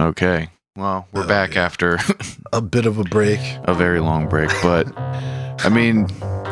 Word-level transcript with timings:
Okay. 0.00 0.48
Well, 0.76 1.06
we're 1.12 1.24
Oh, 1.24 1.28
back 1.28 1.54
yeah. 1.54 1.64
after 1.64 1.98
A 2.52 2.60
bit 2.60 2.86
of 2.86 2.98
a 2.98 3.04
break. 3.04 3.40
a 3.64 3.74
very 3.74 4.00
long 4.00 4.28
break, 4.28 4.50
but 4.62 4.86
I 4.98 5.68
mean, 5.70 6.06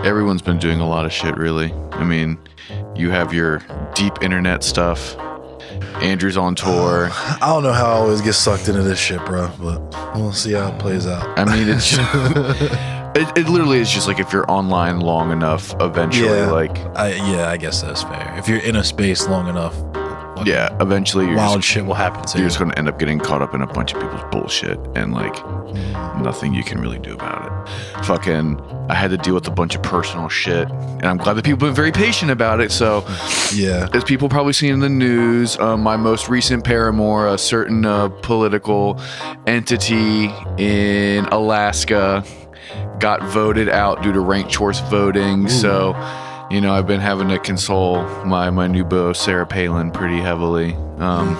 everyone's 0.05 0.43
been 0.43 0.59
doing 0.59 0.81
a 0.81 0.87
lot 0.89 1.07
of 1.07 1.13
shit, 1.13 1.37
really. 1.37 1.73
I 1.93 2.05
mean, 2.05 2.39
you 2.95 3.11
have 3.11 3.33
your 3.33 3.63
deep 3.95 4.13
internet 4.23 4.63
stuff. 4.65 5.17
Andrew's 6.03 6.37
on 6.37 6.55
tour. 6.55 7.09
I 7.13 7.39
don't 7.41 7.63
know 7.63 7.73
how 7.73 7.87
I 7.87 7.93
always 7.93 8.21
get 8.21 8.35
sucked 8.35 8.69
into 8.69 8.83
this 8.83 8.99
shit, 8.99 9.25
bro, 9.25 9.51
but 9.61 9.81
we'll 10.15 10.33
see 10.33 10.53
how 10.53 10.69
it 10.73 10.79
plays 10.79 11.07
out. 11.07 11.39
I 11.39 11.45
mean, 11.45 11.69
it's 11.69 11.93
it, 13.17 13.39
it 13.39 13.49
literally 13.49 13.79
is 13.79 13.91
just 13.91 14.07
like 14.09 14.19
if 14.19 14.33
you're 14.33 14.51
online 14.51 15.01
long 15.01 15.33
enough, 15.33 15.75
eventually, 15.81 16.29
Yeah. 16.29 16.51
like 16.51 16.77
I, 16.97 17.15
yeah, 17.15 17.49
I 17.49 17.57
guess 17.57 17.81
that's 17.83 18.03
fair. 18.03 18.35
If 18.37 18.49
you're 18.49 18.61
in 18.61 18.77
a 18.77 18.85
space 18.85 19.27
long 19.27 19.49
enough, 19.49 19.75
fucking 20.39 20.53
yeah, 20.53 20.77
eventually 20.81 21.27
you're 21.27 21.37
wild 21.37 21.61
just, 21.61 21.69
shit 21.69 21.85
will 21.87 21.95
happen 21.95 22.25
to 22.25 22.39
you're 22.39 22.45
you. 22.45 22.49
just 22.49 22.59
going 22.59 22.71
to 22.71 22.79
end 22.79 22.89
up 22.89 22.99
getting 22.99 23.19
caught 23.19 23.43
up 23.43 23.55
in 23.55 23.63
a 23.63 23.67
bunch 23.67 23.93
of 23.93 24.01
people's 24.01 24.23
bullshit 24.31 24.79
and 24.97 25.13
like 25.13 25.35
nothing 26.21 26.55
you 26.55 26.65
can 26.65 26.81
really 26.81 26.99
do 26.99 27.15
about 27.15 27.47
it. 27.47 28.05
Fucking, 28.05 28.61
I 28.89 28.95
had 28.95 29.11
to 29.11 29.17
deal 29.17 29.35
with 29.35 29.47
a 29.47 29.53
bunch 29.53 29.75
of 29.75 29.83
personal 29.83 30.29
shit, 30.29 30.69
and 30.71 31.05
I'm 31.05 31.17
glad 31.19 31.35
that 31.35 31.45
people 31.45 31.67
have 31.67 31.75
been 31.75 31.77
very 31.77 31.93
patient 31.93 32.31
about 32.31 32.61
it. 32.61 32.73
So. 32.73 33.05
Yeah, 33.55 33.89
as 33.95 34.05
people 34.05 34.29
probably 34.29 34.53
seen 34.53 34.75
in 34.75 34.81
the 34.81 34.89
news, 34.89 35.59
um, 35.59 35.83
my 35.83 35.97
most 35.97 36.29
recent 36.29 36.65
paramour, 36.65 37.27
a 37.29 37.39
certain 37.39 37.85
uh, 37.85 38.09
political 38.23 39.01
entity 39.47 40.31
in 40.59 41.25
Alaska, 41.27 42.25
got 42.99 43.23
voted 43.23 43.69
out 43.69 44.03
due 44.03 44.13
to 44.13 44.21
ranked 44.21 44.51
choice 44.51 44.81
voting. 44.81 45.49
So, 45.49 45.93
you 46.51 46.61
know, 46.61 46.73
I've 46.73 46.87
been 46.87 47.01
having 47.01 47.29
to 47.29 47.39
console 47.39 48.03
my 48.25 48.51
my 48.51 48.67
new 48.67 48.85
beau 48.85 49.13
Sarah 49.13 49.47
Palin 49.47 49.91
pretty 49.91 50.19
heavily. 50.19 50.75
Um, 50.99 51.39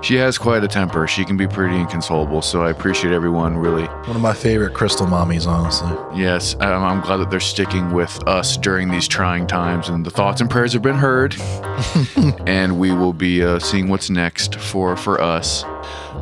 she 0.00 0.14
has 0.14 0.38
quite 0.38 0.62
a 0.62 0.68
temper. 0.68 1.06
She 1.06 1.24
can 1.24 1.36
be 1.36 1.46
pretty 1.46 1.76
inconsolable. 1.76 2.42
So 2.42 2.62
I 2.62 2.70
appreciate 2.70 3.12
everyone 3.12 3.56
really 3.56 3.84
one 3.84 4.16
of 4.16 4.22
my 4.22 4.34
favorite 4.34 4.74
crystal 4.74 5.06
mommies, 5.06 5.46
honestly. 5.46 5.90
Yes, 6.20 6.54
um, 6.60 6.82
I'm 6.82 7.00
glad 7.00 7.18
that 7.18 7.30
they're 7.30 7.40
sticking 7.40 7.92
with 7.92 8.26
us 8.26 8.56
during 8.56 8.90
these 8.90 9.08
trying 9.08 9.46
times, 9.46 9.88
and 9.88 10.04
the 10.04 10.10
thoughts 10.10 10.40
and 10.40 10.50
prayers 10.50 10.72
have 10.72 10.82
been 10.82 10.96
heard. 10.96 11.36
and 12.46 12.78
we 12.78 12.92
will 12.92 13.12
be 13.12 13.42
uh, 13.42 13.58
seeing 13.58 13.88
what's 13.88 14.10
next 14.10 14.56
for 14.56 14.96
for 14.96 15.20
us. 15.20 15.64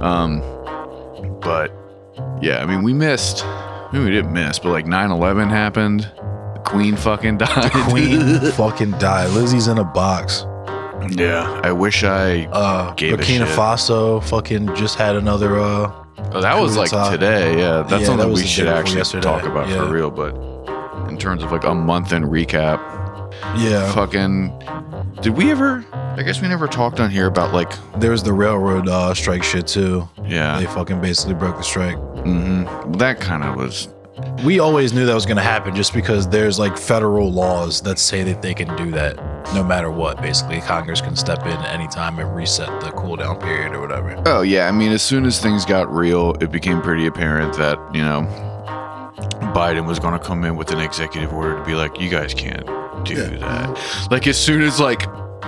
Um, 0.01 0.41
but 1.41 1.73
yeah, 2.43 2.63
I 2.63 2.67
mean, 2.67 2.83
we 2.83 2.93
missed. 2.93 3.45
I 3.45 3.91
mean, 3.93 4.05
we 4.05 4.11
didn't 4.11 4.33
miss, 4.33 4.59
but 4.59 4.71
like 4.71 4.87
9/11 4.87 5.49
happened. 5.49 6.11
The 6.67 6.71
Queen 6.73 6.97
fucking 6.97 7.39
died. 7.39 7.71
Queen 7.89 8.41
fucking 8.53 8.91
died. 8.93 9.31
Lizzie's 9.31 9.69
in 9.69 9.79
a 9.79 9.85
box. 9.85 10.45
yeah, 11.11 11.61
I 11.63 11.71
wish 11.73 12.03
I. 12.05 12.47
Uh, 12.47 12.93
Gave 12.95 13.15
a 13.15 13.17
Burkina 13.19 13.47
shit. 13.47 13.49
Faso 13.57 14.23
fucking 14.25 14.75
just 14.75 14.97
had 14.97 15.17
another. 15.17 15.59
Uh, 15.59 15.93
Oh, 16.33 16.41
that 16.41 16.59
was 16.61 16.77
like 16.77 16.91
d'etat. 16.91 17.11
today. 17.11 17.59
Yeah, 17.59 17.83
that's 17.89 18.01
Yeah, 18.01 18.07
something 18.09 18.29
was 18.31 18.41
we 18.43 18.47
should 18.49 18.67
actually 18.67 18.97
yesterday. 18.99 19.23
talk 19.23 19.45
about 19.45 19.69
for 19.71 19.87
real. 19.93 20.11
But 20.11 20.35
in 21.09 21.17
terms 21.19 21.43
of 21.43 21.53
like 21.53 21.65
a 21.65 21.75
month 21.75 22.13
in 22.13 22.25
recap, 22.25 22.79
yeah, 23.57 23.93
fucking 23.93 24.51
did 25.23 25.35
we 25.37 25.51
ever 25.51 25.85
i 25.93 26.23
guess 26.23 26.41
we 26.43 26.49
never 26.49 26.67
talked 26.67 27.01
on 27.01 27.11
here 27.11 27.27
about 27.27 27.53
like 27.55 27.73
there 27.99 28.11
was 28.11 28.23
the 28.23 28.33
railroad 28.33 28.89
uh, 28.89 29.13
strike 29.15 29.43
shit 29.43 29.67
too. 29.67 30.09
yeah 30.25 30.59
They 30.59 30.67
fucking 30.67 31.01
basically 31.01 31.35
broke 31.35 31.57
the 31.59 31.63
strike. 31.63 31.97
hmm 31.97 32.65
that 32.93 33.21
kind 33.21 33.45
of 33.45 33.57
was 33.57 33.89
We 34.45 34.61
always 34.61 34.93
knew 34.93 35.05
that 35.07 35.15
was 35.15 35.27
going 35.27 35.37
to 35.37 35.43
happen 35.43 35.75
just 35.75 35.93
because 35.93 36.27
there's 36.29 36.59
like 36.59 36.79
federal 36.79 37.31
laws 37.31 37.81
that 37.83 37.99
say 37.99 38.23
that 38.25 38.41
they 38.43 38.55
can 38.55 38.75
do 38.77 38.91
that 38.93 39.17
no 39.55 39.63
matter 39.63 39.91
what. 39.91 40.21
Basically, 40.23 40.61
Congress 40.61 41.01
can 41.01 41.17
step 41.17 41.41
in 41.43 41.53
at 41.53 41.75
any 41.75 41.87
time 41.89 42.19
and 42.19 42.35
reset 42.35 42.69
the 42.81 42.89
cooldown 42.93 43.41
period 43.41 43.73
or 43.75 43.81
whatever. 43.81 44.21
oh 44.27 44.43
yeah 44.43 44.69
i 44.69 44.73
mean 44.73 44.91
as 44.93 45.03
soon 45.03 45.25
as 45.27 45.41
things 45.41 45.65
got 45.65 45.93
real 45.93 46.33
it 46.41 46.51
became 46.51 46.81
pretty 46.83 47.07
apparent 47.07 47.53
that 47.57 47.79
you 47.95 48.01
know 48.03 48.23
biden 49.55 49.87
was 49.87 49.99
going 49.99 50.19
to 50.19 50.25
come 50.25 50.45
in 50.45 50.57
with 50.57 50.71
an 50.71 50.81
executive 50.81 51.33
order 51.33 51.57
to 51.57 51.65
be 51.65 51.75
like 51.75 51.99
you 52.01 52.09
guys 52.11 52.35
can't 52.35 52.67
do 53.05 53.15
Yeah. 53.15 53.37
that 53.39 54.09
like 54.11 54.27
as 54.27 54.39
soon 54.39 54.63
as 54.63 54.81
like 54.81 55.03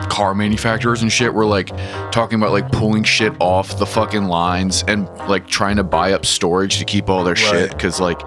car 0.09 0.35
manufacturers 0.35 1.03
and 1.03 1.13
shit 1.13 1.33
were 1.33 1.47
like 1.47 1.69
talking 2.11 2.37
about 2.37 2.53
like 2.53 2.71
pulling 2.73 3.05
shit 3.05 3.33
off 3.41 3.79
the 3.79 3.87
fucking 3.87 4.25
lines 4.25 4.85
and 4.89 5.09
like 5.29 5.47
trying 5.47 5.77
to 5.77 5.85
buy 5.85 6.13
up 6.13 6.25
storage 6.25 6.79
to 6.79 6.85
keep 6.85 7.09
all 7.09 7.25
their 7.25 7.37
shit 7.37 7.71
because 7.71 8.01
like 8.01 8.21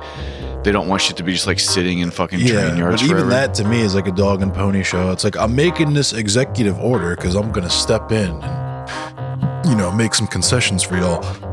they 0.64 0.72
don't 0.72 0.88
want 0.88 1.02
shit 1.02 1.18
to 1.18 1.24
be 1.24 1.34
just 1.34 1.48
like 1.48 1.60
sitting 1.60 2.00
in 2.00 2.12
fucking 2.12 2.40
train 2.40 2.78
yards 2.78 3.02
but 3.02 3.06
even 3.06 3.18
forever. 3.18 3.30
that 3.30 3.54
to 3.56 3.64
me 3.64 3.82
is 3.82 3.96
like 3.96 4.08
a 4.08 4.12
dog 4.12 4.42
and 4.42 4.54
pony 4.54 4.84
show. 4.84 5.12
It's 5.12 5.24
like 5.24 5.38
I'm 5.38 5.56
making 5.56 5.94
this 5.94 6.14
executive 6.14 6.80
order 6.80 7.16
because 7.16 7.36
I'm 7.36 7.52
gonna 7.52 7.70
step 7.70 8.12
in 8.12 8.30
and 8.44 9.66
you 9.66 9.76
know 9.76 9.92
make 9.92 10.14
some 10.14 10.28
concessions 10.28 10.84
for 10.84 10.98
y'all. 10.98 11.51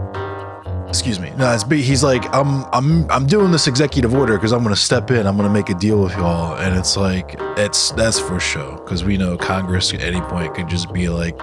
Excuse 0.89 1.21
me. 1.21 1.31
No, 1.37 1.53
it's 1.53 1.65
but 1.65 1.79
he's 1.79 2.03
like 2.03 2.25
I'm 2.35 2.65
I'm 2.73 3.11
I'm 3.11 3.27
doing 3.27 3.53
this 3.53 3.67
executive 3.67 4.15
order 4.15 4.35
because 4.37 4.53
I'm 4.53 4.63
gonna 4.63 4.75
step 4.75 5.11
in. 5.11 5.27
I'm 5.27 5.37
gonna 5.37 5.51
make 5.51 5.69
a 5.69 5.75
deal 5.75 6.03
with 6.03 6.13
y'all, 6.13 6.57
and 6.57 6.77
it's 6.77 6.97
like 6.97 7.37
it's 7.59 7.93
that's 7.93 8.19
for 8.19 8.41
show 8.41 8.77
because 8.79 9.05
we 9.05 9.19
know 9.19 9.37
Congress 9.37 9.93
at 9.93 10.01
any 10.01 10.21
point 10.23 10.55
could 10.55 10.69
just 10.69 10.93
be 10.93 11.09
like 11.11 11.39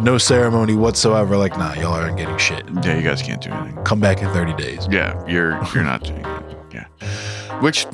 no 0.00 0.18
ceremony 0.18 0.74
whatsoever. 0.74 1.36
Like 1.36 1.56
nah, 1.56 1.72
y'all 1.74 1.94
aren't 1.94 2.18
getting 2.18 2.36
shit. 2.36 2.64
Yeah, 2.84 2.96
you 2.96 3.02
guys 3.02 3.22
can't 3.22 3.40
do 3.40 3.50
anything. 3.50 3.82
Come 3.84 4.00
back 4.00 4.20
in 4.20 4.28
30 4.34 4.54
days. 4.54 4.86
Yeah, 4.90 5.24
you're 5.26 5.58
you're 5.74 5.84
not 5.84 6.04
doing 6.04 6.24
it. 6.24 6.56
Yeah, 6.72 6.84
which 7.60 7.86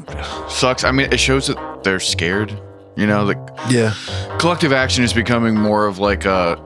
sucks. 0.49 0.83
I 0.83 0.91
mean, 0.91 1.13
it 1.13 1.21
shows 1.21 1.47
that 1.47 1.85
they're 1.85 2.01
scared. 2.01 2.59
You 2.97 3.07
know, 3.07 3.25
like 3.25 3.39
Yeah, 3.69 3.93
collective 4.39 4.73
action 4.73 5.05
is 5.05 5.13
becoming 5.13 5.55
more 5.55 5.87
of 5.87 5.99
like 5.99 6.25
a, 6.25 6.59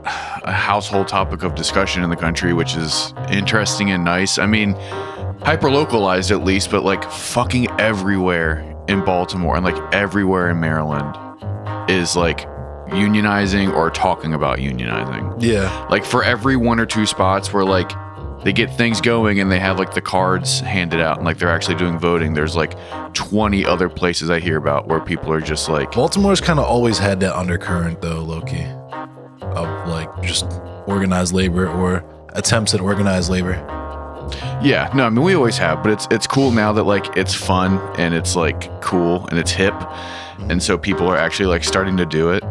a 0.45 0.53
household 0.53 1.09
topic 1.09 1.43
of 1.43 1.55
discussion 1.55 2.05
in 2.05 2.11
the 2.11 2.17
country, 2.17 2.53
which 2.53 2.77
is 2.77 3.13
interesting 3.31 3.91
and 3.91 4.05
nice. 4.05 4.39
I 4.39 4.47
mean, 4.47 4.75
hyper 5.43 5.71
localized 5.71 6.31
at 6.31 6.45
least, 6.45 6.71
but 6.71 6.85
like 6.85 7.03
fucking 7.11 7.69
everywhere 7.81 8.65
in 8.89 9.05
Baltimore 9.05 9.57
and 9.57 9.65
like 9.65 9.95
everywhere 9.95 10.51
in 10.51 10.61
Maryland 10.61 11.17
is 11.91 12.15
like 12.15 12.47
unionizing 12.91 13.73
or 13.73 13.91
talking 13.91 14.33
about 14.35 14.59
unionizing. 14.59 15.43
yeah, 15.43 15.87
like 15.91 16.05
for 16.05 16.23
every 16.25 16.57
one 16.57 16.79
or 16.81 16.87
two 16.87 17.07
spots 17.07 17.53
where 17.53 17.65
like 17.65 17.91
they 18.45 18.53
get 18.53 18.75
things 18.77 19.01
going 19.01 19.41
and 19.41 19.51
they 19.51 19.59
have 19.61 19.79
like 19.79 19.95
the 19.95 20.01
cards 20.01 20.61
handed 20.61 21.01
out 21.01 21.19
and 21.19 21.27
like 21.27 21.39
they're 21.39 21.51
actually 21.51 21.75
doing 21.77 21.99
voting. 21.99 22.35
There's 22.35 22.57
like 22.57 22.75
20 23.15 23.65
other 23.67 23.89
places 23.89 24.31
i 24.31 24.39
hear 24.39 24.57
about 24.57 24.87
where 24.87 25.01
people 25.01 25.33
are 25.33 25.41
just 25.41 25.69
like 25.69 25.93
Baltimore's 25.93 26.41
kind 26.41 26.59
of 26.59 26.65
always 26.65 26.99
had 26.99 27.21
that 27.21 27.37
undercurrent 27.37 28.01
though, 28.01 28.23
Loki, 28.23 28.65
of 29.43 29.89
like 29.89 30.23
just 30.23 30.47
organized 30.87 31.33
labor 31.35 31.69
or 31.69 32.05
attempts 32.31 32.73
at 32.73 32.81
organized 32.81 33.31
labor. 33.31 33.55
yeah 34.63 34.91
no 34.95 35.05
i 35.07 35.11
mean 35.11 35.25
we 35.25 35.35
always 35.35 35.59
have 35.59 35.83
but 35.83 35.91
it's 35.93 36.07
it's 36.13 36.27
cool 36.27 36.53
now 36.53 36.73
that 36.73 36.85
like 36.85 37.17
it's 37.17 37.35
fun 37.35 37.79
and 37.99 38.15
it's 38.15 38.37
like 38.37 38.71
cool 38.81 39.27
and 39.29 39.39
it's 39.39 39.51
hip. 39.51 39.75
And 40.49 40.63
so 40.63 40.79
people 40.79 41.07
are 41.07 41.17
actually 41.17 41.47
like 41.47 41.65
starting 41.65 41.97
to 41.99 42.07
do 42.07 42.31
it. 42.31 42.43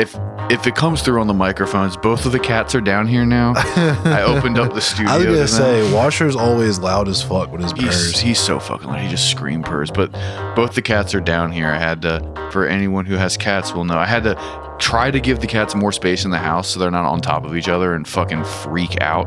If 0.00 0.14
if 0.50 0.66
it 0.66 0.74
comes 0.74 1.02
through 1.02 1.20
on 1.20 1.26
the 1.26 1.34
microphones 1.34 1.96
both 1.96 2.26
of 2.26 2.32
the 2.32 2.38
cats 2.38 2.74
are 2.74 2.80
down 2.80 3.06
here 3.06 3.24
now 3.24 3.52
i 3.56 4.22
opened 4.22 4.58
up 4.58 4.74
the 4.74 4.80
studio 4.80 5.10
I 5.12 5.16
was 5.16 5.26
to 5.26 5.32
gonna 5.32 5.48
say 5.48 5.92
Washer's 5.94 6.36
always 6.36 6.78
loud 6.78 7.08
as 7.08 7.22
fuck 7.22 7.50
with 7.52 7.62
his 7.62 7.72
He's, 7.72 7.84
purrs. 7.84 8.20
he's 8.20 8.38
so 8.40 8.58
fucking 8.60 8.88
loud. 8.88 9.00
He 9.00 9.08
just 9.08 9.30
scream 9.30 9.62
purrs. 9.62 9.90
But 9.90 10.12
both 10.54 10.74
the 10.74 10.82
cats 10.82 11.14
are 11.14 11.20
down 11.20 11.52
here. 11.52 11.68
I 11.68 11.78
had 11.78 12.02
to, 12.02 12.48
for 12.52 12.66
anyone 12.66 13.06
who 13.06 13.16
has 13.16 13.36
cats 13.36 13.72
will 13.72 13.84
know, 13.84 13.96
I 13.98 14.06
had 14.06 14.22
to 14.24 14.76
try 14.78 15.10
to 15.10 15.20
give 15.20 15.40
the 15.40 15.46
cats 15.46 15.74
more 15.74 15.92
space 15.92 16.24
in 16.24 16.30
the 16.30 16.38
house 16.38 16.68
so 16.68 16.80
they're 16.80 16.90
not 16.90 17.04
on 17.04 17.20
top 17.20 17.44
of 17.44 17.56
each 17.56 17.68
other 17.68 17.94
and 17.94 18.06
fucking 18.06 18.44
freak 18.44 19.00
out. 19.00 19.26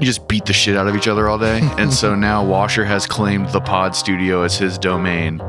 You 0.00 0.06
just 0.06 0.28
beat 0.28 0.44
the 0.46 0.52
shit 0.52 0.76
out 0.76 0.86
of 0.86 0.94
each 0.94 1.08
other 1.08 1.28
all 1.28 1.38
day. 1.38 1.60
and 1.78 1.92
so 1.92 2.14
now 2.14 2.44
Washer 2.44 2.84
has 2.84 3.06
claimed 3.06 3.48
the 3.50 3.60
pod 3.60 3.96
studio 3.96 4.42
as 4.42 4.56
his 4.56 4.78
domain. 4.78 5.40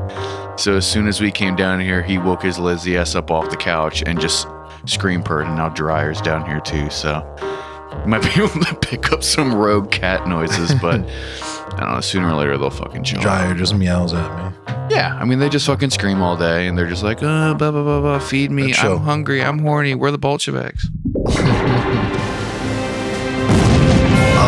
So 0.56 0.76
as 0.76 0.86
soon 0.86 1.06
as 1.06 1.20
we 1.20 1.30
came 1.30 1.56
down 1.56 1.80
here, 1.80 2.02
he 2.02 2.18
woke 2.18 2.42
his 2.42 2.58
lazy 2.58 2.96
ass 2.96 3.14
up 3.14 3.30
off 3.30 3.50
the 3.50 3.56
couch 3.56 4.02
and 4.06 4.20
just 4.20 4.46
scream 4.86 5.22
purred. 5.22 5.46
And 5.46 5.56
now 5.56 5.68
Dryer's 5.68 6.20
down 6.20 6.44
here 6.46 6.60
too. 6.60 6.90
So 6.90 7.24
you 7.92 8.06
might 8.06 8.22
be 8.22 8.30
able 8.42 8.64
to 8.64 8.74
pick 8.76 9.12
up 9.12 9.22
some 9.22 9.54
rogue 9.54 9.90
cat 9.90 10.26
noises, 10.26 10.74
but 10.80 11.00
I 11.74 11.80
don't 11.80 11.94
know. 11.94 12.00
Sooner 12.00 12.28
or 12.28 12.34
later, 12.34 12.58
they'll 12.58 12.70
fucking 12.70 13.04
chill. 13.04 13.20
Dryer 13.20 13.54
just 13.54 13.74
meows 13.74 14.12
at 14.12 14.52
me. 14.52 14.58
Yeah, 14.90 15.16
I 15.20 15.24
mean, 15.24 15.38
they 15.38 15.48
just 15.48 15.66
fucking 15.66 15.90
scream 15.90 16.20
all 16.20 16.36
day, 16.36 16.66
and 16.66 16.76
they're 16.76 16.88
just 16.88 17.04
like, 17.04 17.22
uh, 17.22 17.54
blah 17.54 17.70
blah 17.70 17.84
blah 17.84 18.00
blah. 18.00 18.18
Feed 18.18 18.50
me. 18.50 18.74
I'm 18.74 18.98
hungry. 18.98 19.42
I'm 19.42 19.60
horny. 19.60 19.94
We're 19.94 20.10
the 20.10 20.18
Bolsheviks. 20.18 20.88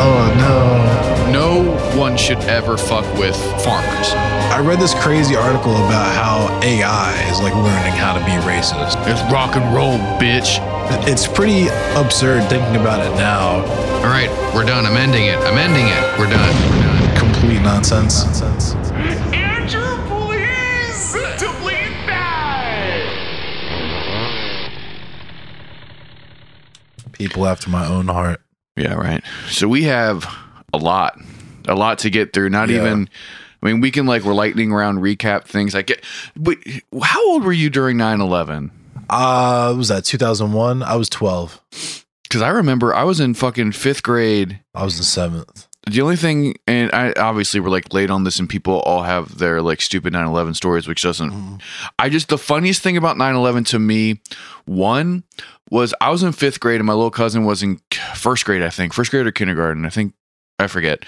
Oh 0.05 0.35
no! 0.37 1.31
No 1.31 1.97
one 1.97 2.17
should 2.17 2.39
ever 2.39 2.77
fuck 2.77 3.05
with 3.17 3.37
farmers. 3.63 4.11
I 4.51 4.59
read 4.59 4.81
this 4.81 4.95
crazy 4.95 5.37
article 5.37 5.77
about 5.77 6.13
how 6.13 6.61
AI 6.61 7.13
is 7.31 7.41
like 7.41 7.55
learning 7.55 7.93
how 7.93 8.13
to 8.13 8.19
be 8.25 8.33
racist. 8.45 8.97
It's 9.07 9.23
rock 9.33 9.55
and 9.55 9.73
roll, 9.73 9.99
bitch. 10.19 10.59
It's 11.07 11.29
pretty 11.29 11.69
absurd 11.95 12.51
thinking 12.51 12.81
about 12.81 13.07
it 13.07 13.15
now. 13.17 13.65
All 13.99 14.11
right, 14.11 14.29
we're 14.53 14.65
done. 14.65 14.87
I'm 14.87 14.97
ending 14.97 15.27
it. 15.27 15.39
I'm 15.39 15.57
ending 15.57 15.87
it. 15.87 16.19
We're 16.19 16.29
done. 16.29 16.53
We're 16.71 16.83
done. 16.83 17.17
Complete 17.17 17.63
nonsense. 17.63 18.25
nonsense. 18.25 18.75
Andrew, 19.33 19.97
please! 20.09 21.13
To 21.39 21.49
bleed 21.61 21.95
die! 22.09 23.09
People 27.13 27.47
after 27.47 27.71
my 27.71 27.87
own 27.87 28.09
heart. 28.09 28.43
Yeah, 28.83 28.95
right. 28.95 29.23
So 29.49 29.69
we 29.69 29.85
have 29.85 30.27
a 30.75 30.79
lot, 30.79 31.19
a 31.69 31.75
lot 31.75 31.99
to 32.01 32.11
get 32.11 32.33
through. 32.33 32.51
Not 32.51 32.69
Yeah. 32.69 32.79
even. 32.81 33.09
I 33.63 33.67
mean, 33.67 33.81
we 33.81 33.91
can 33.93 34.07
like 34.07 34.25
we're 34.25 34.35
lightning 34.35 34.73
round 34.73 34.99
recap 34.99 35.45
things. 35.45 35.75
I 35.75 35.83
get. 35.83 36.05
But 36.37 36.59
how 37.03 37.25
old 37.31 37.45
were 37.45 37.53
you 37.53 37.71
during 37.71 37.97
9-11? 37.97 38.71
Uh, 39.09 39.75
was 39.77 39.89
that 39.89 40.05
2001? 40.05 40.83
I 40.83 40.97
was 40.97 41.09
12. 41.09 41.61
Because 42.25 42.43
I 42.43 42.49
remember 42.49 42.95
I 42.95 43.05
was 43.05 43.21
in 43.21 43.35
fucking 43.35 43.73
fifth 43.73 44.03
grade. 44.03 44.59
I 44.75 44.85
was 44.85 44.97
in 44.99 45.05
seventh. 45.05 45.67
The 45.91 46.01
only 46.01 46.17
thing, 46.17 46.55
and 46.69 46.93
I 46.93 47.13
obviously 47.17 47.59
we're 47.59 47.69
like 47.71 47.93
late 47.93 48.11
on 48.11 48.23
this, 48.23 48.39
and 48.39 48.49
people 48.49 48.81
all 48.81 49.03
have 49.03 49.39
their 49.39 49.61
like 49.61 49.81
stupid 49.81 50.13
9/11 50.13 50.55
stories, 50.55 50.87
which 50.87 51.03
doesn't. 51.03 51.31
Mm-hmm. 51.31 51.57
I 51.99 52.09
just 52.09 52.29
the 52.29 52.39
funniest 52.39 52.83
thing 52.83 52.97
about 52.97 53.17
9/11 53.17 53.67
to 53.69 53.79
me, 53.81 54.21
one 54.65 55.25
was 55.71 55.93
I 56.01 56.11
was 56.11 56.23
in 56.23 56.33
fifth 56.33 56.61
grade 56.61 56.81
and 56.81 56.87
my 56.87 56.93
little 56.93 57.11
cousin 57.11 57.45
was 57.45 57.63
in 57.63 57.81
first 58.15 58.45
grade, 58.45 58.63
I 58.63 58.71
think, 58.71 58.93
first 58.93 59.11
grade 59.11 59.27
or 59.27 59.33
kindergarten, 59.33 59.85
I 59.85 59.89
think. 59.89 60.15
I 60.63 60.67
forget, 60.69 61.05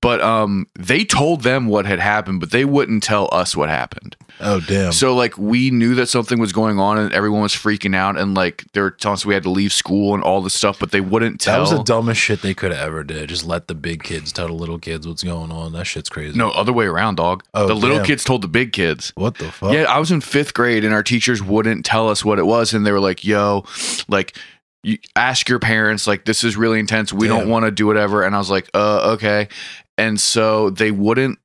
but 0.00 0.20
um, 0.20 0.66
they 0.78 1.04
told 1.04 1.42
them 1.42 1.66
what 1.66 1.86
had 1.86 1.98
happened, 2.00 2.40
but 2.40 2.50
they 2.50 2.64
wouldn't 2.64 3.02
tell 3.02 3.28
us 3.32 3.56
what 3.56 3.68
happened. 3.68 4.16
Oh 4.40 4.60
damn. 4.60 4.92
So 4.92 5.14
like 5.14 5.38
we 5.38 5.70
knew 5.70 5.94
that 5.94 6.08
something 6.08 6.38
was 6.38 6.52
going 6.52 6.78
on, 6.78 6.98
and 6.98 7.12
everyone 7.12 7.40
was 7.42 7.54
freaking 7.54 7.96
out, 7.96 8.18
and 8.18 8.34
like 8.34 8.64
they 8.72 8.80
were 8.80 8.90
telling 8.90 9.14
us 9.14 9.24
we 9.24 9.32
had 9.34 9.44
to 9.44 9.50
leave 9.50 9.72
school 9.72 10.14
and 10.14 10.22
all 10.22 10.42
this 10.42 10.52
stuff, 10.52 10.78
but 10.78 10.90
they 10.90 11.00
wouldn't 11.00 11.40
tell. 11.40 11.54
that 11.54 11.60
was 11.60 11.70
the 11.70 11.82
dumbest 11.82 12.20
shit 12.20 12.42
they 12.42 12.52
could 12.52 12.72
have 12.72 12.86
ever 12.86 13.02
did. 13.02 13.28
Just 13.30 13.44
let 13.46 13.68
the 13.68 13.74
big 13.74 14.02
kids 14.02 14.32
tell 14.32 14.48
the 14.48 14.52
little 14.52 14.78
kids 14.78 15.06
what's 15.08 15.22
going 15.22 15.50
on. 15.50 15.72
That 15.72 15.86
shit's 15.86 16.10
crazy. 16.10 16.36
no, 16.36 16.50
other 16.50 16.72
way 16.72 16.86
around, 16.86 17.14
dog. 17.16 17.44
Oh, 17.54 17.66
the 17.66 17.74
little 17.74 17.96
damn. 17.98 18.06
kids 18.06 18.24
told 18.24 18.42
the 18.42 18.48
big 18.48 18.72
kids. 18.72 19.12
What 19.14 19.38
the 19.38 19.50
fuck? 19.50 19.72
Yeah, 19.72 19.84
I 19.84 19.98
was 19.98 20.10
in 20.10 20.20
fifth 20.20 20.52
grade 20.52 20.84
and 20.84 20.92
our 20.92 21.02
teachers 21.02 21.42
wouldn't 21.42 21.84
tell 21.86 22.08
us 22.08 22.24
what 22.24 22.38
it 22.38 22.44
was. 22.46 22.74
And 22.74 22.86
they 22.86 22.92
were 22.92 23.00
like, 23.00 23.24
yo, 23.24 23.64
like, 24.08 24.36
you 24.86 24.98
ask 25.16 25.48
your 25.48 25.58
parents, 25.58 26.06
like, 26.06 26.24
this 26.24 26.44
is 26.44 26.56
really 26.56 26.78
intense. 26.78 27.12
We 27.12 27.26
don't 27.26 27.48
want 27.48 27.64
to 27.64 27.72
do 27.72 27.86
whatever. 27.88 28.22
And 28.22 28.36
I 28.36 28.38
was 28.38 28.50
like, 28.50 28.70
uh, 28.72 29.14
okay. 29.14 29.48
And 29.98 30.20
so 30.20 30.70
they 30.70 30.92
wouldn't, 30.92 31.40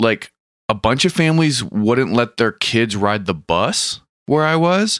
like, 0.00 0.32
a 0.66 0.74
bunch 0.74 1.04
of 1.04 1.12
families 1.12 1.62
wouldn't 1.62 2.12
let 2.12 2.38
their 2.38 2.52
kids 2.52 2.96
ride 2.96 3.26
the 3.26 3.34
bus 3.34 4.00
where 4.24 4.46
I 4.46 4.56
was. 4.56 4.98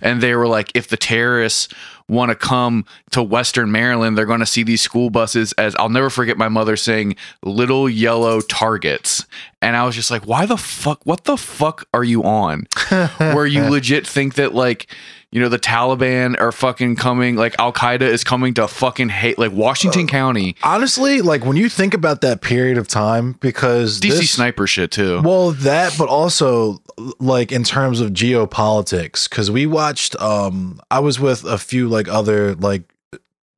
And 0.00 0.20
they 0.20 0.36
were 0.36 0.46
like, 0.46 0.70
if 0.74 0.86
the 0.86 0.96
terrorists 0.96 1.72
want 2.08 2.28
to 2.28 2.36
come 2.36 2.84
to 3.10 3.22
Western 3.24 3.72
Maryland, 3.72 4.16
they're 4.16 4.26
going 4.26 4.40
to 4.40 4.46
see 4.46 4.62
these 4.62 4.82
school 4.82 5.10
buses 5.10 5.52
as 5.54 5.74
I'll 5.76 5.88
never 5.88 6.10
forget 6.10 6.36
my 6.36 6.48
mother 6.48 6.76
saying 6.76 7.16
little 7.42 7.88
yellow 7.88 8.40
targets. 8.40 9.26
And 9.60 9.74
I 9.74 9.84
was 9.84 9.96
just 9.96 10.12
like, 10.12 10.26
why 10.26 10.46
the 10.46 10.58
fuck? 10.58 11.00
What 11.04 11.24
the 11.24 11.36
fuck 11.36 11.88
are 11.92 12.04
you 12.04 12.22
on? 12.22 12.68
Where 13.18 13.46
you 13.46 13.62
legit 13.62 14.06
think 14.06 14.34
that, 14.34 14.54
like, 14.54 14.94
you 15.36 15.42
know, 15.42 15.50
the 15.50 15.58
Taliban 15.58 16.40
are 16.40 16.50
fucking 16.50 16.96
coming, 16.96 17.36
like 17.36 17.54
Al 17.58 17.70
Qaeda 17.70 18.00
is 18.00 18.24
coming 18.24 18.54
to 18.54 18.66
fucking 18.66 19.10
hate, 19.10 19.38
like 19.38 19.52
Washington 19.52 20.06
County, 20.06 20.56
Honestly, 20.62 21.20
like 21.20 21.44
when 21.44 21.58
you 21.58 21.68
think 21.68 21.92
about 21.92 22.22
that 22.22 22.40
period 22.40 22.78
of 22.78 22.88
time, 22.88 23.32
because 23.40 24.00
DC 24.00 24.08
this- 24.12 24.30
sniper 24.30 24.66
shit 24.66 24.90
too. 24.92 25.20
Well, 25.20 25.50
that, 25.50 25.94
but 25.98 26.08
also 26.08 26.78
like 27.20 27.52
in 27.52 27.64
terms 27.64 28.00
of 28.00 28.12
geopolitics, 28.12 29.28
because 29.28 29.50
we 29.50 29.66
watched. 29.66 30.18
Um, 30.22 30.80
I 30.90 31.00
was 31.00 31.20
with 31.20 31.44
a 31.44 31.58
few 31.58 31.86
like 31.86 32.08
other 32.08 32.54
like 32.54 32.84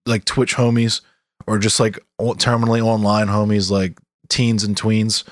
like 0.05 0.25
Twitch 0.25 0.57
homies, 0.57 1.03
or 1.47 1.59
just 1.59 1.79
like 1.79 2.01
terminally 2.21 2.83
online 2.85 3.29
homies, 3.29 3.71
like 3.71 3.97
teens 4.29 4.65
and 4.65 4.75
tweens, 4.75 5.23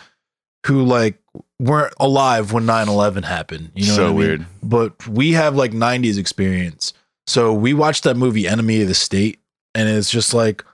who 0.64 0.84
like 0.84 1.18
weren't 1.58 1.94
alive 1.98 2.52
when 2.52 2.64
9-11 2.64 3.24
happened. 3.24 3.70
You 3.74 3.86
know, 3.88 3.94
So 3.94 4.02
what 4.02 4.08
I 4.08 4.10
mean? 4.10 4.16
weird. 4.18 4.46
But 4.62 5.06
we 5.08 5.32
have 5.32 5.56
like 5.56 5.72
'90s 5.72 6.18
experience, 6.18 6.92
so 7.26 7.52
we 7.54 7.72
watched 7.74 8.04
that 8.04 8.16
movie 8.16 8.46
Enemy 8.46 8.82
of 8.82 8.88
the 8.88 8.94
State, 8.94 9.38
and 9.74 9.88
it's 9.88 10.10
just 10.10 10.34
like 10.34 10.64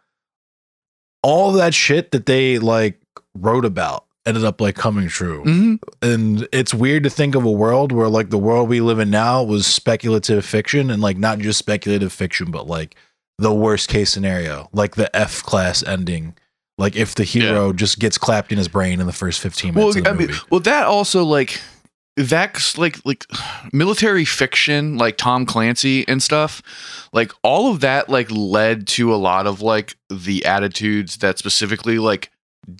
all 1.22 1.52
that 1.52 1.74
shit 1.74 2.10
that 2.10 2.26
they 2.26 2.58
like 2.58 3.00
wrote 3.34 3.64
about 3.64 4.04
ended 4.26 4.44
up 4.44 4.60
like 4.60 4.76
coming 4.76 5.08
true 5.08 5.42
Mhm. 5.44 5.78
and 6.00 6.46
it's 6.52 6.72
weird 6.72 7.02
to 7.04 7.10
think 7.10 7.34
of 7.34 7.44
a 7.44 7.50
world 7.50 7.90
where 7.90 8.08
like 8.08 8.30
the 8.30 8.38
world 8.38 8.68
we 8.68 8.80
live 8.80 8.98
in 9.00 9.10
now 9.10 9.42
was 9.42 9.66
speculative 9.66 10.44
fiction 10.44 10.90
and 10.90 11.02
like 11.02 11.16
not 11.16 11.38
just 11.40 11.58
speculative 11.58 12.12
fiction 12.12 12.50
but 12.50 12.66
like 12.68 12.94
the 13.38 13.52
worst 13.52 13.88
case 13.88 14.10
scenario 14.10 14.68
like 14.72 14.94
the 14.94 15.14
f 15.16 15.42
class 15.42 15.82
ending 15.84 16.34
like 16.82 16.96
if 16.96 17.14
the 17.14 17.22
hero 17.22 17.72
just 17.72 18.00
gets 18.00 18.18
clapped 18.18 18.50
in 18.50 18.58
his 18.58 18.66
brain 18.66 19.00
in 19.00 19.06
the 19.06 19.12
first 19.12 19.40
15 19.40 19.72
Well, 19.72 19.84
minutes 19.84 19.98
of 19.98 20.04
the 20.04 20.10
I 20.10 20.12
mean, 20.14 20.30
well, 20.50 20.58
that 20.60 20.84
also 20.86 21.22
like 21.24 21.60
that's 22.16 22.76
like 22.76 22.98
like 23.06 23.24
military 23.72 24.24
fiction, 24.24 24.98
like 24.98 25.16
Tom 25.16 25.46
Clancy 25.46 26.06
and 26.08 26.20
stuff. 26.20 26.60
Like 27.12 27.30
all 27.44 27.70
of 27.70 27.80
that, 27.80 28.08
like 28.08 28.28
led 28.32 28.88
to 28.88 29.14
a 29.14 29.16
lot 29.16 29.46
of 29.46 29.62
like 29.62 29.96
the 30.10 30.44
attitudes 30.44 31.18
that 31.18 31.38
specifically 31.38 32.00
like 32.00 32.32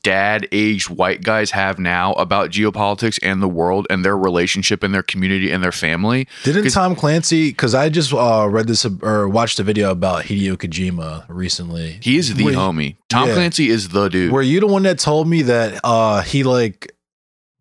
dad 0.02 0.46
aged 0.52 0.88
white 0.90 1.23
guys 1.23 1.50
have 1.50 1.79
now 1.79 2.12
about 2.12 2.50
geopolitics 2.50 3.19
and 3.23 3.43
the 3.43 3.49
world 3.49 3.87
and 3.90 4.05
their 4.05 4.17
relationship 4.17 4.82
and 4.84 4.94
their 4.94 5.02
community 5.02 5.50
and 5.50 5.62
their 5.62 5.73
family. 5.73 6.29
didn't 6.44 6.70
tom 6.70 6.94
clancy 6.94 7.49
because 7.50 7.75
i 7.75 7.88
just 7.88 8.12
uh 8.14 8.46
read 8.49 8.69
this 8.69 8.87
or 9.02 9.29
watched 9.29 9.58
a 9.58 9.62
video 9.64 9.90
about 9.90 10.25
hideo 10.25 10.56
kojima 10.56 11.25
recently 11.29 11.99
He 12.00 12.17
is 12.17 12.32
the 12.34 12.44
Were- 12.44 12.52
homie. 12.52 12.96
Tom 13.08 13.29
yeah. 13.29 13.34
Clancy 13.34 13.69
is 13.69 13.88
the 13.90 14.08
dude. 14.08 14.32
Were 14.32 14.40
you 14.43 14.61
the 14.61 14.67
one 14.67 14.84
that 14.84 14.99
told 14.99 15.26
me 15.29 15.43
that 15.43 15.81
uh 15.84 16.23
he 16.23 16.44
like 16.44 16.93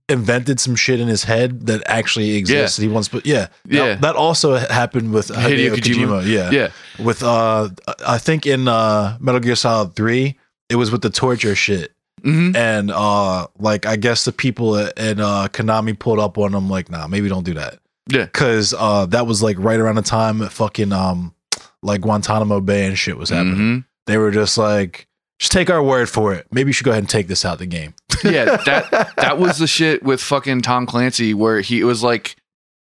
invented 0.08 0.60
some 0.60 0.76
shit 0.76 1.00
in 1.00 1.08
his 1.08 1.24
head 1.24 1.66
that 1.68 1.82
actually 1.88 2.36
exists? 2.36 2.78
He 2.78 2.88
wants, 2.88 3.08
but 3.08 3.26
yeah, 3.26 3.48
that- 3.66 3.76
Yeah. 3.76 3.96
That, 3.96 4.16
also 4.16 4.56
happened 4.58 5.12
with 5.14 5.30
Hideo 5.30 5.72
Hideo, 5.72 5.76
Kojima? 5.76 6.22
Kojima. 6.24 6.28
Yeah, 6.28 6.52
yeah. 6.52 6.70
With 7.04 7.24
uh, 7.24 7.70
I 8.06 8.18
think 8.18 8.46
in 8.46 8.68
uh 8.68 9.18
Metal 9.20 9.40
Gear 9.42 9.56
Solid 9.56 9.96
Three, 9.96 10.38
it 10.70 10.76
was 10.76 10.92
with 10.92 11.02
the 11.02 11.10
torture 11.10 11.56
shit, 11.56 11.92
hmm 12.24 12.56
and 12.56 12.92
uh, 12.92 13.48
like 13.60 13.86
I 13.86 13.96
guess 13.96 14.26
the 14.26 14.32
people 14.32 14.76
at, 14.78 14.98
at 14.98 15.20
uh 15.20 15.48
Konami 15.52 15.98
pulled 15.98 16.20
up 16.20 16.38
on 16.38 16.52
them 16.52 16.70
like, 16.70 16.90
nah, 16.90 17.08
maybe 17.08 17.30
don't 17.30 17.46
do 17.46 17.54
that, 17.56 17.80
Yeah. 18.08 18.26
because 18.26 18.74
uh 18.78 19.06
that 19.08 19.26
was 19.28 19.42
like 19.44 19.58
right 19.60 19.80
around 19.80 19.96
the 19.96 20.02
time 20.02 20.40
that 20.40 20.52
fucking 20.52 20.92
um 20.94 21.34
like 21.82 22.02
Guantanamo 22.02 22.62
Bay 22.62 22.86
and 22.86 22.98
shit 22.98 23.18
was 23.18 23.30
happening. 23.30 23.56
hmm 23.56 23.78
They 24.08 24.18
were 24.18 24.32
just 24.32 24.58
like. 24.58 25.08
Just 25.40 25.54
take 25.54 25.72
our 25.72 25.82
word 25.82 26.08
for 26.08 26.36
it. 26.36 26.46
Maybe 26.52 26.70
you 26.70 26.74
should 26.74 26.84
go 26.84 26.92
ahead 26.92 27.02
and 27.02 27.10
take 27.10 27.28
this 27.28 27.44
out 27.44 27.54
of 27.54 27.60
the 27.60 27.66
game. 27.66 27.96
Yeah, 28.24 28.58
that 28.58 29.12
that 29.18 29.40
was 29.40 29.58
the 29.58 29.66
shit 29.66 30.04
with 30.04 30.22
fucking 30.22 30.62
Tom 30.62 30.86
Clancy 30.86 31.34
where 31.34 31.62
he 31.62 31.80
it 31.82 31.84
was 31.86 32.04
like 32.04 32.36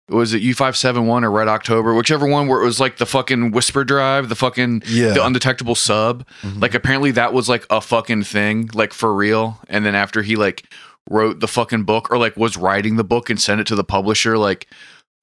was 0.08 0.32
it 0.32 0.40
U 0.42 0.54
five 0.54 0.76
seven 0.76 1.06
one 1.06 1.24
or 1.24 1.30
Red 1.30 1.48
October, 1.48 1.94
whichever 1.94 2.26
one 2.26 2.48
where 2.48 2.60
it 2.62 2.64
was 2.64 2.80
like 2.80 2.96
the 2.96 3.06
fucking 3.06 3.50
whisper 3.50 3.84
drive, 3.84 4.28
the 4.28 4.34
fucking 4.34 4.82
Yeah. 4.86 5.12
the 5.12 5.24
undetectable 5.24 5.74
sub. 5.74 6.26
Mhm. 6.42 6.62
Like 6.62 6.74
apparently 6.74 7.10
that 7.12 7.32
was 7.32 7.48
like 7.48 7.66
a 7.70 7.80
fucking 7.80 8.24
thing, 8.24 8.70
like 8.72 8.92
for 8.94 9.14
real. 9.14 9.60
And 9.68 9.84
then 9.84 9.94
after 9.94 10.22
he 10.22 10.36
like 10.36 10.64
wrote 11.10 11.40
the 11.40 11.48
fucking 11.48 11.84
book 11.84 12.10
or 12.10 12.18
like 12.18 12.36
was 12.36 12.56
writing 12.56 12.96
the 12.96 13.04
book 13.04 13.28
and 13.30 13.40
sent 13.40 13.60
it 13.60 13.66
to 13.66 13.74
the 13.74 13.84
publisher, 13.84 14.38
like 14.38 14.66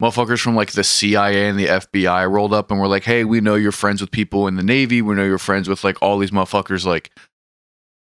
motherfuckers 0.01 0.39
from 0.41 0.55
like 0.55 0.73
the 0.73 0.83
CIA 0.83 1.47
and 1.47 1.57
the 1.57 1.67
FBI 1.67 2.29
rolled 2.29 2.53
up 2.53 2.69
and 2.69 2.79
were 2.79 2.87
like, 2.87 3.05
"Hey, 3.05 3.23
we 3.23 3.39
know 3.41 3.55
you're 3.55 3.71
friends 3.71 4.01
with 4.01 4.11
people 4.11 4.47
in 4.47 4.55
the 4.55 4.63
Navy. 4.63 5.01
We 5.01 5.15
know 5.15 5.23
you're 5.23 5.37
friends 5.37 5.67
with 5.69 5.83
like 5.83 5.97
all 6.01 6.17
these 6.17 6.31
motherfuckers. 6.31 6.85
Like, 6.85 7.11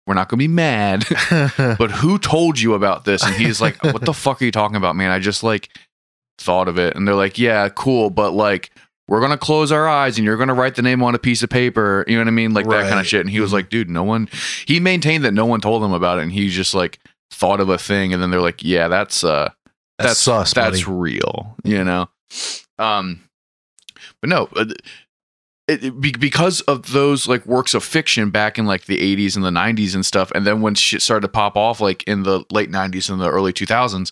we're 0.07 0.15
not 0.15 0.29
gonna 0.29 0.39
be 0.39 0.49
mad." 0.49 1.07
but 1.79 1.91
who 1.91 2.19
told 2.19 2.61
you 2.61 2.75
about 2.75 3.05
this? 3.05 3.23
And 3.25 3.35
he's 3.35 3.61
like, 3.61 3.83
what 3.83 4.05
the 4.05 4.13
fuck 4.13 4.43
are 4.43 4.45
you 4.45 4.51
talking 4.53 4.77
about, 4.77 4.97
man? 4.97 5.11
I 5.11 5.19
just 5.19 5.43
like 5.43 5.71
thought 6.39 6.69
of 6.69 6.79
it. 6.79 6.97
And 6.97 7.07
they're 7.07 7.15
like, 7.15 7.39
yeah, 7.39 7.69
cool. 7.69 8.11
But 8.11 8.33
like, 8.33 8.71
we're 9.09 9.21
to 9.31 9.39
close 9.39 9.73
our 9.73 9.89
eyes 9.89 10.19
and 10.19 10.25
you're 10.25 10.37
to 10.49 10.55
write 10.55 10.75
the 10.75 10.83
name 10.83 11.03
on 11.03 11.15
a 11.15 11.19
piece 11.19 11.43
of 11.43 11.51
paper. 11.51 12.05
You 12.07 12.15
know 12.17 12.21
what 12.23 12.29
I 12.29 12.33
mean? 12.33 12.53
Like 12.55 12.67
that 12.69 12.89
kind 12.89 13.01
of 13.01 13.07
shit. 13.07 13.21
And 13.23 13.31
he 13.31 13.41
was 13.41 13.51
Mhm. 13.51 13.55
like, 13.55 13.71
dude, 13.71 13.89
no 13.91 14.03
one, 14.05 14.29
he 14.67 14.81
maintained 14.81 15.25
that 15.25 15.33
no 15.33 15.47
one 15.47 15.61
told 15.61 15.83
him 15.83 15.93
about 15.93 16.19
it. 16.19 16.23
And 16.23 16.33
he 16.33 16.49
just 16.51 16.75
like 16.75 16.99
thought 17.31 17.61
of 17.61 17.69
a 17.69 17.79
thing. 17.79 18.13
And 18.13 18.23
then 18.23 18.31
they're 18.31 18.41
like, 18.43 18.63
yeah, 18.63 18.89
that's, 18.89 19.25
uh, 19.25 19.51
That's 19.99 20.11
that's, 20.11 20.21
sus, 20.21 20.53
that's 20.55 20.87
real, 20.87 21.57
you 21.65 21.83
know? 21.85 22.09
Um, 22.79 23.21
but 24.21 24.29
no, 24.31 24.49
uh, 24.55 24.67
it, 25.67 25.85
it- 25.85 26.01
because 26.21 26.61
of 26.63 26.93
those 26.93 27.27
like 27.29 27.45
works 27.47 27.75
of 27.75 27.83
fiction 27.85 28.31
back 28.31 28.59
in 28.59 28.67
like 28.67 28.85
the 28.85 28.99
80s 28.99 29.37
and 29.37 29.45
the 29.45 29.51
90s 29.51 29.95
and 29.95 30.05
stuff 30.07 30.31
and 30.35 30.47
then 30.47 30.61
when 30.61 30.75
shit 30.75 31.03
started 31.03 31.23
to 31.23 31.29
pop 31.33 31.57
off 31.57 31.81
like 31.81 32.03
in 32.05 32.23
the 32.23 32.45
late 32.51 32.71
90s 32.71 33.11
and 33.11 33.21
the 33.21 33.29
early 33.31 33.53
2000s 33.53 34.11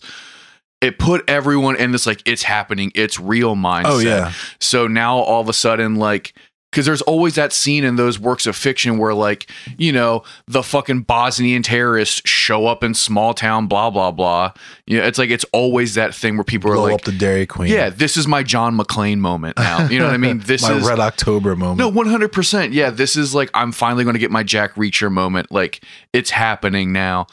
it 0.81 0.99
put 0.99 1.23
everyone 1.27 1.75
in 1.75 1.91
this 1.91 2.05
like 2.05 2.21
it's 2.25 2.43
happening 2.43 2.91
it's 2.95 3.19
real 3.19 3.55
mindset 3.55 3.83
Oh 3.85 3.99
yeah. 3.99 4.31
so 4.59 4.87
now 4.87 5.17
all 5.17 5.41
of 5.41 5.49
a 5.49 5.53
sudden 5.53 5.95
like 5.95 6.33
because 6.71 6.85
there's 6.85 7.01
always 7.03 7.35
that 7.35 7.53
scene 7.53 7.83
in 7.85 7.95
those 7.95 8.19
works 8.19 8.45
of 8.45 8.55
fiction 8.55 8.97
where 8.99 9.13
like 9.13 9.49
you 9.77 9.91
know 9.91 10.21
the 10.47 10.61
fucking 10.61 11.01
bosnian 11.01 11.63
terrorists 11.63 12.21
show 12.29 12.67
up 12.67 12.83
in 12.83 12.93
small 12.93 13.33
town 13.33 13.65
blah 13.67 13.89
blah 13.89 14.11
blah 14.11 14.51
you 14.85 14.97
know 14.99 15.03
it's 15.05 15.17
like 15.17 15.29
it's 15.31 15.45
always 15.53 15.95
that 15.95 16.13
thing 16.13 16.35
where 16.37 16.43
people 16.43 16.69
Blow 16.69 16.81
are 16.83 16.91
like 16.91 16.93
up 16.95 17.01
the 17.01 17.13
Dairy 17.13 17.45
Queen. 17.47 17.71
yeah 17.71 17.89
this 17.89 18.17
is 18.17 18.27
my 18.27 18.43
john 18.43 18.77
mcclane 18.77 19.17
moment 19.17 19.57
now 19.57 19.87
you 19.87 19.97
know 19.97 20.05
what 20.05 20.13
i 20.13 20.17
mean 20.17 20.39
this 20.45 20.61
my 20.61 20.75
is 20.75 20.85
Red 20.87 20.99
October 20.99 21.55
moment. 21.55 21.79
no, 21.79 21.87
one 21.87 22.05
hundred 22.07 22.31
percent. 22.33 22.73
Yeah, 22.73 22.89
this 22.91 23.15
is 23.15 23.33
like 23.33 23.49
I'm 23.55 23.71
finally 23.71 24.03
going 24.03 24.13
to 24.15 24.19
get 24.19 24.29
my 24.29 24.43
Jack 24.43 24.75
Reacher 24.75 25.11
moment. 25.11 25.51
Like 25.51 25.81
it's 26.13 26.29
happening 26.29 26.91
now, 26.91 27.27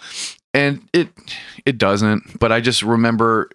and 0.54 0.88
it 0.92 1.08
it 1.66 1.76
doesn't. 1.76 2.38
But 2.38 2.52
I 2.52 2.60
just 2.60 2.82
remember 2.82 3.50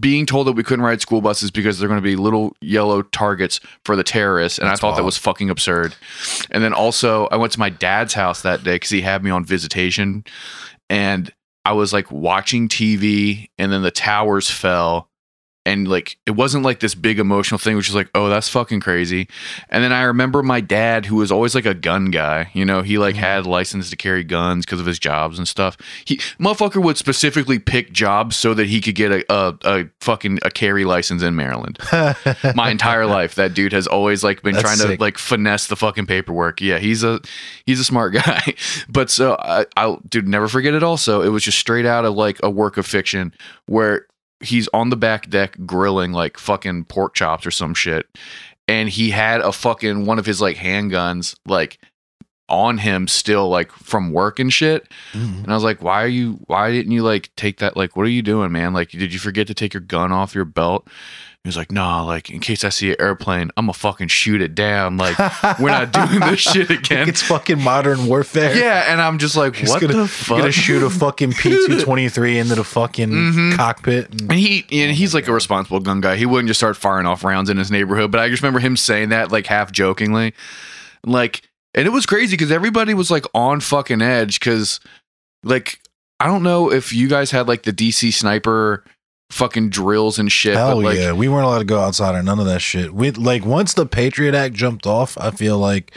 being 0.00 0.24
told 0.24 0.46
that 0.46 0.52
we 0.52 0.62
couldn't 0.62 0.84
ride 0.84 1.00
school 1.02 1.20
buses 1.20 1.50
because 1.50 1.78
they're 1.78 1.88
going 1.88 2.00
to 2.00 2.02
be 2.02 2.16
little 2.16 2.56
yellow 2.60 3.02
targets 3.02 3.60
for 3.84 3.94
the 3.94 4.02
terrorists, 4.02 4.58
and 4.58 4.66
That's 4.66 4.80
I 4.80 4.80
thought 4.80 4.96
that 4.96 5.04
was 5.04 5.18
fucking 5.18 5.50
absurd. 5.50 5.94
And 6.50 6.64
then 6.64 6.72
also, 6.72 7.26
I 7.26 7.36
went 7.36 7.52
to 7.52 7.58
my 7.60 7.68
dad's 7.68 8.14
house 8.14 8.42
that 8.42 8.64
day 8.64 8.76
because 8.76 8.90
he 8.90 9.02
had 9.02 9.22
me 9.22 9.30
on 9.30 9.44
visitation, 9.44 10.24
and 10.88 11.32
I 11.64 11.72
was 11.72 11.92
like 11.92 12.10
watching 12.10 12.68
TV, 12.68 13.48
and 13.58 13.72
then 13.72 13.82
the 13.82 13.90
towers 13.90 14.50
fell. 14.50 15.08
And 15.66 15.88
like 15.88 16.18
it 16.26 16.32
wasn't 16.32 16.62
like 16.64 16.80
this 16.80 16.94
big 16.94 17.18
emotional 17.18 17.58
thing, 17.58 17.74
which 17.76 17.88
is 17.88 17.94
like, 17.94 18.10
oh, 18.14 18.28
that's 18.28 18.50
fucking 18.50 18.80
crazy. 18.80 19.28
And 19.70 19.82
then 19.82 19.92
I 19.92 20.02
remember 20.02 20.42
my 20.42 20.60
dad, 20.60 21.06
who 21.06 21.16
was 21.16 21.32
always 21.32 21.54
like 21.54 21.64
a 21.64 21.72
gun 21.72 22.10
guy. 22.10 22.50
You 22.52 22.66
know, 22.66 22.82
he 22.82 22.98
like 22.98 23.14
Mhm. 23.14 23.18
had 23.20 23.46
license 23.46 23.88
to 23.88 23.96
carry 23.96 24.24
guns 24.24 24.66
because 24.66 24.78
of 24.80 24.84
his 24.86 24.98
jobs 24.98 25.38
and 25.38 25.48
stuff. 25.48 25.78
He 26.04 26.18
motherfucker 26.38 26.82
would 26.82 26.98
specifically 26.98 27.58
pick 27.58 27.92
jobs 27.92 28.36
so 28.36 28.52
that 28.52 28.66
he 28.66 28.82
could 28.82 28.94
get 28.94 29.10
a 29.10 29.24
a, 29.32 29.54
a 29.64 29.84
fucking 30.00 30.38
a 30.42 30.50
carry 30.50 30.84
license 30.84 31.22
in 31.22 31.34
Maryland. 31.34 31.78
My 32.54 32.68
entire 32.70 33.06
life, 33.06 33.34
that 33.36 33.54
dude 33.54 33.72
has 33.72 33.86
always 33.86 34.22
like 34.22 34.42
been 34.42 34.54
That's 34.54 34.76
trying 34.78 34.96
to 34.96 35.00
like 35.02 35.16
finesse 35.16 35.66
the 35.68 35.76
fucking 35.76 36.04
paperwork. 36.06 36.60
Yeah, 36.60 36.78
he's 36.78 37.02
a 37.02 37.20
he's 37.64 37.80
a 37.80 37.84
smart 37.84 38.12
guy. 38.24 38.54
But 38.88 39.08
so 39.08 39.36
I, 39.38 39.64
I'll 39.78 40.02
dude 40.10 40.28
never 40.28 40.46
forget 40.48 40.74
it. 40.74 40.82
Also, 40.82 41.22
it 41.22 41.28
was 41.30 41.42
just 41.42 41.58
straight 41.58 41.86
out 41.86 42.04
of 42.04 42.14
like 42.14 42.38
a 42.42 42.50
work 42.50 42.76
of 42.76 42.84
fiction 42.86 43.32
where 43.66 44.06
he's 44.44 44.68
on 44.72 44.90
the 44.90 44.96
back 44.96 45.28
deck 45.30 45.56
grilling 45.66 46.12
like 46.12 46.38
fucking 46.38 46.84
pork 46.84 47.14
chops 47.14 47.46
or 47.46 47.50
some 47.50 47.74
shit, 47.74 48.06
and 48.68 48.88
he 48.88 49.10
had 49.10 49.40
a 49.40 49.52
fucking 49.52 50.06
one 50.06 50.18
of 50.18 50.26
his 50.26 50.40
like 50.40 50.56
handguns 50.56 51.34
like 51.46 51.78
on 52.48 52.76
him 52.78 53.08
still 53.08 53.48
like 53.48 53.72
from 53.72 54.12
work 54.12 54.38
and 54.38 54.52
shit. 54.52 54.86
Mhm. 55.12 55.44
And 55.44 55.50
I 55.50 55.54
was 55.54 55.64
like, 55.64 55.82
why 55.82 56.02
are 56.04 56.08
you, 56.08 56.34
why 56.46 56.70
didn't 56.70 56.92
you 56.92 57.02
like 57.02 57.30
take 57.36 57.58
that? 57.58 57.74
Like, 57.74 57.96
what 57.96 58.04
are 58.04 58.10
you 58.10 58.20
doing, 58.22 58.52
man? 58.52 58.74
Like, 58.74 58.90
did 58.90 59.14
you 59.14 59.18
forget 59.18 59.46
to 59.46 59.54
take 59.54 59.72
your 59.72 59.80
gun 59.80 60.12
off 60.12 60.34
your 60.34 60.44
belt? 60.44 60.86
He 61.44 61.48
was 61.48 61.58
like, 61.58 61.70
nah, 61.70 62.02
like, 62.02 62.30
in 62.30 62.40
case 62.40 62.64
I 62.64 62.70
see 62.70 62.88
an 62.92 62.96
airplane, 62.98 63.50
I'm 63.58 63.64
gonna 63.66 63.74
fucking 63.74 64.08
shoot 64.08 64.40
it 64.40 64.54
down. 64.54 64.96
Like, 64.96 65.18
we're 65.60 65.68
not 65.68 65.92
doing 66.08 66.20
this 66.20 66.40
shit 66.40 66.70
again. 66.70 67.06
it's 67.06 67.20
fucking 67.20 67.60
modern 67.62 68.06
warfare. 68.06 68.56
Yeah. 68.56 68.90
And 68.90 68.98
I'm 68.98 69.18
just 69.18 69.36
like, 69.36 69.54
He's 69.54 69.68
what 69.68 69.82
gonna, 69.82 69.92
the 69.92 70.08
fuck? 70.08 70.38
gonna 70.38 70.50
shoot 70.50 70.82
a 70.82 70.88
fucking 70.88 71.32
P 71.38 71.50
two 71.50 71.82
twenty 71.82 72.08
three 72.08 72.38
into 72.38 72.54
the 72.54 72.64
fucking 72.64 73.10
Mhm. 73.10 73.56
cockpit. 73.56 74.10
And, 74.10 74.22
And 74.30 74.40
he 74.40 74.64
and 74.72 74.96
he's 74.96 75.12
like 75.12 75.28
a 75.28 75.32
responsible 75.34 75.80
gun 75.80 76.00
guy. 76.00 76.16
He 76.16 76.24
wouldn't 76.24 76.48
just 76.48 76.58
start 76.60 76.78
firing 76.78 77.04
off 77.04 77.22
rounds 77.22 77.50
in 77.50 77.58
his 77.58 77.70
neighborhood. 77.70 78.10
But 78.10 78.20
I 78.20 78.30
just 78.30 78.42
remember 78.42 78.60
him 78.60 78.74
saying 78.74 79.10
that 79.10 79.30
like 79.30 79.46
half 79.46 79.70
jokingly, 79.70 80.32
like, 81.04 81.42
and 81.74 81.86
it 81.86 81.90
was 81.90 82.06
crazy 82.06 82.38
because 82.38 82.50
everybody 82.52 82.94
was 82.94 83.10
like 83.10 83.26
on 83.34 83.60
fucking 83.60 84.00
edge 84.00 84.40
because, 84.40 84.80
like, 85.42 85.78
I 86.20 86.26
don't 86.26 86.42
know 86.42 86.72
if 86.72 86.90
you 86.94 87.06
guys 87.06 87.32
had 87.32 87.48
like 87.48 87.64
the 87.64 87.72
DC 87.74 88.14
sniper 88.14 88.82
fucking 89.34 89.68
drills 89.68 90.18
and 90.18 90.30
shit. 90.30 90.54
Hell 90.56 90.76
but 90.76 90.84
like, 90.84 90.98
yeah, 90.98 91.12
we 91.12 91.28
weren't 91.28 91.44
allowed 91.44 91.58
to 91.58 91.64
go 91.64 91.80
outside 91.80 92.14
or 92.14 92.22
none 92.22 92.38
of 92.38 92.46
that 92.46 92.60
shit. 92.60 92.94
We 92.94 93.10
like 93.10 93.44
once 93.44 93.74
the 93.74 93.84
Patriot 93.84 94.34
Act 94.34 94.54
jumped 94.54 94.86
off, 94.86 95.18
I 95.18 95.30
feel 95.32 95.58
like 95.58 95.94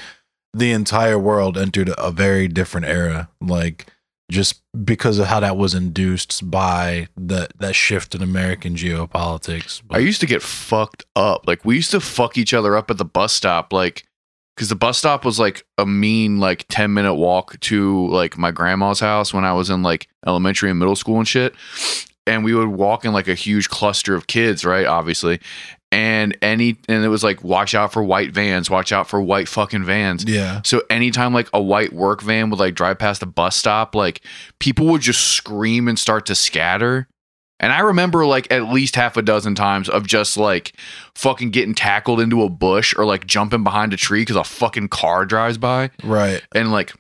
the 0.53 0.72
entire 0.72 1.20
world 1.20 1.58
entered 1.58 1.91
a 1.98 2.12
very 2.12 2.48
different 2.48 2.88
era. 2.88 3.29
Like 3.39 3.86
just 4.29 4.62
because 4.84 5.20
of 5.20 5.27
how 5.27 5.39
that 5.39 5.56
was 5.56 5.74
induced 5.74 6.50
by 6.50 7.08
that 7.15 7.53
that 7.60 7.75
shift 7.75 8.15
in 8.15 8.22
American 8.22 8.75
geopolitics. 8.75 9.82
I 9.91 10.00
used 10.00 10.20
to 10.22 10.27
get 10.27 10.41
fucked 10.41 11.06
up. 11.15 11.48
Like 11.48 11.63
we 11.63 11.75
used 11.75 11.91
to 11.91 12.00
fuck 12.00 12.38
each 12.38 12.53
other 12.53 12.75
up 12.75 12.89
at 12.89 12.98
the 12.98 13.06
bus 13.06 13.34
stop, 13.34 13.72
like 13.72 14.03
because 14.56 14.70
the 14.70 14.75
bus 14.75 14.98
stop 14.98 15.24
was 15.24 15.39
like 15.39 15.63
a 15.77 15.86
mean 15.86 16.39
like 16.39 16.65
10 16.70 16.91
minute 16.91 17.13
walk 17.13 17.60
to 17.60 18.08
like 18.08 18.36
my 18.38 18.50
grandma's 18.50 19.00
house 19.00 19.32
when 19.32 19.46
I 19.46 19.53
was 19.53 19.70
in 19.70 19.84
like 19.84 20.08
elementary 20.25 20.72
and 20.72 20.79
middle 20.79 20.96
school 20.96 21.20
and 21.20 21.27
shit. 21.27 21.53
And 22.27 22.43
we 22.43 22.53
would 22.53 22.67
walk 22.67 23.05
in 23.05 23.13
like 23.13 23.27
a 23.27 23.36
huge 23.36 23.69
cluster 23.69 24.15
of 24.15 24.27
kids, 24.27 24.65
right? 24.65 24.86
Obviously. 24.86 25.39
And 25.89 26.38
any 26.41 26.77
and 26.89 27.05
it 27.05 27.07
was 27.07 27.24
like 27.24 27.43
watch 27.46 27.74
out 27.74 27.93
for 27.93 28.03
white 28.03 28.31
vans, 28.31 28.69
watch 28.69 28.91
out 28.91 29.07
for 29.07 29.22
white 29.22 29.48
fucking 29.48 29.86
vans. 29.86 30.25
yeah. 30.25 30.62
So 30.65 30.81
anytime 30.89 31.34
like 31.34 31.48
a 31.53 31.62
white 31.62 31.93
work 31.93 32.22
van 32.22 32.50
would 32.50 32.60
like 32.60 32.75
drive 32.75 33.00
past 33.00 33.24
a 33.24 33.25
bus 33.25 33.55
stop, 33.55 33.96
like 33.96 34.22
people 34.60 34.88
would 34.88 35.01
just 35.01 35.29
scream 35.29 35.88
and 35.88 35.98
start 35.98 36.25
to 36.25 36.36
scatter. 36.36 37.07
And 37.60 37.72
I 37.72 37.79
remember 37.79 38.25
like 38.25 38.51
at 38.51 38.69
least 38.69 38.96
half 38.96 39.17
a 39.17 39.22
dozen 39.22 39.55
times 39.55 39.88
of 39.89 40.05
just 40.05 40.36
like 40.36 40.74
fucking 41.15 41.51
getting 41.51 41.74
tackled 41.74 42.19
into 42.19 42.43
a 42.43 42.50
bush 42.50 42.93
or 42.98 43.05
like 43.05 43.25
jumping 43.25 43.63
behind 43.63 43.93
a 43.93 43.98
tree 43.98 44.22
because 44.22 44.36
a 44.36 44.43
fucking 44.43 44.89
car 44.89 45.25
drives 45.25 45.57
by. 45.57 45.89
Right. 46.03 46.43
And 46.53 46.72
like 46.72 46.93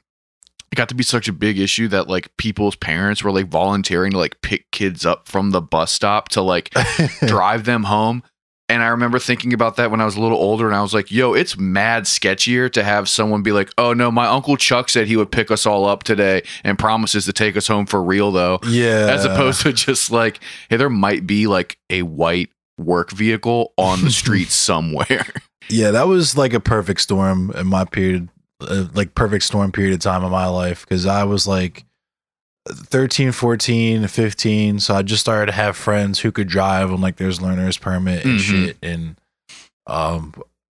it 0.71 0.75
got 0.75 0.89
to 0.89 0.95
be 0.95 1.03
such 1.03 1.27
a 1.27 1.33
big 1.33 1.57
issue 1.59 1.87
that 1.89 2.07
like 2.07 2.35
people's 2.37 2.75
parents 2.75 3.23
were 3.23 3.31
like 3.31 3.47
volunteering 3.47 4.11
to 4.11 4.17
like 4.17 4.41
pick 4.41 4.69
kids 4.71 5.05
up 5.05 5.27
from 5.27 5.51
the 5.51 5.61
bus 5.61 5.91
stop 5.91 6.29
to 6.29 6.41
like 6.41 6.71
drive 7.25 7.65
them 7.65 7.83
home. 7.83 8.23
And 8.69 8.83
I 8.83 8.87
remember 8.87 9.17
thinking 9.17 9.53
about 9.53 9.77
that 9.77 9.91
when 9.91 10.01
I 10.01 10.05
was 10.05 10.17
a 10.17 10.21
little 10.21 10.37
older, 10.37 10.67
and 10.67 10.75
I 10.75 10.81
was 10.81 10.93
like, 10.93 11.09
yo, 11.09 11.33
it's 11.33 11.57
mad 11.57 12.03
sketchier 12.03 12.69
to 12.73 12.83
have 12.83 13.07
someone 13.07 13.41
be 13.41 13.53
like, 13.53 13.69
oh 13.77 13.93
no, 13.93 14.11
my 14.11 14.27
Uncle 14.27 14.57
Chuck 14.57 14.89
said 14.89 15.07
he 15.07 15.15
would 15.15 15.31
pick 15.31 15.49
us 15.49 15.65
all 15.65 15.85
up 15.85 16.03
today 16.03 16.41
and 16.65 16.77
promises 16.77 17.23
to 17.25 17.33
take 17.33 17.55
us 17.55 17.65
home 17.65 17.85
for 17.85 18.03
real, 18.03 18.29
though. 18.33 18.59
yeah. 18.67 19.07
As 19.09 19.23
opposed 19.23 19.61
to 19.61 19.71
just 19.71 20.11
like, 20.11 20.41
hey, 20.69 20.75
there 20.75 20.89
might 20.89 21.25
be 21.25 21.47
like 21.47 21.77
a 21.89 22.01
white 22.01 22.49
work 22.77 23.11
vehicle 23.11 23.71
on 23.77 24.01
the 24.01 24.11
street 24.11 24.49
somewhere. 24.49 25.25
Yeah, 25.69 25.91
that 25.91 26.07
was 26.07 26.35
like 26.35 26.51
a 26.51 26.59
perfect 26.59 26.99
storm 26.99 27.51
in 27.51 27.67
my 27.67 27.85
period, 27.85 28.27
uh, 28.61 28.85
like 28.93 29.15
perfect 29.15 29.43
storm 29.43 29.71
period 29.71 29.93
of 29.93 29.99
time 29.99 30.23
in 30.23 30.31
my 30.31 30.47
life 30.47 30.81
because 30.81 31.05
I 31.05 31.23
was 31.23 31.47
like 31.47 31.85
13, 32.69 33.31
14, 33.31 34.07
15. 34.07 34.79
So 34.79 34.95
I 34.95 35.01
just 35.01 35.21
started 35.21 35.47
to 35.47 35.51
have 35.53 35.77
friends 35.77 36.19
who 36.19 36.31
could 36.31 36.47
drive 36.47 36.91
on 36.91 36.99
like 37.01 37.17
there's 37.17 37.41
learner's 37.41 37.77
permit 37.77 38.25
and 38.25 38.39
Mhm. 38.39 38.41
shit. 38.65 38.77
And 38.81 39.15
um, 39.85 40.33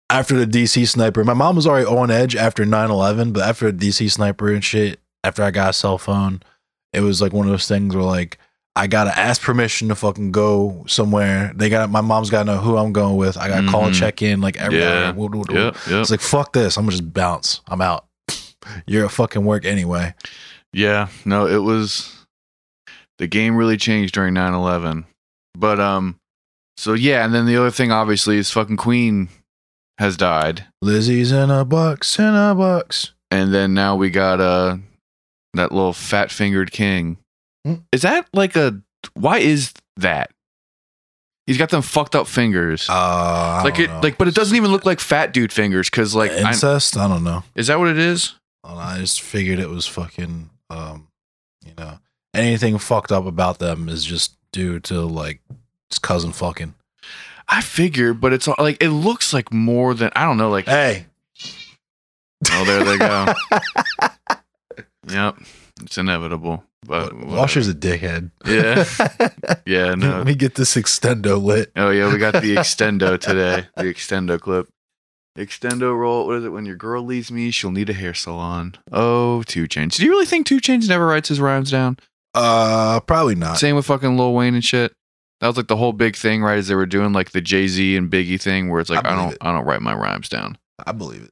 after 0.08 0.36
the 0.38 0.46
DC 0.46 0.86
sniper, 0.86 1.24
my 1.24 1.34
mom 1.34 1.56
was 1.56 1.66
already 1.66 1.86
on 1.86 2.10
edge 2.10 2.36
after 2.36 2.64
9 2.64 2.90
11, 2.90 3.32
but 3.32 3.42
after 3.48 3.72
the 3.72 3.88
DC 3.88 4.08
sniper 4.10 4.52
and 4.52 4.64
shit, 4.64 5.00
after 5.24 5.42
I 5.42 5.50
got 5.50 5.70
a 5.70 5.72
cell 5.72 5.98
phone, 5.98 6.42
it 6.92 7.00
was 7.00 7.20
like 7.20 7.32
one 7.32 7.46
of 7.46 7.50
those 7.50 7.66
things 7.68 7.94
where 7.94 8.04
like, 8.04 8.38
I 8.80 8.86
gotta 8.86 9.16
ask 9.18 9.42
permission 9.42 9.88
to 9.88 9.94
fucking 9.94 10.32
go 10.32 10.84
somewhere. 10.88 11.52
They 11.54 11.68
got 11.68 11.90
my 11.90 12.00
mom's 12.00 12.30
gotta 12.30 12.46
know 12.46 12.58
who 12.58 12.78
I'm 12.78 12.92
going 12.92 13.16
with. 13.16 13.36
I 13.36 13.46
gotta 13.48 13.68
call 13.68 13.84
and 13.84 13.94
Mhm. 13.94 13.98
check 13.98 14.22
in 14.22 14.40
like 14.40 14.56
every 14.56 14.78
Yeah. 14.80 15.10
Woo. 15.12 15.28
yep, 15.50 15.76
yep. 15.86 16.00
It's 16.00 16.10
like 16.10 16.20
fuck 16.20 16.54
this. 16.54 16.76
I'm 16.78 16.84
gonna 16.84 16.92
just 16.92 17.12
bounce. 17.12 17.60
I'm 17.68 17.82
out. 17.82 18.06
You're 18.86 19.04
a 19.04 19.10
fucking 19.10 19.44
work 19.44 19.66
anyway. 19.66 20.14
Yeah, 20.72 21.08
no, 21.26 21.46
it 21.46 21.58
was 21.62 22.10
the 23.18 23.26
game 23.26 23.54
really 23.56 23.76
changed 23.76 24.14
during 24.14 24.32
9/11. 24.34 25.04
But 25.54 25.78
um 25.78 26.16
so 26.78 26.94
yeah, 26.94 27.22
and 27.24 27.34
then 27.34 27.44
the 27.44 27.56
other 27.58 27.70
thing 27.70 27.92
obviously 27.92 28.38
is 28.38 28.50
fucking 28.50 28.78
Queen 28.78 29.28
has 29.98 30.16
died. 30.16 30.64
Lizzie's 30.80 31.32
in 31.32 31.50
a 31.50 31.66
box, 31.66 32.18
in 32.18 32.34
a 32.34 32.54
box. 32.54 33.12
And 33.30 33.52
then 33.52 33.74
now 33.74 33.94
we 33.94 34.08
got 34.08 34.40
uh 34.40 34.78
that 35.52 35.70
little 35.72 35.92
fat-fingered 35.92 36.70
king. 36.72 37.18
Hmm. 37.64 37.74
Is 37.92 38.02
that 38.02 38.28
like 38.32 38.56
a 38.56 38.80
why 39.14 39.38
is 39.38 39.72
that? 39.96 40.30
He's 41.46 41.58
got 41.58 41.70
them 41.70 41.82
fucked 41.82 42.14
up 42.14 42.26
fingers. 42.26 42.86
Uh, 42.88 43.62
like 43.64 43.78
it 43.78 43.90
know. 43.90 44.00
like 44.02 44.18
but 44.18 44.28
it 44.28 44.34
doesn't 44.34 44.56
even 44.56 44.70
look 44.70 44.86
like 44.86 45.00
fat 45.00 45.32
dude 45.32 45.52
fingers 45.52 45.90
cuz 45.90 46.14
like 46.14 46.30
I, 46.30 46.48
incest. 46.48 46.96
I 46.96 47.08
don't 47.08 47.24
know. 47.24 47.44
is 47.54 47.66
that 47.66 47.78
what 47.78 47.88
it 47.88 47.98
is? 47.98 48.34
I. 48.62 48.74
I 48.74 48.98
just 48.98 49.20
figured 49.20 49.58
it 49.58 49.68
was 49.68 49.86
fucking. 49.86 50.50
Um, 50.68 51.08
you 51.64 51.72
know, 51.76 51.98
anything 52.34 52.78
fucked 52.78 53.10
up 53.10 53.26
about 53.26 53.58
them 53.58 53.88
is 53.88 54.04
just 54.04 54.36
due 54.52 54.78
to 54.80 55.00
like 55.00 55.40
it's 55.90 55.98
cousin 55.98 56.32
fucking. 56.32 56.74
I 57.48 57.62
figured, 57.62 58.20
but 58.20 58.32
it's 58.32 58.46
like 58.46 58.80
it 58.80 58.90
looks 58.90 59.32
like 59.32 59.52
more 59.52 59.92
than 59.94 60.10
I 60.14 60.24
don't 60.24 60.36
know 60.36 60.50
like 60.50 60.66
Hey, 60.66 61.06
Oh, 62.52 62.64
there 62.64 62.84
they 62.84 62.98
go. 62.98 63.26
Yep, 65.08 65.38
it's 65.82 65.98
inevitable. 65.98 66.64
But 66.86 67.14
Washer's 67.14 67.68
a 67.68 67.74
dickhead. 67.74 68.30
Yeah. 68.46 68.84
yeah, 69.66 69.94
no. 69.94 70.18
Let 70.18 70.26
me 70.26 70.34
get 70.34 70.54
this 70.54 70.74
extendo 70.76 71.42
lit. 71.42 71.70
Oh 71.76 71.90
yeah, 71.90 72.10
we 72.10 72.18
got 72.18 72.34
the 72.34 72.40
extendo 72.56 73.18
today. 73.18 73.66
The 73.76 73.84
extendo 73.84 74.40
clip. 74.40 74.68
Extendo 75.38 75.96
roll. 75.96 76.26
What 76.26 76.36
is 76.36 76.44
it? 76.44 76.48
When 76.50 76.66
your 76.66 76.76
girl 76.76 77.02
leaves 77.02 77.30
me, 77.30 77.50
she'll 77.50 77.70
need 77.70 77.88
a 77.90 77.94
hair 77.94 78.14
salon. 78.14 78.74
Oh, 78.90 79.42
Two 79.44 79.68
Chains. 79.68 79.96
Do 79.96 80.04
you 80.04 80.10
really 80.10 80.26
think 80.26 80.46
2 80.46 80.58
Chainz 80.58 80.88
never 80.88 81.06
writes 81.06 81.28
his 81.28 81.40
rhymes 81.40 81.70
down? 81.70 81.98
Uh, 82.34 83.00
probably 83.00 83.34
not. 83.34 83.58
Same 83.58 83.76
with 83.76 83.86
fucking 83.86 84.16
Lil 84.16 84.34
Wayne 84.34 84.54
and 84.54 84.64
shit. 84.64 84.92
That 85.40 85.46
was 85.46 85.56
like 85.56 85.68
the 85.68 85.76
whole 85.76 85.92
big 85.92 86.16
thing, 86.16 86.42
right? 86.42 86.58
As 86.58 86.68
they 86.68 86.74
were 86.74 86.86
doing 86.86 87.12
like 87.12 87.30
the 87.30 87.40
Jay 87.40 87.66
Z 87.66 87.96
and 87.96 88.10
Biggie 88.10 88.40
thing, 88.40 88.68
where 88.68 88.80
it's 88.80 88.90
like 88.90 89.06
I 89.06 89.12
I, 89.12 89.16
don't, 89.16 89.32
it. 89.32 89.38
I 89.40 89.52
don't 89.52 89.64
write 89.64 89.80
my 89.80 89.94
rhymes 89.94 90.28
down. 90.28 90.58
I 90.84 90.92
believe 90.92 91.22
it. 91.22 91.30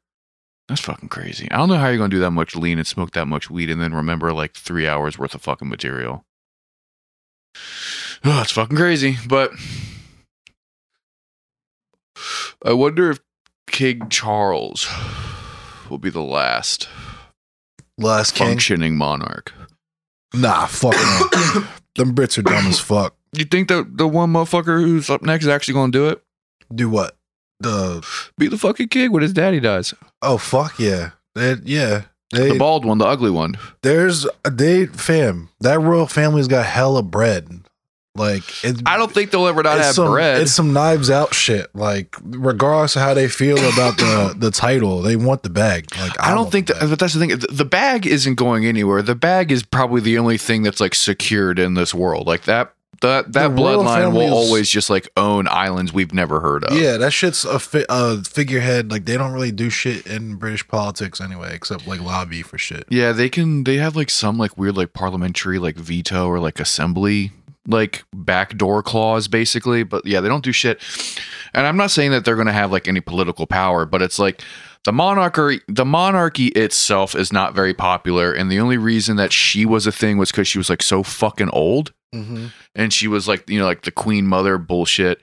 That's 0.68 0.80
fucking 0.82 1.08
crazy. 1.08 1.50
I 1.50 1.56
don't 1.56 1.68
know 1.70 1.76
how 1.78 1.88
you're 1.88 1.96
gonna 1.96 2.10
do 2.10 2.18
that 2.20 2.30
much 2.30 2.54
lean 2.54 2.78
and 2.78 2.86
smoke 2.86 3.12
that 3.12 3.26
much 3.26 3.50
weed 3.50 3.70
and 3.70 3.80
then 3.80 3.94
remember 3.94 4.32
like 4.32 4.52
three 4.54 4.86
hours 4.86 5.18
worth 5.18 5.34
of 5.34 5.42
fucking 5.42 5.68
material. 5.68 6.24
Oh, 8.24 8.40
it's 8.42 8.50
fucking 8.50 8.76
crazy. 8.76 9.16
But 9.28 9.52
I 12.64 12.72
wonder 12.72 13.10
if 13.12 13.20
King 13.68 14.08
Charles 14.08 14.88
will 15.88 15.98
be 15.98 16.10
the 16.10 16.20
last 16.22 16.88
Last 17.96 18.34
king. 18.34 18.48
functioning 18.48 18.96
monarch. 18.96 19.52
Nah, 20.34 20.66
fuck 20.66 20.94
no. 20.94 21.64
Them 21.94 22.14
Brits 22.14 22.38
are 22.38 22.42
dumb 22.42 22.66
as 22.66 22.80
fuck. 22.80 23.14
You 23.32 23.44
think 23.44 23.68
that 23.68 23.96
the 23.98 24.08
one 24.08 24.32
motherfucker 24.32 24.80
who's 24.80 25.08
up 25.10 25.22
next 25.22 25.44
is 25.44 25.48
actually 25.48 25.74
going 25.74 25.92
to 25.92 25.98
do 25.98 26.08
it? 26.08 26.22
Do 26.74 26.88
what? 26.90 27.16
The 27.60 28.06
Be 28.36 28.48
the 28.48 28.58
fucking 28.58 28.88
kid 28.88 29.10
when 29.10 29.22
his 29.22 29.32
daddy 29.32 29.60
dies. 29.60 29.94
oh 30.22 30.38
fuck 30.38 30.78
yeah, 30.78 31.10
they, 31.34 31.56
yeah. 31.64 32.02
They, 32.32 32.52
The 32.52 32.58
bald 32.58 32.84
one, 32.84 32.98
the 32.98 33.06
ugly 33.06 33.30
one. 33.30 33.56
there's 33.82 34.26
they 34.48 34.84
fam 34.86 35.48
that 35.60 35.80
royal 35.80 36.06
family's 36.06 36.46
got 36.48 36.66
hella 36.66 37.02
bread. 37.02 37.48
Like 38.14 38.42
it, 38.64 38.82
I 38.84 38.96
don't 38.96 39.12
think 39.12 39.30
they'll 39.30 39.46
ever 39.46 39.62
not 39.62 39.78
have 39.78 39.94
some, 39.94 40.10
bread. 40.10 40.40
It's 40.42 40.52
some 40.52 40.72
knives 40.72 41.08
out 41.08 41.32
shit. 41.32 41.74
Like 41.74 42.16
regardless 42.24 42.96
of 42.96 43.02
how 43.02 43.14
they 43.14 43.28
feel 43.28 43.56
about 43.58 43.96
the 43.96 44.34
the 44.38 44.50
title, 44.50 45.02
they 45.02 45.14
want 45.16 45.42
the 45.42 45.50
bag. 45.50 45.86
Like 45.96 46.20
I 46.20 46.34
don't 46.34 46.50
think 46.50 46.66
that, 46.66 46.80
but 46.80 46.98
that's 46.98 47.14
the 47.14 47.20
thing. 47.20 47.38
The 47.50 47.64
bag 47.64 48.06
isn't 48.06 48.34
going 48.34 48.66
anywhere. 48.66 49.02
The 49.02 49.14
bag 49.14 49.52
is 49.52 49.62
probably 49.62 50.00
the 50.00 50.18
only 50.18 50.36
thing 50.36 50.64
that's 50.64 50.80
like 50.80 50.94
secured 50.96 51.58
in 51.58 51.74
this 51.74 51.94
world. 51.94 52.26
Like 52.26 52.42
that, 52.44 52.74
that, 53.00 53.32
that 53.32 53.48
The 53.48 53.62
bloodline 53.62 54.12
will 54.12 54.32
always 54.32 54.68
just 54.68 54.90
like 54.90 55.08
own 55.16 55.46
islands 55.48 55.92
we've 55.92 56.12
never 56.12 56.40
heard 56.40 56.64
of. 56.64 56.76
Yeah, 56.76 56.96
that 56.96 57.12
shit's 57.12 57.44
a, 57.44 57.58
fi- 57.58 57.86
a 57.88 58.22
figurehead. 58.24 58.90
Like 58.90 59.04
they 59.04 59.16
don't 59.16 59.32
really 59.32 59.52
do 59.52 59.70
shit 59.70 60.06
in 60.06 60.36
British 60.36 60.66
politics 60.66 61.20
anyway, 61.20 61.54
except 61.54 61.86
like 61.86 62.00
lobby 62.00 62.42
for 62.42 62.58
shit. 62.58 62.84
Yeah, 62.88 63.12
they 63.12 63.28
can. 63.28 63.64
They 63.64 63.76
have 63.76 63.96
like 63.96 64.10
some 64.10 64.38
like 64.38 64.56
weird 64.58 64.76
like 64.76 64.92
parliamentary 64.92 65.58
like 65.58 65.76
veto 65.76 66.26
or 66.26 66.40
like 66.40 66.60
assembly 66.60 67.32
like 67.66 68.02
backdoor 68.14 68.82
clause 68.82 69.28
basically. 69.28 69.84
But 69.84 70.04
yeah, 70.06 70.20
they 70.20 70.28
don't 70.28 70.44
do 70.44 70.52
shit. 70.52 70.80
And 71.54 71.66
I'm 71.66 71.76
not 71.76 71.90
saying 71.90 72.10
that 72.10 72.24
they're 72.24 72.34
going 72.34 72.46
to 72.46 72.52
have 72.52 72.72
like 72.72 72.88
any 72.88 73.00
political 73.00 73.46
power, 73.46 73.86
but 73.86 74.02
it's 74.02 74.18
like 74.18 74.42
the 74.84 74.92
monarchy. 74.92 75.60
The 75.68 75.84
monarchy 75.84 76.46
itself 76.48 77.14
is 77.14 77.32
not 77.32 77.54
very 77.54 77.74
popular, 77.74 78.32
and 78.32 78.50
the 78.50 78.60
only 78.60 78.78
reason 78.78 79.16
that 79.16 79.32
she 79.32 79.66
was 79.66 79.86
a 79.86 79.92
thing 79.92 80.18
was 80.18 80.30
because 80.30 80.48
she 80.48 80.58
was 80.58 80.70
like 80.70 80.82
so 80.82 81.02
fucking 81.02 81.50
old, 81.50 81.92
Mm-hmm. 82.14 82.46
and 82.74 82.92
she 82.92 83.06
was 83.06 83.28
like 83.28 83.48
you 83.50 83.58
know 83.58 83.66
like 83.66 83.82
the 83.82 83.90
queen 83.90 84.26
mother 84.26 84.56
bullshit. 84.58 85.20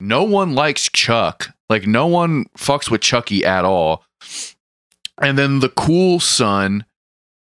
No 0.00 0.22
one 0.24 0.54
likes 0.54 0.88
Chuck. 0.92 1.48
Like 1.68 1.86
no 1.86 2.06
one 2.06 2.44
fucks 2.56 2.90
with 2.90 3.00
Chucky 3.00 3.44
at 3.44 3.64
all. 3.64 4.04
And 5.20 5.36
then 5.36 5.60
the 5.60 5.68
cool 5.70 6.20
son, 6.20 6.84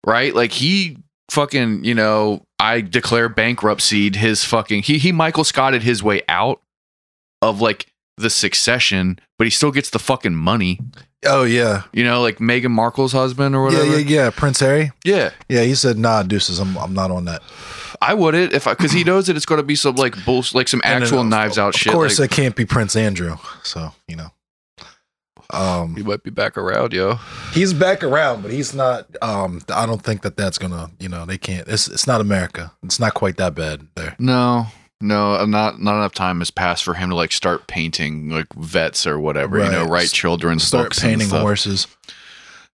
right? 0.05 0.35
Like 0.35 0.53
he 0.53 0.97
fucking, 1.31 1.85
you 1.85 1.95
know, 1.95 2.43
I 2.59 2.81
declare 2.81 3.29
bankruptcy 3.29 4.11
his 4.17 4.45
fucking 4.45 4.83
he 4.83 4.99
he 4.99 5.13
Michael 5.13 5.45
Scotted 5.45 5.83
his 5.83 6.03
way 6.03 6.23
out 6.29 6.61
of 7.43 7.61
like 7.61 7.87
the 8.17 8.31
succession, 8.31 9.19
but 9.39 9.47
he 9.47 9.51
still 9.51 9.71
gets 9.71 9.91
the 9.91 9.99
fucking 9.99 10.35
money. 10.35 10.81
Oh 11.27 11.45
yeah, 11.45 11.83
You 11.93 12.03
know, 12.03 12.23
like 12.23 12.39
Meghan 12.39 12.71
Markle's 12.71 13.13
husband 13.13 13.55
or 13.55 13.71
yeah, 13.71 13.79
whatever. 13.79 14.01
yeah, 14.01 14.23
yeah. 14.25 14.31
Prince 14.31 14.61
Harry. 14.61 14.91
yeah. 15.05 15.31
Yeah, 15.51 15.63
he 15.65 15.75
said, 15.75 15.99
"Nah, 15.99 16.23
deuces, 16.23 16.59
I'm 16.59 16.77
I'm 16.79 16.95
not 16.95 17.11
on 17.11 17.27
that." 17.27 17.43
I 18.01 18.15
wouldn't 18.15 18.53
if 18.53 18.67
I 18.67 18.73
because 18.75 18.93
he 18.93 19.05
knows 19.05 19.27
that 19.27 19.37
it's 19.37 19.45
going 19.47 19.59
to 19.61 19.63
be 19.67 19.75
some 19.77 19.95
like 19.97 20.25
bullshit, 20.25 20.55
like 20.55 20.69
some 20.69 20.81
And 20.85 20.95
then, 20.97 21.03
actual 21.03 21.21
of- 21.21 21.27
knives 21.27 21.59
out 21.59 21.75
Of 21.75 21.81
shit. 21.81 21.89
Of 21.89 21.95
course, 21.95 22.19
like, 22.19 22.31
it 22.33 22.35
can't 22.35 22.57
be 22.57 22.65
Prince 22.65 22.97
Andrew. 22.97 23.37
So 23.63 23.93
you 24.09 24.17
know, 24.17 24.31
um, 25.53 25.97
he 25.97 26.03
might 26.03 26.23
be 26.23 26.31
back 26.31 26.57
around, 26.57 26.93
yo. 26.93 27.17
he's 27.53 27.73
back 27.75 28.05
around, 28.05 28.43
but 28.43 28.51
he's 28.53 28.73
not. 28.73 29.07
Um, 29.21 29.61
I 29.69 29.85
don't 29.85 30.03
think 30.03 30.23
that 30.23 30.37
that's 30.37 30.59
gonna. 30.59 30.91
You 31.01 31.09
know, 31.09 31.27
they 31.27 31.39
can't. 31.39 31.67
It's 31.69 31.89
it's 31.89 32.07
not 32.07 32.21
America. 32.21 32.73
It's 32.85 33.01
not 33.01 33.15
quite 33.15 33.37
that 33.39 33.55
bad 33.55 33.89
there. 33.97 34.15
No, 34.19 34.67
no, 35.01 35.35
uh, 35.35 35.47
not 35.47 35.81
not 35.81 35.97
enough 35.97 36.13
time 36.15 36.39
has 36.39 36.51
passed 36.51 36.85
for 36.85 36.95
him 36.95 37.11
to 37.11 37.17
like 37.17 37.33
start 37.33 37.67
painting 37.67 38.31
like 38.31 38.47
vets 38.55 39.07
or 39.07 39.19
whatever. 39.19 39.59
You 39.65 39.71
know, 39.71 39.83
Right. 39.83 39.91
write 39.91 40.09
children's 40.11 40.63
Start 40.63 40.87
books 40.87 40.99
and 41.03 41.11
painting 41.11 41.29
stuff. 41.29 41.43
horses. 41.43 41.87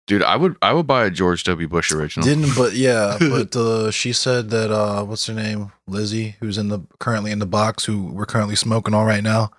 Dude, 0.07 0.21
I 0.21 0.35
would 0.35 0.55
I 0.61 0.71
would 0.73 0.85
buy 0.85 1.05
a 1.05 1.09
George 1.09 1.43
W. 1.45 1.67
Bush 1.67 1.91
original. 1.91 2.27
Didn't, 2.27 2.55
but 2.55 2.73
yeah, 2.73 3.17
but 3.19 3.55
uh, 3.55 3.89
she 3.91 4.13
said 4.13 4.49
that 4.51 4.71
uh, 4.71 5.03
what's 5.03 5.25
her 5.27 5.33
name, 5.33 5.71
Lizzie, 5.87 6.35
who's 6.39 6.57
in 6.59 6.67
the 6.69 6.81
currently 6.99 7.31
in 7.31 7.39
the 7.39 7.45
box, 7.47 7.85
who 7.85 8.05
we're 8.05 8.25
currently 8.27 8.55
smoking 8.55 8.93
on 8.93 9.05
right 9.07 9.23
now. 9.23 9.51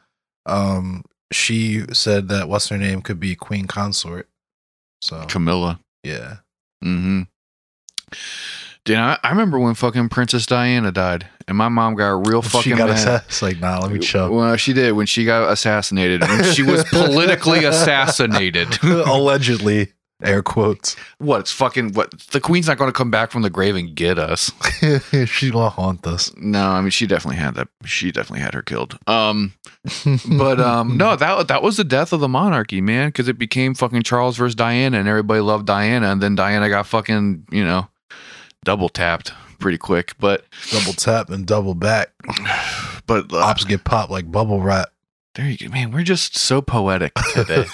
Um, 0.47 1.05
she 1.33 1.85
said 1.93 2.29
that 2.29 2.49
what's 2.49 2.69
her 2.69 2.79
name 2.79 3.03
could 3.03 3.19
be 3.19 3.35
Queen 3.35 3.67
Consort. 3.67 4.29
So 5.03 5.25
Camilla. 5.29 5.81
yeah, 6.05 6.37
Mm-hmm. 6.85 7.23
Dude, 8.85 8.97
I, 8.99 9.19
I 9.25 9.31
remember 9.31 9.59
when 9.59 9.75
fucking 9.75 10.11
Princess 10.11 10.47
Diana 10.47 10.93
died, 10.93 11.27
and 11.49 11.59
my 11.59 11.69
mom 11.69 11.97
got 11.97 12.25
real 12.29 12.41
she 12.43 12.49
fucking 12.51 12.77
got 12.77 12.91
mad. 12.91 13.25
Like, 13.43 13.59
nah, 13.59 13.81
let 13.81 13.91
me 13.91 13.99
chill. 13.99 14.31
Well, 14.31 14.55
she 14.57 14.73
did 14.73 14.93
when 14.93 15.07
she 15.07 15.25
got 15.25 15.51
assassinated. 15.51 16.21
When 16.23 16.45
she 16.53 16.63
was 16.63 16.85
politically 16.91 17.65
assassinated. 17.65 18.81
Allegedly, 18.85 19.93
air 20.23 20.43
quotes. 20.43 20.97
what? 21.19 21.41
It's 21.41 21.53
fucking 21.53 21.93
what? 21.93 22.19
The 22.31 22.41
queen's 22.41 22.69
not 22.69 22.79
going 22.79 22.89
to 22.89 22.97
come 22.97 23.11
back 23.11 23.31
from 23.31 23.43
the 23.43 23.51
grave 23.51 23.77
and 23.77 23.95
get 23.95 24.19
us. 24.19 24.51
she 25.27 25.51
gonna 25.51 25.69
haunt 25.69 26.07
us. 26.07 26.33
No, 26.37 26.69
I 26.71 26.81
mean 26.81 26.91
she 26.91 27.07
definitely 27.07 27.37
had 27.37 27.55
that. 27.55 27.69
She 27.85 28.13
definitely 28.13 28.41
had 28.41 28.55
her 28.55 28.63
killed. 28.63 28.99
Um, 29.07 29.55
but 30.39 30.61
um, 30.61 30.97
no, 30.99 31.17
that 31.17 31.49
that 31.49 31.63
was 31.63 31.77
the 31.77 31.85
death 31.85 32.13
of 32.13 32.21
the 32.21 32.29
monarchy, 32.29 32.81
man, 32.81 33.09
because 33.09 33.29
it 33.29 33.39
became 33.39 33.75
fucking 33.75 34.03
Charles 34.03 34.37
versus 34.37 34.55
Diana, 34.55 34.99
and 34.99 35.09
everybody 35.09 35.41
loved 35.41 35.67
Diana, 35.67 36.11
and 36.11 36.23
then 36.23 36.35
Diana 36.35 36.69
got 36.69 36.87
fucking 36.87 37.47
you 37.51 37.65
know 37.65 37.89
double 38.65 38.89
tapped 38.89 39.33
pretty 39.59 39.79
quick. 39.79 40.15
But 40.19 40.45
double 40.71 40.93
tap 40.93 41.31
and 41.31 41.47
double 41.47 41.75
back. 41.75 42.11
but 43.07 43.33
uh, 43.33 43.39
Ops 43.39 43.65
get 43.65 43.85
popped 43.85 44.11
like 44.11 44.31
bubble 44.31 44.61
wrap. 44.61 44.91
There 45.37 45.49
you 45.49 45.57
go, 45.57 45.73
man. 45.73 45.93
We're 45.93 46.03
just 46.03 46.37
so 46.37 46.61
poetic 46.61 47.13
today. 47.35 47.67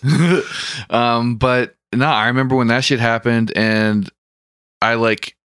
um, 0.90 1.36
but 1.36 1.74
no, 1.92 2.06
I 2.06 2.28
remember 2.28 2.54
when 2.56 2.68
that 2.68 2.84
shit 2.84 3.00
happened, 3.00 3.52
and 3.56 4.08
I 4.80 4.94
like 4.94 5.36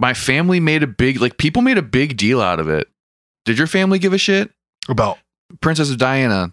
my 0.00 0.14
family 0.14 0.60
made 0.60 0.82
a 0.82 0.86
big 0.86 1.20
like 1.20 1.38
people 1.38 1.62
made 1.62 1.78
a 1.78 1.82
big 1.82 2.16
deal 2.16 2.40
out 2.40 2.60
of 2.60 2.68
it. 2.68 2.88
Did 3.44 3.58
your 3.58 3.66
family 3.66 3.98
give 3.98 4.12
a 4.12 4.18
shit? 4.18 4.50
About 4.88 5.18
Princess 5.60 5.94
Diana 5.96 6.52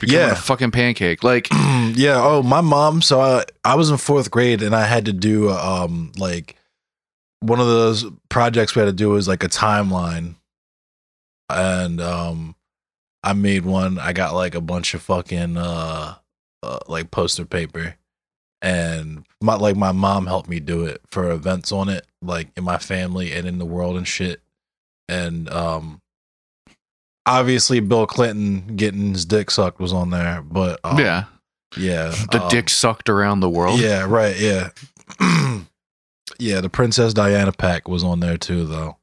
becoming 0.00 0.20
Yeah. 0.20 0.32
a 0.32 0.36
fucking 0.36 0.70
pancake. 0.70 1.22
Like, 1.24 1.48
yeah. 1.52 2.16
Oh, 2.22 2.42
my 2.42 2.60
mom. 2.60 3.02
So 3.02 3.20
I, 3.20 3.44
I 3.64 3.74
was 3.74 3.90
in 3.90 3.96
fourth 3.96 4.30
grade 4.30 4.62
and 4.62 4.74
I 4.74 4.84
had 4.86 5.04
to 5.06 5.12
do 5.12 5.50
um 5.50 6.12
like 6.18 6.56
one 7.40 7.60
of 7.60 7.66
those 7.66 8.04
projects 8.30 8.74
we 8.74 8.80
had 8.80 8.86
to 8.86 8.92
do 8.92 9.10
was 9.10 9.28
like 9.28 9.44
a 9.44 9.48
timeline, 9.48 10.34
and 11.50 12.00
um 12.00 12.54
I 13.22 13.32
made 13.32 13.64
one. 13.64 13.98
I 13.98 14.12
got 14.12 14.34
like 14.34 14.54
a 14.54 14.60
bunch 14.60 14.94
of 14.94 15.02
fucking 15.02 15.56
uh, 15.56 16.14
uh 16.62 16.78
like 16.88 17.10
poster 17.10 17.44
paper, 17.44 17.96
and 18.62 19.24
my 19.40 19.54
like 19.54 19.76
my 19.76 19.92
mom 19.92 20.26
helped 20.26 20.48
me 20.48 20.60
do 20.60 20.84
it 20.84 21.00
for 21.10 21.30
events 21.30 21.72
on 21.72 21.88
it, 21.88 22.06
like 22.22 22.48
in 22.56 22.64
my 22.64 22.78
family 22.78 23.32
and 23.32 23.46
in 23.46 23.58
the 23.58 23.66
world 23.66 23.96
and 23.96 24.06
shit, 24.06 24.40
and 25.08 25.48
um. 25.50 26.00
Obviously, 27.26 27.80
Bill 27.80 28.06
Clinton 28.06 28.74
getting 28.74 29.12
his 29.12 29.26
dick 29.26 29.50
sucked 29.50 29.80
was 29.80 29.92
on 29.92 30.08
there, 30.08 30.40
but 30.40 30.80
um, 30.82 30.98
yeah, 30.98 31.24
yeah, 31.76 32.14
the 32.30 32.42
um, 32.42 32.48
dick 32.48 32.70
sucked 32.70 33.08
around 33.08 33.40
the 33.40 33.50
world. 33.50 33.80
Yeah, 33.80 34.06
right. 34.06 34.38
Yeah, 34.38 34.70
yeah. 36.38 36.60
The 36.60 36.70
Princess 36.70 37.14
Diana 37.14 37.52
pack 37.52 37.88
was 37.88 38.04
on 38.04 38.20
there 38.20 38.38
too, 38.38 38.64
though. 38.64 38.97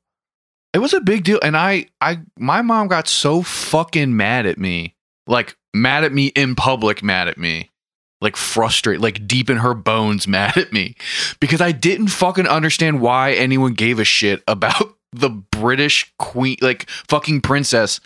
It 0.76 0.80
was 0.80 0.94
a 0.94 1.00
big 1.00 1.24
deal, 1.24 1.40
and 1.42 1.56
I, 1.56 1.86
I, 2.02 2.20
my 2.38 2.62
mom 2.62 2.90
got 2.90 3.08
so 3.08 3.42
fucking 3.44 4.18
mad 4.18 4.46
at 4.46 4.58
me, 4.58 4.94
like 5.26 5.56
mad 5.74 6.04
at 6.04 6.12
me 6.12 6.28
in 6.36 6.54
public, 6.54 7.02
mad 7.02 7.30
at 7.30 7.38
me, 7.38 7.72
like 8.20 8.36
frustrated, 8.36 9.02
like 9.02 9.26
deep 9.26 9.50
in 9.50 9.56
her 9.56 9.74
bones, 9.74 10.28
mad 10.28 10.58
at 10.58 10.74
me, 10.74 10.98
because 11.40 11.62
I 11.62 11.72
didn't 11.72 12.08
fucking 12.08 12.46
understand 12.46 13.00
why 13.00 13.32
anyone 13.32 13.74
gave 13.74 14.00
a 14.00 14.04
shit 14.04 14.44
about 14.50 14.98
the 15.14 15.30
British 15.30 16.14
queen, 16.20 16.58
like 16.60 16.90
fucking 17.08 17.40
princess 17.40 18.02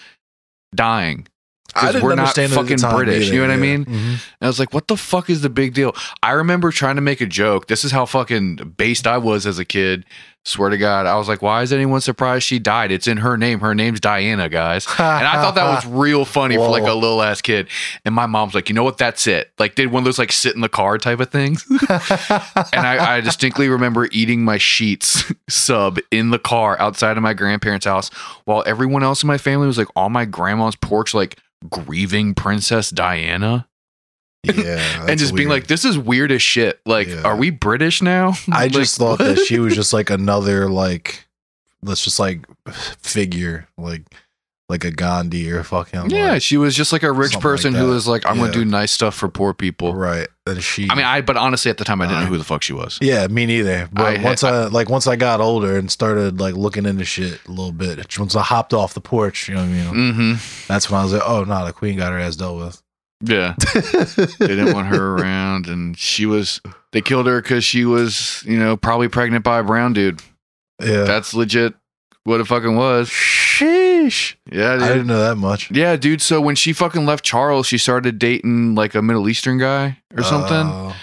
dying. 0.75 1.25
Because 1.73 2.01
we're 2.01 2.15
not 2.15 2.37
it 2.37 2.43
at 2.43 2.49
the 2.49 2.55
fucking 2.55 2.95
British. 2.95 3.25
either, 3.27 3.33
You 3.35 3.41
know 3.41 3.47
what 3.47 3.51
I 3.51 3.55
yeah. 3.65 3.77
mean? 3.77 3.85
Mhm. 3.85 4.09
And 4.11 4.19
I 4.41 4.47
was 4.47 4.59
like, 4.59 4.73
what 4.73 4.87
the 4.87 4.97
fuck 4.97 5.29
is 5.29 5.41
the 5.41 5.49
big 5.49 5.73
deal? 5.73 5.95
I 6.23 6.31
remember 6.31 6.71
trying 6.71 6.95
to 6.95 7.01
make 7.01 7.21
a 7.21 7.25
joke. 7.25 7.67
This 7.67 7.83
is 7.85 7.91
how 7.91 8.05
fucking 8.05 8.73
based 8.77 9.07
I 9.07 9.17
was 9.17 9.45
as 9.45 9.59
a 9.59 9.65
kid. 9.65 10.05
Swear 10.45 10.69
to 10.69 10.77
God. 10.77 11.05
I 11.05 11.17
was 11.17 11.27
like, 11.27 11.41
why 11.41 11.61
is 11.63 11.73
anyone 11.73 11.99
surprised 11.99 12.45
she 12.45 12.59
died? 12.59 12.91
It's 12.93 13.07
in 13.07 13.17
her 13.17 13.37
name. 13.37 13.59
Her 13.59 13.75
name's 13.75 13.99
Diana, 13.99 14.47
guys. 14.47 14.87
And 14.97 15.05
I 15.27 15.33
thought 15.33 15.55
that 15.55 15.65
was 15.65 15.85
real 15.93 16.23
funny 16.23 16.55
for 16.55 16.69
like 16.69 16.83
a 16.83 16.93
little 16.93 17.21
ass 17.21 17.41
kid. 17.41 17.67
And 18.05 18.15
my 18.15 18.25
mom's 18.25 18.55
like, 18.55 18.69
you 18.69 18.73
know 18.73 18.83
what? 18.85 18.97
That's 18.97 19.27
it. 19.27 19.51
Like, 19.59 19.75
did 19.75 19.91
one 19.91 20.01
of 20.01 20.05
those 20.05 20.17
like 20.17 20.31
sit 20.31 20.55
in 20.55 20.61
the 20.61 20.69
car 20.69 20.97
type 20.97 21.19
of 21.19 21.29
things. 21.29 21.65
and 21.69 22.87
I, 22.87 23.17
I 23.17 23.21
distinctly 23.21 23.67
remember 23.67 24.07
eating 24.13 24.43
my 24.45 24.57
Sheetz 24.57 25.35
sub 25.49 25.99
in 26.09 26.29
the 26.29 26.39
car 26.39 26.79
outside 26.79 27.17
of 27.17 27.21
my 27.23 27.33
grandparents' 27.33 27.85
house 27.85 28.09
while 28.45 28.63
everyone 28.65 29.03
else 29.03 29.21
in 29.23 29.27
my 29.27 29.37
family 29.37 29.67
was 29.67 29.77
like 29.77 29.89
on 29.95 30.13
my 30.13 30.23
grandma's 30.25 30.75
porch, 30.77 31.13
like 31.13 31.37
grieving 31.69 32.33
Princess 32.35 32.89
Diana 32.89 33.67
yeah, 34.43 35.05
and 35.09 35.19
just 35.19 35.35
being 35.35 35.49
like, 35.49 35.67
"This 35.67 35.83
is 35.83 35.97
weird 35.97 36.31
as 36.31 36.41
shit." 36.41 36.79
Like, 36.85 37.07
Yeah. 37.09 37.23
are 37.23 37.35
we 37.35 37.49
British 37.49 38.01
now? 38.01 38.33
I 38.51 38.63
Like, 38.63 38.71
just 38.71 38.97
thought 38.97 39.19
what? 39.19 39.35
that 39.35 39.39
she 39.45 39.59
was 39.59 39.75
just 39.75 39.91
like 39.91 40.09
another 40.09 40.69
like, 40.69 41.27
let's 41.83 42.03
just 42.03 42.19
like 42.19 42.45
figure 42.99 43.67
like 43.77 44.03
like 44.69 44.83
a 44.85 44.91
Gandhi 44.91 45.51
or 45.51 45.63
fucking 45.63 46.11
Yeah, 46.11 46.33
like, 46.33 46.41
she 46.43 46.55
was 46.55 46.75
just 46.75 46.93
like 46.93 47.01
a 47.03 47.11
rich 47.11 47.39
person 47.39 47.73
like 47.73 47.81
who 47.81 47.89
was 47.89 48.07
like, 48.07 48.23
I'm 48.25 48.35
Yeah. 48.37 48.43
gonna 48.43 48.53
do 48.53 48.65
nice 48.65 48.91
stuff 48.91 49.15
for 49.15 49.27
poor 49.27 49.53
people. 49.53 49.95
right. 49.95 50.27
And 50.45 50.63
she. 50.63 50.87
I 50.89 50.95
mean, 50.95 51.05
I 51.05 51.21
but 51.21 51.37
honestly 51.37 51.69
at 51.71 51.77
the 51.77 51.83
time 51.83 52.01
I 52.01 52.05
didn't 52.05 52.19
know 52.21 52.25
Uh, 52.25 52.29
who 52.29 52.37
the 52.37 52.43
fuck 52.43 52.61
she 52.63 52.73
was. 52.73 52.97
yeah, 53.01 53.25
me 53.27 53.45
neither. 53.45 53.89
But 53.91 54.19
I 54.19 54.23
once 54.23 54.43
I 54.43 54.65
like 54.67 54.89
once 54.89 55.07
I 55.07 55.15
got 55.15 55.41
older 55.41 55.77
and 55.77 55.91
started 55.91 56.39
like 56.39 56.55
looking 56.55 56.85
into 56.85 57.03
shit 57.05 57.39
a 57.47 57.49
little 57.51 57.71
bit, 57.71 58.17
once 58.19 58.35
I 58.35 58.41
hopped 58.43 58.73
off 58.73 58.93
the 58.93 59.01
porch, 59.01 59.47
you 59.49 59.55
know, 59.55 59.61
what 59.61 59.69
I 59.69 59.71
mean, 59.93 60.13
Mm-hmm. 60.13 60.33
that's 60.67 60.89
when 60.89 60.99
I 60.99 61.03
was 61.03 61.13
like, 61.13 61.23
oh 61.25 61.43
no, 61.43 61.65
the 61.65 61.73
queen 61.73 61.97
got 61.97 62.11
her 62.11 62.19
ass 62.19 62.35
dealt 62.35 62.57
with. 62.59 62.81
Yeah. 63.21 63.55
they 63.73 64.47
didn't 64.47 64.73
want 64.73 64.87
her 64.87 65.15
around 65.17 65.67
and 65.67 65.97
she 65.97 66.25
was 66.25 66.61
they 66.93 67.01
killed 67.01 67.27
her 67.27 67.41
because 67.41 67.63
she 67.65 67.85
was, 67.85 68.43
you 68.45 68.57
know, 68.57 68.77
probably 68.77 69.07
pregnant 69.09 69.43
by 69.43 69.59
a 69.59 69.63
brown 69.63 69.93
dude. 69.93 70.21
Yeah. 70.81 71.03
That's 71.03 71.33
legit 71.33 71.73
what 72.23 72.39
it 72.39 72.45
fucking 72.47 72.75
was. 72.75 73.09
Sheesh. 73.59 74.35
Yeah, 74.51 74.73
I 74.73 74.87
didn't 74.87 75.07
know 75.07 75.19
that 75.19 75.35
much. 75.35 75.69
Yeah, 75.71 75.95
dude. 75.95 76.21
So 76.21 76.39
when 76.41 76.55
she 76.55 76.73
fucking 76.73 77.05
left 77.05 77.23
Charles, 77.23 77.67
she 77.67 77.77
started 77.77 78.17
dating 78.19 78.75
like 78.75 78.95
a 78.95 79.01
Middle 79.01 79.27
Eastern 79.29 79.57
guy 79.57 79.97
or 80.15 80.23
something. 80.23 80.67
Oh, 80.67 80.95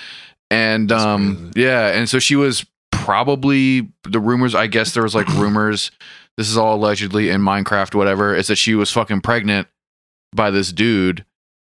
and 0.50 0.90
um 0.92 1.50
crazy. 1.52 1.66
yeah, 1.66 1.88
and 1.88 2.08
so 2.08 2.18
she 2.18 2.36
was 2.36 2.64
probably 2.90 3.88
the 4.04 4.18
rumors, 4.20 4.54
I 4.54 4.66
guess 4.66 4.94
there 4.94 5.02
was 5.02 5.14
like 5.14 5.28
rumors, 5.34 5.90
this 6.36 6.48
is 6.48 6.56
all 6.56 6.74
allegedly 6.76 7.30
in 7.30 7.40
Minecraft, 7.40 7.94
whatever, 7.94 8.34
is 8.34 8.46
that 8.48 8.56
she 8.56 8.74
was 8.74 8.90
fucking 8.90 9.20
pregnant 9.20 9.68
by 10.34 10.50
this 10.50 10.72
dude. 10.72 11.24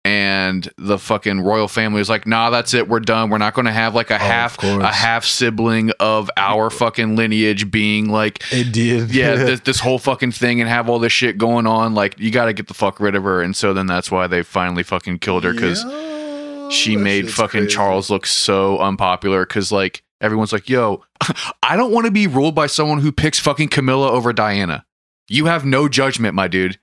And 0.04 0.68
the 0.78 0.98
fucking 0.98 1.42
royal 1.42 1.68
family 1.68 2.00
was 2.00 2.10
like, 2.10 2.26
nah, 2.26 2.50
that's 2.50 2.74
it. 2.74 2.88
We're 2.88 3.02
done. 3.02 3.30
We're 3.30 3.38
not 3.38 3.54
going 3.54 3.66
to 3.66 3.72
have 3.72 3.94
like 3.94 4.10
a 4.10 4.14
oh, 4.14 4.16
of 4.16 4.22
half, 4.22 4.64
a 4.64 4.88
half 4.88 5.26
sibling 5.26 5.92
of 6.00 6.32
our 6.38 6.70
fucking 6.72 7.16
lineage 7.16 7.70
being 7.70 8.10
like, 8.10 8.44
it 8.52 8.72
did. 8.72 9.14
yeah, 9.14 9.36
this, 9.46 9.60
this 9.60 9.80
whole 9.80 10.00
fucking 10.00 10.32
thing 10.32 10.60
and 10.60 10.68
have 10.68 10.90
all 10.90 10.98
this 10.98 11.14
shit 11.14 11.38
going 11.38 11.68
on. 11.68 11.94
Like, 11.94 12.20
you 12.20 12.32
got 12.32 12.46
to 12.46 12.54
get 12.54 12.68
the 12.68 12.74
fuck 12.74 13.00
rid 13.00 13.14
of 13.14 13.24
her. 13.24 13.42
And 13.42 13.56
so 13.56 13.74
then 13.76 13.86
that's 13.86 14.10
why 14.10 14.26
they 14.26 14.42
finally 14.42 14.84
fucking 14.84 15.20
killed 15.20 15.44
her 15.44 15.54
because 15.54 15.84
Yeah, 15.84 16.70
she 16.72 16.98
made 16.98 17.32
fucking 17.32 17.62
crazy. 17.62 17.76
Charles 17.76 18.10
look 18.10 18.26
so 18.26 18.80
unpopular 18.80 19.46
because 19.46 19.72
like 19.72 20.04
everyone's 20.20 20.54
like, 20.54 20.70
yo, 20.70 21.04
I 21.64 21.76
don't 21.76 21.92
want 21.92 22.06
to 22.06 22.12
be 22.12 22.28
ruled 22.28 22.56
by 22.56 22.68
someone 22.68 23.00
who 23.00 23.12
picks 23.12 23.40
fucking 23.40 23.68
Camilla 23.68 24.10
over 24.10 24.34
Diana. 24.34 24.86
You 25.28 25.46
have 25.46 25.66
no 25.66 25.88
judgment, 25.88 26.34
my 26.34 26.48
dude. 26.48 26.80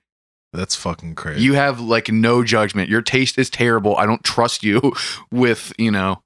That's 0.53 0.75
fucking 0.75 1.15
crazy. 1.15 1.41
You 1.43 1.53
have 1.53 1.79
like 1.79 2.09
no 2.09 2.43
judgment. 2.43 2.89
Your 2.89 3.01
taste 3.01 3.37
is 3.37 3.49
terrible. 3.49 3.95
I 3.97 4.05
don't 4.05 4.23
trust 4.23 4.63
you 4.63 4.93
with, 5.31 5.71
you 5.77 5.91
know, 5.91 6.21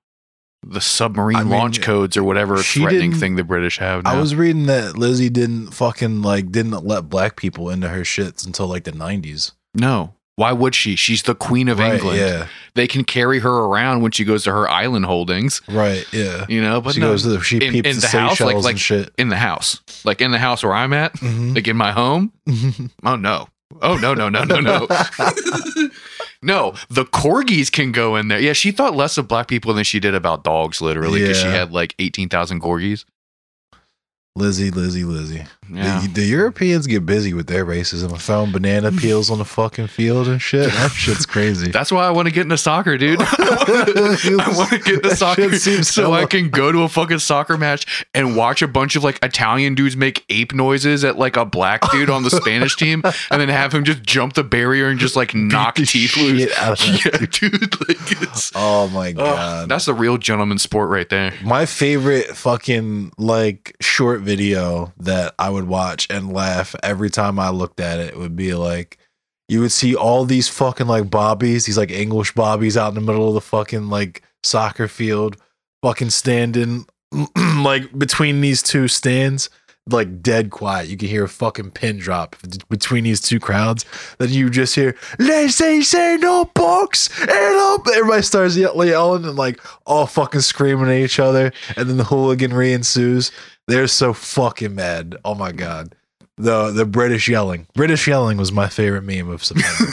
the 0.66 0.80
submarine 0.80 1.36
I 1.36 1.44
mean, 1.44 1.50
launch 1.52 1.82
codes 1.82 2.16
or 2.16 2.24
whatever 2.24 2.56
threatening 2.58 3.14
thing 3.14 3.36
the 3.36 3.44
British 3.44 3.80
have. 3.80 4.06
Now. 4.06 4.14
I 4.14 4.20
was 4.20 4.34
reading 4.34 4.68
that 4.68 4.98
Lizzie 4.98 5.30
didn't 5.30 5.72
fucking 5.72 6.22
like 6.22 6.52
didn't 6.54 6.86
let 6.86 7.10
black 7.10 7.36
people 7.36 7.70
into 7.70 7.90
her 7.90 8.02
shits 8.02 8.46
until 8.46 8.68
like 8.68 8.86
the 8.86 8.94
nineties. 8.94 9.52
no. 9.74 10.14
Why 10.36 10.52
would 10.52 10.74
she? 10.74 10.96
She's 10.96 11.22
the 11.22 11.36
queen 11.36 11.68
of 11.70 11.78
Right, 11.78 11.94
England. 11.94 12.18
Yeah. 12.18 12.48
They 12.74 12.88
can 12.88 13.04
carry 13.04 13.38
her 13.38 13.52
around 13.66 14.02
when 14.02 14.12
she 14.12 14.24
goes 14.26 14.46
to 14.46 14.52
her 14.52 14.68
island 14.68 15.06
holdings, 15.06 15.62
Right. 15.70 16.08
Yeah. 16.12 16.48
you 16.50 16.60
know, 16.60 16.82
but 16.82 16.96
she 16.96 17.02
no, 17.02 17.12
goes 17.12 17.22
to 17.22 17.30
the, 17.30 17.42
she 17.44 17.58
in- 17.58 17.72
peeps 17.72 17.88
in 17.88 17.96
the, 17.98 18.02
the 18.02 18.08
house, 18.08 18.40
like- 18.42 18.56
like- 18.64 19.10
in 19.20 19.30
the 19.30 19.36
house. 19.38 19.80
Like 20.04 20.22
in 20.22 20.32
the 20.32 20.40
house 20.40 20.64
where 20.64 20.74
I'm 20.74 20.92
at, 20.92 21.14
Mhm. 21.18 21.54
like 21.54 21.68
in 21.68 21.78
my 21.78 21.92
home. 21.92 22.32
Oh 23.04 23.16
no. 23.16 23.48
Oh 23.82 23.98
no 23.98 24.14
no 24.14 24.30
no 24.30 24.44
no 24.44 24.60
no. 24.60 24.88
no, 26.42 26.74
the 26.90 27.06
corgis 27.06 27.72
can 27.72 27.92
go 27.92 28.16
in 28.16 28.28
there. 28.28 28.40
Yeah, 28.40 28.54
she 28.54 28.72
thought 28.72 28.96
less 28.96 29.18
of 29.18 29.28
black 29.28 29.48
people 29.48 29.74
than 29.74 29.84
she 29.84 30.00
did 30.00 30.16
about 30.16 30.44
dogs, 30.44 30.82
literally, 30.82 31.22
because 31.22 31.40
she 31.40 31.48
had 31.48 31.72
like 31.72 31.96
eighteen 32.00 32.30
thousand 32.30 32.62
corgis. 32.62 33.06
Lizzie, 34.36 34.72
Lizzie, 34.72 35.04
Lizzie. 35.04 35.44
Yeah. 35.70 36.02
The, 36.02 36.08
the 36.08 36.26
Europeans 36.26 36.88
get 36.88 37.06
busy 37.06 37.34
with 37.34 37.48
their 37.48 37.66
racism. 37.66 38.14
I 38.14 38.18
found 38.18 38.54
banana 38.54 38.92
peels 38.92 39.30
on 39.32 39.38
the 39.40 39.46
fucking 39.46 39.88
field 39.88 40.28
and 40.28 40.42
shit. 40.42 40.72
That 40.72 40.92
shit's 40.96 41.26
crazy. 41.26 41.72
That's 41.72 41.92
why 41.92 42.06
I 42.06 42.12
want 42.12 42.28
to 42.28 42.34
get 42.34 42.42
into 42.42 42.58
soccer, 42.58 42.98
dude. 42.98 43.20
I 43.22 44.54
want 44.56 44.70
to 44.72 44.80
get 44.80 44.96
into 44.96 45.16
soccer 45.16 45.54
so 45.56 45.82
so- 45.82 46.14
I 46.14 46.26
can 46.26 46.50
go 46.50 46.72
to 46.72 46.84
a 46.84 46.90
fucking 46.90 47.20
soccer 47.20 47.58
match 47.58 48.06
and 48.14 48.36
watch 48.36 48.62
a 48.62 48.68
bunch 48.68 48.96
of 48.96 49.04
like 49.04 49.20
Italian 49.24 49.76
dudes 49.76 49.96
make 49.98 50.24
ape 50.30 50.54
noises 50.54 51.04
at 51.04 51.18
like 51.18 51.38
a 51.38 51.46
black 51.46 51.82
dude 51.92 52.10
on 52.10 52.24
the 52.24 52.30
Spanish 52.30 52.76
team, 52.76 53.02
and 53.32 53.42
then 53.42 53.50
have 53.50 53.74
him 53.74 53.84
just 53.84 54.04
jump 54.04 54.34
the 54.34 54.44
barrier 54.44 54.88
and 54.90 55.00
just 55.00 55.16
like 55.16 55.34
knock 55.34 55.76
teeth 55.76 56.16
loose. 56.18 56.52
out 56.58 56.74
of 56.74 56.80
that 56.80 57.06
Yeah, 57.06 57.50
dude, 57.50 57.88
like 57.88 58.52
oh 58.56 58.88
my 58.90 59.12
god. 59.12 59.70
that's 59.70 59.86
the 59.86 59.94
real 59.94 60.18
gentleman 60.18 60.58
sport 60.58 60.90
right 60.90 61.10
there. 61.10 61.34
My 61.44 61.66
favorite 61.66 62.28
fucking 62.36 63.14
like 63.18 63.76
short 63.82 64.22
video 64.22 64.94
that 64.98 65.34
I 65.40 65.50
would 65.54 65.68
watch 65.68 66.08
and 66.10 66.34
laugh 66.34 66.76
every 66.84 67.10
time 67.10 67.40
I 67.40 67.50
looked 67.50 67.80
at 67.80 68.00
it 68.00 68.10
it 68.10 68.18
would 68.18 68.36
be 68.36 68.54
like 68.54 68.98
you 69.50 69.62
would 69.62 69.72
see 69.72 69.96
all 69.96 70.26
these 70.26 70.48
fucking 70.48 70.88
like 70.88 71.10
bobbies, 71.10 71.66
these 71.66 71.78
like 71.78 71.92
English 71.92 72.34
bobbies 72.34 72.78
out 72.78 72.90
in 72.90 72.96
the 72.96 73.02
middle 73.02 73.28
of 73.28 73.34
the 73.34 73.42
fucking 73.42 73.90
like 73.90 74.24
soccer 74.44 74.88
field, 74.88 75.38
fucking 75.82 76.10
standing 76.10 76.86
like 77.58 77.98
between 77.98 78.42
these 78.42 78.64
two 78.64 78.88
stands, 78.88 79.50
like 79.88 80.22
dead 80.22 80.50
quiet. 80.50 80.88
You 80.88 80.98
can 80.98 81.10
hear 81.10 81.26
a 81.26 81.30
fucking 81.30 81.72
pin 81.72 81.98
drop 81.98 82.36
between 82.70 83.04
these 83.04 83.22
two 83.22 83.40
crowds. 83.40 83.86
Then 84.18 84.30
you 84.30 84.50
just 84.50 84.76
hear, 84.76 84.96
let's 85.20 85.56
say, 85.56 85.82
say 85.82 86.18
no 86.18 86.46
box 86.46 87.10
and 87.20 87.30
up. 87.30 87.86
Everybody 87.88 88.22
starts 88.22 88.56
yelling 88.56 89.26
and 89.26 89.36
like 89.36 89.60
all 89.86 90.06
fucking 90.06 90.42
screaming 90.42 90.88
at 90.88 90.96
each 90.96 91.20
other. 91.20 91.52
And 91.76 91.90
then 91.90 91.98
the 91.98 92.04
hooliganry 92.04 92.74
ensues. 92.74 93.32
They're 93.68 93.88
so 93.88 94.14
fucking 94.14 94.76
mad. 94.76 95.18
Oh 95.26 95.36
my 95.36 95.52
God. 95.52 95.96
The 96.38 96.72
the 96.72 96.86
British 96.86 97.28
yelling. 97.30 97.68
British 97.76 98.08
yelling 98.08 98.38
was 98.38 98.52
my 98.52 98.68
favorite 98.68 99.04
meme 99.04 99.30
of 99.30 99.44
September. 99.44 99.92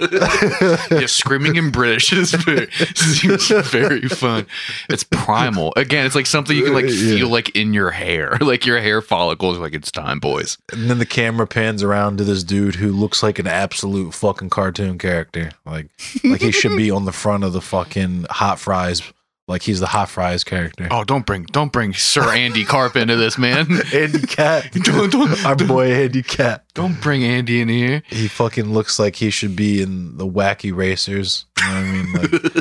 yeah, 0.92 1.06
screaming 1.06 1.56
in 1.56 1.70
British 1.72 2.12
is 2.12 2.30
very, 2.44 2.70
seems 2.94 3.48
very 3.68 4.02
fun. 4.08 4.46
It's 4.88 5.02
primal. 5.02 5.72
Again, 5.76 6.06
it's 6.06 6.14
like 6.14 6.26
something 6.26 6.56
you 6.56 6.64
can 6.64 6.72
like 6.74 6.84
Yeah. 6.86 7.16
feel 7.16 7.28
like 7.28 7.56
in 7.56 7.74
your 7.74 7.90
hair, 7.90 8.36
like 8.40 8.64
your 8.64 8.78
hair 8.80 9.02
follicles. 9.02 9.58
Like 9.58 9.74
it's 9.74 9.90
time, 9.90 10.20
boys. 10.20 10.56
and 10.72 10.88
then 10.88 10.98
the 10.98 11.06
camera 11.06 11.48
pans 11.48 11.82
around 11.82 12.18
to 12.18 12.24
this 12.24 12.44
dude 12.44 12.76
who 12.76 12.92
looks 12.92 13.20
like 13.22 13.40
an 13.40 13.48
absolute 13.48 14.14
fucking 14.14 14.50
cartoon 14.50 14.98
character. 14.98 15.50
Like 15.66 15.88
like 16.22 16.40
he 16.42 16.52
should 16.52 16.76
be 16.76 16.92
on 16.92 17.06
the 17.06 17.12
front 17.12 17.42
of 17.42 17.52
the 17.52 17.60
fucking 17.60 18.26
hot 18.30 18.60
fries. 18.60 19.02
Like 19.50 19.62
he's 19.62 19.80
the 19.80 19.86
hot 19.86 20.08
fries 20.08 20.44
character. 20.44 20.86
Oh, 20.90 21.02
don't 21.04 21.26
bring, 21.26 21.42
don't 21.44 21.72
bring 21.72 21.92
Sir 21.92 22.22
Andy 22.32 22.64
Capp 22.64 22.94
into 22.96 23.16
this, 23.16 23.36
man. 23.36 23.66
Andy 23.92 24.20
Capp. 24.22 24.70
Don't- 24.72 25.10
don't- 25.10 25.44
Our 25.44 25.56
boy 25.56 25.90
Andy 25.92 26.22
Capp. 26.22 26.64
Don't 26.72 27.00
bring 27.02 27.24
Andy 27.24 27.60
in 27.60 27.68
here. 27.68 28.02
He 28.08 28.28
fucking 28.28 28.72
looks 28.72 28.98
like 28.98 29.16
he 29.16 29.28
should 29.30 29.56
be 29.56 29.82
in 29.82 30.16
the 30.18 30.26
wacky 30.26 30.74
racers. 30.74 31.46
You 31.58 31.66
know 31.66 31.74
what 31.74 31.84
I 31.84 31.92
mean? 31.92 32.12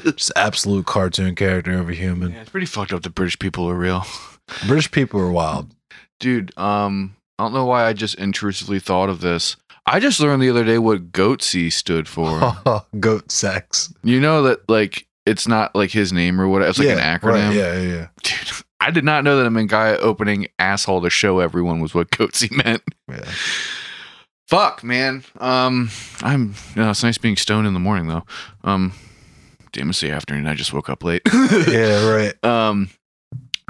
Like 0.04 0.16
just 0.18 0.32
absolute 0.36 0.86
cartoon 0.88 1.36
character 1.36 1.74
over 1.80 1.92
human. 1.92 2.32
Yeah, 2.34 2.42
it's 2.42 2.50
pretty 2.50 2.66
fucked 2.66 2.92
up 2.92 3.04
the 3.04 3.10
British 3.12 3.38
people 3.40 3.70
are 3.70 3.76
real, 3.76 4.04
British 4.68 4.90
people 4.92 5.20
are 5.22 5.32
wild. 5.32 5.70
dude. 6.20 6.58
Um, 6.58 7.16
I 7.38 7.44
don't 7.44 7.54
know 7.54 7.66
why 7.66 7.86
I 7.86 7.94
just 7.94 8.16
intrusively 8.16 8.80
thought 8.80 9.10
of 9.10 9.22
this. 9.22 9.56
I 9.86 10.00
just 10.00 10.20
learned 10.20 10.42
the 10.42 10.50
other 10.50 10.64
day 10.66 10.78
what 10.78 11.12
Goatse 11.12 11.72
stood 11.72 12.08
for. 12.08 12.56
Goat 13.00 13.32
sex. 13.32 13.94
you 14.04 14.20
know 14.20 14.44
that 14.44 14.68
like 14.70 15.06
it's 15.30 15.48
not 15.48 15.76
like 15.76 15.92
his 15.92 16.12
name 16.12 16.40
or 16.42 16.48
what. 16.48 16.62
It's 16.62 16.80
like 16.80 16.90
an 16.90 16.98
acronym. 16.98 17.48
right, 17.48 17.56
yeah, 17.56 17.80
yeah, 17.80 17.82
yeah. 17.82 18.08
Dude, 18.24 18.52
I 18.82 18.92
did 18.92 19.04
not 19.04 19.24
know 19.24 19.42
that 19.42 19.50
meant 19.50 19.70
guy 19.70 19.96
opening 19.98 20.48
asshole 20.58 21.02
to 21.02 21.10
show 21.10 21.40
everyone 21.40 21.80
was 21.80 21.94
what 21.94 22.12
Goatse 22.12 22.50
meant. 22.66 22.82
yeah. 23.10 23.30
Fuck, 24.48 24.84
man. 24.84 25.24
Um, 25.40 25.90
I'm. 26.22 26.56
You 26.76 26.82
know, 26.84 26.90
it's 26.90 27.04
nice 27.04 27.18
being 27.20 27.36
stoned 27.36 27.68
in 27.68 27.74
the 27.74 27.80
morning 27.80 28.08
though. 28.08 28.24
Um, 28.64 28.94
damn, 29.72 29.90
it's 29.92 30.00
the 30.02 30.12
afternoon. 30.12 30.48
I 30.48 30.56
just 30.56 30.74
woke 30.74 30.90
up 30.90 31.04
late. 31.04 31.22
Yeah, 31.68 32.10
right. 32.10 32.44
Um, 32.44 32.90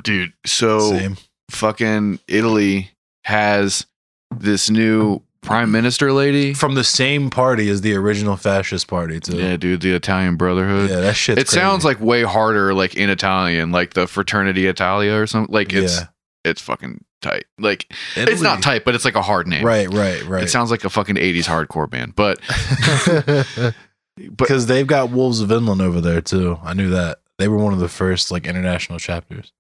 dude. 0.04 0.32
So 0.46 0.80
Same. 0.92 1.18
fucking 1.52 2.20
Italy 2.30 2.92
has 3.26 3.86
this 4.34 4.70
new 4.70 5.22
prime 5.42 5.72
minister 5.72 6.12
lady. 6.12 6.54
From 6.54 6.76
the 6.76 6.84
same 6.84 7.30
party 7.30 7.70
as 7.70 7.82
the 7.82 7.96
original 7.96 8.36
fascist 8.38 8.88
party, 8.88 9.20
too. 9.20 9.38
Yeah, 9.38 9.58
dude. 9.58 9.82
The 9.82 9.94
Italian 9.94 10.36
Brotherhood. 10.36 10.90
Yeah, 10.90 11.00
that 11.02 11.16
shit. 11.16 11.38
it 11.38 11.48
sounds 11.48 11.84
like 11.86 12.00
way 12.00 12.24
harder, 12.24 12.74
like 12.74 12.96
in 12.96 13.10
Italian, 13.10 13.72
like 13.72 13.94
the 13.94 14.08
Fraternity 14.08 14.68
Italia 14.68 15.14
or 15.16 15.28
something. 15.28 15.54
Like 15.54 15.74
it's 15.74 16.00
Yeah. 16.00 16.08
it's 16.46 16.62
fucking 16.62 17.04
tight. 17.22 17.46
Like 17.58 17.92
it's 18.16 18.42
not 18.42 18.62
tight, 18.62 18.86
but 18.86 18.96
it's 18.96 19.06
like 19.06 19.16
a 19.16 19.22
hard 19.22 19.48
name. 19.48 19.66
Right, 19.66 19.92
right, 19.92 20.24
right. 20.26 20.44
It 20.44 20.50
sounds 20.50 20.72
like 20.72 20.84
a 20.86 20.90
fucking 20.90 21.16
80s 21.16 21.46
hardcore 21.46 21.90
band. 21.90 22.16
But 22.16 22.40
but 24.18 24.36
because 24.38 24.66
they've 24.68 24.88
got 24.88 25.12
Wolves 25.12 25.40
of 25.42 25.50
Vinland 25.50 25.82
over 25.82 26.02
there 26.02 26.22
too. 26.22 26.60
I 26.64 26.74
knew 26.74 26.90
that 26.90 27.20
they 27.38 27.48
were 27.48 27.58
one 27.58 27.74
of 27.74 27.80
the 27.80 27.90
first 27.90 28.32
like 28.32 28.46
international 28.46 29.00
chapters. 29.00 29.52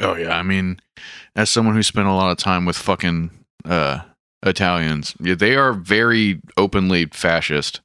oh 0.00 0.14
yeah, 0.14 0.36
I 0.36 0.42
mean, 0.42 0.80
as 1.36 1.50
someone 1.50 1.74
who 1.74 1.82
spent 1.82 2.08
a 2.08 2.12
lot 2.12 2.30
of 2.30 2.38
time 2.38 2.64
with 2.64 2.76
fucking 2.76 3.30
uh 3.66 4.00
Italians, 4.42 5.14
yeah, 5.20 5.34
they 5.34 5.54
are 5.56 5.72
very 5.72 6.40
openly 6.56 7.06
fascist. 7.06 7.80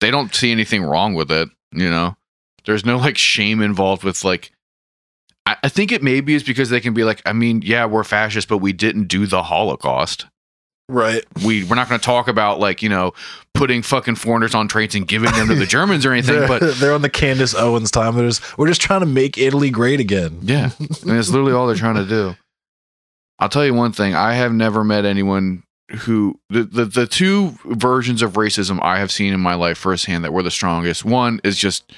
They 0.00 0.10
don't 0.10 0.34
see 0.34 0.52
anything 0.52 0.82
wrong 0.84 1.14
with 1.14 1.30
it, 1.32 1.48
you 1.72 1.90
know. 1.90 2.16
There's 2.64 2.84
no 2.84 2.96
like 2.98 3.16
shame 3.18 3.60
involved 3.62 4.04
with 4.04 4.24
like 4.24 4.52
I, 5.46 5.56
I 5.64 5.68
think 5.68 5.92
it 5.92 6.02
maybe 6.02 6.34
is 6.34 6.42
because 6.42 6.70
they 6.70 6.80
can 6.80 6.94
be 6.94 7.04
like, 7.04 7.22
I 7.24 7.32
mean, 7.32 7.62
yeah, 7.64 7.86
we're 7.86 8.04
fascist, 8.04 8.48
but 8.48 8.58
we 8.58 8.72
didn't 8.72 9.04
do 9.04 9.26
the 9.26 9.44
Holocaust. 9.44 10.26
Right. 10.88 11.24
We 11.44 11.64
we're 11.64 11.74
not 11.74 11.88
going 11.88 11.98
to 12.00 12.04
talk 12.04 12.28
about 12.28 12.60
like 12.60 12.80
you 12.80 12.88
know 12.88 13.12
putting 13.54 13.82
fucking 13.82 14.14
foreigners 14.14 14.54
on 14.54 14.68
trains 14.68 14.94
and 14.94 15.08
giving 15.08 15.32
them 15.32 15.48
to 15.48 15.54
the 15.56 15.66
Germans 15.66 16.06
or 16.06 16.12
anything. 16.12 16.36
They're, 16.36 16.48
But 16.48 16.60
they're 16.76 16.92
on 16.92 17.02
the 17.02 17.10
Candace 17.10 17.54
Owens 17.56 17.90
time. 17.90 18.14
They're 18.14 18.28
just, 18.28 18.56
we're 18.56 18.68
just 18.68 18.80
trying 18.80 19.00
to 19.00 19.06
make 19.06 19.36
Italy 19.38 19.70
great 19.70 19.98
again. 19.98 20.38
yeah, 20.42 20.70
I 20.78 21.06
mean, 21.06 21.16
it's 21.16 21.30
literally 21.30 21.52
all 21.52 21.66
they're 21.66 21.74
trying 21.74 21.96
to 21.96 22.06
do. 22.06 22.36
I'll 23.40 23.48
tell 23.48 23.66
you 23.66 23.74
one 23.74 23.90
thing: 23.92 24.14
I 24.14 24.34
have 24.34 24.52
never 24.52 24.84
met 24.84 25.04
anyone 25.04 25.64
who 26.00 26.38
the, 26.50 26.64
the 26.64 26.84
the 26.84 27.06
two 27.06 27.54
versions 27.64 28.22
of 28.22 28.32
racism 28.32 28.80
I 28.82 28.98
have 28.98 29.12
seen 29.12 29.32
in 29.32 29.40
my 29.40 29.54
life 29.54 29.78
firsthand 29.78 30.24
that 30.24 30.32
were 30.32 30.42
the 30.42 30.50
strongest. 30.50 31.04
One 31.04 31.40
is 31.44 31.56
just 31.56 31.92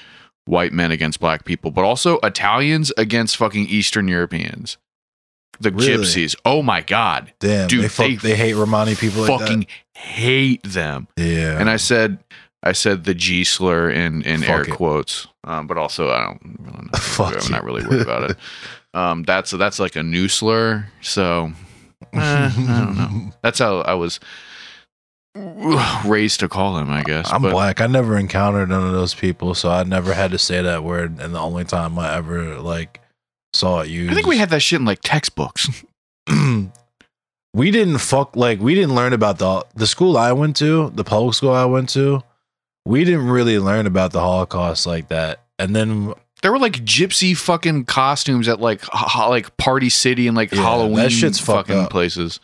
white 0.44 0.72
men 0.72 0.90
against 0.90 1.20
black 1.20 1.44
people, 1.44 1.70
but 1.70 1.84
also 1.84 2.18
Italians 2.22 2.92
against 2.98 3.36
fucking 3.36 3.66
Eastern 3.66 4.08
Europeans. 4.08 4.76
The 5.60 5.70
Really? 5.72 5.88
gypsies. 6.04 6.36
Oh 6.44 6.62
my 6.62 6.82
god. 6.82 7.32
Damn, 7.40 7.66
Dude, 7.68 7.84
they, 7.84 7.88
fuck, 7.88 8.06
they 8.06 8.14
they, 8.16 8.36
hate 8.36 8.54
Romani 8.54 8.94
people 8.94 9.22
like 9.22 9.40
fucking 9.40 9.66
hate 9.94 10.62
them. 10.62 11.08
Yeah. 11.16 11.58
And 11.58 11.68
I 11.68 11.76
said 11.76 12.18
I 12.62 12.72
said 12.72 13.04
the 13.04 13.14
G 13.14 13.42
slur 13.44 13.90
in 13.90 14.22
in 14.22 14.40
Fuck 14.40 14.48
air 14.50 14.62
it. 14.62 14.70
quotes. 14.70 15.26
Um, 15.44 15.66
but 15.66 15.78
also 15.78 16.10
I 16.10 16.24
don't 16.26 16.56
really 16.60 16.84
know. 16.84 16.90
Fuck 16.98 17.44
I'm 17.44 17.50
not 17.50 17.64
really 17.64 17.84
worried 17.86 18.02
about 18.02 18.30
it. 18.30 18.36
Um, 18.94 19.22
that's 19.22 19.50
that's 19.50 19.78
like 19.78 19.96
a 19.96 20.02
new 20.02 20.28
slur. 20.28 20.86
So 21.02 21.52
eh, 22.12 22.18
I 22.18 22.52
don't 22.54 22.96
know. 22.96 23.32
That's 23.42 23.58
how 23.58 23.80
I 23.80 23.94
was 23.94 24.20
raised 26.04 26.40
to 26.40 26.48
call 26.48 26.78
him, 26.78 26.90
I 26.90 27.02
guess. 27.02 27.30
I'm 27.32 27.42
but 27.42 27.52
black. 27.52 27.80
I 27.80 27.86
never 27.86 28.18
encountered 28.18 28.68
none 28.68 28.86
of 28.86 28.92
those 28.92 29.14
people, 29.14 29.54
so 29.54 29.70
I 29.70 29.84
never 29.84 30.14
had 30.14 30.30
to 30.32 30.38
say 30.38 30.62
that 30.62 30.84
word. 30.84 31.20
And 31.20 31.34
the 31.34 31.40
only 31.40 31.64
time 31.64 31.98
I 31.98 32.16
ever 32.16 32.56
like 32.58 33.00
saw 33.52 33.80
it 33.80 33.88
used, 33.88 34.10
I 34.10 34.14
think 34.14 34.26
we 34.26 34.38
had 34.38 34.50
that 34.50 34.60
shit 34.60 34.80
in 34.80 34.86
like 34.86 35.00
textbooks. 35.02 35.68
we 37.54 37.70
didn't 37.70 37.98
fuck 37.98 38.36
like 38.36 38.60
we 38.60 38.74
didn't 38.74 38.94
learn 38.94 39.12
about 39.12 39.38
the 39.38 39.64
the 39.74 39.86
school 39.86 40.16
I 40.16 40.32
went 40.32 40.56
to, 40.56 40.90
the 40.90 41.04
public 41.04 41.34
school 41.34 41.52
I 41.52 41.64
went 41.64 41.88
to. 41.90 42.22
We 42.84 43.04
didn't 43.04 43.28
really 43.28 43.58
learn 43.58 43.86
about 43.86 44.12
the 44.12 44.20
Holocaust 44.20 44.86
like 44.86 45.08
that. 45.08 45.44
And 45.58 45.76
then 45.76 46.14
There 46.42 46.52
were 46.52 46.58
like 46.58 46.84
gypsy 46.84 47.36
fucking 47.36 47.86
costumes 47.86 48.48
at 48.48 48.60
like 48.60 48.82
ho- 48.84 49.28
like 49.30 49.56
Party 49.56 49.88
City 49.88 50.26
and 50.28 50.36
like 50.36 50.52
Yeah, 50.52 50.62
Halloween 50.62 50.96
that 50.96 51.10
shit's 51.10 51.40
fucking 51.40 51.76
up. 51.76 51.90
places. 51.90 52.40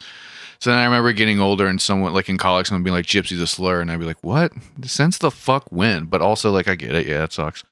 So 0.61 0.71
then 0.71 0.79
I 0.79 0.85
remember 0.85 1.13
getting 1.13 1.41
older 1.41 1.67
and 1.67 1.81
someone 1.81 2.13
like 2.15 2.29
in 2.29 2.39
college, 2.39 2.69
someone 2.69 2.83
being 2.83 2.95
like 2.95 3.07
"gypsy's 3.07 3.41
a 3.41 3.47
slur," 3.47 3.81
and 3.81 3.91
I'd 3.91 3.99
be 4.01 4.07
like, 4.07 4.23
"What? 4.23 4.53
Since 4.85 5.19
the 5.19 5.31
fuck 5.31 5.65
when?" 5.71 6.07
But 6.07 6.23
also 6.23 6.51
like 6.51 6.69
I 6.69 6.75
get 6.75 6.95
it, 6.95 7.07
yeah, 7.07 7.25
it 7.25 7.33
sucks. 7.33 7.63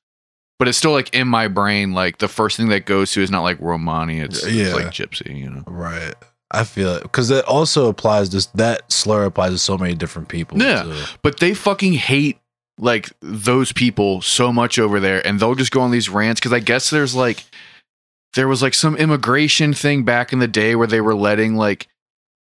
But 0.59 0.69
it's 0.69 0.79
still 0.79 0.93
like 0.93 1.13
in 1.15 1.27
my 1.27 1.49
brain, 1.49 1.93
like 1.93 2.19
the 2.19 2.29
first 2.29 2.57
thing 2.57 2.69
that 2.69 2.85
goes 2.85 3.11
to 3.13 3.23
is 3.23 3.31
not 3.31 3.43
like 3.43 3.59
Romani, 3.61 4.21
it's, 4.21 4.45
it's 4.45 4.73
like 4.75 4.87
gypsy, 4.89 5.37
you 5.37 5.51
know. 5.51 5.63
right. 5.67 6.15
I 6.55 6.65
feel 6.65 6.93
it 6.97 7.03
because 7.03 7.31
it 7.31 7.45
also 7.47 7.89
applies 7.89 8.29
to 8.29 8.47
that 8.59 8.93
slur 8.93 9.25
applies 9.25 9.53
to 9.53 9.59
so 9.59 9.79
many 9.79 9.95
different 9.95 10.29
people. 10.29 10.59
Yeah. 10.61 10.83
too. 10.83 11.03
But 11.23 11.41
they 11.41 11.55
fucking 11.55 11.95
hate 11.95 12.39
like 12.79 13.11
those 13.21 13.73
people 13.73 14.21
so 14.23 14.53
much 14.53 14.79
over 14.79 14.99
there, 15.01 15.25
and 15.27 15.39
they'll 15.39 15.55
just 15.55 15.73
go 15.73 15.81
on 15.83 15.91
these 15.91 16.09
rants 16.09 16.41
because 16.41 16.53
I 16.53 16.61
guess 16.61 16.91
there's 16.91 17.15
like 17.15 17.45
there 18.35 18.49
was 18.49 18.63
like 18.63 18.75
some 18.75 18.97
immigration 18.97 19.75
thing 19.75 20.05
back 20.05 20.33
in 20.33 20.39
the 20.39 20.49
day 20.49 20.75
where 20.75 20.87
they 20.87 21.01
were 21.01 21.15
letting 21.15 21.57
like 21.57 21.89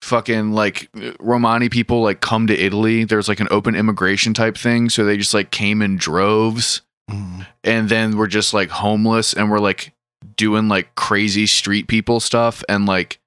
fucking 0.02 0.52
like 0.52 0.88
Romani 1.18 1.68
people 1.68 2.02
like 2.02 2.20
come 2.20 2.46
to 2.46 2.58
Italy. 2.58 3.04
There's 3.04 3.28
like 3.28 3.40
an 3.40 3.48
open 3.50 3.74
immigration 3.74 4.34
type 4.34 4.56
thing, 4.56 4.88
so 4.90 5.04
they 5.04 5.16
just 5.16 5.34
like 5.34 5.50
came 5.50 5.82
in 5.82 5.96
droves, 5.96 6.82
Mm. 7.10 7.44
and 7.64 7.88
then 7.88 8.16
we're 8.16 8.28
just 8.28 8.54
like 8.54 8.70
homeless, 8.70 9.32
and 9.32 9.50
we're 9.50 9.58
like 9.58 9.92
doing 10.36 10.68
like 10.68 10.94
crazy 10.94 11.46
street 11.46 11.88
people 11.88 12.20
stuff, 12.20 12.62
and 12.68 12.86
like 12.86 13.18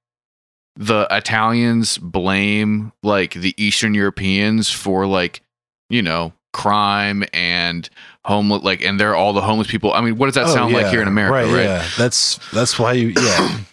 the 0.77 1.05
Italians 1.11 1.97
blame 1.97 2.93
like 3.03 3.33
the 3.33 3.53
Eastern 3.57 3.93
Europeans 3.93 4.69
for 4.71 5.05
like, 5.05 5.41
you 5.89 6.01
know, 6.01 6.31
crime 6.53 7.23
and 7.33 7.89
homeless 8.23 8.63
like 8.63 8.81
and 8.85 8.97
they're 8.99 9.15
all 9.15 9.33
the 9.33 9.41
homeless 9.41 9.67
people. 9.67 9.91
I 9.93 9.99
mean, 10.01 10.17
what 10.17 10.27
does 10.27 10.35
that 10.35 10.45
Oh, 10.45 10.53
sound 10.53 10.73
like 10.73 10.87
here 10.87 11.01
in 11.01 11.07
America, 11.09 11.51
right? 11.53 11.63
Yeah, 11.63 11.87
that's 11.97 12.39
that's 12.51 12.79
why 12.79 12.93
you 12.93 13.13
yeah. 13.19 13.57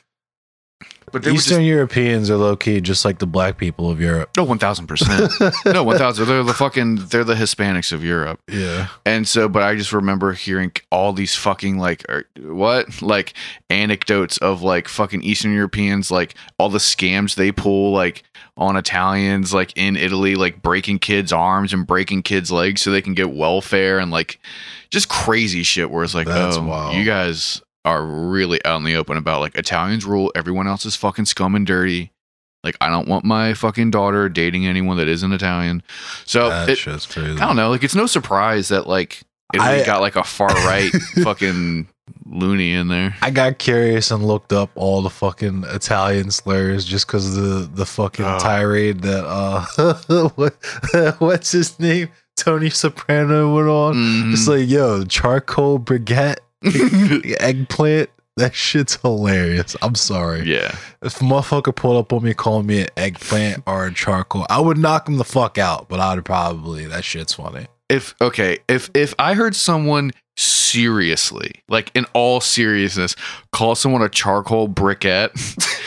But 1.12 1.24
they 1.24 1.32
Eastern 1.32 1.58
just 1.58 1.66
Europeans 1.66 2.30
are 2.30 2.36
low 2.36 2.54
key 2.54 2.80
just 2.80 3.04
like 3.04 3.18
the 3.18 3.26
black 3.26 3.58
people 3.58 3.90
of 3.90 4.00
Europe. 4.00 4.30
no 4.36 4.44
one 4.44 4.58
thousand 4.58 4.86
percent. 4.86 5.32
No, 5.66 5.82
one 5.82 5.98
thousand. 5.98 6.26
They're 6.26 6.44
the 6.44 6.54
fucking 6.54 7.06
they're 7.06 7.24
the 7.24 7.34
Hispanics 7.34 7.90
of 7.92 8.04
Europe. 8.04 8.38
Yeah. 8.48 8.86
And 9.04 9.26
so, 9.26 9.48
but 9.48 9.64
I 9.64 9.74
just 9.74 9.92
remember 9.92 10.32
hearing 10.34 10.70
all 10.92 11.12
these 11.12 11.34
fucking 11.34 11.78
like, 11.78 12.04
er, 12.08 12.26
what? 12.40 13.02
Like 13.02 13.34
anecdotes 13.70 14.38
of 14.38 14.62
like 14.62 14.86
fucking 14.86 15.22
Eastern 15.22 15.52
Europeans, 15.52 16.12
like 16.12 16.36
all 16.58 16.68
the 16.68 16.78
scams 16.78 17.34
they 17.34 17.50
pull, 17.50 17.90
like 17.92 18.22
on 18.56 18.76
Italians, 18.76 19.54
like 19.54 19.72
in 19.76 19.96
Italy, 19.96 20.34
like 20.34 20.62
breaking 20.62 20.98
kids' 20.98 21.32
arms 21.32 21.72
and 21.72 21.86
breaking 21.86 22.22
kids' 22.22 22.50
legs 22.50 22.82
so 22.82 22.90
they 22.90 23.02
can 23.02 23.14
get 23.14 23.30
welfare 23.32 23.98
and 23.98 24.10
like 24.10 24.38
just 24.90 25.08
crazy 25.08 25.62
shit 25.62 25.90
where 25.90 26.04
it's 26.04 26.14
like, 26.14 26.26
That's 26.26 26.56
oh, 26.56 26.64
wild. 26.64 26.94
you 26.94 27.04
guys 27.04 27.62
are 27.84 28.04
really 28.04 28.62
out 28.64 28.76
in 28.76 28.84
the 28.84 28.96
open 28.96 29.16
about 29.16 29.40
like 29.40 29.54
Italians 29.54 30.04
rule, 30.04 30.30
everyone 30.34 30.66
else 30.66 30.84
is 30.84 30.96
fucking 30.96 31.24
scum 31.24 31.54
and 31.54 31.66
dirty. 31.66 32.12
Like, 32.62 32.76
I 32.80 32.90
don't 32.90 33.08
want 33.08 33.24
my 33.24 33.54
fucking 33.54 33.90
daughter 33.90 34.28
dating 34.28 34.66
anyone 34.66 34.98
that 34.98 35.08
isn't 35.08 35.32
Italian. 35.32 35.82
So 36.26 36.50
it. 36.68 37.40
I 37.40 37.46
don't 37.46 37.56
know. 37.56 37.70
Like, 37.70 37.82
it's 37.82 37.94
no 37.94 38.04
surprise 38.04 38.68
that 38.68 38.86
like 38.86 39.22
Italy 39.54 39.80
I- 39.80 39.86
got 39.86 40.00
like 40.02 40.16
a 40.16 40.24
far 40.24 40.48
right 40.48 40.92
fucking 41.24 41.88
loony 42.26 42.72
in 42.72 42.88
there. 42.88 43.14
I 43.22 43.30
got 43.30 43.58
curious 43.58 44.10
and 44.10 44.24
looked 44.26 44.52
up 44.52 44.70
all 44.74 45.02
the 45.02 45.10
fucking 45.10 45.64
Italian 45.68 46.30
slurs 46.30 46.84
just 46.84 47.06
because 47.06 47.36
of 47.36 47.42
the 47.42 47.70
the 47.74 47.86
fucking 47.86 48.24
Oh. 48.24 48.38
tirade 48.38 49.00
that 49.02 49.24
uh 49.26 50.28
what, 50.36 50.54
what's 51.20 51.52
his 51.52 51.78
name 51.80 52.08
Tony 52.36 52.70
Soprano 52.70 53.54
went 53.54 53.68
on. 53.68 53.94
Mhm. 53.94 54.32
It's 54.32 54.48
like 54.48 54.68
yo 54.68 55.04
charcoal 55.04 55.78
baguette 55.78 56.38
eggplant. 57.40 58.10
That 58.36 58.54
shit's 58.54 58.96
hilarious. 59.02 59.76
I'm 59.82 59.94
sorry. 59.96 60.44
yeah, 60.50 60.74
If 61.02 61.20
a 61.20 61.24
motherfucker 61.24 61.74
pulled 61.74 61.98
up 61.98 62.12
on 62.12 62.22
me 62.22 62.32
calling 62.32 62.64
me 62.66 62.82
an 62.82 62.88
eggplant 62.96 63.64
or 63.66 63.84
a 63.86 63.92
charcoal, 63.92 64.46
I 64.48 64.60
would 64.60 64.78
knock 64.78 65.08
him 65.08 65.18
the 65.18 65.24
fuck 65.24 65.58
out. 65.58 65.88
But 65.90 66.00
I'd 66.00 66.24
probably 66.24 66.86
that 66.86 67.04
shit's 67.04 67.34
funny. 67.34 67.66
If 67.90 68.14
okay, 68.20 68.58
if 68.68 68.90
if 68.94 69.14
I 69.18 69.34
heard 69.34 69.56
someone 69.56 70.12
seriously, 70.36 71.52
like 71.68 71.90
in 71.94 72.06
all 72.14 72.40
seriousness, 72.40 73.16
call 73.52 73.74
someone 73.74 74.00
a 74.00 74.08
charcoal 74.08 74.68
briquette, 74.68 75.32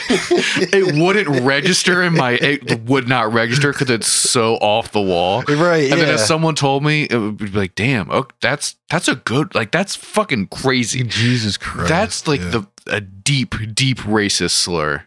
it 0.73 0.95
wouldn't 1.01 1.43
register 1.43 2.03
in 2.03 2.13
my. 2.13 2.33
It 2.33 2.81
would 2.81 3.07
not 3.07 3.31
register 3.31 3.71
because 3.71 3.89
it's 3.89 4.07
so 4.07 4.55
off 4.55 4.91
the 4.91 5.01
wall. 5.01 5.43
Right. 5.43 5.91
And 5.91 5.99
then 6.01 6.13
if 6.13 6.19
someone 6.19 6.55
told 6.55 6.83
me, 6.83 7.03
it 7.09 7.17
would 7.17 7.37
be 7.37 7.47
like, 7.47 7.75
"Damn, 7.75 8.11
oh, 8.11 8.27
that's 8.41 8.75
that's 8.89 9.07
a 9.07 9.15
good 9.15 9.55
like 9.55 9.71
that's 9.71 9.95
fucking 9.95 10.47
crazy." 10.47 11.03
Jesus 11.03 11.57
Christ. 11.57 11.89
That's 11.89 12.27
like 12.27 12.41
yeah. 12.41 12.49
the 12.49 12.67
a 12.87 13.01
deep, 13.01 13.55
deep 13.73 13.99
racist 13.99 14.51
slur. 14.51 15.05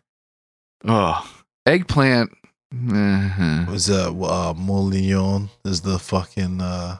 Oh, 0.86 1.30
eggplant. 1.66 2.30
Uh-huh. 2.72 3.70
was 3.70 3.86
that 3.86 4.08
uh 4.08 4.54
Moulignon 4.54 5.50
is 5.64 5.82
the 5.82 5.98
fucking 5.98 6.60
uh 6.60 6.98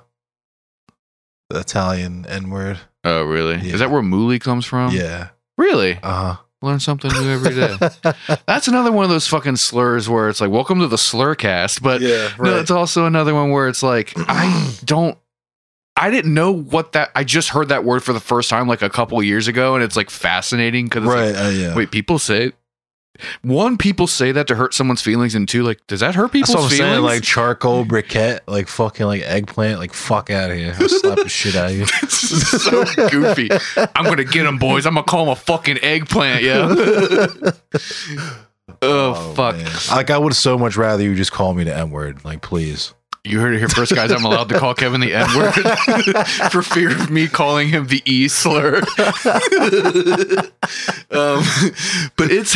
the 1.51 1.61
Italian 1.61 2.27
N 2.27 2.51
word. 2.51 2.79
Oh, 3.05 3.23
really? 3.23 3.57
Yeah. 3.57 3.75
Is 3.75 3.81
that 3.81 3.91
where 3.91 4.03
mooly 4.03 4.41
comes 4.41 4.67
from? 4.67 4.93
Yeah. 4.93 5.29
Really? 5.57 5.99
Uh 6.03 6.35
huh. 6.35 6.37
Learn 6.63 6.81
something 6.81 7.11
new 7.13 7.31
every 7.31 7.55
day. 7.55 7.77
That's 8.47 8.67
another 8.67 8.91
one 8.91 9.05
of 9.05 9.11
those 9.11 9.29
fucking 9.29 9.57
slurs 9.57 10.09
where 10.09 10.29
it's 10.29 10.41
like, 10.41 10.51
"Welcome 10.51 10.81
to 10.81 10.89
the 10.89 10.97
slurcast," 10.97 11.83
but 11.83 12.01
yeah, 12.01 12.33
no, 12.41 12.59
it's 12.59 12.71
also 12.71 13.05
another 13.05 13.35
one 13.35 13.51
where 13.51 13.69
it's 13.69 13.83
like, 13.83 14.15
I 14.17 14.75
don't. 14.85 15.19
I 15.99 16.11
didn't 16.11 16.33
know 16.33 16.53
what 16.53 16.93
that. 16.93 17.11
I 17.15 17.25
just 17.25 17.51
heard 17.51 17.69
that 17.69 17.85
word 17.85 18.03
for 18.03 18.15
the 18.15 18.21
first 18.21 18.49
time 18.49 18.69
like 18.69 18.81
a 18.81 18.89
couple 18.89 19.23
years 19.23 19.49
ago, 19.49 19.75
and 19.75 19.85
it's 19.85 19.97
like 19.97 20.09
fascinating 20.09 20.87
because 20.87 21.05
right. 21.05 21.37
uh, 21.37 21.51
yeah. 21.51 21.77
Wait, 21.77 21.91
people 21.91 22.19
say 22.19 22.53
one, 23.43 23.77
people 23.79 24.07
say 24.07 24.33
that 24.33 24.47
to 24.49 24.55
hurt 24.55 24.75
someone's 24.75 25.03
feelings, 25.03 25.35
and 25.35 25.49
two, 25.49 25.63
like, 25.63 25.87
does 25.87 26.01
that 26.01 26.15
hurt 26.15 26.33
That's 26.33 26.33
people's 26.33 26.57
what 26.57 26.63
I'm 26.65 26.71
feelings? 26.71 26.93
saying. 26.95 27.03
Like 27.05 27.23
charcoal 27.23 27.85
briquette, 27.85 28.41
like 28.47 28.69
fucking 28.69 29.07
like 29.07 29.23
eggplant. 29.23 29.79
Like 29.79 29.93
fuck 29.93 30.31
out 30.31 30.51
of 30.51 30.57
here. 30.57 30.75
I'll 30.79 30.89
slap 30.89 31.19
the 31.19 31.29
shit 31.29 31.57
out 31.57 31.71
of 31.71 31.77
you. 31.77 31.87
So 32.17 32.85
goofy. 33.11 33.49
I'm 33.95 34.05
gonna 34.05 34.25
get 34.25 34.47
him, 34.47 34.59
boys. 34.59 34.87
I'm 34.87 34.95
gonna 34.95 35.05
call 35.05 35.25
him 35.25 35.29
a 35.31 35.37
fucking 35.37 35.79
eggplant. 35.83 36.43
Yeah. 36.43 37.27
Oh, 38.83 39.15
oh, 39.17 39.35
fuck! 39.35 39.57
man. 39.57 39.71
Like 39.91 40.11
I 40.11 40.19
would 40.19 40.35
so 40.35 40.59
much 40.59 40.77
rather 40.77 41.03
you 41.03 41.15
just 41.15 41.33
call 41.33 41.55
me 41.55 41.65
the 41.65 41.75
N 41.75 41.91
word. 41.91 42.25
Like 42.25 42.43
please. 42.43 42.93
You 43.27 43.41
heard 43.41 43.55
it 43.55 43.59
here 43.59 43.69
first, 43.69 43.95
guys. 43.95 44.11
I'm 44.11 44.25
allowed 44.25 44.49
to 44.51 44.59
call 44.59 44.75
Kevin 44.75 45.01
the 45.01 45.12
N 45.15 45.27
word 45.37 45.53
for 46.53 46.62
fear 46.62 46.91
of 46.93 47.11
me 47.11 47.27
calling 47.27 47.69
him 47.69 47.87
the 47.89 48.03
E 48.05 48.29
slur. 48.29 48.77
um, 51.11 51.43
but 52.17 52.31
it's 52.31 52.55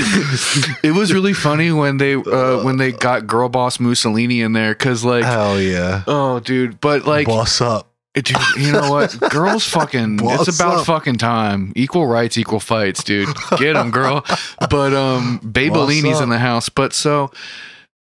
it 0.85 0.95
was 0.95 1.13
really 1.13 1.33
funny 1.33 1.73
when 1.73 1.97
they 1.97 2.15
uh, 2.15 2.63
when 2.63 2.77
they 2.77 2.93
got 2.93 3.27
girl 3.27 3.49
boss 3.49 3.81
Mussolini 3.81 4.41
in 4.41 4.53
there 4.53 4.73
because 4.73 5.05
like 5.05 5.25
Hell 5.25 5.61
yeah. 5.61 6.03
oh 6.07 6.41
dude, 6.41 6.81
but 6.81 7.05
like 7.05 7.27
Boss 7.27 7.61
up. 7.61 7.89
Dude, 8.15 8.31
you 8.59 8.73
know 8.73 8.91
what? 8.91 9.17
Girls 9.31 9.65
fucking 9.69 10.17
Boss 10.17 10.49
it's 10.49 10.59
about 10.59 10.79
up. 10.79 10.87
fucking 10.87 11.19
time. 11.19 11.73
Equal 11.77 12.07
rights, 12.09 12.37
equal 12.37 12.59
fights, 12.61 13.05
dude. 13.05 13.29
Get 13.57 13.75
them, 13.75 13.91
girl. 13.91 14.25
But 14.69 14.93
um 14.95 15.41
Babellini's 15.41 16.21
in 16.21 16.29
the 16.29 16.39
house. 16.39 16.69
But 16.69 16.93
so 16.93 17.31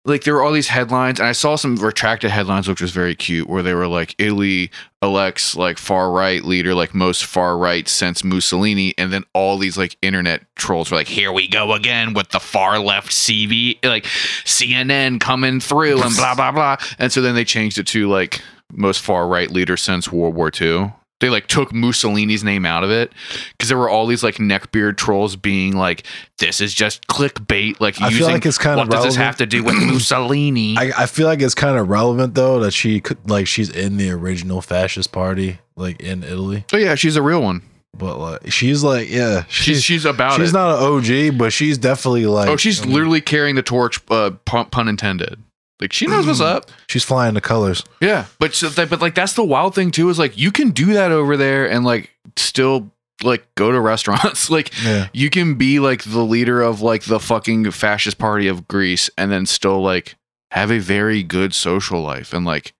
like 0.04 0.24
there 0.24 0.34
were 0.34 0.42
all 0.42 0.52
these 0.52 0.68
headlines 0.68 1.20
and 1.20 1.28
i 1.28 1.32
saw 1.32 1.56
some 1.56 1.76
retracted 1.76 2.30
headlines 2.30 2.66
which 2.68 2.80
was 2.80 2.90
very 2.90 3.14
cute 3.14 3.48
where 3.48 3.62
they 3.62 3.74
were 3.74 3.86
like 3.86 4.14
italy 4.18 4.70
elects 5.02 5.54
like 5.56 5.78
far 5.78 6.10
right 6.10 6.44
leader 6.44 6.74
like 6.74 6.94
most 6.94 7.24
far 7.24 7.58
right 7.58 7.88
since 7.88 8.24
mussolini 8.24 8.94
and 8.96 9.12
then 9.12 9.24
all 9.34 9.58
these 9.58 9.76
like 9.76 9.96
internet 10.02 10.42
trolls 10.56 10.90
were 10.90 10.96
like 10.96 11.08
here 11.08 11.32
we 11.32 11.48
go 11.48 11.72
again 11.72 12.14
with 12.14 12.28
the 12.30 12.40
far 12.40 12.78
left 12.78 13.10
cv 13.10 13.78
like 13.84 14.04
cnn 14.44 15.20
coming 15.20 15.60
through 15.60 16.02
and 16.02 16.16
blah 16.16 16.34
blah 16.34 16.52
blah. 16.52 16.76
And 16.98 17.12
so 17.12 17.20
then 17.20 17.34
they 17.34 17.44
changed 17.44 17.78
it 17.78 17.86
to 17.88 18.08
like 18.08 18.42
most 18.72 19.00
far 19.00 19.26
right 19.26 19.50
leader 19.50 19.76
since 19.76 20.10
world 20.12 20.34
war 20.34 20.50
ii 20.60 20.92
they 21.20 21.28
like 21.30 21.46
took 21.46 21.72
Mussolini's 21.72 22.42
name 22.42 22.66
out 22.66 22.82
of 22.84 22.90
it 22.90 23.12
because 23.52 23.68
there 23.68 23.78
were 23.78 23.88
all 23.88 24.06
these 24.06 24.22
like 24.22 24.36
neckbeard 24.36 24.96
trolls 24.96 25.36
being 25.36 25.76
like, 25.76 26.04
"This 26.38 26.60
is 26.60 26.74
just 26.74 27.06
clickbait." 27.08 27.78
Like, 27.80 28.00
I 28.02 28.10
feel 28.10 28.26
like 28.26 28.44
it's 28.46 28.58
kind 28.58 28.76
what 28.78 28.88
of 28.88 28.90
does 28.92 29.04
this 29.04 29.16
have 29.16 29.36
to 29.36 29.46
do 29.46 29.62
with 29.62 29.74
Mussolini? 29.76 30.76
I, 30.78 30.92
I 31.02 31.06
feel 31.06 31.26
like 31.26 31.40
it's 31.40 31.54
kind 31.54 31.78
of 31.78 31.88
relevant 31.88 32.34
though 32.34 32.60
that 32.60 32.72
she 32.72 33.00
could 33.00 33.28
like 33.30 33.46
she's 33.46 33.70
in 33.70 33.96
the 33.96 34.10
original 34.10 34.60
fascist 34.60 35.12
party 35.12 35.58
like 35.76 36.00
in 36.00 36.22
Italy, 36.24 36.64
oh 36.72 36.76
yeah, 36.76 36.94
she's 36.94 37.16
a 37.16 37.22
real 37.22 37.42
one. 37.42 37.62
but 37.96 38.18
like 38.18 38.52
she's 38.52 38.82
like 38.84 39.10
yeah 39.10 39.44
She's 39.48 39.82
she's 39.82 40.04
about 40.04 40.36
she's 40.38 40.50
it. 40.50 40.52
not 40.52 40.78
an 40.78 40.84
OG, 41.32 41.38
but 41.38 41.52
she's 41.52 41.78
definitely 41.78 42.26
like 42.26 42.48
oh, 42.48 42.56
she's 42.56 42.82
um, 42.82 42.90
literally 42.92 43.20
carrying 43.20 43.54
the 43.56 43.62
torch. 43.62 44.00
Uh, 44.10 44.30
pun, 44.44 44.66
pun 44.66 44.88
intended. 44.88 45.42
Like 45.80 45.92
she 45.92 46.06
knows 46.06 46.26
what's 46.26 46.40
up. 46.54 46.70
she's 46.88 47.04
flying 47.04 47.34
the 47.34 47.40
colors. 47.40 47.82
Yeah, 48.00 48.26
but 48.38 48.54
so 48.54 48.68
that, 48.68 48.90
but 48.90 49.00
like 49.00 49.14
that's 49.14 49.32
the 49.32 49.44
wild 49.44 49.74
thing 49.74 49.90
too 49.90 50.08
is 50.10 50.18
like 50.18 50.36
you 50.36 50.50
can 50.52 50.70
do 50.70 50.92
that 50.94 51.10
over 51.12 51.36
there 51.36 51.68
and 51.70 51.84
like 51.84 52.10
still 52.36 52.90
like 53.22 53.46
go 53.54 53.70
to 53.72 53.80
restaurants. 53.92 54.50
like 54.50 54.72
Yeah, 54.82 55.08
you 55.12 55.30
can 55.30 55.54
be 55.54 55.78
like 55.80 56.04
the 56.04 56.22
leader 56.24 56.62
of 56.62 56.80
like 56.82 57.04
the 57.04 57.20
fucking 57.20 57.70
fascist 57.70 58.18
party 58.18 58.48
of 58.48 58.68
Greece 58.68 59.10
and 59.16 59.30
then 59.30 59.46
still 59.46 59.80
like 59.82 60.16
have 60.52 60.70
a 60.70 60.78
very 60.78 61.22
good 61.22 61.54
social 61.54 62.02
life 62.02 62.32
and 62.32 62.44
like 62.44 62.72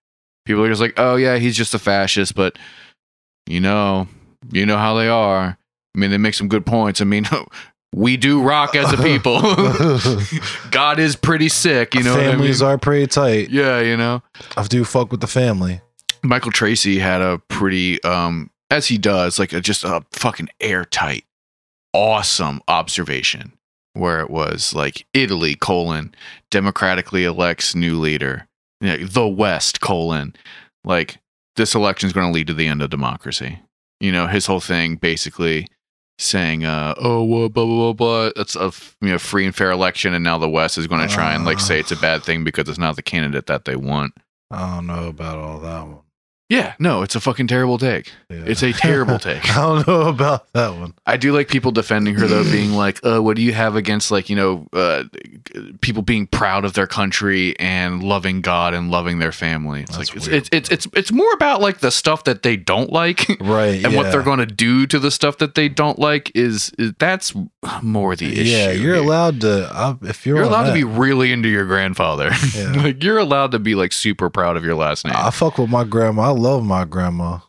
people 0.45 0.65
are 0.65 0.69
just 0.69 0.81
like 0.81 0.95
oh 0.97 1.15
yeah 1.15 1.37
he's 1.37 1.57
just 1.57 1.73
a 1.73 1.79
fascist 1.79 2.35
but 2.35 2.59
you 3.47 3.61
know 3.61 4.09
you 4.51 4.67
know 4.67 4.77
how 4.77 4.95
they 4.95 5.07
are 5.07 5.57
i 5.95 5.99
mean 5.99 6.11
they 6.11 6.19
make 6.19 6.35
some 6.35 6.49
good 6.49 6.67
points 6.67 7.01
i 7.01 7.05
mean 7.05 7.25
we 7.95 8.17
do 8.17 8.41
rock 8.43 8.75
as 8.77 8.93
a 8.93 8.97
people 8.97 9.41
god 10.71 10.99
is 10.99 11.17
pretty 11.17 11.49
sick 11.49 11.95
you 11.95 12.03
know 12.03 12.15
families 12.15 12.63
I 12.63 12.67
mean? 12.67 12.75
are 12.75 12.79
pretty 12.79 13.07
tight. 13.07 13.51
yeah 13.51 13.81
you 13.81 13.97
know 13.97 14.23
I 14.57 14.63
do 14.65 14.85
fuck 14.85 15.11
with 15.11 15.21
the 15.21 15.27
family. 15.27 15.81
michael 16.23 16.53
tracey 16.53 16.99
had 16.99 17.21
a 17.21 17.39
pretty 17.49 18.03
um 18.05 18.51
as 18.71 18.87
he 18.87 18.99
does 18.99 19.39
like 19.39 19.53
a, 19.53 19.61
just 19.61 19.83
a 19.85 20.05
fucking 20.13 20.49
airtight 20.61 21.25
awesome 21.93 22.61
observation 22.69 23.53
where 23.95 24.21
it 24.21 24.31
was 24.31 24.73
like 24.75 25.05
italy 25.13 25.57
colon 25.57 26.15
democratically 26.51 27.25
elects 27.25 27.75
new 27.75 27.99
leader 27.99 28.47
Yeah, 28.81 28.99
the 29.01 29.27
west 29.27 29.81
colon 29.81 30.37
like 30.85 31.19
this 31.57 31.75
election 31.75 32.07
is 32.07 32.13
going 32.13 32.29
to 32.29 32.33
lead 32.33 32.47
to 32.47 32.55
the 32.55 32.69
end 32.69 32.83
of 32.83 32.91
democracy 32.91 33.59
you 33.99 34.13
know 34.13 34.29
his 34.29 34.47
whole 34.47 34.61
thing 34.61 34.95
basically 34.95 35.67
saying 36.21 36.65
uh 36.65 36.95
oh 36.99 37.25
blah 37.27 37.49
blah 37.49 37.65
blah 37.65 37.93
blah. 37.93 38.31
It's 38.37 38.57
a 38.57 38.73
you 39.01 39.11
know 39.11 39.19
free 39.19 39.47
and 39.47 39.55
fair 39.55 39.71
election 39.71 40.15
and 40.15 40.23
now 40.23 40.39
the 40.39 40.49
west 40.49 40.79
is 40.79 40.87
going 40.87 41.07
to 41.07 41.13
try 41.13 41.35
and 41.35 41.45
like 41.45 41.61
say 41.61 41.81
it's 41.81 41.93
a 41.93 41.97
bad 41.97 42.23
thing 42.23 42.45
because 42.45 42.69
it's 42.69 42.79
not 42.79 42.97
the 42.97 43.03
candidate 43.03 43.47
that 43.47 43.65
they 43.65 43.77
want. 43.77 44.15
I 44.51 44.77
don't 44.77 44.87
know 44.87 45.09
about 45.09 45.39
all 45.39 45.61
that 45.61 45.87
one. 45.87 46.01
Yeah 46.51 46.75
no 46.79 47.01
it's 47.03 47.15
a 47.15 47.21
fucking 47.21 47.47
terrible 47.47 47.79
take 47.79 48.13
Yeah. 48.29 48.43
it's 48.47 48.63
a 48.63 48.73
terrible 48.75 49.19
take 49.31 49.49
I 49.57 49.63
don't 49.63 49.87
know 49.89 50.03
about 50.09 50.53
that 50.53 50.71
one. 50.79 50.93
I 51.07 51.17
do 51.17 51.33
like 51.33 51.49
people 51.49 51.73
defending 51.73 52.15
her 52.17 52.27
though, 52.27 52.45
being 52.45 52.73
like, 52.73 53.01
"Uh, 53.05 53.21
what 53.23 53.37
do 53.37 53.43
you 53.43 53.53
have 53.55 53.75
against 53.77 54.11
like 54.11 54.29
you 54.29 54.37
know, 54.37 54.67
uh, 54.73 55.05
people 55.81 56.03
being 56.03 56.27
proud 56.27 56.65
of 56.65 56.75
their 56.75 56.87
country 56.87 57.59
and 57.59 58.03
loving 58.03 58.41
God 58.41 58.75
and 58.75 58.91
loving 58.91 59.19
their 59.19 59.33
family?" 59.33 59.81
It's 59.83 59.97
That's 59.97 60.09
like 60.11 60.17
it's, 60.17 60.27
weird. 60.29 60.37
it's 60.39 60.49
it's 60.53 60.71
it's 60.71 60.87
it's 60.95 61.13
more 61.13 61.33
about 61.33 61.61
like 61.61 61.79
the 61.81 61.91
stuff 61.91 62.25
that 62.25 62.43
they 62.43 62.57
don't 62.57 62.93
like 62.93 63.27
Right. 63.41 63.85
and 63.85 63.95
what 63.97 64.13
they're 64.13 64.23
going 64.23 64.39
to 64.39 64.47
do 64.47 64.87
to 64.87 64.99
the 64.99 65.11
stuff 65.11 65.39
that 65.39 65.55
they 65.55 65.69
don't 65.69 65.99
like 65.99 66.31
is, 66.35 66.73
is 66.79 66.93
that's 66.99 67.33
more 67.83 68.15
the 68.17 68.27
issue. 68.41 68.43
Yeah, 68.51 68.71
you're 68.73 68.97
allowed 68.97 69.41
to. 69.43 69.69
Uh, 69.75 69.95
if 70.03 70.27
you're, 70.27 70.37
You're 70.37 70.47
allowed 70.47 70.67
to 70.67 70.73
be 70.75 70.85
really 70.85 71.33
into 71.33 71.49
your 71.49 71.65
grandfather. 71.67 72.31
Yeah. 72.55 72.73
like 72.83 73.03
you're 73.03 73.19
allowed 73.19 73.53
to 73.53 73.59
be 73.61 73.75
like 73.75 73.93
super 73.93 74.29
proud 74.29 74.57
of 74.57 74.65
your 74.65 74.75
last 74.75 75.05
name. 75.05 75.15
I 75.17 75.31
fuck 75.31 75.59
with 75.59 75.71
my 75.71 75.85
grandma. 75.85 76.33
Love 76.41 76.65
my 76.65 76.87
grandma, 76.87 77.41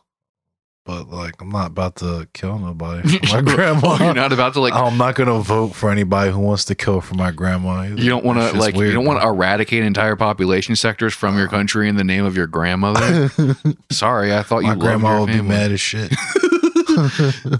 but 0.84 1.08
like 1.08 1.40
I'm 1.40 1.48
not 1.48 1.68
about 1.68 1.96
to 1.96 2.28
kill 2.34 2.58
nobody. 2.58 3.08
For 3.08 3.40
my 3.40 3.40
grandma. 3.54 3.96
You're 3.96 4.12
not 4.12 4.34
about 4.34 4.52
to 4.52 4.60
like 4.60 4.74
I'm 4.74 4.98
not 4.98 5.14
gonna 5.14 5.40
vote 5.40 5.68
for 5.68 5.90
anybody 5.90 6.30
who 6.30 6.38
wants 6.40 6.66
to 6.66 6.74
kill 6.74 7.00
for 7.00 7.14
my 7.14 7.30
grandma. 7.30 7.84
either. 7.84 8.02
You 8.02 8.10
don't 8.10 8.22
want 8.22 8.38
to 8.40 8.58
like 8.58 8.76
you 8.76 8.92
don't 8.92 9.06
want 9.06 9.22
to 9.22 9.26
eradicate 9.26 9.82
entire 9.82 10.14
population 10.14 10.76
sectors 10.76 11.14
from 11.14 11.36
your 11.36 11.46
uh-huh. 11.46 11.56
country 11.56 11.88
in 11.88 11.96
the 11.96 12.04
name 12.04 12.26
of 12.26 12.36
your 12.36 12.46
grandmother. 12.46 13.30
Sorry, 13.90 14.34
I 14.34 14.42
thought 14.42 14.58
you 14.58 14.68
my 14.68 14.74
grandma 14.74 15.20
would 15.20 15.32
be 15.32 15.40
mad 15.40 15.72
as 15.72 15.80
shit. 15.80 16.12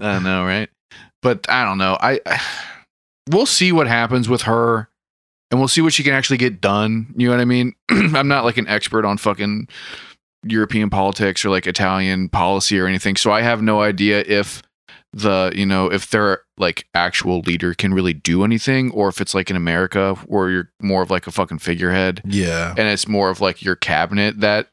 I 0.03 0.21
know, 0.23 0.45
right? 0.45 0.69
But 1.23 1.49
I 1.49 1.65
don't 1.65 1.79
know. 1.79 1.97
I, 1.99 2.21
I 2.27 2.43
we'll 3.31 3.47
see 3.47 3.73
what 3.73 3.87
happens 3.87 4.29
with 4.29 4.43
her, 4.43 4.91
and 5.51 5.59
we'll 5.59 5.69
see 5.69 5.81
what 5.81 5.95
she 5.95 6.03
can 6.03 6.13
actually 6.13 6.37
get 6.37 6.61
done. 6.61 7.15
You 7.17 7.29
know 7.29 7.37
what 7.37 7.41
I 7.41 7.47
mean? 7.47 7.75
I'm 7.89 8.29
not 8.29 8.45
like 8.45 8.59
an 8.59 8.69
expert 8.69 9.07
on 9.07 9.17
fucking 9.17 9.69
European 10.45 10.91
politics 10.91 11.45
or 11.45 11.51
like 11.51 11.67
Italian 11.67 12.29
policy 12.29 12.79
or 12.79 12.87
anything, 12.87 13.17
so 13.17 13.31
I 13.33 13.43
have 13.43 13.63
no 13.63 13.83
idea 13.83 14.25
if 14.27 14.63
the 15.13 15.53
you 15.55 15.67
know 15.67 15.93
if 15.93 16.11
their 16.11 16.41
like 16.57 16.87
actual 16.95 17.41
leader 17.41 17.75
can 17.75 17.93
really 17.93 18.15
do 18.15 18.45
anything 18.45 18.91
or 18.93 19.09
if 19.09 19.21
it's 19.21 19.35
like 19.35 19.51
in 19.51 19.57
america 19.57 20.15
where 20.27 20.49
you're 20.49 20.71
more 20.81 21.03
of 21.03 21.11
like 21.11 21.27
a 21.27 21.31
fucking 21.31 21.59
figurehead. 21.59 22.23
Yeah, 22.25 22.75
and 22.77 22.89
it's 22.89 23.07
more 23.07 23.29
of 23.31 23.41
like 23.41 23.63
your 23.63 23.77
cabinet 23.77 24.41
that 24.41 24.69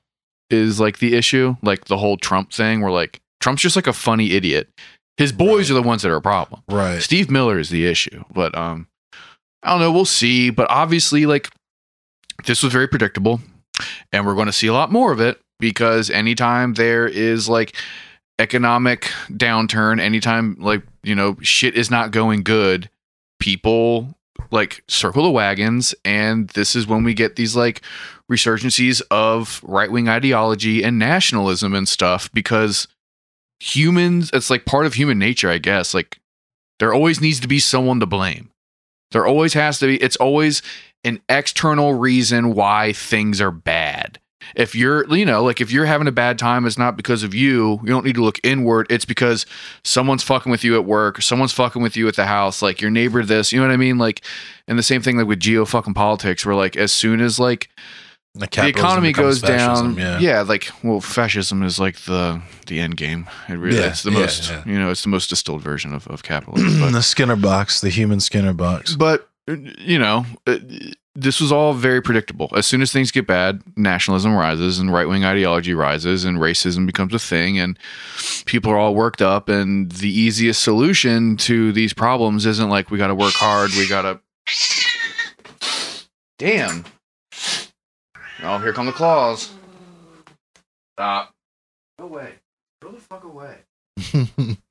is 0.49 0.79
like 0.79 0.99
the 0.99 1.15
issue 1.15 1.55
like 1.61 1.85
the 1.85 1.97
whole 1.97 2.17
trump 2.17 2.53
thing 2.53 2.81
where 2.81 2.91
like 2.91 3.19
trump's 3.41 3.61
just 3.61 3.75
like 3.75 3.87
a 3.87 3.93
funny 3.93 4.31
idiot. 4.31 4.69
His 5.17 5.33
boys 5.33 5.69
are 5.69 5.73
the 5.73 5.83
ones 5.83 6.03
that 6.03 6.11
are 6.11 6.15
a 6.15 6.21
problem. 6.21 6.61
Right. 6.69 7.01
steve 7.01 7.29
miller 7.29 7.59
is 7.59 7.69
the 7.69 7.85
issue 7.85 8.23
but 8.33 8.57
um 8.57 8.87
i 9.61 9.71
don't 9.71 9.81
know. 9.81 9.91
We'll 9.91 10.05
see. 10.05 10.49
But 10.49 10.69
obviously 10.69 11.25
like 11.25 11.49
this 12.45 12.63
was 12.63 12.71
very 12.71 12.87
predictable 12.87 13.41
and 14.13 14.25
we're 14.25 14.35
going 14.35 14.47
to 14.47 14.53
see 14.53 14.67
a 14.67 14.73
lot 14.73 14.91
more 14.91 15.11
of 15.11 15.19
it 15.19 15.39
because 15.59 16.09
anytime 16.09 16.73
there 16.73 17.07
is 17.07 17.49
like 17.49 17.75
economic 18.39 19.01
downturn 19.31 19.99
anytime 19.99 20.55
like 20.59 20.81
you 21.03 21.13
know 21.13 21.35
shit 21.41 21.75
is 21.75 21.91
not 21.91 22.11
going 22.11 22.41
good 22.41 22.89
people 23.39 24.15
like 24.51 24.81
circle 24.87 25.23
the 25.23 25.29
wagons 25.29 25.93
and 26.05 26.47
this 26.49 26.75
is 26.75 26.87
when 26.87 27.03
we 27.03 27.13
get 27.13 27.35
these 27.35 27.55
like 27.55 27.81
resurgencies 28.31 29.01
of 29.11 29.59
right-wing 29.63 30.07
ideology 30.07 30.83
and 30.83 30.97
nationalism 30.97 31.75
and 31.75 31.89
stuff 31.89 32.31
because 32.31 32.87
humans 33.59 34.29
it's 34.31 34.49
like 34.49 34.65
part 34.65 34.85
of 34.85 34.93
human 34.93 35.19
nature 35.19 35.49
i 35.49 35.57
guess 35.57 35.93
like 35.93 36.19
there 36.79 36.93
always 36.93 37.21
needs 37.21 37.39
to 37.41 37.47
be 37.47 37.59
someone 37.59 37.99
to 37.99 38.05
blame. 38.05 38.49
There 39.11 39.27
always 39.27 39.53
has 39.53 39.79
to 39.79 39.87
be 39.87 39.97
it's 39.97 40.15
always 40.15 40.61
an 41.03 41.21
external 41.29 41.93
reason 41.93 42.53
why 42.55 42.93
things 42.93 43.39
are 43.41 43.51
bad 43.51 44.19
if 44.55 44.73
you're 44.73 45.05
you 45.13 45.25
know 45.25 45.43
like 45.43 45.59
if 45.61 45.71
you're 45.71 45.85
having 45.85 46.07
a 46.07 46.11
bad 46.11 46.39
time 46.39 46.65
it's 46.65 46.77
not 46.77 46.95
because 46.97 47.23
of 47.23 47.33
you 47.33 47.79
you 47.83 47.87
don't 47.89 48.05
need 48.05 48.15
to 48.15 48.23
look 48.23 48.39
inward 48.43 48.87
it's 48.89 49.05
because 49.05 49.45
someone's 49.83 50.23
fucking 50.23 50.51
with 50.51 50.63
you 50.63 50.75
at 50.75 50.85
work 50.85 51.21
someone's 51.21 51.51
fucking 51.51 51.81
with 51.81 51.97
you 51.97 52.07
at 52.07 52.15
the 52.15 52.25
house 52.25 52.61
like 52.61 52.81
your 52.81 52.89
neighbor 52.91 53.23
this 53.23 53.51
you 53.51 53.59
know 53.59 53.67
what 53.67 53.73
i 53.73 53.77
mean 53.77 53.97
like 53.97 54.21
and 54.67 54.77
the 54.79 54.83
same 54.83 55.01
thing 55.01 55.17
like 55.17 55.27
with 55.27 55.39
geo 55.39 55.65
fucking 55.65 55.93
politics 55.93 56.45
where 56.45 56.55
like 56.55 56.75
as 56.77 56.91
soon 56.91 57.19
as 57.21 57.39
like 57.39 57.69
The, 58.35 58.47
the 58.47 58.67
economy 58.67 59.11
goes 59.11 59.39
fascism, 59.41 59.95
down 59.95 59.97
yeah. 59.97 60.19
yeah. 60.19 60.41
like 60.41 60.69
well 60.83 61.01
fascism 61.01 61.61
is 61.63 61.77
like 61.79 61.97
the 62.01 62.41
the 62.67 62.79
end 62.79 62.95
game 62.95 63.27
it 63.49 63.53
really 63.55 63.77
Yeah, 63.79 63.87
it's 63.87 64.03
the 64.03 64.11
yeah, 64.11 64.19
most 64.19 64.51
you 64.65 64.79
know 64.79 64.89
it's 64.89 65.01
the 65.03 65.09
most 65.09 65.29
distilled 65.29 65.61
version 65.61 65.93
of, 65.93 66.07
of 66.07 66.23
capitalism 66.23 66.79
but 66.79 66.91
the 66.93 67.01
Skinner 67.03 67.35
box, 67.35 67.81
the 67.81 67.89
human 67.89 68.19
Skinner 68.19 68.53
box. 68.53 68.95
but 68.95 69.27
you 69.47 69.97
know 69.99 70.25
uh, 70.47 70.57
this 71.21 71.41
was 71.41 71.51
all 71.51 71.73
very 71.73 72.01
predictable. 72.01 72.49
As 72.55 72.65
soon 72.65 72.81
as 72.81 72.91
things 72.91 73.11
get 73.11 73.27
bad 73.27 73.61
nationalism 73.75 74.33
rises 74.35 74.79
and 74.79 74.91
right-wing 74.91 75.25
ideology 75.25 75.73
rises 75.73 76.25
and 76.25 76.37
racism 76.37 76.85
becomes 76.85 77.13
a 77.13 77.19
thing 77.19 77.59
and 77.59 77.77
people 78.45 78.71
are 78.71 78.77
all 78.77 78.95
worked 78.95 79.21
up 79.21 79.49
and 79.49 79.91
the 79.91 80.09
easiest 80.09 80.63
solution 80.63 81.37
to 81.37 81.71
these 81.71 81.93
problems 81.93 82.45
isn't 82.45 82.69
like 82.69 82.89
we 82.89 82.97
got 82.97 83.07
to 83.07 83.15
work 83.15 83.33
hard 83.33 83.71
we 83.71 83.87
got 83.87 84.03
to 84.03 84.19
damn. 86.37 86.85
Oh 88.41 88.57
here 88.59 88.73
come 88.73 88.85
the 88.85 88.91
claws. 88.91 89.51
Stop. 90.95 91.33
Go 91.97 92.05
away. 92.05 92.33
Go 92.81 92.91
the 92.91 92.99
fuck 92.99 93.23
away 93.25 93.57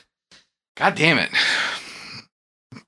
god 0.80 0.94
damn 0.96 1.18
it 1.18 1.30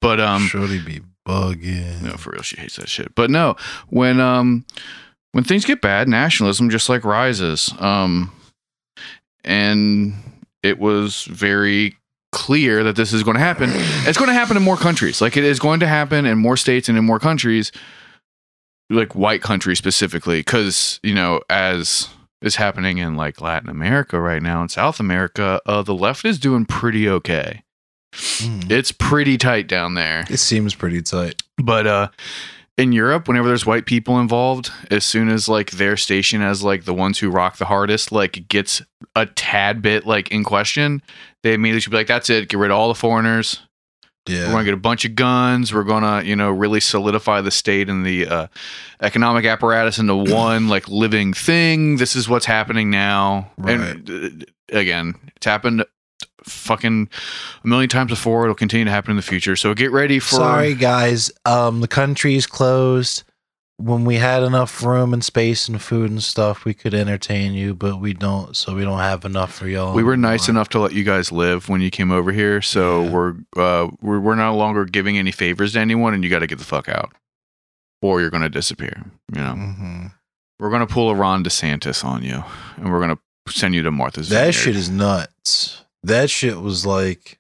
but 0.01 0.21
um 0.21 0.43
Shorty 0.47 0.81
be 0.81 1.01
bugging. 1.27 2.03
No, 2.03 2.17
for 2.17 2.31
real, 2.33 2.43
she 2.43 2.57
hates 2.57 2.77
that 2.77 2.89
shit. 2.89 3.15
But 3.15 3.31
no, 3.31 3.57
when 3.89 4.21
um 4.21 4.65
when 5.33 5.45
things 5.45 5.65
get 5.65 5.81
bad, 5.81 6.09
nationalism 6.09 6.71
just 6.71 6.89
like 6.89 7.05
rises. 7.05 7.73
Um 7.79 8.33
and 9.45 10.15
it 10.63 10.79
was 10.79 11.25
very 11.25 11.97
clear 12.31 12.85
that 12.85 12.97
this 12.97 13.13
is 13.13 13.23
going 13.23 13.37
to 13.37 13.43
happen. 13.43 13.71
It's 14.07 14.17
going 14.17 14.29
to 14.29 14.35
happen 14.35 14.57
in 14.57 14.63
more 14.63 14.77
countries. 14.77 15.21
Like 15.21 15.37
it 15.37 15.45
is 15.45 15.59
going 15.59 15.81
to 15.81 15.89
happen 15.89 16.25
in 16.25 16.39
more 16.39 16.57
states 16.57 16.89
and 16.89 16.97
in 16.97 17.05
more 17.05 17.19
countries, 17.19 17.73
like 18.89 19.17
white 19.17 19.43
countries 19.43 19.79
specifically, 19.79 20.41
because 20.41 21.01
you 21.03 21.15
know 21.15 21.41
as 21.51 22.09
is 22.41 22.57
happening 22.57 22.99
in 22.99 23.17
like 23.17 23.41
Latin 23.41 23.69
America 23.69 24.21
right 24.21 24.43
now 24.43 24.63
in 24.63 24.69
South 24.69 24.99
America, 24.99 25.61
uh, 25.67 25.83
the 25.83 25.95
left 25.95 26.25
is 26.25 26.39
doing 26.39 26.65
pretty 26.65 27.09
okay. 27.09 27.63
Mm. 28.13 28.71
It's 28.71 28.93
pretty 28.93 29.39
tight 29.39 29.67
down 29.69 29.95
there. 29.95 30.25
It 30.29 30.39
seems 30.39 30.75
pretty 30.75 31.03
tight. 31.03 31.43
But 31.59 31.87
uh 31.87 32.09
in 32.79 32.93
Europe, 32.93 33.29
whenever 33.29 33.49
there's 33.49 33.67
white 33.67 33.85
people 33.85 34.19
involved, 34.19 34.71
as 34.91 35.05
soon 35.05 35.29
as 35.29 35.49
like 35.49 35.73
their 35.73 35.97
station 35.97 36.41
as 36.41 36.63
like 36.65 36.85
the 36.85 36.95
ones 36.95 37.19
who 37.19 37.31
rock 37.31 37.59
the 37.59 37.67
hardest, 37.67 38.11
like 38.13 38.49
gets 38.49 38.81
a 39.15 39.27
tad 39.27 39.83
bit 39.83 40.07
like 40.07 40.31
in 40.31 40.43
question, 40.43 41.03
they 41.43 41.53
immediately 41.53 41.81
should 41.81 41.91
be 41.91 41.99
like, 41.99 42.07
That's 42.07 42.31
it, 42.31 42.49
get 42.49 42.59
rid 42.59 42.71
of 42.71 42.77
all 42.77 42.89
the 42.89 42.95
foreigners. 42.95 43.61
We're 44.47 44.53
gonna 44.53 44.65
get 44.65 44.75
a 44.75 44.79
bunch 44.79 45.05
of 45.05 45.17
guns. 45.17 45.75
We're 45.75 45.83
gonna, 45.83 46.23
you 46.23 46.37
know, 46.37 46.51
really 46.51 46.79
solidify 46.79 47.41
the 47.41 47.51
state 47.51 47.89
and 47.89 48.07
the 48.07 48.27
uh, 48.27 48.47
economic 49.01 49.45
apparatus 49.45 49.99
into 49.99 50.15
one 50.33 50.69
like 50.69 50.89
living 50.89 51.35
thing. 51.35 51.97
This 51.97 52.15
is 52.15 52.29
what's 52.29 52.47
happening 52.47 52.89
now. 52.89 53.51
And 53.67 54.11
uh, 54.11 54.77
again, 54.77 55.15
it's 55.37 55.47
happened 55.47 55.85
fucking 56.45 57.09
a 57.65 57.67
million 57.67 57.89
times 57.89 58.11
before. 58.11 58.45
It'll 58.45 58.55
continue 58.55 58.85
to 58.85 58.91
happen 58.91 59.11
in 59.11 59.17
the 59.17 59.23
future. 59.23 59.57
So 59.57 59.75
get 59.75 59.91
ready 59.93 60.19
for 60.19 60.37
Sorry, 60.37 60.75
guys. 60.75 61.31
Um, 61.45 61.81
the 61.81 61.89
country's 61.89 62.47
closed. 62.47 63.25
When 63.79 64.05
we 64.05 64.17
had 64.17 64.45
enough 64.45 64.85
room 64.85 65.13
and 65.13 65.25
space 65.25 65.67
and 65.67 65.81
food 65.83 66.09
and 66.11 66.23
stuff, 66.23 66.65
we 66.65 66.73
could 66.73 66.95
entertain 66.95 67.53
you, 67.53 67.75
but 67.75 67.99
we 68.01 68.13
don't. 68.13 68.57
So 68.57 68.77
we 68.77 68.83
don't 68.85 69.01
have 69.01 69.25
enough 69.25 69.53
for 69.55 69.67
y'all. 69.67 69.93
We 69.95 70.05
were 70.05 70.17
nice 70.17 70.45
anymore. 70.49 70.61
enough 70.61 70.69
to 70.71 70.79
let 70.79 70.93
you 70.93 71.03
guys 71.03 71.33
live 71.33 71.69
when 71.69 71.81
you 71.81 71.91
came 71.91 72.13
over 72.13 72.31
here, 72.31 72.63
so 72.63 73.03
Yeah. 73.03 73.11
we're 73.11 73.35
uh 73.57 73.89
we're 74.01 74.21
we're 74.21 74.35
no 74.37 74.55
longer 74.57 74.85
giving 74.85 75.19
any 75.19 75.33
favors 75.33 75.73
to 75.73 75.81
anyone, 75.81 76.15
and 76.15 76.23
you 76.23 76.31
got 76.31 76.41
to 76.41 76.47
get 76.47 76.59
the 76.59 76.65
fuck 76.65 76.89
out, 76.89 77.13
or 78.03 78.21
you're 78.21 78.31
gonna 78.31 78.51
disappear. 78.51 79.03
You 79.35 79.41
know, 79.41 79.55
Mhm. 79.55 80.13
we're 80.61 80.71
gonna 80.71 80.87
pull 80.87 81.11
a 81.11 81.15
Ron 81.17 81.43
DeSantis 81.43 82.05
on 82.05 82.23
you, 82.23 82.45
and 82.77 82.93
we're 82.93 83.01
gonna 83.01 83.19
send 83.49 83.75
you 83.75 83.83
to 83.83 83.91
Martha's. 83.91 84.29
That 84.29 84.37
Vineyard. 84.39 84.53
shit 84.53 84.77
is 84.77 84.91
nuts. 84.91 85.82
That 86.03 86.31
shit 86.31 86.61
was 86.61 86.85
like, 86.85 87.39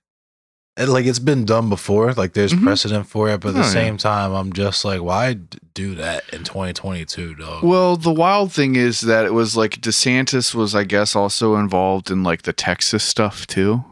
and 0.76 0.90
like 0.90 1.04
it's 1.06 1.18
been 1.18 1.44
done 1.44 1.68
before. 1.68 2.12
Like 2.12 2.32
there's 2.32 2.52
Mhm. 2.54 2.62
precedent 2.62 3.06
for 3.08 3.28
it, 3.28 3.40
but 3.40 3.48
at 3.50 3.54
the 3.54 3.60
Oh, 3.60 3.64
yeah. 3.64 3.70
same 3.70 3.96
time, 3.98 4.32
I'm 4.32 4.52
just 4.52 4.84
like, 4.84 5.02
why 5.02 5.34
do 5.74 5.94
that 5.96 6.22
in 6.32 6.44
2022, 6.44 7.34
dog? 7.34 7.62
Well, 7.64 7.96
the 7.96 8.12
wild 8.12 8.52
thing 8.52 8.76
is 8.76 9.00
that 9.02 9.24
it 9.26 9.34
was 9.34 9.56
like 9.56 9.80
DeSantis 9.80 10.54
was, 10.54 10.74
I 10.74 10.84
guess, 10.84 11.14
also 11.16 11.56
involved 11.56 12.10
in 12.10 12.22
like 12.22 12.42
the 12.42 12.52
Texas 12.52 13.02
stuff 13.04 13.46
too. 13.46 13.84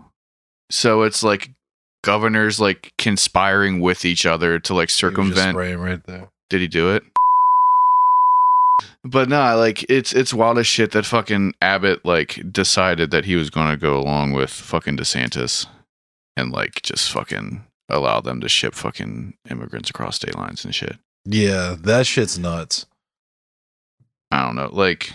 So 0.70 1.02
it's 1.02 1.22
like 1.22 1.50
governors 2.02 2.60
like 2.60 2.92
conspiring 2.96 3.80
with 3.80 4.04
each 4.04 4.24
other 4.24 4.58
to 4.60 4.72
like 4.72 4.78
He 4.78 4.82
was 4.84 4.88
just 4.90 4.98
circumvent 5.00 5.56
right 5.56 6.02
there. 6.06 6.28
Did 6.48 6.60
he 6.62 6.68
do 6.68 6.94
it? 6.94 7.02
But 9.04 9.28
nah, 9.28 9.54
like 9.54 9.84
it's 9.90 10.12
it's 10.12 10.34
wild 10.34 10.58
as 10.58 10.66
shit 10.66 10.92
that 10.92 11.06
fucking 11.06 11.54
Abbott 11.60 12.04
like 12.04 12.52
decided 12.52 13.10
that 13.10 13.24
he 13.24 13.36
was 13.36 13.50
gonna 13.50 13.76
go 13.76 13.98
along 13.98 14.32
with 14.32 14.50
fucking 14.50 14.96
DeSantis 14.96 15.66
and 16.36 16.52
like 16.52 16.82
just 16.82 17.10
fucking 17.10 17.64
allow 17.88 18.20
them 18.20 18.40
to 18.40 18.48
ship 18.48 18.74
fucking 18.74 19.34
immigrants 19.50 19.90
across 19.90 20.16
state 20.16 20.36
lines 20.36 20.64
and 20.64 20.74
shit. 20.74 20.96
Yeah, 21.24 21.76
that 21.80 22.06
shit's 22.06 22.38
nuts. 22.38 22.86
I 24.30 24.44
don't 24.44 24.56
know, 24.56 24.70
like 24.72 25.12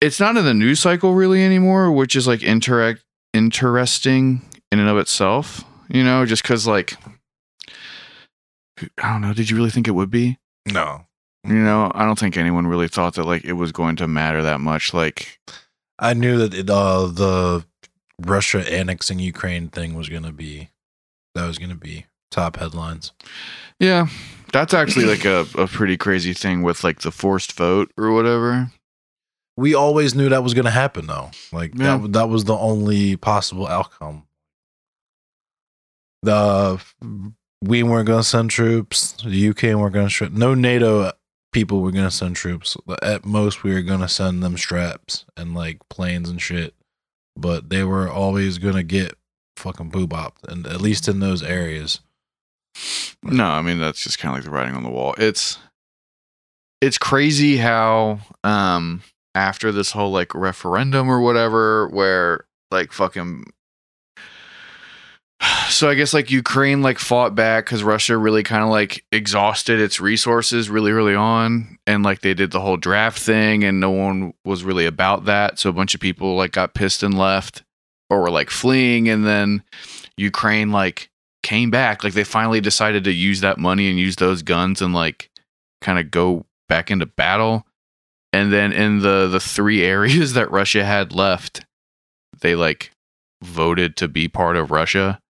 it's 0.00 0.20
not 0.20 0.36
in 0.36 0.44
the 0.44 0.54
news 0.54 0.80
cycle 0.80 1.14
really 1.14 1.42
anymore, 1.42 1.90
which 1.90 2.14
is 2.14 2.26
like 2.26 2.42
interact 2.42 3.02
interesting 3.32 4.42
in 4.70 4.78
and 4.78 4.88
of 4.88 4.98
itself, 4.98 5.64
you 5.88 6.04
know, 6.04 6.26
just 6.26 6.44
cause 6.44 6.66
like 6.66 6.96
I 8.98 9.12
don't 9.12 9.22
know, 9.22 9.32
did 9.32 9.50
you 9.50 9.56
really 9.56 9.70
think 9.70 9.88
it 9.88 9.92
would 9.92 10.10
be? 10.10 10.38
No, 10.70 11.06
You 11.46 11.54
know, 11.54 11.90
I 11.94 12.04
don't 12.06 12.18
think 12.18 12.36
anyone 12.36 12.66
really 12.66 12.88
thought 12.88 13.14
that 13.14 13.24
like 13.24 13.44
it 13.44 13.52
was 13.54 13.70
going 13.72 13.96
to 13.96 14.08
matter 14.08 14.42
that 14.42 14.60
much. 14.60 14.94
Like, 14.94 15.38
I 15.98 16.14
knew 16.14 16.38
that 16.38 16.54
it, 16.54 16.70
uh, 16.70 17.06
the 17.06 17.64
Russia 18.20 18.60
annexing 18.72 19.18
Ukraine 19.18 19.68
thing 19.68 19.94
was 19.94 20.08
gonna 20.08 20.32
be 20.32 20.70
that 21.34 21.46
was 21.46 21.58
gonna 21.58 21.74
be 21.74 22.06
top 22.30 22.56
headlines. 22.56 23.12
yeah, 23.78 24.06
that's 24.52 24.72
actually 24.72 25.04
like 25.04 25.24
a, 25.24 25.46
a 25.58 25.66
pretty 25.66 25.96
crazy 25.96 26.32
thing 26.32 26.62
with 26.62 26.82
like 26.82 27.00
the 27.00 27.10
forced 27.10 27.52
vote 27.52 27.92
or 27.98 28.12
whatever. 28.12 28.70
We 29.56 29.74
always 29.74 30.14
knew 30.14 30.28
that 30.30 30.42
was 30.42 30.54
gonna 30.54 30.70
happen, 30.70 31.06
though. 31.06 31.30
Like 31.52 31.72
Yeah. 31.76 31.98
that 31.98 32.12
that 32.14 32.28
was 32.28 32.44
the 32.44 32.56
only 32.56 33.16
possible 33.16 33.66
outcome. 33.66 34.24
The 36.22 36.80
we 37.62 37.82
weren't 37.82 38.06
gonna 38.06 38.22
send 38.22 38.50
troops. 38.50 39.12
The 39.24 39.48
UK 39.50 39.62
weren't 39.78 39.94
gonna 39.94 40.10
send. 40.10 40.36
No 40.36 40.54
NATO 40.54 41.12
people 41.54 41.80
were 41.80 41.92
gonna 41.92 42.10
send 42.10 42.36
troops. 42.36 42.76
At 43.00 43.24
most, 43.24 43.62
we 43.62 43.72
were 43.72 43.80
gonna 43.80 44.08
send 44.08 44.42
them 44.42 44.58
straps 44.58 45.24
and 45.36 45.54
like 45.54 45.78
planes 45.88 46.28
and 46.28 46.42
shit. 46.42 46.74
But 47.36 47.70
they 47.70 47.82
were 47.84 48.10
always 48.10 48.58
gonna 48.58 48.82
get 48.82 49.14
fucking 49.56 49.88
boo 49.88 50.06
bopped, 50.06 50.42
and 50.46 50.66
at 50.66 50.82
least 50.82 51.08
in 51.08 51.20
those 51.20 51.42
areas. 51.42 52.00
No, 53.22 53.46
I 53.46 53.62
mean 53.62 53.78
that's 53.78 54.02
just 54.02 54.18
kind 54.18 54.32
of 54.34 54.38
like 54.38 54.44
the 54.44 54.50
writing 54.50 54.74
on 54.74 54.82
the 54.82 54.90
wall. 54.90 55.14
It's 55.16 55.58
it's 56.82 56.98
crazy 56.98 57.56
how 57.56 58.18
um 58.42 59.02
after 59.34 59.72
this 59.72 59.92
whole 59.92 60.10
like 60.10 60.34
referendum 60.34 61.08
or 61.08 61.20
whatever, 61.20 61.88
where 61.88 62.44
like 62.70 62.92
fucking 62.92 63.46
so 65.68 65.88
I 65.88 65.94
guess 65.94 66.14
like 66.14 66.30
Ukraine 66.30 66.82
like 66.82 66.98
fought 66.98 67.34
back 67.34 67.64
because 67.64 67.82
Russia 67.82 68.16
really 68.16 68.42
kind 68.42 68.62
of 68.62 68.70
like 68.70 69.04
exhausted 69.12 69.80
its 69.80 70.00
resources 70.00 70.70
really 70.70 70.92
early 70.92 71.14
on, 71.14 71.78
and 71.86 72.02
like 72.02 72.20
they 72.20 72.34
did 72.34 72.50
the 72.50 72.60
whole 72.60 72.76
draft 72.76 73.18
thing, 73.18 73.64
and 73.64 73.80
no 73.80 73.90
one 73.90 74.34
was 74.44 74.64
really 74.64 74.86
about 74.86 75.24
that. 75.24 75.58
So 75.58 75.70
a 75.70 75.74
bunch 75.74 75.94
of 75.94 76.00
people 76.00 76.36
like 76.36 76.52
got 76.52 76.74
pissed 76.74 77.02
and 77.02 77.16
left, 77.16 77.62
or 78.10 78.22
were 78.22 78.30
like 78.30 78.50
fleeing, 78.50 79.08
and 79.08 79.26
then 79.26 79.62
Ukraine 80.16 80.72
like 80.72 81.10
came 81.42 81.70
back. 81.70 82.04
Like 82.04 82.14
they 82.14 82.24
finally 82.24 82.60
decided 82.60 83.04
to 83.04 83.12
use 83.12 83.40
that 83.40 83.58
money 83.58 83.88
and 83.88 83.98
use 83.98 84.16
those 84.16 84.42
guns 84.42 84.80
and 84.80 84.94
like 84.94 85.30
kind 85.80 85.98
of 85.98 86.10
go 86.10 86.46
back 86.68 86.90
into 86.90 87.06
battle. 87.06 87.66
And 88.32 88.52
then 88.52 88.72
in 88.72 89.00
the 89.00 89.28
the 89.28 89.40
three 89.40 89.82
areas 89.84 90.34
that 90.34 90.50
Russia 90.50 90.84
had 90.84 91.12
left, 91.12 91.64
they 92.40 92.54
like 92.54 92.90
voted 93.42 93.96
to 93.96 94.08
be 94.08 94.28
part 94.28 94.56
of 94.56 94.70
Russia. 94.70 95.20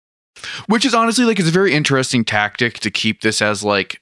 Which 0.66 0.84
is 0.84 0.94
honestly 0.94 1.24
like 1.24 1.38
it's 1.38 1.48
a 1.48 1.52
very 1.52 1.72
interesting 1.72 2.24
tactic 2.24 2.78
to 2.80 2.90
keep 2.90 3.20
this 3.22 3.40
as 3.40 3.62
like 3.64 4.00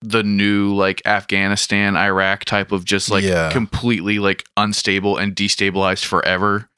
the 0.00 0.22
new 0.22 0.74
like 0.74 1.02
Afghanistan, 1.06 1.96
Iraq 1.96 2.44
type 2.44 2.70
of 2.72 2.84
just 2.84 3.10
like 3.10 3.24
Yeah. 3.24 3.50
completely 3.50 4.18
like 4.18 4.44
unstable 4.56 5.16
and 5.16 5.34
destabilized 5.34 6.04
forever 6.04 6.68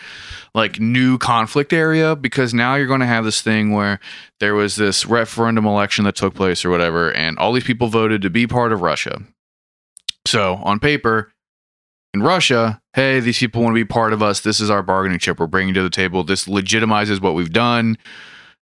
like 0.55 0.81
new 0.81 1.17
conflict 1.19 1.73
area 1.73 2.17
because 2.17 2.53
now 2.53 2.75
you're 2.75 2.87
going 2.87 3.01
to 3.01 3.07
have 3.07 3.25
this 3.25 3.41
thing 3.41 3.73
where 3.73 4.01
there 4.41 4.55
was 4.55 4.75
this 4.77 5.07
referendum 5.07 5.65
election 5.65 6.05
that 6.05 6.17
took 6.17 6.35
place 6.35 6.65
or 6.65 6.71
whatever 6.71 7.13
and 7.13 7.39
all 7.39 7.53
these 7.53 7.63
people 7.65 7.87
voted 7.89 8.21
to 8.23 8.31
be 8.31 8.47
part 8.47 8.73
of 8.73 8.81
Russia. 8.81 9.21
So, 10.27 10.57
on 10.65 10.81
paper, 10.81 11.33
in 12.13 12.23
Russia, 12.23 12.81
hey, 12.95 13.21
these 13.21 13.39
people 13.39 13.63
want 13.63 13.73
to 13.75 13.81
be 13.81 13.85
part 13.85 14.13
of 14.13 14.23
us. 14.23 14.41
This 14.41 14.61
is 14.61 14.71
our 14.71 14.83
bargaining 14.83 15.19
chip 15.19 15.39
we're 15.39 15.47
bringing 15.47 15.73
to 15.75 15.83
the 15.83 15.91
table. 15.91 16.25
This 16.25 16.47
legitimizes 16.47 17.21
what 17.23 17.35
we've 17.35 17.53
done. 17.53 17.97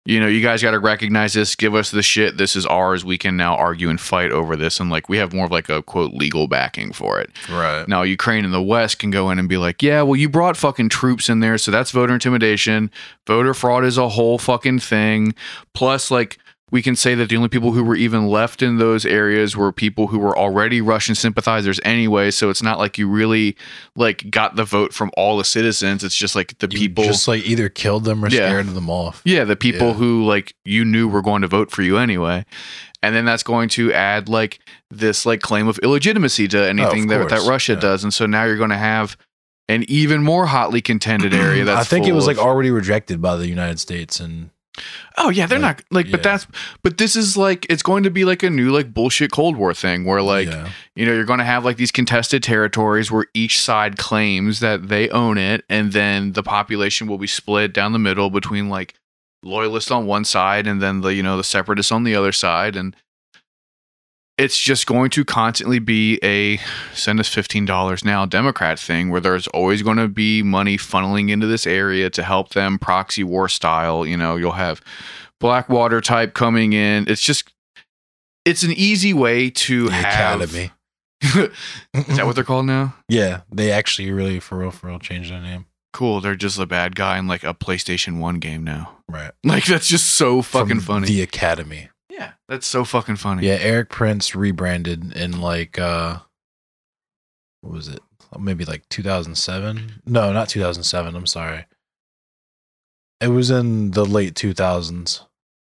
You 0.07 0.21
know, 0.21 0.27
you 0.27 0.43
guys 0.43 0.63
got 0.63 0.73
to 0.73 0.79
recognize 0.79 1.33
this. 1.33 1.57
Give 1.57 1.75
us 1.75 1.91
the 1.91 2.03
shit. 2.03 2.37
This 2.37 2.57
is 2.57 2.67
ours. 2.67 3.07
We 3.07 3.17
can 3.17 3.39
now 3.39 3.57
argue 3.57 3.89
and 3.89 3.99
fight 3.99 4.33
over 4.33 4.55
this. 4.55 4.79
And 4.79 4.91
like, 4.91 5.09
we 5.09 5.17
have 5.17 5.33
more 5.33 5.47
of 5.47 5.51
like 5.51 5.71
a 5.71 5.83
quote 5.83 6.13
legal 6.13 6.47
backing 6.47 6.93
for 6.93 7.21
it. 7.21 7.31
Right. 7.51 7.89
Now, 7.89 8.03
Ukraine 8.03 8.45
and 8.45 8.53
the 8.53 8.61
West 8.61 8.99
can 8.99 9.11
go 9.11 9.31
in 9.31 9.39
and 9.39 9.49
be 9.49 9.57
like, 9.57 9.83
yeah, 9.83 10.03
well, 10.03 10.17
you 10.17 10.29
brought 10.29 10.59
fucking 10.59 10.91
troops 10.91 11.31
in 11.31 11.41
there. 11.41 11.57
So 11.57 11.71
that's 11.71 11.91
voter 11.91 12.13
intimidation. 12.13 12.91
Voter 13.27 13.55
fraud 13.55 13.83
is 13.83 13.97
a 13.97 14.11
whole 14.11 14.37
fucking 14.37 14.81
thing. 14.81 15.35
Plus, 15.73 16.11
like, 16.11 16.39
we 16.71 16.83
can 16.83 16.97
say 16.97 17.15
that 17.15 17.29
the 17.29 17.37
only 17.37 17.49
people 17.49 17.73
who 17.73 17.85
were 17.85 17.95
even 17.95 18.27
left 18.27 18.63
in 18.63 18.79
those 18.79 19.05
areas 19.05 19.57
were 19.57 19.71
people 19.71 20.09
who 20.09 20.19
were 20.19 20.37
already 20.37 20.81
Russian 20.81 21.15
sympathizers 21.15 21.79
anyway. 21.85 22.31
So 22.31 22.51
it's 22.51 22.63
not 22.63 22.79
like 22.79 22.97
you 22.99 23.07
really 23.09 23.57
like 23.95 24.31
got 24.31 24.57
the 24.57 24.65
vote 24.65 24.93
from 24.93 25.11
all 25.17 25.37
the 25.37 25.45
citizens. 25.45 26.03
It's 26.03 26.17
just 26.17 26.35
like 26.35 26.59
the 26.59 26.69
You 26.71 26.79
people. 26.79 27.05
just 27.05 27.29
like 27.29 27.45
either 27.47 27.69
killed 27.69 28.05
them 28.05 28.25
or 28.25 28.29
Yeah. 28.29 28.49
scared 28.49 28.69
them 28.69 28.89
off. 28.89 29.21
Yeah, 29.25 29.45
the 29.45 29.57
people 29.57 29.89
Yeah. 29.89 29.95
who 29.95 30.25
like 30.25 30.55
you 30.65 30.85
knew 30.85 31.07
were 31.07 31.23
going 31.23 31.43
to 31.43 31.49
vote 31.49 31.71
for 31.71 31.83
you 31.83 31.99
anyway. 31.99 32.45
And 33.03 33.15
then 33.15 33.27
that's 33.27 33.43
going 33.43 33.69
to 33.71 33.93
add 33.93 34.31
like 34.31 34.59
this 34.91 35.27
like 35.27 35.43
claim 35.43 35.69
of 35.69 35.79
illegitimacy 35.81 36.49
to 36.49 36.61
oh, 36.61 36.69
anything 36.69 37.09
that, 37.09 37.29
that 37.29 37.47
Russia 37.47 37.75
yeah. 37.75 37.81
does. 37.81 38.03
And 38.03 38.13
so 38.13 38.25
now 38.25 38.45
you're 38.45 38.57
going 38.57 38.71
to 38.71 38.77
have 38.77 39.19
an 39.69 39.85
even 39.89 40.23
more 40.23 40.47
hotly 40.47 40.81
contended 40.81 41.35
area 41.35 41.65
that's 41.67 41.81
I 41.81 41.85
think 41.85 42.07
it 42.07 42.13
was 42.13 42.27
like 42.27 42.39
already 42.39 42.71
rejected 42.71 43.21
by 43.21 43.37
the 43.37 43.47
United 43.47 43.79
States 43.79 44.19
and 44.19 44.49
Oh 45.17 45.31
yeah, 45.31 45.47
they're 45.47 45.59
Like, 45.59 45.79
not 45.79 45.93
like, 45.93 46.11
but 46.11 46.23
that's 46.23 46.47
but 46.83 46.99
this 46.99 47.15
is 47.15 47.37
like 47.37 47.67
it's 47.71 47.83
going 47.83 48.03
to 48.03 48.11
be 48.11 48.25
like 48.25 48.43
a 48.43 48.51
new 48.51 48.71
like 48.71 48.93
bullshit 48.93 49.31
Cold 49.31 49.57
War 49.57 49.73
thing 49.73 50.05
where 50.05 50.21
like 50.21 50.49
yeah. 50.49 50.71
you 50.97 51.07
know 51.07 51.13
you're 51.13 51.25
going 51.25 51.39
to 51.39 51.45
have 51.45 51.65
like 51.65 51.77
these 51.77 51.93
contested 51.93 52.43
territories 52.43 53.11
where 53.11 53.27
each 53.35 53.61
side 53.61 53.97
claims 53.99 54.61
that 54.61 54.89
they 54.89 55.09
own 55.11 55.39
it, 55.39 55.65
and 55.69 55.93
then 55.93 56.33
the 56.33 56.43
population 56.43 57.07
will 57.07 57.19
be 57.19 57.29
split 57.29 57.73
down 57.73 57.93
the 57.93 57.99
middle 57.99 58.31
between 58.31 58.69
like 58.69 58.95
loyalists 59.45 59.91
on 59.91 60.07
one 60.07 60.25
side 60.25 60.67
and 60.67 60.83
then 60.83 61.03
the 61.03 61.15
you 61.15 61.23
know 61.23 61.37
the 61.37 61.45
separatists 61.45 61.93
on 61.93 62.03
the 62.03 62.17
other 62.17 62.33
side, 62.33 62.75
and 62.75 62.97
it's 64.37 64.59
just 64.59 64.87
going 64.87 65.11
to 65.11 65.25
constantly 65.25 65.79
be 65.79 66.19
a 66.23 66.59
send 66.93 67.21
us 67.21 67.29
fifteen 67.29 67.65
dollars 67.65 68.05
now 68.05 68.27
Democrat 68.27 68.79
thing 68.79 69.11
where 69.11 69.21
there's 69.21 69.47
always 69.49 69.83
going 69.83 69.97
to 69.97 70.09
be 70.09 70.43
money 70.43 70.77
funneling 70.77 71.31
into 71.31 71.47
this 71.47 71.67
area 71.67 72.11
to 72.11 72.23
help 72.23 72.51
them 72.51 72.79
proxy 72.79 73.23
war 73.25 73.49
style. 73.49 74.05
You 74.05 74.17
know, 74.17 74.37
you'll 74.37 74.53
have 74.53 74.81
Blackwater 75.41 76.01
type 76.01 76.35
coming 76.35 76.73
in. 76.73 77.09
It's 77.09 77.23
just 77.23 77.53
it's 78.45 78.63
an 78.63 78.73
easy 78.73 79.15
way 79.15 79.51
to 79.51 79.87
The 79.87 79.93
have 79.93 80.41
Academi. 80.41 80.71
Is 81.95 82.17
that 82.17 82.27
what 82.27 82.35
they're 82.35 82.45
called 82.45 82.67
now? 82.67 82.95
Yeah, 83.09 83.43
they 83.51 83.71
actually 83.71 84.11
really 84.11 84.41
for 84.41 84.59
real 84.59 84.71
for 84.71 84.89
real 84.89 84.99
changed 84.99 85.31
their 85.31 85.41
name. 85.41 85.67
Cool. 85.93 86.21
They're 86.21 86.35
just 86.35 86.59
a 86.59 86.67
bad 86.67 86.97
guy 86.97 87.19
in 87.19 87.29
like 87.29 87.45
a 87.45 87.55
PlayStation 87.55 88.19
1 88.19 88.41
game 88.41 88.65
now. 88.65 88.99
Right. 89.09 89.31
Like 89.45 89.65
that's 89.65 89.87
just 89.87 90.11
so 90.11 90.43
fucking 90.43 90.81
From 90.81 91.05
funny. 91.05 91.07
The 91.07 91.25
Academi. 91.25 91.89
Yeah. 92.17 92.33
That's 92.49 92.67
so 92.67 92.85
fucking 92.85 93.17
funny. 93.17 93.47
Yeah, 93.47 93.55
Erik 93.55 93.89
Prince 93.89 94.35
rebranded 94.37 95.13
in 95.17 95.41
like 95.41 95.79
uh 95.79 96.19
what 97.61 97.73
was 97.73 97.89
it? 97.89 98.01
Maybe 98.39 98.65
like 98.65 98.89
2007? 98.89 100.03
No, 100.07 100.33
not 100.33 100.49
2007. 100.49 101.15
I'm 101.17 101.27
sorry. 101.27 101.67
It 103.21 103.29
was 103.29 103.51
in 103.51 103.93
the 103.93 104.05
late 104.05 104.35
2000s, 104.35 105.23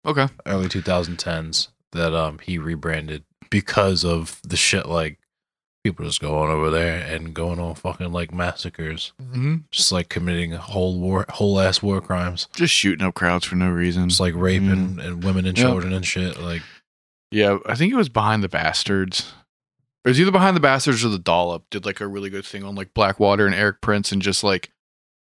Okay. 0.07 0.29
early 0.47 0.69
2010s 0.69 1.69
that 1.93 2.15
um 2.15 2.39
he 2.41 2.57
rebranded 2.59 3.25
because 3.51 4.05
of 4.05 4.41
the 4.43 4.57
shit 4.57 4.87
like 4.87 5.19
people 5.85 6.05
just 6.05 6.21
going 6.21 6.51
over 6.51 6.71
there 6.71 7.01
and 7.01 7.35
going 7.35 7.59
on 7.59 7.75
fucking 7.75 8.13
like 8.13 8.33
massacres, 8.33 9.13
Mm-hmm. 9.21 9.57
just 9.71 9.91
like 9.93 10.09
committing 10.09 10.53
whole 10.53 10.99
war 11.01 11.25
whole 11.29 11.59
ass 11.61 11.83
war 11.83 12.01
crimes. 12.01 12.49
Just 12.55 12.73
shooting 12.75 13.07
up 13.07 13.15
crowds 13.15 13.45
for 13.45 13.57
no 13.57 13.71
reason. 13.71 14.09
Just 14.09 14.21
like 14.21 14.35
raping 14.37 14.99
and 15.01 15.25
women 15.25 15.47
and 15.47 15.57
Yep. 15.59 15.67
children 15.67 15.93
and 15.93 16.07
shit. 16.07 16.41
Like 16.41 16.63
Yeah, 17.31 17.59
I 17.67 17.75
think 17.75 17.93
it 17.93 17.97
was 17.97 18.09
Behind 18.09 18.43
the 18.43 18.49
Bastards. 18.49 19.33
It 20.05 20.09
was 20.09 20.21
either 20.21 20.33
Behind 20.33 20.57
the 20.57 20.61
Bastards 20.61 21.05
or 21.05 21.09
The 21.11 21.19
Dollop 21.19 21.71
did 21.71 21.85
like 21.85 22.01
a 22.01 22.07
really 22.09 22.29
good 22.31 22.45
thing 22.45 22.65
on 22.65 22.75
like 22.75 22.93
Blackwater 22.95 23.47
and 23.47 23.55
Erik 23.55 23.81
Prince 23.81 24.11
and 24.13 24.21
just 24.23 24.43
like 24.45 24.71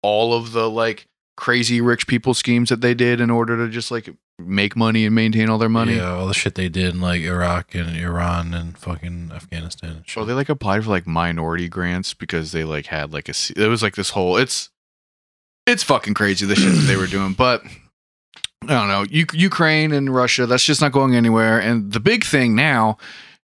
all 0.03 0.33
of 0.33 0.51
the 0.51 0.69
like 0.69 1.07
crazy 1.35 1.81
rich 1.81 2.07
people 2.07 2.33
schemes 2.33 2.69
that 2.69 2.81
they 2.81 2.93
did 2.93 3.19
in 3.19 3.29
order 3.29 3.57
to 3.57 3.71
just 3.71 3.89
like 3.91 4.09
make 4.39 4.75
money 4.75 5.05
and 5.05 5.15
maintain 5.15 5.49
all 5.49 5.57
their 5.57 5.69
money. 5.69 5.95
Yeah, 5.95 6.13
all 6.13 6.27
the 6.27 6.33
shit 6.33 6.55
they 6.55 6.69
did 6.69 6.93
in 6.93 7.01
like 7.01 7.21
Iraq 7.21 7.73
and 7.73 7.97
Iran 7.97 8.53
and 8.53 8.77
fucking 8.77 9.31
Afghanistan. 9.33 9.89
And 9.97 10.07
shit. 10.07 10.13
So 10.13 10.25
they 10.25 10.33
like 10.33 10.49
applied 10.49 10.83
for 10.83 10.91
like 10.91 11.07
minority 11.07 11.67
grants 11.69 12.13
because 12.13 12.51
they 12.51 12.63
like 12.63 12.87
had 12.87 13.13
like 13.13 13.29
a 13.29 13.33
it 13.55 13.67
was 13.67 13.81
like 13.81 13.95
this 13.95 14.11
whole 14.11 14.37
it's 14.37 14.69
it's 15.65 15.83
fucking 15.83 16.13
crazy 16.13 16.45
the 16.45 16.55
shit 16.55 16.73
that 16.73 16.85
they 16.87 16.95
were 16.95 17.07
doing 17.07 17.33
but 17.33 17.63
I 18.63 18.67
don't 18.67 18.87
know 18.87 19.05
U- 19.09 19.25
Ukraine 19.33 19.91
and 19.91 20.13
Russia 20.13 20.45
that's 20.45 20.63
just 20.63 20.81
not 20.81 20.91
going 20.91 21.15
anywhere 21.15 21.59
and 21.59 21.91
the 21.91 21.99
big 21.99 22.23
thing 22.23 22.55
now 22.55 22.97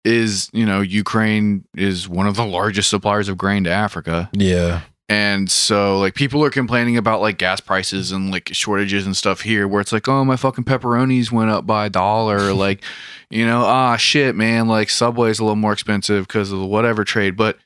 is 0.06 0.50
you 0.54 0.66
know 0.66 0.82
Ukraine 0.82 1.66
is 1.76 2.08
one 2.08 2.26
of 2.26 2.36
the 2.36 2.46
largest 2.46 2.90
suppliers 2.90 3.28
of 3.28 3.38
grain 3.38 3.66
to 3.66 3.70
Africa 3.70 4.30
yeah, 4.34 4.82
and 5.10 5.50
so 5.50 5.98
like 5.98 6.14
people 6.14 6.44
are 6.46 6.52
complaining 6.52 6.96
about 6.96 7.20
like 7.20 7.40
gas 7.40 7.60
prices 7.60 8.12
and 8.12 8.32
like 8.32 8.50
shortages 8.54 9.08
and 9.08 9.18
stuff 9.18 9.42
here 9.42 9.68
where 9.68 9.82
it's 9.82 9.92
like, 9.92 10.08
oh 10.08 10.24
my 10.24 10.36
fucking 10.36 10.66
pepperonis 10.66 11.32
went 11.32 11.50
up 11.50 11.66
by 11.66 11.88
a 11.88 11.90
dollar. 11.90 12.54
like, 12.54 12.84
you 13.32 13.44
know, 13.44 13.62
ah 13.62 13.98
shit, 13.98 14.36
man, 14.36 14.68
like 14.68 14.92
Subway's 14.92 15.40
a 15.40 15.44
little 15.44 15.56
more 15.56 15.74
expensive 15.74 16.28
because 16.28 16.52
of 16.52 16.60
the 16.60 16.66
whatever 16.66 17.04
trade. 17.04 17.36
But 17.36 17.58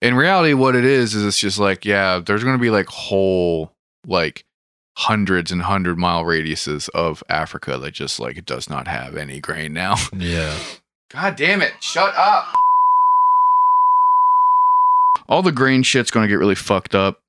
in 0.00 0.14
reality, 0.14 0.54
what 0.54 0.76
it 0.76 0.84
is 0.84 1.16
is 1.16 1.26
it's 1.26 1.38
just 1.40 1.58
like, 1.58 1.84
yeah, 1.84 2.20
there's 2.24 2.44
gonna 2.44 2.56
be 2.58 2.70
like 2.70 2.86
whole 2.86 3.72
like 4.06 4.44
hundreds 4.96 5.50
and 5.50 5.62
hundred 5.62 5.98
mile 5.98 6.22
radiuses 6.22 6.88
of 6.90 7.24
Africa 7.28 7.78
that 7.78 7.94
just 7.94 8.20
like 8.20 8.36
it 8.36 8.46
does 8.46 8.70
not 8.70 8.86
have 8.86 9.16
any 9.16 9.40
grain 9.40 9.72
now. 9.72 9.96
yeah. 10.16 10.56
God 11.10 11.36
damn 11.36 11.60
it. 11.60 11.74
Shut 11.80 12.14
up. 12.16 12.46
All 15.28 15.42
the 15.42 15.52
grain 15.52 15.82
shit's 15.82 16.10
going 16.10 16.24
to 16.24 16.28
get 16.28 16.38
really 16.38 16.54
fucked 16.54 16.94
up. 16.94 17.20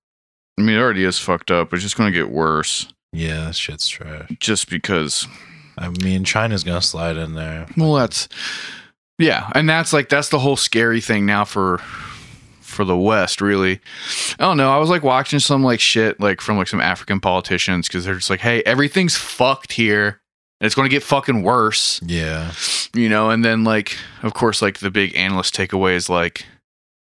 I 0.58 0.62
mean, 0.62 0.76
it 0.76 0.80
already 0.80 1.04
is 1.04 1.18
fucked 1.20 1.52
up, 1.52 1.70
but 1.70 1.78
it's 1.78 1.84
just 1.84 1.98
going 1.98 2.12
to 2.12 2.18
get 2.18 2.30
worse 2.30 2.94
Yeah, 3.12 3.46
that 3.46 3.56
shit's 3.56 3.88
trash. 3.88 4.30
just 4.40 4.70
because, 4.70 5.28
I 5.78 5.90
mean, 5.90 6.24
China's 6.24 6.64
gonna 6.64 6.82
slide 6.82 7.18
in 7.18 7.34
there. 7.34 7.66
well, 7.78 7.96
that's, 7.96 8.30
yeah. 9.18 9.50
And 9.56 9.68
that's 9.68 9.94
like, 9.94 10.10
that's 10.10 10.30
the 10.30 10.40
whole 10.40 10.56
scary 10.56 11.02
thing 11.02 11.26
now 11.26 11.44
for, 11.46 11.80
for 12.62 12.86
the 12.86 12.98
West, 12.98 13.42
really. 13.42 13.80
I 14.40 14.44
don't 14.44 14.58
know. 14.58 14.72
I 14.72 14.78
was 14.78 14.90
like 14.90 15.04
watching 15.04 15.40
some 15.40 15.64
like 15.64 15.80
shit, 15.80 16.20
like 16.20 16.40
from 16.42 16.58
like 16.58 16.68
some 16.68 16.82
African 16.82 17.20
politicians 17.20 17.88
because 17.88 18.06
they're 18.06 18.16
just 18.16 18.30
like, 18.30 18.40
hey, 18.42 18.62
everything's 18.64 19.16
fucked 19.16 19.74
here. 19.74 20.20
And 20.60 20.66
it's 20.68 20.76
going 20.76 20.88
to 20.90 20.94
get 20.96 21.04
fucking 21.04 21.44
worse. 21.44 22.00
Yeah, 22.06 22.52
you 22.96 23.10
know 23.10 23.32
and 23.32 23.44
then 23.44 23.64
like 23.64 23.98
of 24.22 24.34
course 24.36 24.62
like 24.62 24.80
the 24.80 24.92
big 24.92 25.16
analyst 25.16 25.56
takeaway 25.56 25.96
is 25.96 26.10
like 26.10 26.46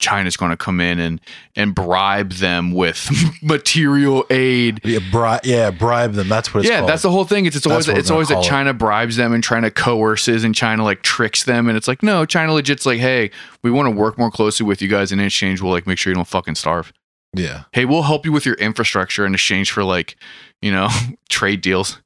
china's 0.01 0.37
going 0.37 0.51
to 0.51 0.57
come 0.57 0.81
in 0.81 0.99
and 0.99 1.21
and 1.55 1.75
bribe 1.75 2.33
them 2.33 2.73
with 2.73 3.09
material 3.43 4.25
aid. 4.31 4.81
Yeah, 4.83 4.99
bri- 5.13 5.39
yeah, 5.45 5.71
bribe 5.71 6.15
them. 6.15 6.29
That's 6.29 6.53
what 6.53 6.61
it's 6.61 6.71
yeah 6.71 6.79
called. 6.79 6.91
that's 6.91 7.03
the 7.03 7.11
whole 7.11 7.25
thing. 7.25 7.47
It's, 7.47 7.55
it's 7.55 7.67
always 7.67 7.87
it's 7.87 8.11
always 8.11 8.29
that 8.29 8.39
it. 8.39 8.45
china 8.45 8.75
bribes 8.75 9.17
them 9.17 9.33
and 9.33 9.45
China 9.45 9.71
coerces 9.71 10.43
and 10.43 10.55
china 10.55 10.83
like 10.83 11.03
tricks 11.03 11.45
them. 11.45 11.69
And 11.69 11.77
it's 11.77 11.87
like 11.87 12.03
no 12.03 12.27
china 12.27 12.53
legit's 12.53 12.87
like 12.87 12.99
hey 12.99 13.31
we 13.63 13.71
want 13.71 13.87
to 13.87 13.91
work 13.91 14.19
more 14.19 14.31
closely 14.31 14.67
with 14.67 14.83
you 14.83 14.89
guys 14.89 15.13
and 15.13 15.21
in 15.21 15.27
exchange. 15.27 15.61
We'll 15.61 15.73
like 15.73 15.87
make 15.87 15.99
sure 15.99 16.11
you 16.11 16.17
don't 16.17 16.27
fucking 16.27 16.57
starve. 16.57 16.93
Yeah, 17.33 17.65
hey 17.73 17.85
we'll 17.85 18.03
help 18.03 18.25
you 18.25 18.33
with 18.33 18.45
your 18.45 18.57
infrastructure 18.57 19.25
in 19.25 19.35
exchange 19.35 19.71
for 19.71 19.85
like 19.85 20.17
you 20.63 20.73
know 20.73 20.89
trade 21.29 21.61
deals. 21.61 22.01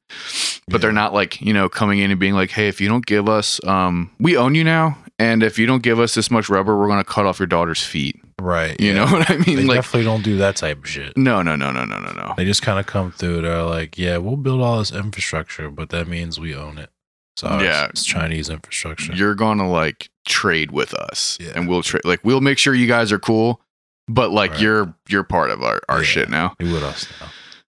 But 0.67 0.81
they're 0.81 0.91
not 0.91 1.13
like 1.13 1.41
you 1.41 1.53
know 1.53 1.69
coming 1.69 1.99
in 1.99 2.11
and 2.11 2.19
being 2.19 2.33
like 2.33 2.51
hey 2.51 2.67
if 2.67 2.79
you 2.81 2.87
don't 2.89 3.05
give 3.05 3.27
us 3.29 3.63
um 3.65 4.11
we 4.19 4.37
own 4.37 4.53
you 4.53 4.63
now 4.63 4.97
and 5.17 5.43
if 5.43 5.57
you 5.57 5.65
don't 5.65 5.81
give 5.83 5.99
us 5.99 6.13
this 6.15 6.29
much 6.29 6.49
rubber 6.49 6.77
we're 6.77 6.87
going 6.87 7.03
to 7.03 7.09
cut 7.09 7.25
off 7.25 7.39
your 7.39 7.47
daughter's 7.47 7.83
feet 7.83 8.19
right. 8.41 8.79
you 8.79 8.87
yeah. 8.93 9.05
know 9.05 9.11
what 9.11 9.29
i 9.29 9.37
mean 9.37 9.55
they 9.57 9.63
like 9.63 9.77
definitely 9.77 10.03
don't 10.03 10.23
do 10.23 10.37
that 10.37 10.55
type 10.55 10.79
of 10.79 10.87
shit. 10.87 11.15
no 11.17 11.41
no 11.41 11.55
no 11.55 11.71
no 11.71 11.85
no 11.85 11.99
no 11.99 12.11
no 12.11 12.33
They 12.37 12.45
just 12.45 12.61
kind 12.61 12.79
of 12.79 12.85
come 12.85 13.11
through. 13.11 13.41
They're 13.41 13.63
like, 13.63 13.97
yeah, 13.97 14.17
we'll 14.17 14.35
build 14.37 14.61
all 14.61 14.79
this 14.79 14.91
infrastructure, 14.91 15.69
but 15.71 15.89
that 15.89 16.07
means 16.07 16.39
we 16.39 16.53
own 16.55 16.77
it. 16.77 16.89
So 17.37 17.59
Yeah. 17.61 17.85
it's 17.87 18.03
Chinese 18.05 18.49
infrastructure. 18.49 19.13
you're 19.13 19.35
going 19.35 19.57
to 19.59 19.65
like 19.67 20.09
trade 20.27 20.71
with 20.71 20.93
us 20.93 21.37
Yeah. 21.39 21.51
and 21.55 21.67
we'll 21.69 21.83
trade 21.83 22.03
like 22.05 22.19
we'll 22.23 22.41
make 22.41 22.57
sure 22.57 22.73
you 22.73 22.87
guys 22.87 23.11
are 23.11 23.19
cool 23.19 23.61
but 24.07 24.31
like 24.31 24.51
Right. 24.51 24.61
you're 24.61 24.95
you're 25.07 25.23
part 25.23 25.49
of 25.49 25.63
our, 25.63 25.79
our 25.89 25.99
Yeah. 25.99 26.03
shit 26.03 26.29
now 26.29 26.55
Be 26.59 26.71
with 26.71 26.83
us 26.83 27.07
now. 27.21 27.27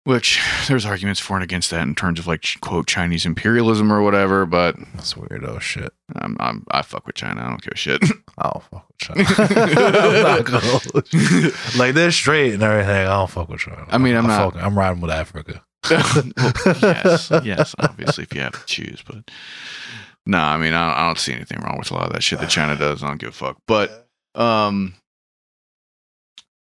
Which 0.03 0.39
there's 0.67 0.85
arguments 0.85 1.19
for 1.19 1.35
and 1.35 1.43
against 1.43 1.69
that 1.71 1.81
in 1.83 1.95
terms 1.95 2.19
of 2.19 2.27
like 2.27 2.45
quote 2.61 2.87
chinese 2.87 3.25
imperialism 3.25 3.91
or 3.91 4.01
whatever 4.01 4.45
but 4.45 4.75
That's 4.95 5.13
weirdo 5.13 5.59
shit. 5.61 5.91
i'm, 6.15 6.35
I'm 6.39 6.65
i 6.71 6.81
fuck 6.81 7.05
with 7.05 7.15
china 7.15 7.41
i 7.43 7.49
don't 7.49 7.61
give 7.61 7.73
a 7.73 7.77
shit 7.77 8.01
I 8.37 8.49
don't 8.49 8.63
fuck 8.63 8.85
with 8.87 8.97
China. 8.97 9.23
Like 11.77 11.93
they're 11.95 12.11
straight 12.11 12.53
and 12.55 12.63
everything. 12.63 12.95
I 12.95 13.03
don't 13.05 13.29
fuck 13.29 13.49
with 13.49 13.59
China. 13.59 13.85
I 13.89 13.97
mean, 13.97 14.15
I'm 14.15 14.25
I 14.25 14.29
not- 14.29 14.53
fuck- 14.53 14.63
I'm 14.63 14.77
riding 14.77 15.01
with 15.01 15.11
Africa. 15.11 15.63
Well, 15.89 16.23
yes, 16.81 17.29
yes, 17.43 17.75
obviously, 17.79 18.23
if 18.23 18.33
you 18.33 18.41
have 18.41 18.53
to 18.53 18.65
choose, 18.65 19.03
but 19.05 19.29
no, 20.25 20.37
I 20.39 20.57
mean, 20.57 20.73
I 20.73 20.87
don't, 20.89 20.97
I 20.97 21.05
don't 21.07 21.19
see 21.19 21.33
anything 21.33 21.59
wrong 21.61 21.77
with 21.77 21.91
a 21.91 21.93
lot 21.95 22.07
of 22.07 22.13
that 22.13 22.23
shit 22.23 22.39
that 22.39 22.49
China 22.49 22.75
does. 22.77 23.03
I 23.03 23.07
don't 23.07 23.19
give 23.19 23.29
a 23.29 23.33
fuck. 23.33 23.57
But 23.67 24.07
um, 24.35 24.93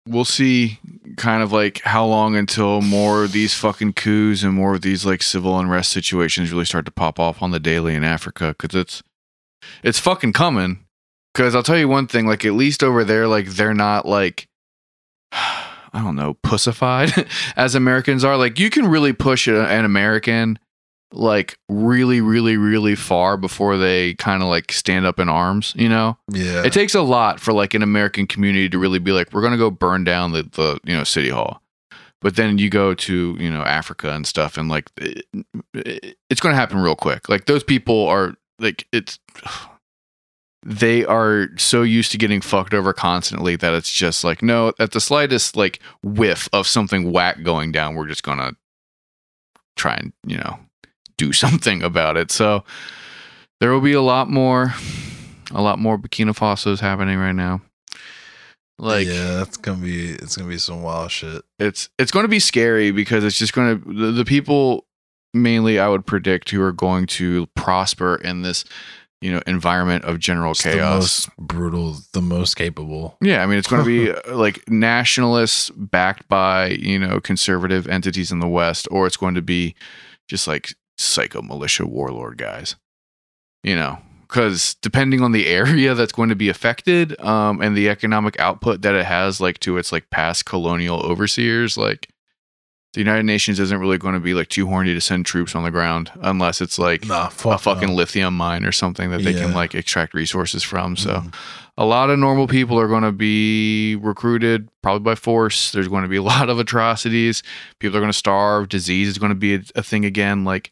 we'll 0.07 0.25
see, 0.25 0.79
kind 1.17 1.43
of 1.43 1.53
like 1.53 1.81
how 1.83 2.07
long 2.07 2.37
until 2.37 2.81
more 2.81 3.25
of 3.25 3.33
these 3.33 3.55
fucking 3.55 3.95
coups 3.95 4.43
and 4.43 4.55
more 4.55 4.75
of 4.75 4.83
these 4.83 5.05
like 5.05 5.23
civil 5.23 5.59
unrest 5.59 5.91
situations 5.91 6.53
really 6.53 6.65
start 6.65 6.85
to 6.87 6.93
pop 6.93 7.19
off 7.19 7.43
on 7.43 7.51
the 7.51 7.61
daily 7.61 7.95
in 7.95 8.05
Africa 8.05 8.55
because 8.59 8.79
it's 8.79 9.03
it's 9.83 9.99
fucking 9.99 10.33
coming. 10.33 10.81
Because 11.35 11.55
I'll 11.55 11.63
tell 11.63 11.77
you 11.77 11.89
one 11.89 12.07
thing, 12.07 12.27
like 12.27 12.45
at 12.45 12.55
least 12.55 12.83
over 12.83 13.05
there, 13.05 13.27
like 13.27 13.47
they're 13.47 13.75
not 13.75 14.07
like. 14.07 14.49
I 15.93 16.03
don't 16.03 16.17
know, 16.17 16.35
pussified 16.35 17.27
as 17.57 17.75
Americans 17.75 18.23
are. 18.23 18.37
Like 18.37 18.59
you 18.59 18.69
can 18.69 18.87
really 18.87 19.15
push 19.15 19.49
an 19.49 19.85
American 19.85 20.59
like 21.13 21.57
really, 21.69 22.21
really, 22.21 22.57
really 22.57 22.95
far 22.97 23.37
before 23.37 23.77
they 23.79 24.15
kind 24.15 24.43
of 24.43 24.49
like 24.49 24.73
stand 24.73 25.07
up 25.07 25.19
in 25.21 25.29
arms, 25.29 25.73
you 25.77 25.89
know? 25.89 26.19
Yeah. 26.31 26.65
It 26.65 26.73
takes 26.73 26.95
a 26.95 27.01
lot 27.03 27.41
for 27.41 27.53
like 27.53 27.75
an 27.75 27.83
American 27.83 28.27
community 28.27 28.69
to 28.71 28.79
really 28.79 28.99
be 28.99 29.13
like, 29.13 29.33
we're 29.33 29.43
gonna 29.43 29.57
go 29.57 29.71
burn 29.71 30.05
down 30.05 30.33
the, 30.33 30.43
the 30.43 30.79
you 30.85 30.97
know, 30.97 31.05
city 31.05 31.31
hall. 31.31 31.63
But 32.23 32.35
then 32.37 32.59
you 32.59 32.71
go 32.71 32.93
to, 32.95 33.37
you 33.39 33.51
know, 33.51 33.63
Africa 33.63 34.11
and 34.13 34.27
stuff 34.27 34.57
and 34.57 34.69
like 34.69 34.91
it, 34.97 35.25
it- 35.75 36.17
it's 36.29 36.41
gonna 36.41 36.57
happen 36.57 36.79
real 36.79 36.97
quick. 36.97 37.29
Like 37.29 37.45
those 37.47 37.63
people 37.63 38.07
are 38.09 38.35
like 38.59 38.87
it's 38.93 39.19
they 40.65 41.05
are 41.05 41.49
so 41.57 41.83
used 41.83 42.11
to 42.13 42.19
getting 42.19 42.41
fucked 42.41 42.75
over 42.75 42.93
constantly 42.93 43.55
that 43.57 43.73
it's 43.75 43.93
just 43.93 44.25
like 44.25 44.43
no 44.43 44.73
at 44.81 44.91
the 44.91 45.01
slightest 45.01 45.55
like 45.57 45.79
whiff 46.03 46.49
of 46.53 46.67
something 46.67 47.13
whack 47.13 47.45
going 47.45 47.71
down 47.71 47.95
we're 47.95 48.09
just 48.09 48.25
gonna 48.25 48.51
try 49.77 49.95
and 49.95 50.13
you 50.27 50.37
know 50.37 50.59
do 51.19 51.33
something 51.33 51.83
about 51.83 52.17
it. 52.17 52.31
So 52.31 52.65
there 53.61 53.73
will 53.73 53.81
be 53.81 53.93
a 53.93 54.03
lot 54.03 54.29
more, 54.31 54.75
a 55.53 55.63
lot 55.63 55.79
more 55.79 55.99
Burkina 55.99 56.35
Faso's 56.37 56.81
happening 56.81 57.19
right 57.19 57.33
now. 57.33 57.63
Like 58.79 59.07
yeah, 59.07 59.37
that's 59.37 59.57
gonna 59.57 59.79
be 59.83 60.11
it's 60.11 60.37
gonna 60.37 60.51
be 60.51 60.59
some 60.59 60.83
wild 60.83 61.11
shit. 61.11 61.43
it's 61.59 61.89
it's 61.99 62.11
going 62.11 62.25
to 62.25 62.29
be 62.29 62.39
scary 62.41 62.91
because 62.91 63.25
it's 63.25 63.39
just 63.39 63.55
going 63.55 63.81
to 63.81 63.95
the, 63.95 64.13
the 64.13 64.25
people 64.27 64.85
mainly 65.33 65.79
I 65.79 65.89
would 65.89 66.05
predict 66.05 66.51
who 66.51 66.61
are 66.63 66.73
going 66.73 67.07
to 67.07 67.47
prosper 67.57 68.17
in 68.17 68.43
this 68.43 68.67
you 69.23 69.33
know 69.33 69.41
environment 69.47 70.05
of 70.05 70.19
general 70.19 70.51
It's 70.51 70.63
the 70.63 70.73
chaos. 70.73 71.27
most 71.27 71.31
brutal, 71.39 71.97
the 72.13 72.21
most 72.21 72.57
capable. 72.57 73.17
Yeah, 73.23 73.43
I 73.43 73.47
mean 73.47 73.57
it's 73.59 73.67
going 73.67 73.83
to 73.83 73.87
be 73.87 74.11
uh, 74.31 74.37
like 74.37 74.69
nationalists 74.69 75.71
backed 75.71 76.29
by 76.29 76.69
you 76.69 76.99
know 76.99 77.19
conservative 77.19 77.89
entities 77.89 78.31
in 78.31 78.41
the 78.41 78.49
West, 78.49 78.87
or 78.91 79.07
it's 79.07 79.17
going 79.17 79.37
to 79.37 79.43
be 79.43 79.75
just 80.29 80.47
like 80.47 80.75
psycho 80.99 81.43
militia 81.43 81.87
warlord 81.87 82.39
guys. 82.39 82.77
You 83.63 83.75
know, 83.75 83.99
because 84.29 84.77
depending 84.83 85.23
on 85.23 85.33
the 85.33 85.47
area 85.61 85.95
that's 85.95 86.13
going 86.13 86.29
to 86.29 86.37
be 86.37 86.49
affected, 86.49 87.19
um, 87.21 87.61
and 87.61 87.77
the 87.77 87.89
economic 87.89 88.39
output 88.39 88.83
that 88.83 88.95
it 88.95 89.05
has, 89.07 89.41
like 89.41 89.59
to 89.61 89.77
its 89.79 89.91
like 89.93 90.09
past 90.11 90.45
colonial 90.47 91.01
overseers, 91.01 91.77
like 91.77 92.09
the 92.93 93.01
United 93.01 93.25
Nations 93.25 93.61
isn't 93.61 93.79
really 93.79 93.99
going 93.99 94.15
to 94.15 94.21
be 94.21 94.33
like 94.33 94.49
too 94.49 94.67
horny 94.67 94.95
to 94.95 95.01
send 95.03 95.27
troops 95.27 95.55
on 95.55 95.65
the 95.65 95.71
ground 95.71 96.11
unless 96.23 96.61
it's 96.63 96.79
like 96.79 97.05
Nah, 97.07 97.27
a 97.27 97.59
fucking 97.59 97.89
no. 97.89 97.95
lithium 97.95 98.35
mine 98.37 98.65
or 98.65 98.73
something 98.73 99.11
that 99.11 99.23
they 99.23 99.35
can 99.35 99.53
like 99.53 99.75
extract 99.75 100.15
resources 100.15 100.63
from. 100.63 100.97
So 100.97 101.11
Mhm. 101.17 101.35
a 101.77 101.85
lot 101.85 102.09
of 102.09 102.19
normal 102.19 102.47
people 102.47 102.79
are 102.81 102.89
going 102.89 103.03
to 103.03 103.13
be 103.13 103.97
recruited 103.97 104.71
probably 104.83 105.01
by 105.05 105.15
force. 105.15 105.73
There's 105.73 105.89
going 105.89 106.05
to 106.05 106.09
be 106.09 106.17
a 106.17 106.23
lot 106.35 106.49
of 106.49 106.59
atrocities. 106.59 107.43
People 107.81 107.99
are 107.99 108.01
going 108.01 108.13
to 108.13 108.17
starve. 108.17 108.71
Disease 108.71 109.09
is 109.09 109.19
going 109.19 109.31
to 109.31 109.35
be 109.35 109.57
a, 109.57 109.63
a 109.75 109.83
thing 109.83 110.07
again. 110.07 110.45
Like 110.45 110.71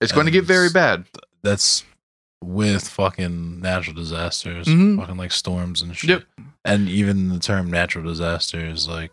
it's 0.00 0.12
going 0.12 0.26
to 0.26 0.32
get 0.32 0.44
very 0.44 0.70
bad. 0.70 1.04
that's 1.42 1.84
with 2.42 2.88
fucking 2.88 3.60
natural 3.60 3.94
disasters, 3.94 4.66
Mhm. 4.66 4.96
fucking 4.98 5.16
like 5.16 5.32
storms 5.32 5.82
and 5.82 5.96
shit. 5.96 6.10
Yep. 6.10 6.24
And 6.64 6.88
even 6.88 7.28
the 7.28 7.38
term 7.38 7.70
natural 7.70 8.04
disaster 8.04 8.58
is 8.64 8.88
like 8.88 9.10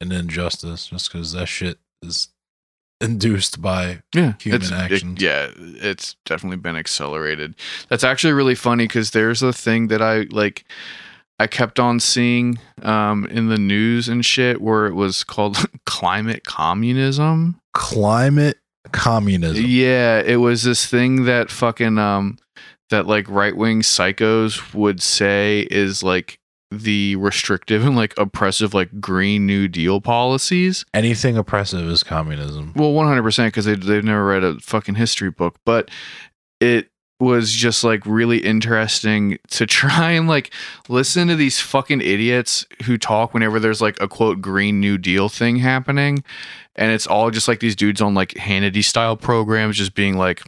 an 0.00 0.10
injustice, 0.12 0.86
just 0.88 1.12
because 1.12 1.32
that 1.32 1.46
shit 1.48 1.78
is 2.02 2.28
induced 3.00 3.60
by 3.60 4.02
Yeah, 4.14 4.34
human 4.40 4.62
it's, 4.62 4.70
it- 4.70 4.74
actions. 4.74 5.20
yeah, 5.22 5.50
it's 5.56 6.16
definitely 6.24 6.56
been 6.58 6.76
accelerated. 6.76 7.54
That's 7.88 8.04
actually 8.04 8.32
really 8.32 8.54
funny 8.54 8.84
because 8.86 9.10
there's 9.10 9.42
a 9.42 9.52
thing 9.52 9.88
that 9.88 10.00
I 10.02 10.26
like. 10.30 10.64
I 11.38 11.46
kept 11.48 11.80
on 11.80 11.98
seeing 12.00 12.58
um, 12.82 13.26
in 13.26 13.48
the 13.48 13.58
news 13.58 14.08
and 14.08 14.24
shit 14.24 14.60
where 14.60 14.86
it 14.86 14.94
was 14.94 15.24
called 15.24 15.58
climate 15.86 16.44
communism. 16.44 17.60
climate 17.74 18.58
communism. 18.90 19.64
Yeah, 19.66 20.20
it 20.20 20.36
was 20.36 20.64
this 20.64 20.86
thing 20.86 21.24
that 21.24 21.50
fucking 21.50 21.98
um 21.98 22.38
that 22.90 23.06
like 23.06 23.28
right 23.28 23.56
wing 23.56 23.80
psychos 23.80 24.74
would 24.74 25.00
say 25.02 25.66
is 25.70 26.02
like 26.02 26.38
the 26.70 27.16
restrictive 27.16 27.84
and 27.84 27.96
like 27.96 28.14
oppressive 28.18 28.74
like 28.74 29.00
green 29.00 29.46
new 29.46 29.68
deal 29.68 30.00
policies. 30.00 30.84
Anything 30.94 31.36
oppressive 31.36 31.88
is 31.88 32.02
communism. 32.02 32.72
Well, 32.74 32.92
100% 32.92 33.46
because 33.46 33.66
they, 33.66 33.74
they've 33.74 34.04
never 34.04 34.24
read 34.24 34.44
a 34.44 34.58
fucking 34.60 34.94
history 34.94 35.30
book, 35.30 35.56
but 35.66 35.90
it 36.60 36.91
was 37.22 37.52
just 37.52 37.84
like 37.84 38.04
really 38.04 38.38
interesting 38.38 39.38
to 39.48 39.64
try 39.66 40.10
and 40.10 40.26
like 40.26 40.52
listen 40.88 41.28
to 41.28 41.36
these 41.36 41.60
fucking 41.60 42.00
idiots 42.00 42.66
who 42.84 42.98
talk 42.98 43.32
whenever 43.32 43.60
there's 43.60 43.80
like 43.80 44.00
a 44.00 44.08
quote 44.08 44.40
Green 44.40 44.80
New 44.80 44.98
Deal 44.98 45.28
thing 45.28 45.56
happening. 45.56 46.24
And 46.74 46.90
it's 46.90 47.06
all 47.06 47.30
just 47.30 47.48
like 47.48 47.60
these 47.60 47.76
dudes 47.76 48.00
on 48.00 48.14
like 48.14 48.30
Hannity 48.30 48.84
style 48.84 49.16
programs 49.16 49.76
just 49.76 49.94
being 49.94 50.16
like 50.16 50.42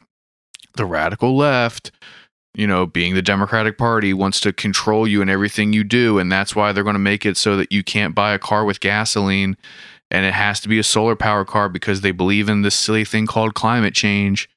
the 0.77 0.85
radical 0.85 1.37
left. 1.37 1.93
You 2.57 2.69
know, 2.69 2.87
being 2.87 3.15
the 3.15 3.23
Democratic 3.23 3.79
Party 3.79 4.15
wants 4.15 4.39
to 4.41 4.53
control 4.53 5.09
you 5.09 5.21
in 5.23 5.29
everything 5.29 5.73
you 5.73 5.83
do. 5.83 6.21
And 6.21 6.31
that's 6.31 6.55
why 6.55 6.71
they're 6.71 6.85
going 6.85 6.95
to 6.95 7.01
make 7.01 7.27
it 7.27 7.37
so 7.37 7.57
that 7.57 7.73
you 7.73 7.83
can't 7.83 8.15
buy 8.15 8.33
a 8.33 8.39
car 8.39 8.65
with 8.65 8.79
gasoline 8.79 9.57
and 10.09 10.25
it 10.25 10.35
has 10.35 10.61
to 10.61 10.69
be 10.69 10.79
a 10.79 10.85
solar 10.85 11.17
power 11.17 11.45
car 11.45 11.69
because 11.69 12.03
they 12.03 12.13
believe 12.13 12.49
in 12.49 12.63
this 12.63 12.77
silly 12.77 13.05
thing 13.05 13.27
called 13.27 13.55
climate 13.55 13.95
change. 13.95 14.49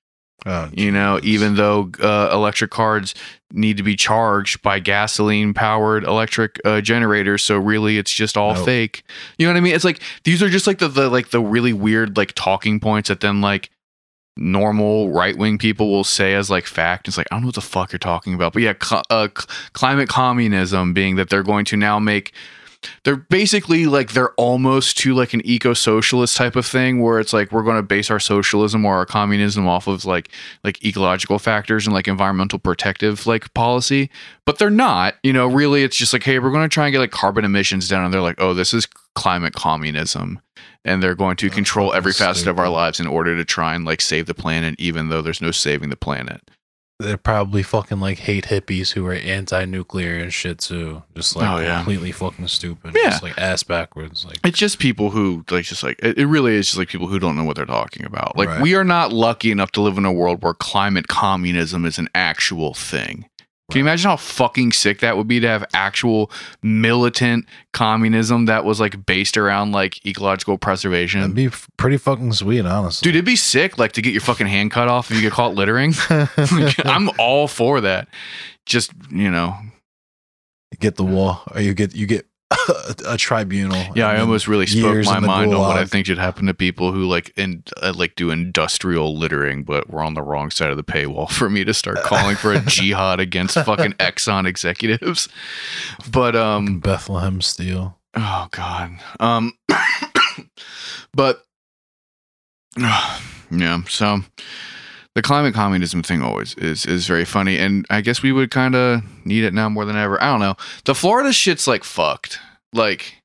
Oh, 0.45 0.69
You 0.71 0.91
know, 0.91 1.19
even 1.23 1.55
though 1.55 1.91
uh, 2.01 2.29
electric 2.31 2.71
cars 2.71 3.13
need 3.51 3.75
to 3.77 3.83
be 3.83 3.95
charged 3.95 4.61
by 4.61 4.79
gasoline 4.79 5.53
powered 5.53 6.03
electric 6.03 6.59
uh, 6.63 6.79
generators, 6.81 7.43
so 7.43 7.57
really 7.57 7.97
it's 7.97 8.11
just 8.13 8.37
all 8.37 8.53
Nope. 8.53 8.65
fake. 8.65 9.03
You 9.37 9.47
know 9.47 9.53
what 9.53 9.57
I 9.57 9.61
mean? 9.61 9.73
It's 9.73 9.83
like 9.83 10.01
these 10.23 10.43
are 10.43 10.49
just 10.49 10.67
like 10.67 10.77
the, 10.77 10.87
the 10.87 11.09
like 11.09 11.29
the 11.31 11.41
really 11.41 11.73
weird 11.73 12.15
like 12.17 12.33
talking 12.35 12.79
points 12.79 13.09
that 13.09 13.19
then 13.21 13.41
like 13.41 13.71
normal 14.37 15.09
right 15.11 15.35
wing 15.37 15.57
people 15.57 15.89
will 15.89 16.03
say 16.03 16.33
as 16.35 16.49
like 16.49 16.65
fact. 16.65 17.07
It's 17.07 17.17
like 17.17 17.27
I 17.31 17.35
don't 17.35 17.41
know 17.41 17.47
what 17.47 17.55
the 17.55 17.61
fuck 17.61 17.91
you're 17.91 17.99
talking 17.99 18.33
about, 18.33 18.53
but 18.53 18.61
yeah, 18.61 18.73
cl- 18.81 19.03
uh, 19.09 19.27
cl- 19.35 19.47
climate 19.73 20.07
communism 20.09 20.93
being 20.93 21.15
that 21.15 21.29
they're 21.29 21.43
going 21.43 21.65
to 21.65 21.77
now 21.77 21.99
make 21.99 22.33
they're 23.03 23.15
basically 23.15 23.85
like 23.85 24.13
they're 24.13 24.33
almost 24.33 24.97
to 24.99 25.13
like 25.13 25.33
an 25.33 25.41
eco-socialist 25.45 26.35
type 26.37 26.55
of 26.55 26.65
thing 26.65 27.01
where 27.01 27.19
it's 27.19 27.33
like 27.33 27.51
we're 27.51 27.63
going 27.63 27.77
to 27.77 27.83
base 27.83 28.09
our 28.09 28.19
socialism 28.19 28.85
or 28.85 28.95
our 28.95 29.05
communism 29.05 29.67
off 29.67 29.87
of 29.87 30.05
like 30.05 30.29
like 30.63 30.83
ecological 30.83 31.39
factors 31.39 31.85
and 31.85 31.93
like 31.93 32.07
environmental 32.07 32.59
protective 32.59 33.25
like 33.27 33.53
policy. 33.53 34.09
But 34.45 34.59
they're 34.59 34.69
not 34.69 35.15
you 35.23 35.33
know 35.33 35.47
really 35.47 35.83
it's 35.83 35.97
just 35.97 36.13
like 36.13 36.23
hey 36.23 36.39
we're 36.39 36.51
going 36.51 36.67
to 36.67 36.73
try 36.73 36.85
and 36.85 36.93
get 36.93 36.99
like 36.99 37.11
carbon 37.11 37.45
emissions 37.45 37.87
down 37.87 38.05
and 38.05 38.13
they're 38.13 38.21
like 38.21 38.39
oh 38.39 38.53
this 38.53 38.73
is 38.73 38.87
climate 39.15 39.53
communism. 39.53 40.39
And 40.85 41.03
they're 41.03 41.15
going 41.15 41.35
to 41.37 41.47
That's 41.47 41.55
control 41.55 41.93
every 41.93 42.13
facet 42.13 42.47
of 42.47 42.59
our 42.59 42.69
lives 42.69 43.01
in 43.01 43.07
order 43.07 43.35
to 43.35 43.43
try 43.43 43.75
and 43.75 43.83
like 43.83 43.99
save 43.99 44.25
the 44.25 44.33
planet 44.33 44.75
even 44.77 45.09
though 45.09 45.21
there's 45.21 45.41
no 45.41 45.51
saving 45.51 45.89
the 45.89 45.97
planet 45.97 46.41
They're 46.99 47.15
probably 47.17 47.61
fucking 47.61 47.99
like 47.99 48.17
hate 48.17 48.45
hippies 48.45 48.93
who 48.93 49.05
are 49.05 49.13
anti-nuclear 49.13 50.17
and 50.17 50.33
shit 50.33 50.57
too. 50.57 51.03
Just 51.15 51.35
like 51.35 51.47
Oh, 51.47 51.59
yeah. 51.61 51.75
completely 51.77 52.11
fucking 52.11 52.47
stupid. 52.47 52.95
Yeah. 52.95 53.11
Just 53.11 53.21
like 53.21 53.37
ass 53.37 53.61
backwards. 53.61 54.25
Like 54.25 54.39
It's 54.43 54.57
just 54.57 54.79
people 54.79 55.11
who 55.11 55.45
like 55.51 55.65
just 55.65 55.83
like 55.83 55.99
it, 56.01 56.17
it 56.17 56.25
really 56.25 56.55
is 56.55 56.65
just 56.65 56.77
like 56.79 56.87
people 56.89 57.05
who 57.07 57.19
don't 57.19 57.35
know 57.35 57.43
what 57.43 57.55
they're 57.55 57.67
talking 57.67 58.03
about. 58.03 58.35
Like 58.35 58.49
Right. 58.49 58.61
we 58.61 58.73
are 58.73 58.83
not 58.83 59.13
lucky 59.13 59.51
enough 59.51 59.71
to 59.73 59.81
live 59.81 59.99
in 59.99 60.05
a 60.05 60.11
world 60.11 60.41
where 60.41 60.55
climate 60.55 61.07
communism 61.07 61.85
is 61.85 61.99
an 61.99 62.09
actual 62.15 62.73
thing. 62.73 63.25
Can 63.69 63.79
you 63.79 63.83
imagine 63.83 64.09
how 64.09 64.15
fucking 64.15 64.71
sick 64.71 64.99
that 64.99 65.17
would 65.17 65.27
be 65.27 65.41
to 65.41 65.47
have 65.47 65.65
actual 65.73 66.31
militant 66.63 67.45
communism 67.73 68.45
that 68.45 68.63
was 68.63 68.79
like 68.79 69.05
based 69.05 69.35
around 69.35 69.73
like 69.73 70.05
ecological 70.05 70.57
preservation? 70.57 71.19
that'd 71.19 71.35
be 71.35 71.47
f- 71.47 71.67
pretty 71.75 71.97
fucking 71.97 72.31
sweet, 72.31 72.65
honestly. 72.65 73.05
Dude, 73.05 73.15
it'd 73.15 73.25
be 73.25 73.35
sick 73.35 73.77
like 73.77 73.91
to 73.93 74.01
get 74.01 74.13
your 74.13 74.21
fucking 74.21 74.47
hand 74.47 74.71
cut 74.71 74.87
off 74.87 75.11
if 75.11 75.17
you 75.17 75.21
get 75.21 75.33
caught 75.33 75.53
littering. 75.53 75.93
Like, 76.09 76.29
I'm 76.85 77.09
all 77.19 77.49
for 77.49 77.81
that. 77.81 78.07
Just, 78.65 78.91
you 79.11 79.29
know, 79.29 79.53
get 80.79 80.95
the 80.95 81.03
wall, 81.03 81.43
or 81.53 81.59
you 81.59 81.73
get 81.73 81.93
you 81.93 82.05
get 82.05 82.25
a 83.05 83.17
tribunal. 83.17 83.77
Yeah, 83.95 84.09
and 84.09 84.17
I 84.17 84.21
almost 84.21 84.47
really 84.47 84.67
spoke 84.67 85.05
my 85.05 85.19
mind 85.19 85.53
on 85.53 85.59
what 85.59 85.77
I 85.77 85.85
think 85.85 86.05
should 86.05 86.17
happen 86.17 86.45
to 86.45 86.53
people 86.53 86.91
who 86.91 87.05
like 87.05 87.33
in 87.37 87.63
uh, 87.81 87.93
like 87.95 88.15
do 88.15 88.31
industrial 88.31 89.17
littering, 89.17 89.63
but 89.63 89.89
we're 89.89 90.03
on 90.03 90.13
the 90.13 90.21
wrong 90.21 90.49
side 90.49 90.69
of 90.69 90.77
the 90.77 90.83
paywall 90.83 91.29
for 91.29 91.49
me 91.49 91.63
to 91.65 91.73
start 91.73 91.97
calling 92.03 92.35
for 92.35 92.53
a 92.53 92.61
jihad 92.65 93.19
against 93.19 93.55
fucking 93.55 93.93
Exxon 93.93 94.47
executives. 94.47 95.27
But 96.09 96.35
um, 96.35 96.79
Bethlehem 96.79 97.41
Steel. 97.41 97.97
oh 98.15 98.47
god, 98.51 98.91
um, 99.19 99.53
but 101.13 101.43
yeah, 102.77 103.81
so 103.89 104.21
the 105.17 105.23
climate 105.23 105.55
communism 105.55 106.03
thing 106.03 106.21
always 106.21 106.53
is 106.59 106.85
is 106.85 107.07
very 107.07 107.25
funny, 107.25 107.57
and 107.57 107.87
I 107.89 108.01
guess 108.01 108.21
we 108.21 108.31
would 108.31 108.51
kind 108.51 108.75
of 108.75 109.01
need 109.25 109.43
it 109.43 109.51
now 109.51 109.67
more 109.67 109.83
than 109.83 109.95
ever. 109.95 110.21
I 110.21 110.27
don't 110.27 110.39
know. 110.39 110.53
The 110.85 110.93
Florida 110.93 111.33
shit's 111.33 111.65
like 111.65 111.83
fucked. 111.83 112.37
Like 112.71 113.15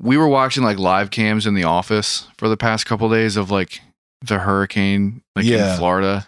we 0.00 0.16
were 0.16 0.26
watching 0.26 0.64
like 0.64 0.78
live 0.78 1.12
cams 1.12 1.46
in 1.46 1.54
the 1.54 1.62
office 1.62 2.26
for 2.38 2.48
the 2.48 2.56
past 2.56 2.86
couple 2.86 3.08
days 3.08 3.36
of 3.36 3.52
like 3.52 3.80
the 4.26 4.40
hurricane 4.40 5.22
like 5.36 5.44
Yeah. 5.44 5.74
in 5.74 5.78
Florida. 5.78 6.26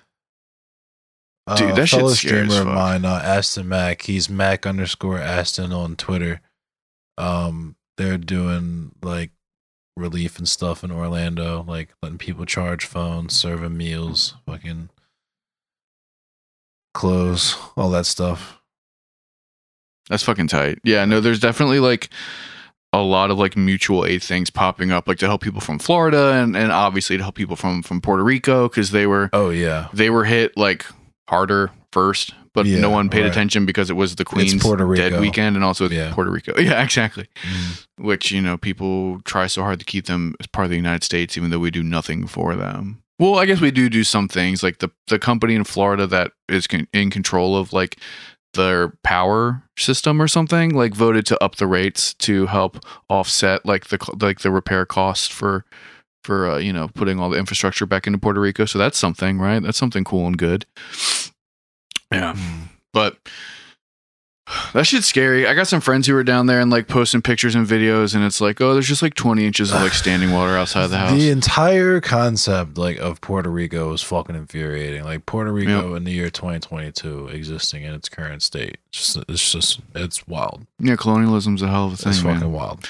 Dude, 1.56 1.72
uh, 1.72 1.74
that 1.74 1.86
shit's 1.88 2.20
scary 2.20 2.48
streamer 2.48 2.60
of 2.70 2.74
mine, 2.74 3.04
uh, 3.04 3.20
Aston 3.24 3.68
Mac. 3.68 4.02
He's 4.02 4.30
Mac 4.30 4.64
underscore 4.64 5.18
Aston 5.18 5.72
on 5.72 5.96
Twitter. 5.96 6.40
Um, 7.18 7.74
they're 7.96 8.16
doing 8.16 8.92
like 9.02 9.32
relief 9.96 10.38
and 10.38 10.48
stuff 10.48 10.82
in 10.82 10.90
Orlando, 10.90 11.64
like 11.66 11.90
letting 12.02 12.18
people 12.18 12.44
charge 12.44 12.84
phones, 12.84 13.34
serving 13.34 13.76
meals, 13.76 14.34
fucking 14.46 14.90
clothes, 16.92 17.56
all 17.76 17.90
that 17.90 18.06
stuff. 18.06 18.60
That's 20.08 20.22
fucking 20.22 20.48
tight. 20.48 20.78
Yeah, 20.84 21.04
no, 21.04 21.20
there's 21.20 21.40
definitely 21.40 21.80
like 21.80 22.10
a 22.92 23.02
lot 23.02 23.30
of 23.30 23.38
like 23.38 23.56
mutual 23.56 24.04
aid 24.04 24.22
things 24.22 24.50
popping 24.50 24.92
up, 24.92 25.08
like 25.08 25.18
to 25.18 25.26
help 25.26 25.40
people 25.42 25.60
from 25.60 25.78
Florida 25.78 26.32
and, 26.34 26.56
and 26.56 26.70
obviously 26.70 27.16
to 27.16 27.22
help 27.22 27.34
people 27.34 27.56
from 27.56 27.82
from 27.82 28.00
Puerto 28.00 28.22
Rico 28.22 28.68
because 28.68 28.90
they 28.90 29.06
were 29.06 29.30
Oh 29.32 29.50
yeah, 29.50 29.88
they 29.92 30.10
were 30.10 30.24
hit 30.24 30.56
like 30.56 30.84
harder 31.28 31.70
first, 31.92 32.34
but 32.54 32.64
Yeah, 32.66 32.80
no 32.80 32.88
one 32.90 33.10
paid 33.10 33.22
right. 33.22 33.30
attention 33.30 33.66
because 33.66 33.90
it 33.90 33.94
was 33.94 34.14
the 34.16 34.24
Queen's 34.24 34.54
Puerto 34.62 34.94
dead 34.94 35.20
weekend 35.20 35.56
and 35.56 35.64
also 35.64 35.88
Yeah. 35.88 36.12
Puerto 36.14 36.30
Rico. 36.30 36.54
Yeah, 36.58 36.82
exactly. 36.82 37.26
Mm. 37.42 37.86
Which 37.98 38.30
you 38.30 38.40
know 38.40 38.56
people 38.56 39.20
try 39.24 39.46
so 39.48 39.62
hard 39.62 39.78
to 39.80 39.84
keep 39.84 40.06
them 40.06 40.34
as 40.40 40.46
part 40.46 40.64
of 40.64 40.70
the 40.70 40.76
United 40.76 41.04
States, 41.04 41.36
even 41.36 41.50
though 41.50 41.58
we 41.58 41.70
do 41.70 41.82
nothing 41.82 42.26
for 42.26 42.54
them. 42.56 43.02
Well, 43.18 43.38
I 43.38 43.46
guess 43.46 43.60
we 43.60 43.70
do 43.70 43.88
do 43.88 44.02
some 44.04 44.28
things 44.28 44.62
like 44.62 44.78
the 44.78 44.90
the 45.08 45.18
company 45.18 45.54
in 45.54 45.64
Florida 45.64 46.06
that 46.08 46.32
is 46.48 46.66
con- 46.66 46.88
in 46.92 47.10
control 47.10 47.56
of 47.56 47.72
like 47.72 47.98
their 48.54 48.90
power 49.02 49.62
system 49.76 50.22
or 50.22 50.28
something 50.28 50.70
like 50.72 50.94
voted 50.94 51.26
to 51.26 51.42
up 51.42 51.56
the 51.56 51.66
rates 51.66 52.14
to 52.14 52.46
help 52.46 52.78
offset 53.08 53.66
like 53.66 53.88
the 53.88 53.98
like 54.20 54.40
the 54.40 54.50
repair 54.52 54.86
costs 54.86 55.26
for 55.26 55.64
for 56.22 56.48
uh, 56.50 56.58
you 56.58 56.72
know 56.72 56.88
putting 56.94 57.18
all 57.20 57.30
the 57.30 57.38
infrastructure 57.38 57.84
back 57.86 58.06
into 58.06 58.18
Puerto 58.18 58.40
Rico. 58.40 58.64
So 58.64 58.78
that's 58.78 58.96
something, 58.98 59.38
right? 59.38 59.60
That's 59.62 59.78
something 59.78 60.04
cool 60.04 60.26
and 60.26 60.38
good. 60.38 60.66
Yeah, 62.14 62.36
but 62.92 63.16
that 64.74 64.86
shit's 64.86 65.06
scary. 65.06 65.46
I 65.46 65.54
got 65.54 65.68
some 65.68 65.80
friends 65.80 66.06
who 66.06 66.12
were 66.12 66.22
down 66.22 66.46
there 66.46 66.60
and 66.60 66.70
like 66.70 66.86
posting 66.86 67.22
pictures 67.22 67.54
and 67.54 67.66
videos, 67.66 68.14
and 68.14 68.22
it's 68.22 68.40
like, 68.42 68.60
oh, 68.60 68.74
there's 68.74 68.86
just 68.86 69.00
like 69.00 69.14
20 69.14 69.46
inches 69.46 69.72
of 69.72 69.80
like 69.80 69.92
standing 69.94 70.32
water 70.32 70.56
outside 70.56 70.88
the 70.88 70.98
house. 70.98 71.12
The 71.12 71.30
entire 71.30 72.00
concept 72.00 72.76
like 72.76 72.98
of 72.98 73.20
Puerto 73.22 73.48
Rico 73.48 73.92
is 73.92 74.02
fucking 74.02 74.36
infuriating. 74.36 75.04
Like 75.04 75.24
Puerto 75.26 75.50
Rico 75.52 75.94
in 75.94 76.04
the 76.04 76.12
year 76.12 76.28
2022 76.30 77.28
existing 77.28 77.84
in 77.84 77.94
its 77.94 78.08
current 78.08 78.42
state. 78.42 78.78
It's 78.88 79.14
just 79.14 79.24
it's 79.30 79.52
just 79.52 79.80
it's 79.94 80.28
wild. 80.28 80.66
yeah, 80.78 80.96
colonialism's 80.96 81.62
a 81.62 81.68
hell 81.68 81.86
of 81.86 81.94
a 81.94 81.96
thing. 81.96 82.10
It's 82.12 82.22
man. 82.22 82.34
fucking 82.34 82.52
wild. 82.52 82.86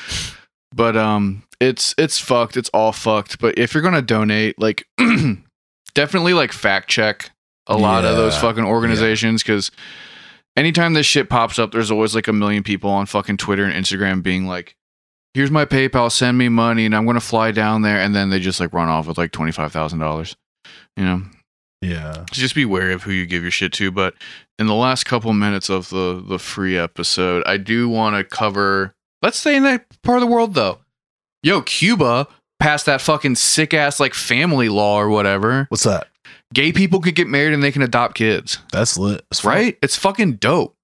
but 0.74 0.96
um 0.96 1.44
it's 1.60 1.94
it's 1.96 2.18
fucked 2.18 2.56
it's 2.56 2.68
all 2.74 2.90
fucked 2.90 3.38
but 3.38 3.56
if 3.56 3.72
you're 3.72 3.82
gonna 3.82 4.02
donate 4.02 4.58
like 4.58 4.88
definitely 5.94 6.34
like 6.34 6.52
fact 6.52 6.90
check 6.90 7.30
a 7.66 7.76
lot 7.76 8.04
of 8.04 8.16
those 8.16 8.36
fucking 8.38 8.64
organizations 8.64 9.42
because 9.42 9.70
anytime 10.56 10.92
this 10.94 11.06
shit 11.06 11.28
pops 11.30 11.58
up 11.58 11.72
there's 11.72 11.90
always 11.90 12.14
like 12.14 12.28
a 12.28 12.32
million 12.32 12.62
people 12.62 12.90
on 12.90 13.06
fucking 13.06 13.36
twitter 13.36 13.64
and 13.64 13.72
instagram 13.74 14.22
being 14.22 14.46
like 14.46 14.76
here's 15.32 15.50
my 15.50 15.64
paypal 15.64 16.10
send 16.12 16.36
me 16.38 16.48
money 16.48 16.84
and 16.84 16.94
i'm 16.94 17.06
gonna 17.06 17.20
fly 17.20 17.50
down 17.50 17.82
there 17.82 17.98
and 17.98 18.14
then 18.14 18.30
they 18.30 18.38
just 18.38 18.60
like 18.60 18.72
run 18.72 18.88
off 18.88 19.06
with 19.06 19.16
like 19.18 19.32
$25000 19.32 20.34
you 20.96 21.04
know 21.04 21.22
Yeah. 21.82 22.12
so 22.12 22.24
just 22.32 22.54
be 22.54 22.64
wary 22.64 22.92
of 22.92 23.02
who 23.02 23.10
you 23.12 23.26
give 23.26 23.42
your 23.42 23.50
shit 23.50 23.72
to. 23.74 23.90
But 23.90 24.14
in 24.58 24.66
the 24.66 24.74
last 24.74 25.04
couple 25.04 25.32
minutes 25.32 25.68
of 25.68 25.88
the 25.90 26.22
the 26.26 26.38
free 26.38 26.78
episode, 26.78 27.42
I 27.46 27.56
do 27.56 27.88
want 27.88 28.14
to 28.16 28.22
cover. 28.24 28.94
Let's 29.22 29.38
stay 29.38 29.56
in 29.56 29.64
that 29.64 29.84
part 30.02 30.18
of 30.18 30.20
the 30.20 30.32
world 30.32 30.54
though. 30.54 30.78
Yo, 31.42 31.60
Cuba 31.62 32.28
passed 32.60 32.86
that 32.86 33.00
fucking 33.00 33.34
sick 33.34 33.74
ass 33.74 33.98
like 33.98 34.14
family 34.14 34.68
law 34.68 34.96
or 35.00 35.08
whatever. 35.10 35.66
What's 35.68 35.82
that? 35.82 36.06
Gay 36.54 36.72
people 36.72 37.00
could 37.00 37.14
get 37.14 37.26
married 37.28 37.52
and 37.52 37.62
they 37.62 37.72
can 37.72 37.82
adopt 37.82 38.14
kids. 38.14 38.58
That's 38.72 38.96
lit. 38.96 39.24
fuck. 39.34 39.44
Right? 39.44 39.78
It's 39.82 39.96
fucking 39.96 40.34
dope. 40.36 40.76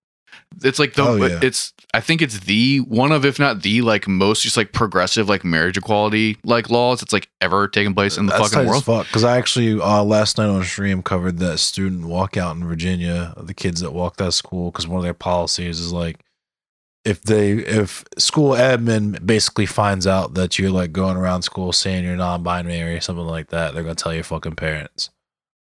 It's 0.65 0.79
like 0.81 0.95
the 0.95 1.03
Oh, 1.05 1.15
yeah. 1.15 1.39
it's 1.43 1.73
I 1.95 2.01
think 2.01 2.23
it's 2.23 2.41
the 2.41 2.79
one 2.79 3.13
of 3.13 3.25
if 3.25 3.39
not 3.39 3.63
the 3.63 3.83
like 3.83 4.09
most 4.09 4.43
just 4.43 4.57
like 4.57 4.73
progressive 4.73 5.29
like 5.29 5.45
marriage 5.45 5.77
equality 5.77 6.39
like 6.45 6.71
laws 6.71 7.01
that's 7.01 7.13
like 7.13 7.29
ever 7.41 7.69
taken 7.69 7.95
place 7.95 8.17
in 8.19 8.27
the 8.27 8.33
That's 8.33 8.53
fucking 8.53 8.69
world. 8.69 8.85
fuck. 8.85 9.07
Because 9.07 9.23
I 9.25 9.39
actually 9.39 9.81
uh, 9.81 10.03
last 10.03 10.39
night 10.39 10.47
on 10.49 10.63
stream 10.65 11.03
covered 11.03 11.39
that 11.39 11.59
student 11.59 12.05
walkout 12.05 12.57
in 12.57 12.67
Virginia. 12.67 13.33
The 13.37 13.55
kids 13.55 13.81
that 13.81 13.93
walked 13.93 14.21
out 14.21 14.29
of 14.29 14.35
school 14.35 14.73
because 14.73 14.89
one 14.89 14.99
of 14.99 15.05
their 15.05 15.15
policies 15.15 15.79
is 15.79 15.93
like 15.93 16.19
if 17.05 17.23
they 17.23 17.53
if 17.53 18.05
school 18.19 18.53
admin 18.55 19.25
basically 19.25 19.67
finds 19.67 20.07
out 20.07 20.35
that 20.35 20.59
you're 20.59 20.71
like 20.71 20.91
going 20.93 21.17
around 21.17 21.43
school 21.43 21.73
saying 21.73 22.05
you're 22.05 22.17
non-binary 22.17 22.97
or 22.97 23.01
something 23.01 23.25
like 23.27 23.49
that, 23.51 23.73
they're 23.73 23.85
gonna 23.85 23.95
tell 23.95 24.13
your 24.15 24.25
fucking 24.25 24.57
parents. 24.57 25.11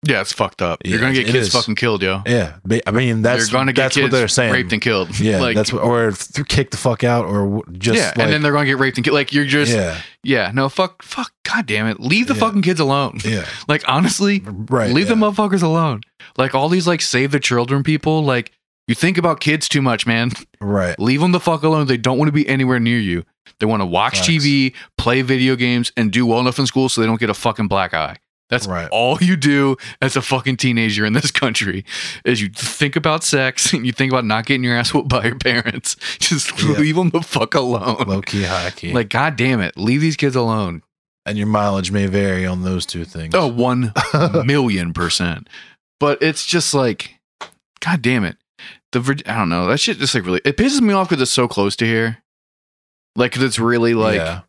Yeah, 0.08 0.22
it's 0.22 0.32
fucked 0.34 0.62
up. 0.62 0.82
You're 0.86 0.96
Yeah, 0.96 1.02
gonna 1.02 1.14
get 1.14 1.26
kids 1.28 1.48
is. 1.48 1.54
fucking 1.54 1.76
killed, 1.76 2.02
yo. 2.02 2.22
Yeah, 2.26 2.54
I 2.86 2.92
mean 2.92 3.22
that's 3.22 3.52
You're 3.52 3.60
gonna 3.60 3.74
get 3.74 3.84
that's 3.84 3.98
what 3.98 4.12
they're 4.12 4.28
saying. 4.28 4.54
raped 4.54 4.72
and 4.74 4.82
killed. 4.82 5.20
yeah, 5.20 5.40
like, 5.42 5.56
that's 5.56 5.74
what 5.74 5.84
or 5.84 6.12
th- 6.12 6.48
kick 6.48 6.72
the 6.72 6.78
fuck 6.78 7.04
out 7.04 7.26
or 7.26 7.64
just 7.74 7.98
yeah, 8.00 8.08
like, 8.16 8.20
and 8.20 8.34
then 8.34 8.42
they're 8.42 8.52
gonna 8.54 8.66
get 8.66 8.78
raped 8.80 8.98
and 8.98 9.04
killed. 9.06 9.16
Like 9.16 9.34
you're 9.34 9.46
just 9.46 9.74
yeah, 9.74 10.00
yeah 10.24 10.52
no, 10.54 10.70
fuck, 10.70 11.02
fuck, 11.04 11.32
god 11.44 11.66
damn 11.66 11.88
it, 11.88 12.00
leave 12.00 12.28
the 12.28 12.34
Yeah. 12.34 12.40
fucking 12.40 12.62
kids 12.62 12.80
alone. 12.80 13.20
yeah 13.26 13.46
Like 13.68 13.84
honestly, 13.88 14.42
right 14.46 14.92
leave 14.92 15.10
yeah. 15.10 15.16
the 15.16 15.20
motherfuckers 15.22 15.64
alone. 15.64 16.02
Like 16.38 16.56
all 16.56 16.70
these 16.70 16.88
like 16.88 17.02
save 17.02 17.32
the 17.32 17.40
children 17.40 17.84
people, 17.84 18.24
like 18.24 18.52
you 18.88 18.96
think 18.96 19.18
about 19.18 19.42
kids 19.42 19.68
too 19.68 19.82
much, 19.82 20.06
man. 20.08 20.32
right 20.62 20.98
Leave 21.00 21.20
them 21.20 21.34
the 21.34 21.40
fuck 21.42 21.64
alone. 21.64 21.88
They 21.88 21.98
don't 21.98 22.18
want 22.18 22.30
to 22.30 22.32
be 22.34 22.48
anywhere 22.48 22.80
near 22.80 23.00
you. 23.00 23.26
They 23.60 23.66
want 23.66 23.82
to 23.82 23.86
watch 23.86 24.18
Facts. 24.20 24.30
TV, 24.30 24.74
play 24.98 25.22
video 25.24 25.56
games, 25.58 25.92
and 25.98 26.10
do 26.12 26.26
well 26.26 26.40
enough 26.40 26.58
in 26.60 26.66
school 26.68 26.88
so 26.88 27.02
they 27.02 27.08
don't 27.08 27.20
get 27.20 27.30
a 27.30 27.34
fucking 27.34 27.68
black 27.68 27.94
eye. 27.94 28.16
That's 28.50 28.66
Right. 28.68 28.88
all 28.92 29.18
you 29.20 29.36
do 29.36 29.76
as 30.02 30.16
a 30.16 30.22
fucking 30.22 30.58
teenager 30.58 31.06
in 31.06 31.14
this 31.14 31.32
country 31.32 31.84
is 32.24 32.42
you 32.42 32.50
think 32.50 32.96
about 32.96 33.24
sex 33.24 33.74
and 33.74 33.86
you 33.86 33.92
think 33.92 34.12
about 34.12 34.26
not 34.26 34.46
getting 34.46 34.64
your 34.64 34.78
ass 34.78 34.94
whooped 34.94 35.10
by 35.10 35.26
your 35.26 35.36
parents. 35.38 35.96
Just 36.20 36.58
Yeah. 36.64 36.78
leave 36.78 36.96
them 36.96 37.10
the 37.10 37.22
fuck 37.22 37.54
alone. 37.56 38.06
low 38.08 38.22
key 38.22 38.44
high 38.44 38.70
key 38.72 38.94
Like, 38.94 39.10
god 39.10 39.36
damn 39.36 39.60
it, 39.60 39.78
leave 39.78 40.02
these 40.02 40.16
kids 40.16 40.36
alone. 40.36 40.82
and 41.26 41.38
your 41.38 41.48
mileage 41.48 41.92
may 41.92 42.06
vary 42.06 42.46
on 42.46 42.64
those 42.64 42.86
two 42.86 43.04
things. 43.04 43.36
Oh, 43.36 43.48
one 43.48 43.92
million 44.46 44.94
percent. 44.94 45.50
But 46.00 46.22
it's 46.24 46.46
just 46.46 46.74
like, 46.74 47.20
god 47.82 48.02
damn 48.02 48.24
it. 48.24 48.38
The 48.94 49.22
I 49.26 49.36
don't 49.40 49.50
know. 49.50 49.68
That 49.68 49.80
shit 49.82 49.98
just 49.98 50.16
like 50.16 50.26
really 50.26 50.40
it 50.46 50.56
pisses 50.56 50.80
me 50.80 50.94
off 50.94 51.10
because 51.10 51.22
it's 51.22 51.32
so 51.32 51.50
close 51.50 51.76
to 51.76 51.86
here. 51.86 52.20
Like, 53.18 53.34
'cause 53.34 53.44
it's 53.44 53.60
really 53.60 53.94
like 53.94 54.16
yeah. 54.16 54.42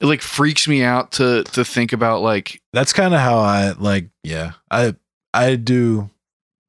It 0.00 0.06
like 0.06 0.22
freaks 0.22 0.66
me 0.66 0.82
out 0.82 1.12
to 1.12 1.44
to 1.44 1.64
think 1.64 1.92
about 1.92 2.22
like 2.22 2.60
that's 2.72 2.92
kind 2.92 3.14
of 3.14 3.20
how 3.20 3.38
I 3.38 3.72
like. 3.78 4.08
Yeah, 4.24 4.52
I 4.70 4.94
I 5.34 5.56
do 5.56 6.10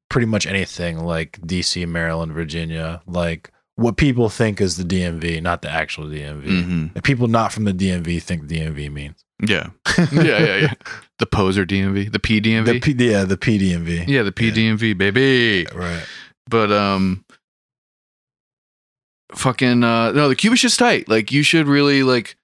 pretty 0.10 0.28
much 0.28 0.46
anything 0.46 1.00
like 1.00 1.40
DC, 1.42 1.88
Maryland, 1.88 2.34
Virginia, 2.34 3.02
like 3.08 3.52
what 3.78 3.96
people 3.98 4.28
think 4.30 4.60
is 4.60 4.76
the 4.78 4.84
DMV, 4.84 5.42
not 5.42 5.62
the 5.62 5.70
actual 5.70 6.06
DMV. 6.06 6.44
mhm. 6.44 6.92
And 6.94 7.04
people 7.04 7.28
not 7.28 7.54
from 7.54 7.64
the 7.64 7.74
DMV 7.74 8.22
think 8.22 8.44
DMV 8.48 8.92
means. 8.92 9.24
yeah 9.48 9.70
yeah 10.12 10.22
yeah 10.22 10.56
yeah 10.58 10.74
the 11.18 11.26
poser 11.26 11.66
DMV 11.66 12.12
the 12.12 12.20
PDMV 12.20 12.66
The 12.66 12.80
P, 12.80 12.92
yeah, 13.10 13.24
the 13.24 13.38
PDMV. 13.38 14.08
yeah 14.08 14.22
the 14.22 14.32
PDMV 14.32 14.96
baby 14.96 15.66
Right. 15.74 16.04
but 16.48 16.72
um 16.72 17.26
fucking 19.34 19.84
uh 19.84 20.12
no 20.12 20.28
the 20.30 20.36
Cuba 20.36 20.56
shit's 20.58 20.78
tight 20.78 21.08
like 21.10 21.32
you 21.32 21.42
should 21.42 21.68
really 21.68 22.04
like 22.04 22.36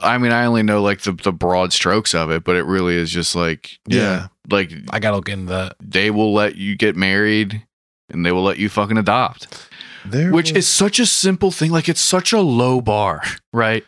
I 0.00 0.18
mean 0.18 0.32
I 0.32 0.44
only 0.44 0.62
know 0.62 0.82
like 0.82 1.00
the 1.02 1.12
the 1.12 1.32
broad 1.32 1.72
strokes 1.72 2.14
of 2.14 2.30
it 2.30 2.44
but 2.44 2.56
it 2.56 2.64
really 2.64 2.94
is 2.96 3.10
just 3.10 3.34
like 3.34 3.78
yeah, 3.86 3.98
Yeah. 4.00 4.26
like 4.50 4.72
I 4.90 4.98
gotta 4.98 5.16
look 5.16 5.28
into 5.28 5.46
that. 5.52 5.76
they 5.80 6.10
will 6.10 6.32
let 6.32 6.56
you 6.56 6.76
get 6.76 6.96
married 6.96 7.64
and 8.10 8.24
they 8.24 8.32
will 8.32 8.42
let 8.42 8.58
you 8.58 8.68
fucking 8.68 8.96
adopt 8.98 9.68
There 10.04 10.32
which 10.32 10.52
was- 10.52 10.64
is 10.64 10.68
such 10.68 10.98
a 10.98 11.06
simple 11.06 11.50
thing 11.50 11.70
like 11.70 11.88
it's 11.88 12.00
such 12.00 12.32
a 12.32 12.40
low 12.40 12.80
bar 12.80 13.22
right 13.52 13.84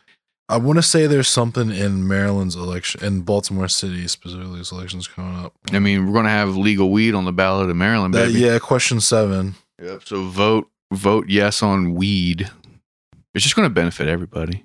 I 0.48 0.56
want 0.56 0.78
to 0.78 0.82
say 0.82 1.06
there's 1.06 1.28
something 1.28 1.70
in 1.70 2.08
Maryland's 2.08 2.56
election 2.56 3.04
in 3.04 3.20
Baltimore 3.20 3.68
City 3.68 4.08
specifically. 4.08 4.58
This 4.58 4.72
election's 4.72 5.06
coming 5.06 5.44
up. 5.44 5.52
I 5.72 5.78
mean 5.78 6.06
we're 6.06 6.12
gonna 6.12 6.28
have 6.28 6.56
legal 6.56 6.90
weed 6.90 7.14
on 7.14 7.24
the 7.24 7.32
ballot 7.32 7.70
in 7.70 7.78
Maryland 7.78 8.14
That- 8.14 8.28
baby 8.32 8.40
yeah, 8.40 8.58
question 8.58 9.00
seven. 9.00 9.54
Yep. 9.80 10.02
So 10.04 10.24
vote 10.24 10.68
vote 10.92 11.26
yes 11.28 11.62
on 11.62 11.94
weed. 11.94 12.50
It's 13.32 13.44
just 13.44 13.54
going 13.54 13.66
to 13.68 13.72
benefit 13.72 14.08
everybody. 14.08 14.64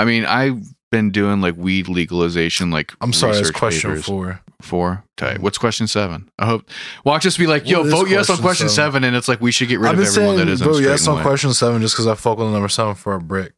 I 0.00 0.04
mean, 0.04 0.24
I've 0.24 0.62
been 0.90 1.10
doing 1.10 1.40
like 1.40 1.56
weed 1.56 1.88
legalization, 1.88 2.70
like 2.70 2.92
I'm 3.00 3.12
sorry, 3.12 3.34
that's 3.34 3.50
question 3.50 3.90
papers. 3.90 4.04
four. 4.06 4.40
Four. 4.62 5.04
Tight. 5.16 5.40
What's 5.40 5.58
question 5.58 5.86
seven? 5.86 6.30
I 6.38 6.46
hope. 6.46 6.68
Watch 7.04 7.24
us 7.26 7.36
be 7.36 7.46
like, 7.46 7.68
yo, 7.68 7.82
vote 7.82 8.08
yes 8.08 8.28
on 8.30 8.38
question 8.38 8.68
seven? 8.68 8.92
seven, 8.92 9.04
and 9.04 9.16
it's 9.16 9.28
like 9.28 9.40
we 9.40 9.52
should 9.52 9.68
get 9.68 9.78
rid 9.80 9.90
I've 9.92 9.98
of 9.98 10.06
everyone 10.06 10.36
that 10.36 10.48
isn't 10.48 10.66
vote 10.66 10.82
yes 10.82 11.06
on 11.06 11.22
question 11.22 11.52
seven 11.54 11.80
just 11.82 11.94
because 11.94 12.06
I 12.06 12.14
fuck 12.14 12.38
with 12.38 12.50
number 12.50 12.68
seven 12.68 12.94
for 12.94 13.14
a 13.14 13.20
brick. 13.20 13.52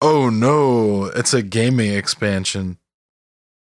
Oh 0.00 0.28
no, 0.28 1.04
it's 1.06 1.32
a 1.32 1.42
gaming 1.42 1.92
expansion. 1.92 2.78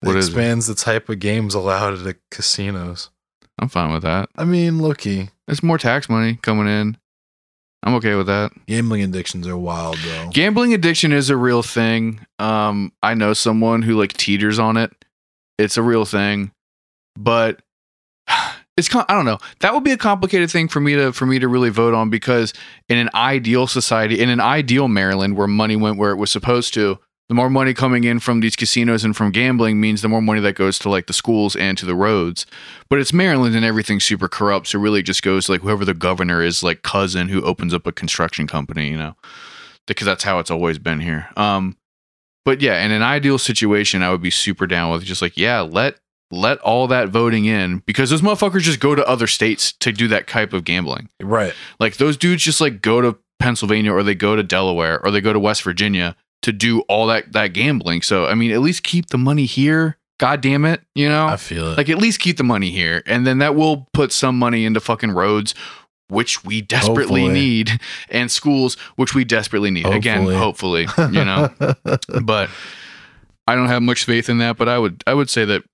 It 0.02 0.06
What 0.08 0.16
is 0.16 0.28
it? 0.28 0.30
expands 0.30 0.66
the 0.66 0.74
type 0.74 1.08
of 1.08 1.18
games 1.18 1.54
allowed 1.54 1.94
at 1.94 2.04
the 2.04 2.16
casinos. 2.30 3.10
I'm 3.58 3.68
fine 3.68 3.92
with 3.92 4.02
that. 4.02 4.28
I 4.36 4.44
mean, 4.44 4.82
looky, 4.82 5.30
It's 5.48 5.62
more 5.62 5.78
tax 5.78 6.08
money 6.08 6.38
coming 6.42 6.66
in. 6.66 6.96
I'm 7.84 7.94
okay 7.96 8.14
with 8.14 8.26
that. 8.28 8.50
gambling 8.66 9.02
addictions 9.02 9.46
are 9.46 9.58
wild 9.58 9.98
though. 9.98 10.30
Gambling 10.30 10.72
addiction 10.72 11.12
is 11.12 11.28
a 11.28 11.36
real 11.36 11.62
thing. 11.62 12.26
Um, 12.38 12.92
I 13.02 13.12
know 13.14 13.34
someone 13.34 13.82
who 13.82 13.98
like 13.98 14.14
teeters 14.14 14.58
on 14.58 14.78
it. 14.78 14.90
It's 15.58 15.76
a 15.76 15.82
real 15.82 16.06
thing, 16.06 16.50
but 17.14 17.60
it's 18.76 18.92
I 18.94 19.04
don't 19.08 19.26
know. 19.26 19.38
That 19.60 19.74
would 19.74 19.84
be 19.84 19.92
a 19.92 19.98
complicated 19.98 20.50
thing 20.50 20.68
for 20.68 20.80
me 20.80 20.94
to 20.94 21.12
for 21.12 21.26
me 21.26 21.38
to 21.38 21.46
really 21.46 21.68
vote 21.68 21.92
on 21.92 22.08
because 22.08 22.54
in 22.88 22.96
an 22.96 23.10
ideal 23.14 23.66
society, 23.66 24.18
in 24.18 24.30
an 24.30 24.40
ideal 24.40 24.88
Maryland 24.88 25.36
where 25.36 25.46
money 25.46 25.76
went 25.76 25.98
where 25.98 26.10
it 26.10 26.16
was 26.16 26.30
supposed 26.30 26.72
to, 26.74 26.98
the 27.28 27.34
more 27.34 27.48
money 27.48 27.72
coming 27.72 28.04
in 28.04 28.20
from 28.20 28.40
these 28.40 28.56
casinos 28.56 29.04
and 29.04 29.16
from 29.16 29.30
gambling 29.30 29.80
means 29.80 30.02
the 30.02 30.08
more 30.08 30.20
money 30.20 30.40
that 30.40 30.54
goes 30.54 30.78
to 30.80 30.90
like 30.90 31.06
the 31.06 31.12
schools 31.12 31.56
and 31.56 31.78
to 31.78 31.86
the 31.86 31.94
roads. 31.94 32.44
But 32.90 32.98
it's 32.98 33.12
Maryland 33.12 33.56
and 33.56 33.64
everything's 33.64 34.04
super 34.04 34.28
corrupt, 34.28 34.66
so 34.66 34.78
really, 34.78 34.84
it 34.84 34.90
really 34.90 35.02
just 35.02 35.22
goes 35.22 35.46
to 35.46 35.52
like 35.52 35.62
whoever 35.62 35.84
the 35.84 35.94
governor 35.94 36.42
is, 36.42 36.62
like 36.62 36.82
cousin 36.82 37.28
who 37.28 37.42
opens 37.42 37.72
up 37.72 37.86
a 37.86 37.92
construction 37.92 38.46
company, 38.46 38.88
you 38.88 38.96
know 38.96 39.16
because 39.86 40.06
that's 40.06 40.24
how 40.24 40.38
it's 40.38 40.50
always 40.50 40.78
been 40.78 41.00
here. 41.00 41.28
Um, 41.36 41.76
but 42.44 42.60
yeah, 42.60 42.82
in 42.84 42.92
an 42.92 43.02
ideal 43.02 43.38
situation, 43.38 44.02
I 44.02 44.10
would 44.10 44.22
be 44.22 44.30
super 44.30 44.66
down 44.66 44.92
with 44.92 45.04
just 45.04 45.22
like, 45.22 45.36
yeah, 45.36 45.60
let 45.60 45.96
let 46.30 46.58
all 46.60 46.86
that 46.88 47.10
voting 47.10 47.44
in 47.44 47.78
because 47.86 48.10
those 48.10 48.22
motherfuckers 48.22 48.60
just 48.60 48.80
go 48.80 48.94
to 48.94 49.06
other 49.06 49.26
states 49.26 49.72
to 49.72 49.92
do 49.92 50.08
that 50.08 50.26
type 50.26 50.52
of 50.52 50.64
gambling. 50.64 51.08
Right. 51.22 51.54
Like 51.78 51.96
those 51.96 52.16
dudes 52.16 52.42
just 52.42 52.60
like 52.60 52.82
go 52.82 53.00
to 53.00 53.16
Pennsylvania 53.38 53.92
or 53.92 54.02
they 54.02 54.14
go 54.14 54.34
to 54.34 54.42
Delaware 54.42 55.04
or 55.04 55.10
they 55.10 55.20
go 55.20 55.32
to 55.32 55.38
West 55.38 55.62
Virginia 55.62 56.16
to 56.44 56.52
do 56.52 56.80
all 56.82 57.08
that 57.08 57.32
that 57.32 57.48
gambling. 57.48 58.02
So 58.02 58.26
I 58.26 58.34
mean, 58.34 58.52
at 58.52 58.60
least 58.60 58.82
keep 58.82 59.08
the 59.08 59.18
money 59.18 59.44
here 59.44 59.98
God 60.18 60.40
damn 60.40 60.64
it, 60.64 60.80
you 60.94 61.08
know? 61.08 61.26
I 61.26 61.36
feel 61.36 61.72
it. 61.72 61.76
like 61.76 61.88
at 61.88 61.98
least 61.98 62.20
keep 62.20 62.36
the 62.36 62.44
money 62.44 62.70
here. 62.70 63.02
And 63.06 63.26
then 63.26 63.38
that 63.38 63.56
will 63.56 63.88
put 63.92 64.12
some 64.12 64.38
money 64.38 64.64
into 64.64 64.78
fucking 64.78 65.10
roads, 65.10 65.54
which 66.08 66.44
we 66.44 66.60
desperately 66.60 67.22
Hopefully. 67.22 67.32
need, 67.32 67.80
and 68.10 68.30
schools, 68.30 68.76
which 68.96 69.14
we 69.14 69.24
desperately 69.24 69.70
need. 69.70 69.86
Again, 69.86 70.22
hopefully, 70.24 70.86
you 70.98 71.24
know. 71.24 71.52
but 72.22 72.48
I 73.46 73.54
don't 73.54 73.68
have 73.68 73.82
much 73.82 74.04
faith 74.04 74.28
in 74.28 74.38
that. 74.38 74.56
But 74.56 74.68
I 74.68 74.78
would 74.78 75.02
I 75.06 75.14
would 75.14 75.30
say 75.30 75.44
that 75.46 75.64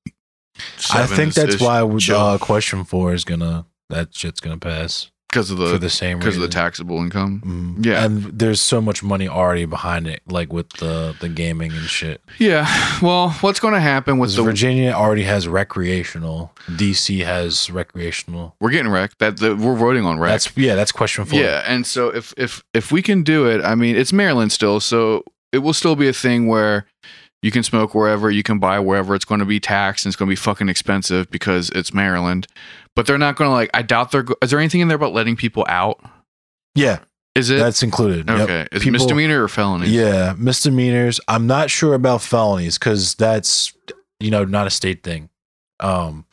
I 0.93 1.07
think 1.07 1.29
is- 1.29 1.35
that's 1.35 1.55
is 1.57 1.61
why 1.61 1.87
chill 1.99 2.17
uh, 2.17 2.39
question 2.39 2.85
four 2.85 3.13
is 3.13 3.25
gonna 3.25 3.67
that 3.91 4.15
shit's 4.15 4.41
gonna 4.41 4.59
pass 4.59 5.11
because 5.31 5.51
of 5.51 5.59
for 5.59 5.65
the 5.65 5.79
the 5.79 5.91
same 5.91 6.19
because 6.19 6.37
of 6.37 6.43
the 6.43 6.49
taxable 6.49 6.99
income. 6.99 7.43
Mm. 7.45 7.87
Yeah. 7.87 8.05
and 8.05 8.25
there's 8.25 8.61
so 8.61 8.81
much 8.81 9.03
money 9.03 9.29
already 9.29 9.65
behind 9.65 10.07
it, 10.07 10.23
like 10.27 10.53
with 10.53 10.71
the 10.75 11.15
the 11.21 11.29
gaming 11.29 11.73
and 11.73 11.83
shit. 11.83 12.21
Yeah. 12.39 12.67
Well, 13.01 13.31
what's 13.41 13.61
going 13.61 13.73
to 13.73 13.81
happen 13.81 14.19
with 14.19 14.37
the 14.37 14.43
Virginia 14.43 14.93
already 14.93 15.23
has 15.23 15.49
recreational. 15.49 16.53
DC 16.69 17.25
has 17.25 17.71
recreational. 17.71 18.55
we're 18.61 18.71
getting 18.71 18.91
wrecked. 18.91 19.21
That 19.21 19.39
the, 19.39 19.57
we're 19.57 19.77
voting 19.77 20.05
on 20.05 20.19
wreck. 20.19 20.33
That's 20.33 20.57
yeah, 20.57 20.75
that's 20.75 20.93
question 20.93 21.25
four. 21.25 21.41
Yeah, 21.41 21.63
and 21.67 21.87
so 21.87 22.09
if 22.09 22.35
if 22.37 22.63
if 22.75 22.93
we 22.93 23.01
can 23.01 23.23
do 23.23 23.49
it, 23.49 23.65
I 23.65 23.75
mean, 23.75 23.97
it's 23.97 24.13
Maryland 24.13 24.53
still, 24.53 24.81
so 24.81 25.25
it 25.51 25.59
will 25.59 25.73
still 25.73 25.97
be 25.97 26.09
a 26.09 26.13
thing 26.13 26.47
where 26.47 26.85
you 27.43 27.51
can 27.51 27.63
smoke 27.63 27.95
wherever, 27.95 28.31
you 28.31 28.43
can 28.43 28.59
buy 28.59 28.79
wherever. 28.79 29.15
It's 29.15 29.25
going 29.25 29.39
to 29.39 29.47
be 29.47 29.61
taxed 29.61 30.05
and 30.05 30.11
it's 30.11 30.17
going 30.17 30.29
to 30.29 30.33
be 30.33 30.37
fucking 30.37 30.69
expensive 30.69 31.31
because 31.31 31.71
it's 31.71 31.95
Maryland. 31.95 32.47
But 32.97 33.07
they're 33.07 33.19
not 33.19 33.37
going 33.37 33.49
to 33.49 33.53
like. 33.53 33.71
I 33.75 33.83
doubt 33.83 34.11
they're. 34.11 34.23
go- 34.25 34.37
Is 34.43 34.51
there 34.51 34.59
anything 34.59 34.81
in 34.81 34.89
there 34.89 34.97
about 34.97 35.13
letting 35.13 35.37
people 35.37 35.65
out? 35.69 36.01
yeah, 36.75 36.99
Is 37.35 37.51
it 37.51 37.59
that's 37.59 37.83
included. 37.83 38.29
Yep. 38.29 38.41
okay? 38.41 38.61
Is 38.73 38.83
it 38.83 38.85
People- 38.85 38.93
misdemeanor 38.93 39.43
or 39.45 39.49
felony? 39.49 39.89
Yeah, 39.89 40.35
misdemeanors. 40.37 41.21
I'm 41.29 41.47
not 41.47 41.71
sure 41.71 41.95
about 41.95 42.21
felonies 42.23 42.79
because 42.79 43.15
that's 43.15 43.73
you 44.19 44.31
know 44.31 44.45
not 44.45 44.67
a 44.67 44.71
state 44.71 45.03
thing. 45.03 45.31
Um, 45.81 46.27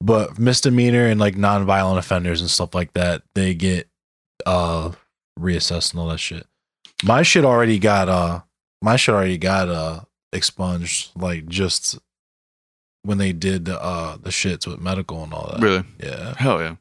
but 0.00 0.38
misdemeanor 0.38 1.06
and 1.06 1.18
like 1.20 1.36
non-violent 1.36 1.98
offenders 1.98 2.40
and 2.40 2.50
stuff 2.50 2.74
like 2.74 2.92
that, 2.94 3.22
they 3.34 3.54
get 3.54 3.88
uh 4.46 4.92
reassessed 5.38 5.92
and 5.92 6.00
all 6.00 6.08
that 6.08 6.18
shit. 6.18 6.46
My 7.04 7.22
shit 7.22 7.44
already 7.44 7.78
got 7.78 8.08
uh 8.08 8.40
my 8.82 8.96
shit 8.96 9.14
already 9.14 9.38
got 9.38 9.68
uh 9.68 10.00
expunged 10.32 11.10
like 11.16 11.46
just 11.46 11.98
when 13.08 13.16
they 13.16 13.32
did 13.32 13.64
the 13.64 13.82
uh 13.82 14.18
the 14.18 14.28
shits 14.28 14.66
with 14.66 14.80
medical 14.80 15.24
and 15.24 15.32
all 15.32 15.50
that. 15.50 15.62
Really? 15.62 15.82
Yeah. 15.98 16.34
Hell 16.36 16.60
yeah. 16.60 16.76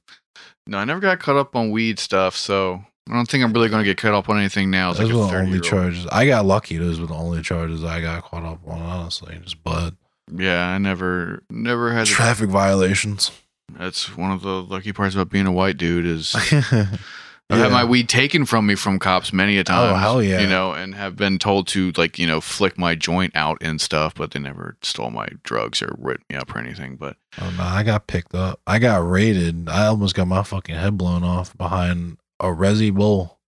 No, 0.68 0.78
I 0.78 0.84
never 0.84 1.00
got 1.00 1.20
caught 1.20 1.38
up 1.38 1.56
on 1.56 1.72
weed 1.72 1.98
stuff, 1.98 2.36
so 2.36 2.84
I 3.10 3.14
don't 3.14 3.26
think 3.30 3.46
I'm 3.46 3.54
really 3.54 3.70
going 3.70 3.82
to 3.82 3.90
get 3.90 3.96
caught 3.98 4.14
up 4.14 4.28
on 4.28 4.38
anything 4.38 4.70
now. 4.70 4.92
Those 4.92 5.10
like 5.10 5.16
were 5.16 5.28
the 5.28 5.38
only 5.38 5.62
charges. 5.62 6.06
I 6.12 6.28
got 6.28 6.46
lucky. 6.46 6.78
Those 6.78 7.00
were 7.00 7.08
the 7.08 7.14
only 7.14 7.42
charges 7.42 7.86
I 7.86 8.02
got 8.02 8.24
caught 8.24 8.44
up 8.44 8.60
on. 8.68 8.82
Honestly, 8.82 9.40
just 9.42 9.64
bud. 9.64 9.96
Yeah, 10.30 10.68
I 10.68 10.78
never 10.78 11.44
never 11.50 11.94
had. 11.94 12.08
Traffic 12.08 12.50
violations. 12.50 13.32
That's 13.78 14.16
one 14.18 14.32
of 14.32 14.42
the 14.42 14.62
lucky 14.62 14.92
parts 14.92 15.16
about 15.16 15.30
being 15.30 15.46
a 15.46 15.52
white 15.54 15.78
dude 15.78 16.06
is 16.06 16.36
yeah. 17.50 17.56
I've 17.56 17.64
had 17.64 17.72
my 17.72 17.84
weed 17.86 18.10
taken 18.10 18.46
from 18.46 18.66
me 18.68 18.76
from 18.76 19.00
cops 19.00 19.32
many 19.32 19.58
a 19.58 19.62
oh, 19.62 19.64
time. 19.64 20.00
hell 20.00 20.22
yeah. 20.22 20.42
You 20.42 20.48
know, 20.48 20.74
and 20.74 20.94
have 20.96 21.16
been 21.16 21.40
told 21.40 21.68
to 21.70 21.92
like, 21.96 22.20
you 22.20 22.28
know, 22.28 22.42
flick 22.42 22.78
my 22.78 22.94
joint 22.94 23.34
out 23.36 23.58
and 23.62 23.80
stuff, 23.80 24.16
but 24.16 24.32
they 24.32 24.40
never 24.40 24.76
stole 24.82 25.12
my 25.12 25.28
drugs 25.44 25.82
or 25.82 25.96
ripped 25.98 26.30
me 26.30 26.36
up 26.36 26.54
or 26.54 26.60
anything. 26.60 26.98
But 26.98 27.16
Oh 27.40 27.54
no, 27.58 27.64
I 27.64 27.84
got 27.84 28.08
picked 28.08 28.36
up. 28.36 28.60
I 28.68 28.80
got 28.80 29.08
raided. 29.08 29.70
I 29.70 29.88
almost 29.88 30.16
got 30.16 30.28
my 30.28 30.44
fucking 30.44 30.76
head 30.76 30.98
blown 30.98 31.24
off 31.24 31.58
behind 31.58 32.18
a 32.40 32.48
Resi 32.48 32.94
Bowl. 32.94 33.40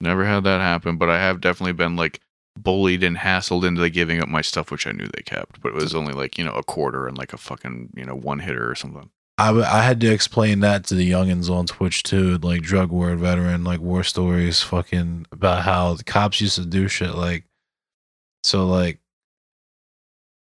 never 0.00 0.24
had 0.24 0.42
that 0.44 0.60
happen. 0.60 0.96
But 0.96 1.10
I 1.10 1.18
have 1.18 1.40
definitely 1.40 1.74
been 1.74 1.94
like 1.94 2.20
bullied 2.58 3.04
and 3.04 3.16
hassled 3.16 3.64
into 3.64 3.88
giving 3.90 4.20
up 4.20 4.28
my 4.28 4.40
stuff, 4.40 4.72
which 4.72 4.88
I 4.88 4.92
knew 4.92 5.06
they 5.06 5.22
kept. 5.22 5.60
But 5.60 5.70
it 5.70 5.74
was 5.74 5.94
only 5.94 6.14
like, 6.14 6.36
you 6.36 6.44
know, 6.44 6.54
a 6.54 6.64
quarter 6.64 7.06
and 7.06 7.16
like 7.16 7.32
a 7.32 7.38
fucking, 7.38 7.90
you 7.94 8.04
know, 8.04 8.16
one 8.16 8.40
hitter 8.40 8.68
or 8.68 8.74
something. 8.74 9.10
I, 9.40 9.46
w- 9.48 9.64
I 9.64 9.82
had 9.82 10.00
to 10.02 10.12
explain 10.12 10.60
that 10.60 10.84
to 10.86 10.94
the 10.94 11.10
youngins 11.10 11.48
on 11.50 11.66
Twitch 11.66 12.02
too, 12.02 12.38
like 12.38 12.62
drug 12.62 12.90
war 12.90 13.14
veteran, 13.16 13.64
like 13.64 13.80
war 13.80 14.02
stories, 14.04 14.60
fucking 14.60 15.26
about 15.32 15.62
how 15.62 15.94
the 15.94 16.04
cops 16.04 16.40
used 16.40 16.56
to 16.56 16.66
do 16.66 16.88
shit. 16.88 17.14
Like, 17.14 17.44
so 18.44 18.66
like, 18.66 18.98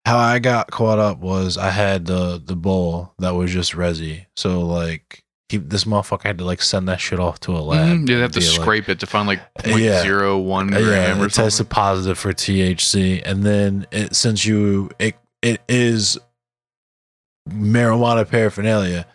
how 0.05 0.19
I 0.19 0.39
got 0.39 0.71
caught 0.71 0.99
up 0.99 1.19
was 1.19 1.59
I 1.59 1.71
had 1.71 2.07
the 2.07 2.41
the 2.45 2.57
bowl 2.57 3.13
that 3.19 3.35
was 3.35 3.53
just 3.53 3.73
Resi. 3.73 4.27
So 4.37 4.61
like, 4.63 5.25
he, 5.49 5.57
this 5.59 5.85
motherfucker 5.85 6.23
had 6.23 6.39
to 6.39 6.45
like 6.45 6.63
send 6.63 6.89
that 6.89 7.01
shit 7.01 7.19
off 7.19 7.41
to 7.41 7.53
a 7.57 7.59
lab. 7.59 7.99
Mhm. 7.99 8.09
You'd 8.09 8.21
have 8.21 8.33
to 8.33 8.41
Be 8.41 8.47
like- 8.49 8.61
scrape 8.61 8.89
it 8.89 9.01
to 9.01 9.07
find 9.07 9.27
like 9.27 9.41
Yeah. 9.67 10.05
0.01 10.05 10.75
Uh, 10.75 10.81
gram 10.81 10.87
yeah, 11.19 11.23
or 11.23 11.27
it 11.27 11.33
something. 11.33 11.45
tested 11.45 11.69
positive 11.69 12.19
for 12.19 12.33
THC, 12.33 13.23
and 13.25 13.43
then 13.45 13.87
it 13.91 14.15
since 14.15 14.45
you 14.47 14.91
it 14.99 15.17
it 15.43 15.61
is 15.69 16.19
marijuana 17.49 18.29
paraphernalia, 18.29 19.07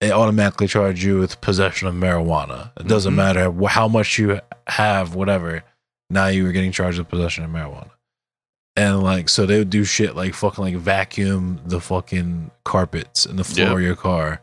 they 0.00 0.10
automatically 0.12 0.68
charge 0.68 1.04
you 1.04 1.18
with 1.18 1.40
possession 1.40 1.88
of 1.88 1.94
marijuana. 1.94 2.70
It 2.78 2.86
doesn't 2.86 3.12
Mhm. 3.14 3.16
matter 3.16 3.66
how 3.68 3.88
much 3.88 4.18
you 4.18 4.40
have, 4.66 5.14
whatever. 5.14 5.64
Now 6.10 6.26
you 6.28 6.44
were 6.44 6.52
getting 6.52 6.72
charged 6.72 6.98
with 6.98 7.08
possession 7.08 7.44
of 7.44 7.50
marijuana, 7.50 7.90
and 8.76 9.02
like 9.02 9.28
so 9.28 9.44
they 9.44 9.58
would 9.58 9.70
do 9.70 9.84
shit 9.84 10.14
like 10.16 10.34
fucking 10.34 10.62
like 10.64 10.76
vacuum 10.76 11.60
the 11.66 11.80
fucking 11.80 12.50
carpets 12.64 13.26
and 13.26 13.38
the 13.38 13.44
floor 13.44 13.66
Yep. 13.68 13.76
of 13.76 13.82
your 13.82 13.96
car 13.96 14.40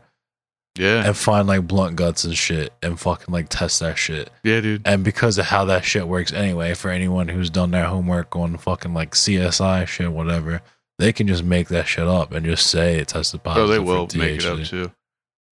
Yeah. 0.78 1.04
and 1.06 1.16
find 1.16 1.48
like 1.48 1.66
blunt 1.66 1.96
guts 1.96 2.24
and 2.24 2.36
shit 2.36 2.72
and 2.82 3.00
fucking 3.00 3.32
like 3.32 3.46
test 3.48 3.80
that 3.80 3.96
shit. 3.98 4.30
Yeah, 4.44 4.60
dude. 4.60 4.82
And 4.84 5.02
because 5.02 5.38
of 5.38 5.46
how 5.46 5.64
that 5.64 5.84
shit 5.86 6.06
works 6.06 6.32
anyway, 6.34 6.74
for 6.74 6.90
anyone 6.90 7.28
who's 7.28 7.48
done 7.50 7.70
their 7.70 7.86
homework 7.86 8.36
on 8.36 8.58
fucking 8.58 8.92
like 8.92 9.14
CSI 9.14 9.86
shit, 9.86 10.12
whatever, 10.12 10.60
they 10.98 11.12
can 11.12 11.26
just 11.26 11.44
make 11.44 11.68
that 11.68 11.86
shit 11.86 12.06
up 12.08 12.32
and 12.32 12.44
just 12.46 12.66
say 12.68 12.98
it 12.98 13.08
tested 13.08 13.40
Oh, 13.44 13.48
positive. 13.50 13.68
they 13.68 13.76
for 13.76 13.82
will 13.82 14.08
make 14.16 14.40
it 14.40 14.46
up 14.46 14.62
too. 14.64 14.92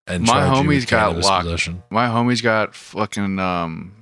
And 0.07 0.25
My 0.25 0.33
charge 0.47 0.63
you 0.63 0.69
with 0.69 0.85
homies 0.85 0.89
got 0.89 1.17
locked. 1.19 1.45
possession. 1.45 1.83
My 1.91 2.07
homies 2.09 2.43
got 2.43 2.75
fucking 2.75 3.39
um 3.39 3.95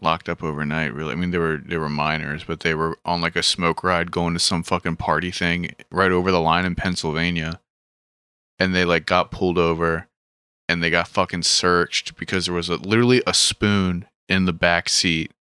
locked 0.00 0.28
up 0.28 0.42
overnight. 0.42 0.94
Really, 0.94 1.12
I 1.12 1.14
mean 1.16 1.30
they 1.32 1.38
were 1.38 1.58
they 1.58 1.76
were 1.76 1.88
minors, 1.88 2.44
but 2.44 2.60
they 2.60 2.74
were 2.74 2.96
on 3.04 3.20
like 3.20 3.36
a 3.36 3.42
smoke 3.42 3.82
ride 3.84 4.10
going 4.10 4.34
to 4.34 4.40
some 4.40 4.62
fucking 4.62 4.96
party 4.96 5.30
thing 5.30 5.74
right 5.90 6.10
over 6.12 6.30
the 6.30 6.40
line 6.40 6.64
in 6.64 6.74
Pennsylvania, 6.74 7.60
and 8.58 8.74
they 8.74 8.84
like 8.84 9.04
got 9.06 9.30
pulled 9.32 9.58
over, 9.58 10.08
and 10.68 10.82
they 10.82 10.90
got 10.90 11.08
fucking 11.08 11.42
searched 11.42 12.16
because 12.16 12.46
there 12.46 12.54
was 12.54 12.68
a, 12.68 12.76
literally 12.76 13.22
a 13.26 13.34
spoon 13.34 14.06
in 14.28 14.44
the 14.44 14.52
back 14.52 14.88
seat, 14.88 15.32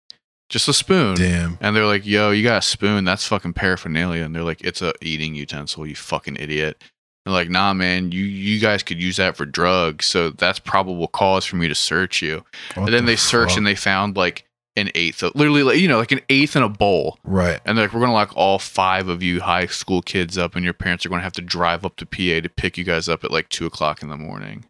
just 0.51 0.69
a 0.69 0.75
spoon. 0.75 1.15
Damn. 1.15 1.57
And 1.63 1.75
they're 1.75 1.87
like, 1.87 2.05
"Yo, 2.05 2.33
you 2.33 2.43
got 2.43 2.59
a 2.59 2.63
spoon? 2.63 3.05
That's 3.05 3.27
fucking 3.27 3.55
paraphernalia." 3.55 4.23
And 4.25 4.35
they're 4.35 4.43
like, 4.43 4.61
"It's 4.61 4.83
a 4.83 4.93
eating 5.01 5.35
utensil, 5.35 5.87
you 5.87 5.95
fucking 5.95 6.37
idiot." 6.37 6.83
They're 7.25 7.33
like, 7.33 7.49
"Nah, 7.49 7.73
man, 7.73 8.13
you 8.13 8.25
you 8.25 8.61
guys 8.61 8.83
could 8.83 9.01
use 9.01 9.17
that 9.17 9.37
for 9.37 9.47
drugs, 9.47 10.07
so 10.07 10.31
that's 10.31 10.59
probable 10.59 11.09
cause 11.09 11.47
for 11.47 11.57
me 11.57 11.69
to 11.69 11.75
search 11.75 12.21
you." 12.21 12.45
What 12.75 12.87
and 12.87 12.95
then 12.95 13.07
the 13.07 13.13
they 13.13 13.17
searched 13.17 13.53
fuck? 13.53 13.59
and 13.59 13.67
they 13.67 13.75
found 13.75 14.17
like 14.17 14.45
an 14.77 14.91
eighth, 14.95 15.23
of, 15.23 15.35
literally, 15.35 15.65
like, 15.65 15.79
you 15.79 15.89
know, 15.89 15.99
like 15.99 16.13
an 16.13 16.21
eighth 16.29 16.55
in 16.55 16.63
a 16.63 16.69
bowl. 16.69 17.19
Right. 17.25 17.61
And 17.65 17.77
they're 17.77 17.87
like, 17.87 17.95
"We're 17.95 18.01
gonna 18.01 18.13
lock 18.13 18.33
all 18.37 18.59
five 18.59 19.09
of 19.09 19.23
you 19.23 19.41
high 19.41 19.67
school 19.67 20.01
kids 20.01 20.39
up, 20.39 20.55
and 20.57 20.65
your 20.65 20.75
parents 20.75 21.05
are 21.05 21.09
gonna 21.09 21.23
have 21.23 21.33
to 21.35 21.43
drive 21.43 21.85
up 21.85 21.97
to 21.97 22.07
PA 22.07 22.41
to 22.41 22.49
pick 22.49 22.79
you 22.79 22.85
guys 22.85 23.09
up 23.09 23.23
at 23.25 23.31
like 23.31 23.49
two 23.49 23.67
o'clock 23.67 24.03
in 24.03 24.09
the 24.09 24.17
morning." 24.17 24.65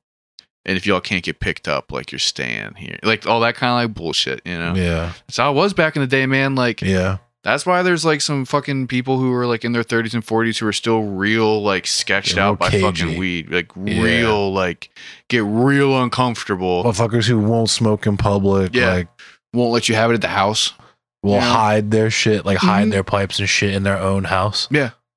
And 0.67 0.77
if 0.77 0.87
y'all 0.87 1.01
can't 1.01 1.25
get 1.25 1.41
picked 1.41 1.69
up, 1.69 1.91
like 1.91 2.13
you're 2.13 2.19
staying 2.19 2.75
here, 2.75 2.99
like 3.03 3.27
all 3.27 3.41
that 3.41 3.55
kind 3.55 3.71
of 3.73 3.89
like 3.91 3.95
bullshit, 3.97 4.43
you 4.45 4.59
know. 4.59 4.75
Yeah. 4.75 5.13
That's 5.27 5.39
how 5.39 5.51
it 5.53 5.55
was 5.55 5.73
back 5.73 5.97
in 5.97 6.03
the 6.03 6.07
day, 6.07 6.27
man. 6.27 6.55
Like, 6.55 6.83
Yeah. 6.83 7.17
that's 7.43 7.65
why 7.65 7.83
there's 7.83 8.05
like 8.05 8.21
some 8.21 8.45
fucking 8.45 8.87
people 8.89 9.19
who 9.19 9.33
are 9.33 9.47
like 9.47 9.65
in 9.65 9.73
their 9.73 9.83
30s 9.83 10.13
and 10.13 10.25
40s 10.25 10.59
who 10.59 10.67
are 10.67 10.73
still 10.75 11.01
real 11.05 11.63
like 11.63 11.87
sketched 11.87 12.37
Yeah, 12.37 12.49
out 12.49 12.59
by 12.59 12.69
real 12.69 12.83
fucking 12.93 13.19
weed. 13.19 13.51
Like 13.51 13.71
Yeah. 13.75 14.03
real 14.03 14.53
like 14.53 14.91
get 15.29 15.45
real 15.45 15.99
uncomfortable. 16.03 16.85
Motherfuckers 16.85 17.27
who 17.27 17.39
won't 17.41 17.71
smoke 17.71 18.07
in 18.07 18.17
public, 18.19 18.75
Yeah. 18.75 18.93
like 18.93 19.09
Won't 19.55 19.73
let 19.73 19.89
you 19.89 19.95
have 19.95 20.11
it 20.11 20.15
at 20.15 20.21
the 20.21 20.29
house. 20.29 20.75
will 21.23 21.33
Yeah. 21.35 21.53
hide 21.53 21.91
their 21.91 22.11
shit, 22.11 22.45
like 22.47 22.59
hide 22.59 22.89
Mhm. 22.89 22.91
their 22.93 23.05
pipes 23.05 23.39
and 23.41 23.49
shit 23.49 23.75
in 23.75 23.83
their 23.83 23.99
own 23.99 24.25
house. 24.25 24.69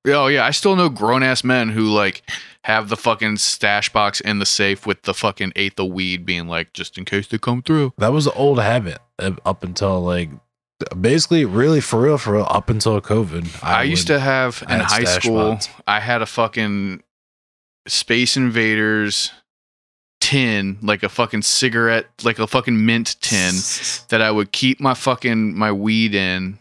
Oh 0.06 0.26
yeah, 0.26 0.44
I 0.44 0.50
still 0.50 0.76
know 0.76 0.88
grown 0.88 1.22
ass 1.22 1.44
men 1.44 1.70
who 1.70 1.88
like 1.88 2.22
have 2.64 2.88
the 2.88 2.96
fucking 2.96 3.36
stash 3.38 3.92
box 3.92 4.20
in 4.20 4.38
the 4.38 4.46
safe 4.46 4.86
with 4.86 5.02
the 5.02 5.14
fucking 5.14 5.52
eighth 5.56 5.78
of 5.80 5.88
weed 5.88 6.24
being 6.26 6.46
like 6.48 6.72
just 6.72 6.98
in 6.98 7.04
case 7.04 7.26
they 7.26 7.38
come 7.38 7.62
through. 7.62 7.92
That 7.98 8.12
was 8.12 8.24
the 8.26 8.32
old 8.32 8.58
habit 8.58 8.98
uh, 9.18 9.32
up 9.44 9.62
until 9.64 10.00
like 10.02 10.30
basically 11.00 11.44
really 11.44 11.80
for 11.80 12.00
real 12.02 12.18
for 12.18 12.34
real 12.34 12.46
up 12.50 12.68
until 12.68 13.00
COVID. 13.00 13.62
I, 13.62 13.84
used 13.84 14.08
would- 14.08 14.14
to 14.14 14.20
have 14.20 14.62
in 14.68 14.80
high 14.80 15.04
school. 15.04 15.58
I 15.86 16.00
had 16.00 16.20
a 16.22 16.26
fucking 16.26 17.02
Space 17.86 18.36
Invaders 18.36 19.30
tin, 20.20 20.78
like 20.82 21.02
a 21.02 21.08
fucking 21.08 21.42
cigarette, 21.42 22.06
like 22.24 22.38
a 22.38 22.46
fucking 22.46 22.84
mint 22.84 23.16
tin 23.20 23.54
that 24.08 24.22
I 24.22 24.30
would 24.30 24.52
keep 24.52 24.80
my 24.80 24.94
fucking 24.94 25.54
my 25.56 25.70
weed 25.70 26.14
in 26.14 26.58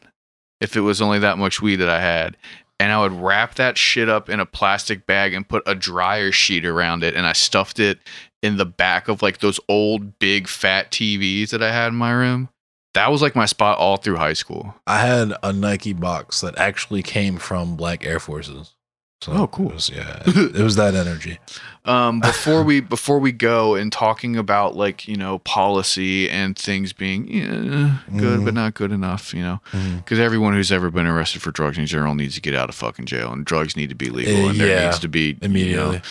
if 0.59 0.75
it 0.77 0.81
was 0.81 1.01
only 1.01 1.19
that 1.19 1.37
much 1.37 1.61
weed 1.61 1.77
that 1.77 1.89
I 1.89 1.99
had. 2.01 2.37
And 2.84 2.91
I 2.91 2.99
would 2.99 3.13
wrap 3.13 3.55
that 3.55 3.77
shit 3.77 4.09
up 4.09 4.27
in 4.27 4.41
a 4.41 4.45
plastic 4.45 5.05
bag 5.05 5.34
and 5.34 5.47
put 5.47 5.63
a 5.65 5.73
dryer 5.73 6.34
sheet 6.34 6.65
around 6.65 7.01
it 7.01 7.15
and 7.15 7.25
I 7.25 7.31
stuffed 7.31 7.79
it 7.79 7.97
in 8.41 8.57
the 8.57 8.65
back 8.65 9.07
of 9.07 9.21
like 9.21 9.38
those 9.38 9.57
old 9.69 10.19
big 10.19 10.49
fat 10.49 10.91
TVs 10.91 11.51
that 11.51 11.63
I 11.63 11.71
had 11.71 11.88
in 11.88 11.95
my 11.95 12.11
room. 12.11 12.49
That 12.93 13.09
was 13.09 13.21
like 13.21 13.38
my 13.38 13.45
spot 13.45 13.77
all 13.77 13.95
through 13.95 14.17
high 14.17 14.34
school. 14.34 14.75
I 14.86 14.99
had 14.99 15.31
a 15.41 15.53
Nike 15.53 15.93
box 15.93 16.41
that 16.41 16.57
actually 16.57 17.03
came 17.03 17.38
from 17.38 17.77
Black 17.77 18.05
Air 18.05 18.19
Forces. 18.19 18.73
So 19.21 19.31
Oh, 19.31 19.47
cool. 19.47 19.69
It 19.69 19.75
was, 19.75 19.89
yeah, 19.89 20.21
it 20.25 20.61
was 20.61 20.75
that 20.75 20.93
energy. 20.93 21.39
um 21.86 22.19
before 22.21 22.63
we 22.63 22.79
before 22.79 23.19
we 23.19 23.31
go 23.31 23.75
and 23.75 23.91
talking 23.91 24.38
about 24.38 24.75
like 24.75 25.05
you 25.07 25.17
know 25.17 25.39
policy 25.39 26.29
and 26.29 26.57
things 26.57 26.93
being 26.93 27.27
yeah, 27.27 27.97
good 28.17 28.39
Mhm. 28.39 28.45
but 28.45 28.53
not 28.53 28.73
good 28.73 28.91
enough 28.91 29.34
you 29.34 29.41
know 29.41 29.59
because 29.97 30.17
everyone 30.19 30.53
who's 30.53 30.71
ever 30.71 30.89
been 30.89 31.05
arrested 31.07 31.41
for 31.41 31.51
drugs 31.51 31.77
in 31.77 31.86
general 31.86 32.15
needs 32.15 32.36
to 32.36 32.41
get 32.41 32.55
out 32.55 32.69
of 32.69 32.75
fucking 32.75 33.05
jail 33.05 33.34
and 33.34 33.43
drugs 33.45 33.75
need 33.75 33.89
to 33.89 33.95
be 33.95 34.09
legal 34.09 34.45
Uh, 34.45 34.49
and 34.49 34.59
there 34.59 34.67
yeah, 34.69 34.86
needs 34.86 34.99
to 34.99 35.09
be 35.09 35.38
immediately. 35.41 35.95
you 35.95 35.97
know, 35.97 36.01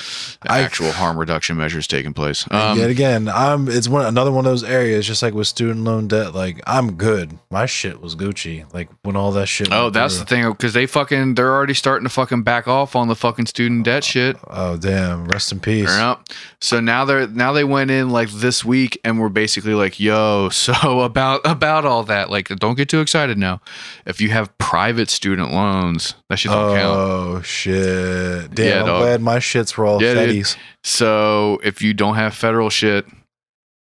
I- 0.46 0.60
actual 0.60 0.92
harm 0.92 1.16
reduction 1.18 1.56
measures 1.56 1.86
taking 1.86 2.12
place 2.12 2.46
um, 2.50 2.78
Yet 2.78 2.90
again, 2.90 3.28
I'm. 3.28 3.68
It's 3.68 3.88
one 3.88 4.04
another 4.04 4.30
one 4.32 4.44
of 4.44 4.50
those 4.52 4.64
areas, 4.64 5.06
just 5.06 5.22
like 5.22 5.32
with 5.34 5.46
student 5.46 5.84
loan 5.84 6.08
debt. 6.08 6.34
Like 6.34 6.60
I'm 6.66 6.94
good. 6.94 7.38
My 7.50 7.66
shit 7.66 8.00
was 8.00 8.14
Gucci. 8.16 8.64
Like 8.74 8.88
when 9.02 9.16
all 9.16 9.32
that 9.32 9.46
shit. 9.46 9.68
oh 9.72 9.90
that's 9.90 10.18
the 10.18 10.24
thing 10.24 10.48
because 10.50 10.72
they 10.74 10.86
fucking 10.86 11.34
they're 11.34 11.52
already 11.52 11.74
starting 11.74 12.04
to 12.04 12.10
fucking 12.12 12.42
back 12.42 12.68
off 12.68 12.94
on 12.96 13.08
the 13.08 13.14
fucking 13.16 13.46
student 13.46 13.84
debt 13.84 14.04
shit 14.04 14.36
Oh 14.48 14.76
damn! 14.76 15.26
Rest 15.28 15.52
in 15.52 15.60
peace. 15.62 15.88
Yep. 15.88 16.20
So 16.60 16.80
now 16.80 17.04
they're 17.04 17.26
now 17.26 17.52
they 17.52 17.64
went 17.64 17.90
in 17.90 18.10
like 18.10 18.30
this 18.30 18.64
week 18.64 19.00
and 19.04 19.18
we're 19.20 19.28
basically 19.28 19.74
like, 19.74 19.98
yo, 19.98 20.48
so 20.52 21.00
about 21.00 21.40
about 21.44 21.84
all 21.84 22.02
that. 22.04 22.30
Like, 22.30 22.48
don't 22.48 22.76
get 22.76 22.88
too 22.88 23.00
excited 23.00 23.38
now. 23.38 23.60
If 24.06 24.20
you 24.20 24.28
have 24.30 24.56
private 24.58 25.08
student 25.10 25.52
loans, 25.52 26.14
that 26.28 26.38
shit 26.38 26.52
don't 26.52 26.76
count. 26.76 26.98
Oh 26.98 27.42
shit! 27.42 28.54
Damn, 28.54 28.66
Yeah, 28.66 28.80
I'm 28.80 28.86
dog. 28.86 29.02
glad 29.02 29.22
my 29.22 29.38
shits 29.38 29.76
were 29.76 29.86
all 29.86 30.02
Yeah, 30.02 30.14
fetties. 30.14 30.56
So 30.84 31.58
if 31.62 31.80
you 31.82 31.94
don't 31.94 32.16
have 32.16 32.34
federal 32.34 32.68
shit, 32.70 33.06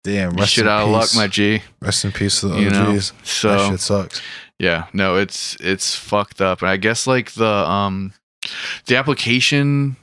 Damn, 0.04 0.34
rest 0.34 0.52
shit 0.52 0.64
in 0.64 0.70
out 0.70 0.82
of 0.84 0.90
luck, 0.90 1.02
peace. 1.02 1.16
my 1.16 1.26
G. 1.26 1.62
Rest 1.80 2.04
in 2.04 2.12
peace 2.12 2.40
to 2.40 2.48
the 2.48 2.60
You 2.60 2.70
know. 2.70 2.90
OGs. 2.92 3.10
that 3.12 3.26
So 3.26 3.70
shit 3.70 3.80
sucks. 3.80 4.22
yeah, 4.58 4.86
no, 4.92 5.16
it's 5.16 5.56
it's 5.60 5.94
fucked 5.96 6.40
up. 6.40 6.62
And 6.62 6.70
I 6.70 6.76
guess 6.76 7.06
like 7.06 7.32
the 7.32 7.46
um 7.46 8.12
the 8.86 8.96
application 8.96 9.96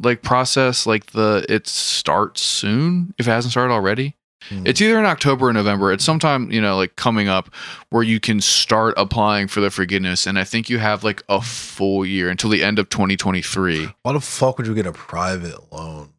like 0.00 0.22
process, 0.22 0.86
like 0.86 1.06
the 1.06 1.44
it 1.48 1.66
starts 1.66 2.40
soon 2.40 3.14
if 3.18 3.26
it 3.26 3.30
hasn't 3.30 3.52
started 3.52 3.72
already. 3.72 4.16
Hmm. 4.48 4.66
It's 4.66 4.80
either 4.80 4.98
in 4.98 5.04
October 5.04 5.48
or 5.48 5.52
November. 5.52 5.92
It's 5.92 6.04
sometime, 6.04 6.50
you 6.50 6.60
know, 6.60 6.76
like 6.76 6.96
coming 6.96 7.28
up 7.28 7.54
where 7.90 8.02
you 8.02 8.18
can 8.20 8.40
start 8.40 8.94
applying 8.96 9.48
for 9.48 9.60
the 9.60 9.70
forgiveness. 9.70 10.26
And 10.26 10.38
I 10.38 10.44
think 10.44 10.68
you 10.68 10.78
have 10.78 11.04
like 11.04 11.22
a 11.28 11.40
full 11.40 12.04
year 12.04 12.28
until 12.28 12.50
the 12.50 12.62
end 12.62 12.78
of 12.78 12.88
2023. 12.88 13.94
Why 14.02 14.12
the 14.12 14.20
fuck 14.20 14.58
would 14.58 14.66
you 14.66 14.74
get 14.74 14.86
a 14.86 14.92
private 14.92 15.72
loan? 15.72 16.10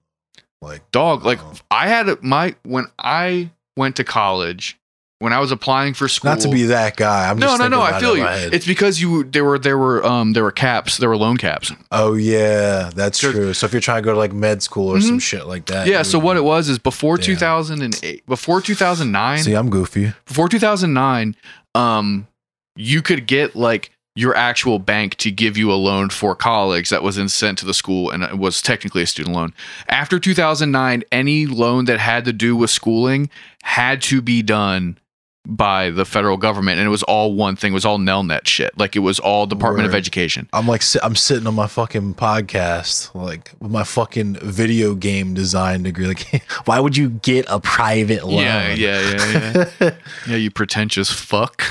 Like 0.61 0.89
Dog, 0.91 1.25
like. 1.25 1.39
I 1.69 1.87
had 1.87 2.23
my, 2.23 2.55
when 2.63 2.85
I 2.97 3.51
went 3.75 3.97
to 3.97 4.03
college, 4.03 4.79
when 5.23 5.33
I 5.33 5.39
was 5.39 5.51
applying 5.51 5.93
for 5.93 6.07
school. 6.07 6.31
not 6.31 6.41
to 6.41 6.49
be 6.49 6.63
that 6.63 6.95
guy. 6.97 7.29
I'm 7.29 7.39
no, 7.39 7.47
just 7.47 7.59
no, 7.59 7.67
no. 7.69 7.81
I 7.81 7.99
feel 7.99 8.17
you. 8.17 8.25
It's 8.27 8.65
because 8.67 9.01
you 9.01 9.23
there 9.23 9.43
were 9.45 9.57
there 9.57 9.77
were 9.77 10.05
um 10.05 10.33
there 10.33 10.43
were 10.43 10.51
caps, 10.51 10.97
there 10.97 11.09
were 11.09 11.17
loan 11.17 11.37
caps. 11.37 11.71
oh 11.91 12.13
yeah, 12.13 12.91
that's 12.93 13.19
There's- 13.21 13.35
true. 13.35 13.53
So 13.53 13.65
if 13.65 13.71
you're 13.73 13.81
trying 13.81 14.01
to 14.03 14.05
go 14.05 14.11
to 14.13 14.17
like 14.17 14.33
med 14.33 14.61
school 14.61 14.89
or 14.89 15.01
some 15.01 15.17
Mhm. 15.17 15.21
shit 15.21 15.47
like 15.47 15.65
that, 15.67 15.87
Yeah. 15.87 16.01
So 16.03 16.19
would- 16.19 16.25
what 16.25 16.37
it 16.37 16.43
was 16.43 16.69
is 16.69 16.77
before 16.77 17.17
Damn. 17.17 17.25
2008, 17.25 18.25
before 18.27 18.61
2009, 18.61 19.39
See, 19.43 19.53
I'm 19.53 19.69
goofy. 19.69 20.13
before 20.25 20.49
2009 20.49 21.35
um 21.75 22.27
you 22.75 23.01
could 23.01 23.25
get 23.27 23.55
like 23.55 23.91
your 24.15 24.35
actual 24.35 24.77
bank 24.77 25.15
to 25.15 25.31
give 25.31 25.57
you 25.57 25.71
a 25.71 25.73
loan 25.73 26.07
for 26.09 26.35
college 26.35 26.89
that 26.89 27.01
was 27.01 27.15
then 27.15 27.27
sent 27.27 27.57
to 27.57 27.65
the 27.65 27.73
school 27.73 28.11
and 28.11 28.21
it 28.21 28.37
was 28.37 28.61
technically 28.61 29.01
a 29.01 29.07
student 29.07 29.35
loan 29.35 29.51
after 29.89 30.19
2009 30.19 31.03
any 31.11 31.47
loan 31.47 31.85
that 31.85 31.99
had 31.99 32.23
to 32.25 32.31
do 32.33 32.55
with 32.55 32.69
schooling 32.69 33.27
had 33.63 34.01
to 34.03 34.21
be 34.21 34.43
done 34.43 34.97
by 35.45 35.89
the 35.89 36.05
federal 36.05 36.37
government 36.37 36.79
and 36.79 36.87
it 36.87 36.89
was 36.89 37.03
all 37.03 37.33
one 37.33 37.55
thing 37.55 37.73
it 37.73 37.75
was 37.75 37.83
all 37.83 37.99
nelnet 37.99 38.47
shit 38.47 38.71
like 38.77 38.95
it 38.95 38.99
was 38.99 39.19
all 39.19 39.45
department 39.45 39.85
of 39.85 39.93
education 39.93 40.47
I'm 40.53 40.67
like 40.67 40.81
I'm 41.01 41.15
sitting 41.15 41.47
on 41.47 41.55
my 41.55 41.67
fucking 41.67 42.13
podcast, 42.15 43.13
like 43.13 43.51
with 43.59 43.71
my 43.71 43.83
fucking 43.83 44.35
video 44.35 44.93
game 44.95 45.33
design 45.33 45.83
degree. 45.83 46.07
Like, 46.07 46.43
why 46.65 46.79
would 46.79 46.95
you 46.95 47.09
get 47.09 47.45
a 47.49 47.59
private 47.59 48.23
loan? 48.25 48.41
yeah 48.41 48.73
yeah 48.73 49.01
yeah 49.11 49.69
yeah 49.79 49.91
yeah 50.27 50.35
you 50.35 50.51
pretentious 50.51 51.09
fuck 51.11 51.63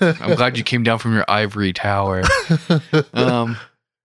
I'm 0.00 0.34
glad 0.36 0.56
you 0.56 0.64
came 0.64 0.82
down 0.82 0.98
from 0.98 1.14
your 1.14 1.24
ivory 1.28 1.72
tower. 1.72 2.22
Um, 3.14 3.56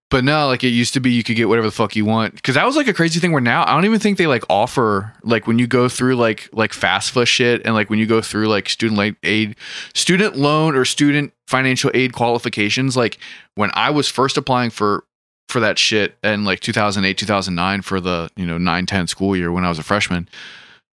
but 0.09 0.23
no, 0.23 0.47
like 0.47 0.63
it 0.63 0.69
used 0.69 0.93
to 0.93 0.99
be, 1.01 1.11
you 1.11 1.23
could 1.23 1.35
get 1.35 1.49
whatever 1.49 1.67
the 1.67 1.71
fuck 1.71 1.95
you 1.95 2.05
want. 2.05 2.35
Because 2.35 2.55
that 2.55 2.65
was 2.65 2.77
like 2.77 2.87
a 2.87 2.93
crazy 2.93 3.19
thing. 3.19 3.33
Where 3.33 3.41
now 3.41 3.63
I 3.67 3.73
don't 3.73 3.85
even 3.85 3.99
think 3.99 4.17
they 4.17 4.27
like 4.27 4.43
offer 4.49 5.13
like 5.23 5.47
when 5.47 5.59
you 5.59 5.67
go 5.67 5.89
through 5.89 6.15
like 6.15 6.49
like 6.53 6.71
FAFSA 6.71 7.27
shit 7.27 7.61
and 7.65 7.73
like 7.73 7.89
when 7.89 7.99
you 7.99 8.05
go 8.05 8.21
through 8.21 8.47
like 8.47 8.69
student 8.69 9.17
aid, 9.23 9.55
student 9.93 10.37
loan 10.37 10.75
or 10.75 10.85
student 10.85 11.33
financial 11.47 11.91
aid 11.93 12.13
qualifications. 12.13 12.95
Like 12.95 13.17
when 13.55 13.69
I 13.73 13.89
was 13.89 14.07
first 14.07 14.37
applying 14.37 14.69
for 14.69 15.03
for 15.49 15.59
that 15.59 15.77
shit 15.77 16.17
in 16.23 16.43
like 16.43 16.59
2008 16.59 17.17
2009 17.17 17.81
for 17.81 17.99
the 17.99 18.29
you 18.35 18.45
know 18.45 18.57
9 18.57 18.85
10 18.85 19.07
school 19.07 19.35
year 19.35 19.51
when 19.51 19.63
I 19.63 19.69
was 19.69 19.79
a 19.79 19.83
freshman 19.83 20.27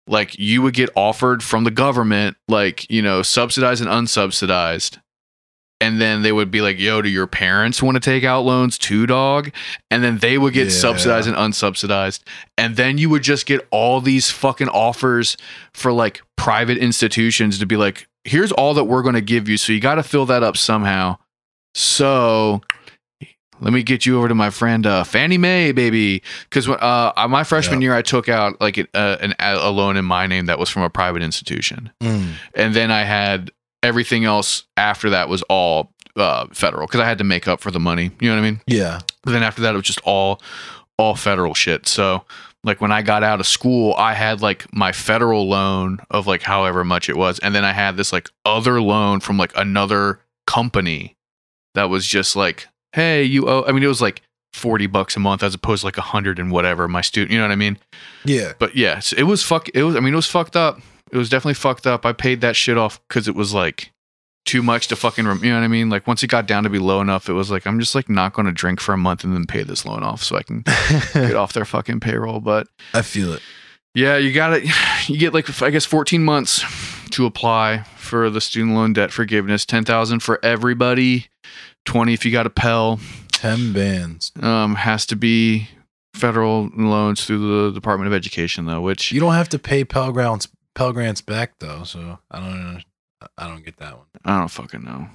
like 0.06 0.38
you 0.38 0.62
would 0.62 0.74
get 0.74 0.90
offered 0.94 1.42
from 1.42 1.64
the 1.64 1.70
government 1.70 2.36
like 2.48 2.88
you 2.90 3.02
know 3.02 3.22
subsidized 3.22 3.84
and 3.84 3.90
unsubsidized 3.90 4.98
and 5.80 6.00
then 6.00 6.22
they 6.22 6.32
would 6.32 6.50
be 6.50 6.60
like 6.60 6.78
yo 6.78 7.02
do 7.02 7.08
your 7.08 7.26
parents 7.26 7.82
want 7.82 7.94
to 7.96 8.00
take 8.00 8.24
out 8.24 8.40
loans 8.44 8.78
too 8.78 9.06
dog 9.06 9.50
and 9.90 10.02
then 10.04 10.18
they 10.18 10.38
would 10.38 10.54
get 10.54 10.64
Yeah. 10.68 10.72
subsidized 10.72 11.26
and 11.28 11.36
unsubsidized 11.36 12.20
and 12.56 12.76
then 12.76 12.96
you 12.98 13.10
would 13.10 13.22
just 13.22 13.44
get 13.46 13.66
all 13.70 14.00
these 14.00 14.30
fucking 14.30 14.68
offers 14.68 15.36
for 15.72 15.92
like 15.92 16.22
private 16.36 16.78
institutions 16.78 17.58
to 17.58 17.66
be 17.66 17.76
like 17.76 18.06
here's 18.24 18.52
all 18.52 18.72
that 18.74 18.84
we're 18.84 19.02
going 19.02 19.14
to 19.16 19.20
give 19.20 19.48
you 19.48 19.56
so 19.56 19.72
you 19.72 19.80
got 19.80 19.96
to 19.96 20.02
fill 20.02 20.26
that 20.26 20.42
up 20.42 20.56
somehow 20.56 21.16
so 21.74 22.60
let 23.60 23.72
me 23.72 23.82
get 23.82 24.04
you 24.04 24.18
over 24.18 24.28
to 24.28 24.34
my 24.34 24.50
friend 24.50 24.84
uh, 24.86 25.04
Fannie 25.04 25.38
Mae, 25.38 25.72
baby. 25.72 26.22
Because 26.50 26.68
uh, 26.68 27.12
my 27.28 27.44
freshman 27.44 27.80
Yeah. 27.80 27.86
year, 27.86 27.94
I 27.96 28.02
took 28.02 28.28
out 28.28 28.60
like 28.60 28.76
an, 28.78 28.88
uh, 28.94 29.16
an 29.20 29.34
a 29.38 29.70
loan 29.70 29.96
in 29.96 30.04
my 30.04 30.26
name 30.26 30.46
that 30.46 30.58
was 30.58 30.68
from 30.68 30.82
a 30.82 30.90
private 30.90 31.22
institution, 31.22 31.90
Mm. 32.02 32.32
and 32.54 32.74
then 32.74 32.90
I 32.90 33.04
had 33.04 33.50
everything 33.84 34.24
else 34.24 34.64
after 34.76 35.10
that 35.10 35.28
was 35.28 35.42
all 35.42 35.92
uh, 36.16 36.46
federal 36.52 36.86
because 36.86 37.00
I 37.00 37.04
had 37.06 37.18
to 37.18 37.24
make 37.24 37.46
up 37.46 37.60
for 37.60 37.70
the 37.70 37.80
money. 37.80 38.10
You 38.20 38.30
know 38.30 38.36
what 38.36 38.42
I 38.42 38.50
mean? 38.50 38.60
Yeah. 38.66 39.00
But 39.22 39.32
then 39.32 39.42
after 39.42 39.62
that, 39.62 39.74
it 39.74 39.76
was 39.76 39.86
just 39.86 40.00
all 40.04 40.40
all 40.96 41.14
federal 41.14 41.54
shit. 41.54 41.86
So 41.86 42.24
like 42.64 42.80
when 42.80 42.92
I 42.92 43.02
got 43.02 43.22
out 43.22 43.40
of 43.40 43.46
school, 43.46 43.94
I 43.98 44.14
had 44.14 44.40
like 44.40 44.72
my 44.72 44.92
federal 44.92 45.48
loan 45.48 45.98
of 46.10 46.26
like 46.26 46.42
however 46.42 46.82
much 46.82 47.08
it 47.08 47.16
was, 47.16 47.38
and 47.40 47.54
then 47.54 47.64
I 47.64 47.72
had 47.72 47.96
this 47.96 48.12
like 48.12 48.30
other 48.44 48.80
loan 48.80 49.20
from 49.20 49.36
like 49.36 49.52
another 49.56 50.20
company 50.46 51.16
that 51.74 51.90
was 51.90 52.06
just 52.06 52.36
like, 52.36 52.68
hey, 52.92 53.22
you 53.22 53.48
owe. 53.48 53.64
I 53.66 53.72
mean, 53.72 53.82
it 53.82 53.88
was 53.88 54.00
like 54.00 54.22
forty 54.52 54.86
bucks 54.86 55.16
a 55.16 55.20
month 55.20 55.42
as 55.42 55.54
opposed 55.54 55.80
to 55.80 55.86
like 55.86 55.98
a 55.98 56.02
hundred 56.02 56.38
and 56.38 56.50
whatever. 56.50 56.88
My 56.88 57.02
student, 57.02 57.32
you 57.32 57.38
know 57.38 57.44
what 57.44 57.52
I 57.52 57.56
mean? 57.56 57.78
Yeah. 58.24 58.54
But 58.58 58.76
yes, 58.76 59.12
it 59.12 59.24
was 59.24 59.42
fuck. 59.42 59.68
It 59.74 59.82
was. 59.82 59.96
I 59.96 60.00
mean, 60.00 60.14
it 60.14 60.16
was 60.16 60.28
fucked 60.28 60.56
up. 60.56 60.80
It 61.12 61.16
was 61.16 61.28
definitely 61.28 61.54
fucked 61.54 61.86
up. 61.86 62.04
I 62.06 62.12
paid 62.12 62.40
that 62.40 62.56
shit 62.56 62.76
off 62.78 63.00
because 63.08 63.28
it 63.28 63.34
was 63.34 63.52
like 63.54 63.92
too 64.44 64.62
much 64.62 64.88
to 64.88 64.96
fucking. 64.96 65.26
Rem- 65.26 65.42
you 65.44 65.50
know 65.50 65.58
what 65.58 65.64
I 65.64 65.68
mean? 65.68 65.88
Like 65.90 66.06
once 66.06 66.22
it 66.22 66.26
got 66.28 66.46
down 66.46 66.64
to 66.64 66.70
be 66.70 66.78
low 66.78 67.00
enough, 67.00 67.28
it 67.28 67.32
was 67.34 67.50
like 67.50 67.66
I'm 67.66 67.78
just 67.80 67.94
like 67.94 68.08
not 68.08 68.32
going 68.32 68.46
to 68.46 68.52
drink 68.52 68.80
for 68.80 68.92
a 68.92 68.96
month 68.98 69.24
and 69.24 69.32
then 69.34 69.46
pay 69.46 69.62
this 69.62 69.84
loan 69.86 70.02
off 70.02 70.22
so 70.22 70.36
I 70.36 70.42
can 70.42 70.62
get 71.14 71.34
off 71.36 71.52
their 71.52 71.64
fucking 71.64 72.00
payroll. 72.00 72.40
But 72.40 72.66
I 72.92 73.02
feel 73.02 73.32
it. 73.32 73.42
yeah, 73.94 74.16
you 74.16 74.32
got 74.32 74.52
it. 74.54 74.64
You 75.06 75.18
get 75.18 75.34
like 75.34 75.62
I 75.62 75.68
guess 75.68 75.84
14 75.84 76.24
months 76.24 76.64
to 77.10 77.26
apply 77.26 77.82
for 77.98 78.30
the 78.30 78.40
student 78.40 78.74
loan 78.74 78.94
debt 78.94 79.12
forgiveness. 79.12 79.66
10,000 79.66 80.20
for 80.20 80.42
everybody. 80.42 81.26
20 81.84 82.14
if 82.14 82.24
you 82.24 82.32
got 82.32 82.46
a 82.46 82.50
Pell. 82.50 82.98
Ten 83.32 83.74
bands. 83.74 84.32
Um, 84.40 84.76
has 84.76 85.04
to 85.06 85.16
be 85.16 85.68
federal 86.14 86.70
loans 86.74 87.26
through 87.26 87.66
the 87.66 87.72
Department 87.74 88.06
of 88.06 88.14
Education 88.14 88.64
though, 88.64 88.80
which 88.80 89.12
You 89.12 89.20
don't 89.20 89.34
have 89.34 89.50
to 89.50 89.58
pay 89.58 89.84
Pell 89.84 90.10
Grants 90.10 90.48
Pell 90.74 90.92
Grants 90.92 91.20
back 91.20 91.52
though, 91.60 91.84
so 91.84 92.18
I 92.30 92.40
don't. 92.40 92.84
I 93.38 93.48
don't 93.48 93.64
get 93.64 93.78
that 93.78 93.96
one. 93.96 94.06
I 94.24 94.38
don't 94.38 94.48
fucking 94.50 94.84
know. 94.84 95.08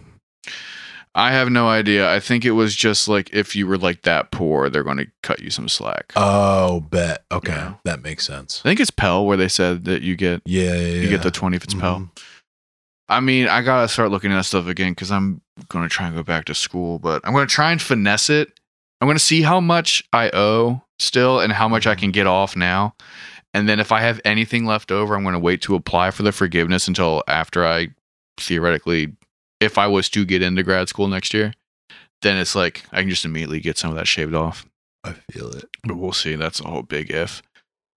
I 1.16 1.32
have 1.32 1.50
no 1.50 1.68
idea. 1.68 2.12
I 2.12 2.20
think 2.20 2.46
it 2.46 2.52
was 2.52 2.76
just 2.76 3.08
like 3.08 3.30
if 3.34 3.56
you 3.56 3.68
were 3.68 3.78
like 3.78 4.04
that 4.04 4.32
poor, 4.32 4.70
they're 4.70 4.84
going 4.84 4.98
to 4.98 5.08
cut 5.22 5.42
you 5.42 5.50
some 5.50 5.68
slack. 5.68 6.14
Oh, 6.16 6.80
bet. 6.82 7.24
Okay, 7.32 7.52
Yeah. 7.52 7.74
that 7.84 8.02
makes 8.04 8.26
sense. 8.26 8.62
I 8.64 8.70
think 8.70 8.80
it's 8.80 8.92
Pell 8.92 9.26
where 9.26 9.38
they 9.38 9.48
said 9.48 9.86
that 9.86 10.02
you 10.02 10.16
get 10.16 10.42
Yeah, 10.46 10.74
yeah, 10.74 10.76
yeah. 10.76 11.02
you 11.02 11.10
get 11.10 11.24
the 11.24 11.32
20 11.32 11.56
if 11.58 11.64
it's 11.64 11.74
Pell. 11.74 12.00
Mhm. 12.00 12.10
I 13.10 13.20
mean, 13.20 13.48
I 13.48 13.62
got 13.64 13.82
to 13.82 13.88
start 13.88 14.12
looking 14.12 14.32
at 14.32 14.36
that 14.36 14.44
stuff 14.46 14.68
again 14.68 14.94
cuz 14.96 15.12
I'm 15.12 15.42
going 15.68 15.84
to 15.84 15.90
try 15.90 16.08
and 16.08 16.16
go 16.16 16.24
back 16.24 16.46
to 16.46 16.54
school, 16.56 17.00
but 17.00 17.22
I'm 17.26 17.34
going 17.34 17.48
to 17.48 17.54
try 17.54 17.72
and 17.72 17.82
finesse 17.82 18.30
it. 18.30 18.60
I'm 19.02 19.08
going 19.08 19.18
to 19.18 19.24
see 19.24 19.42
how 19.42 19.60
much 19.60 20.04
I 20.14 20.30
owe 20.34 20.84
still 21.00 21.40
and 21.40 21.52
how 21.54 21.68
much 21.68 21.86
I 21.88 21.96
can 21.96 22.12
get 22.12 22.28
off 22.28 22.56
now. 22.56 22.96
And 23.54 23.68
then 23.68 23.80
if 23.80 23.92
I 23.92 24.02
have 24.02 24.22
anything 24.24 24.66
left 24.66 24.92
over, 24.92 25.16
I'm 25.16 25.24
going 25.24 25.34
to 25.34 25.40
wait 25.40 25.62
to 25.64 25.76
apply 25.76 26.12
for 26.12 26.24
the 26.24 26.32
forgiveness 26.32 26.88
until 26.88 27.24
after 27.28 27.66
I 27.66 27.90
theoretically 28.38 29.14
if 29.60 29.78
I 29.78 29.88
was 29.88 30.10
to 30.12 30.26
get 30.26 30.42
into 30.42 30.64
grad 30.64 30.88
school 30.90 31.08
next 31.08 31.34
year, 31.34 31.54
then 32.22 32.38
it's 32.38 32.56
like 32.56 32.84
I 32.92 33.02
can 33.02 33.10
just 33.10 33.26
immediately 33.26 33.60
get 33.60 33.78
some 33.78 33.92
of 33.92 33.98
that 33.98 34.08
shaved 34.08 34.34
off. 34.34 34.66
I 35.04 35.14
feel 35.32 35.50
it. 35.52 35.66
But 35.84 35.98
we'll 35.98 36.14
see. 36.14 36.36
That's 36.36 36.60
a 36.60 36.68
whole 36.68 36.84
big 36.84 37.12
if. 37.12 37.42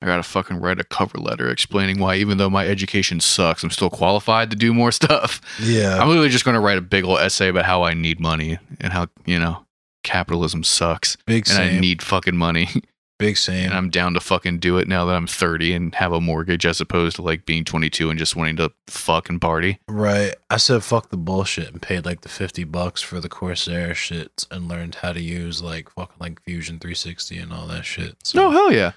I 0.03 0.07
gotta 0.07 0.22
fucking 0.22 0.61
write 0.61 0.80
a 0.80 0.84
cover 0.84 1.18
letter 1.18 1.51
explaining 1.51 1.98
why, 1.98 2.16
even 2.16 2.38
though 2.38 2.48
my 2.48 2.66
education 2.66 3.20
sucks, 3.20 3.62
I'm 3.62 3.70
still 3.70 3.90
qualified 3.90 4.51
to 4.51 4.57
do 4.57 4.72
more 4.72 4.92
stuff. 4.92 5.40
Yeah. 5.61 5.98
I'm 5.98 6.09
literally 6.09 6.30
just 6.30 6.44
gonna 6.44 6.61
write 6.61 6.78
a 6.78 6.82
big 6.82 7.05
old 7.05 7.18
essay 7.18 7.48
about 7.48 7.66
how 7.66 7.82
I 7.82 7.92
need 7.92 8.18
money 8.18 8.59
and 8.80 8.92
how 8.92 9.09
you 9.26 9.38
know 9.38 9.66
capitalism 10.03 10.64
sucks 10.64 11.16
Big 11.26 11.46
and 11.48 11.57
same. 11.57 11.76
I 11.76 11.80
need 11.80 12.01
fucking 12.03 12.36
money 12.36 12.68
big 13.20 13.36
same. 13.36 13.66
and 13.66 13.74
I'm 13.74 13.90
down 13.90 14.14
to 14.14 14.20
fucking 14.20 14.58
do 14.58 14.78
it 14.78 14.88
now 14.88 15.04
that 15.04 15.14
I'm 15.14 15.26
30 15.28 15.72
and 15.74 15.94
have 15.94 16.12
a 16.12 16.20
mortgage 16.20 16.66
as 16.66 16.80
opposed 16.80 17.16
to 17.16 17.22
like 17.22 17.46
being 17.46 17.64
22 17.64 18.10
and 18.10 18.18
just 18.18 18.34
wanting 18.34 18.56
to 18.56 18.72
fucking 18.88 19.38
party. 19.40 19.78
Right. 19.86 20.34
I 20.50 20.56
said 20.56 20.82
fuck 20.82 21.10
the 21.10 21.16
bullshit 21.16 21.68
and 21.70 21.80
paid 21.80 22.04
like 22.04 22.22
the 22.22 22.28
50 22.28 22.64
bucks 22.64 23.00
for 23.02 23.20
the 23.20 23.28
Coursera 23.28 23.94
shit 23.94 24.46
and 24.50 24.66
learned 24.68 24.96
how 24.96 25.12
to 25.12 25.20
use 25.20 25.62
like 25.62 25.90
fucking 25.90 26.16
like 26.18 26.42
Fusion 26.42 26.78
360 26.80 27.38
and 27.38 27.52
all 27.52 27.66
that 27.68 27.84
shit. 27.84 28.16
So 28.24 28.40
No, 28.40 28.50
hell 28.50 28.72
yeah. 28.72 28.92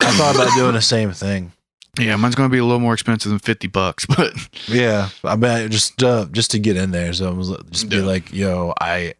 I 0.00 0.10
thought 0.12 0.34
about 0.34 0.54
doing 0.56 0.74
the 0.74 0.82
same 0.82 1.12
thing. 1.12 1.52
Yeah, 1.98 2.16
mine's 2.16 2.34
going 2.34 2.50
to 2.50 2.52
be 2.52 2.58
a 2.58 2.64
little 2.64 2.78
more 2.80 2.92
expensive 2.92 3.30
than 3.30 3.38
50 3.38 3.68
bucks, 3.68 4.04
but 4.16 4.34
Yeah. 4.68 5.08
I 5.24 5.34
mean, 5.36 5.70
just 5.70 6.02
uh, 6.02 6.26
just 6.30 6.50
to 6.50 6.58
get 6.58 6.76
in 6.76 6.90
there. 6.90 7.12
So 7.14 7.28
I 7.28 7.32
was 7.32 7.56
just 7.70 7.88
be 7.88 7.96
Yeah. 7.96 8.02
like, 8.02 8.32
yo, 8.34 8.74
I 8.80 9.14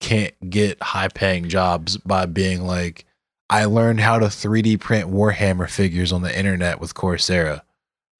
can't 0.00 0.34
get 0.50 0.80
high 0.82 1.08
paying 1.08 1.48
jobs 1.48 1.96
by 1.96 2.26
being 2.26 2.64
like, 2.66 3.04
I 3.50 3.64
learned 3.66 4.00
how 4.00 4.18
to 4.18 4.26
3D 4.26 4.80
print 4.80 5.10
Warhammer 5.10 5.68
figures 5.68 6.12
on 6.12 6.22
the 6.22 6.36
internet 6.36 6.80
with 6.80 6.94
Coursera. 6.94 7.62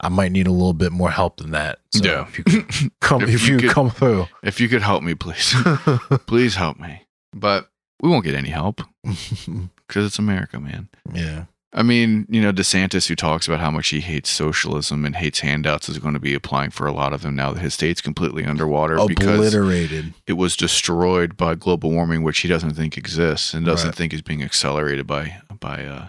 I 0.01 0.09
might 0.09 0.33
need 0.33 0.47
a 0.47 0.53
little 0.53 0.73
bit 0.75 0.91
more 0.93 1.11
help 1.11 1.37
than 1.39 1.53
that. 1.53 1.79
So 1.91 2.05
yeah. 2.05 2.27
if 2.37 2.39
you 2.83 2.91
come, 3.01 3.23
If 3.23 3.29
if, 3.31 3.47
you 3.49 3.55
you, 3.55 3.61
could- 3.61 3.71
come 3.71 3.91
through. 3.91 4.27
if 4.43 4.61
you 4.61 4.69
could 4.69 4.83
help 4.83 5.03
me, 5.03 5.15
please. 5.15 5.55
please 6.27 6.57
help 6.57 6.79
me. 6.81 7.07
But 7.33 7.69
we 8.01 8.09
won't 8.11 8.25
get 8.25 8.35
any 8.35 8.49
help 8.51 8.81
because 9.05 10.07
it's 10.07 10.19
America, 10.19 10.59
man. 10.61 10.89
yeah. 11.15 11.45
I 11.75 11.83
mean, 11.83 12.27
you 12.29 12.43
know, 12.43 12.53
DeSantis, 12.53 13.09
who 13.09 13.15
talks 13.17 13.49
about 13.49 13.61
how 13.61 13.71
much 13.71 13.89
he 13.89 14.01
hates 14.01 14.29
socialism 14.29 15.07
and 15.07 15.17
hates 15.17 15.41
handouts, 15.41 15.89
is 15.89 15.99
going 15.99 16.13
to 16.13 16.21
be 16.21 16.35
applying 16.35 16.71
for 16.71 16.87
a 16.87 16.93
lot 16.93 17.15
of 17.15 17.23
them 17.23 17.35
now 17.35 17.53
that 17.55 17.61
his 17.61 17.73
state's 17.73 18.03
completely 18.03 18.45
underwater 18.45 18.99
because 19.07 19.39
Obliterated. 19.55 20.13
it 20.27 20.35
was 20.35 20.55
destroyed 20.55 21.37
by 21.37 21.55
global 21.55 21.91
warming, 21.91 22.23
which 22.23 22.41
he 22.41 22.49
doesn't 22.49 22.73
think 22.75 22.99
exists 22.99 23.55
and 23.55 23.65
doesn't 23.65 23.89
Right. 23.89 23.95
think 23.95 24.13
is 24.13 24.21
being 24.21 24.43
accelerated 24.43 25.07
by 25.07 25.41
by 25.61 25.85
uh 25.87 26.09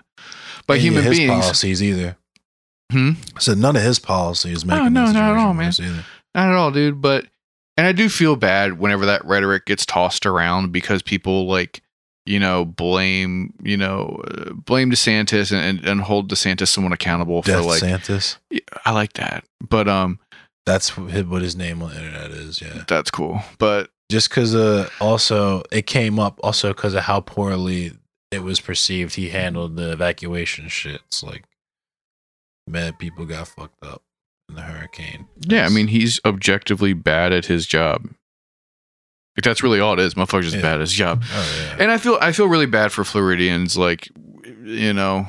by 0.67 0.75
Any 0.75 0.79
of 0.87 0.93
human 0.95 1.03
his 1.05 1.17
beings. 1.19 1.31
policies 1.31 1.81
either. 1.83 2.17
Hmm? 2.91 3.11
Said 3.39 3.57
none 3.57 3.75
of 3.77 3.83
his 3.83 3.99
policies 3.99 4.65
making 4.65 4.91
no, 4.93 5.07
the 5.07 5.13
not 5.13 5.31
at 5.31 5.37
all, 5.37 5.53
man. 5.53 5.71
either. 5.79 6.03
Not 6.35 6.49
at 6.49 6.55
all, 6.55 6.71
dude. 6.71 7.01
But 7.01 7.27
and 7.77 7.87
I 7.87 7.91
do 7.93 8.09
feel 8.09 8.35
bad 8.35 8.79
whenever 8.79 9.05
that 9.05 9.23
rhetoric 9.23 9.65
gets 9.65 9.85
tossed 9.85 10.25
around 10.25 10.71
because 10.73 11.01
people 11.01 11.47
like 11.47 11.81
you 12.25 12.39
know 12.39 12.65
blame 12.65 13.53
you 13.61 13.77
know 13.77 14.21
blame 14.65 14.91
DeSantis 14.91 15.51
and, 15.51 15.79
and, 15.79 15.87
and 15.87 16.01
hold 16.01 16.31
DeSantis 16.31 16.69
someone 16.69 16.93
accountable 16.93 17.41
Death 17.41 17.61
for 17.61 17.67
like 17.67 17.81
Santis. 17.81 18.37
I 18.85 18.91
like 18.91 19.13
that, 19.13 19.43
but 19.67 19.87
um 19.87 20.19
That's 20.65 20.97
what 20.97 21.41
his, 21.41 21.55
name 21.55 21.81
on 21.81 21.91
the 21.91 21.97
internet 21.97 22.31
is. 22.31 22.61
Yeah. 22.61 22.83
that's 22.87 23.11
cool. 23.11 23.41
But 23.57 23.89
Just 24.09 24.29
because 24.29 24.55
uh, 24.55 24.89
also 25.01 25.63
it 25.71 25.85
came 25.85 26.19
up 26.19 26.39
also 26.43 26.69
because 26.69 26.93
of 26.93 27.03
how 27.03 27.19
poorly 27.19 27.93
it 28.31 28.43
was 28.43 28.59
perceived 28.59 29.15
he 29.15 29.29
handled 29.29 29.75
the 29.75 29.91
evacuation 29.91 30.67
shit. 30.69 31.01
It's 31.07 31.23
like 31.23 31.43
mad 32.67 32.97
people 32.99 33.25
got 33.25 33.49
fucked 33.49 33.83
up 33.83 34.01
in 34.49 34.55
the 34.55 34.61
hurricane. 34.61 35.27
yeah, 35.41 35.65
I 35.65 35.69
mean 35.69 35.87
he's 35.87 36.19
objectively 36.25 36.93
bad 36.93 37.33
at 37.33 37.45
his 37.45 37.65
job. 37.65 38.09
Like 39.37 39.43
that's 39.43 39.63
really 39.63 39.79
all 39.79 39.93
it 39.93 39.99
is. 39.99 40.13
Motherfucker's 40.13 40.45
just 40.45 40.57
Yeah. 40.57 40.61
bad 40.61 40.73
at 40.75 40.79
his 40.81 40.91
job. 40.91 41.23
Oh 41.33 41.59
yeah. 41.77 41.83
And 41.83 41.91
I 41.91 41.97
feel 41.97 42.17
I 42.21 42.31
feel 42.31 42.47
really 42.47 42.65
bad 42.67 42.91
for 42.91 43.03
Floridians, 43.03 43.77
like 43.77 44.09
you 44.63 44.93
know, 44.93 45.27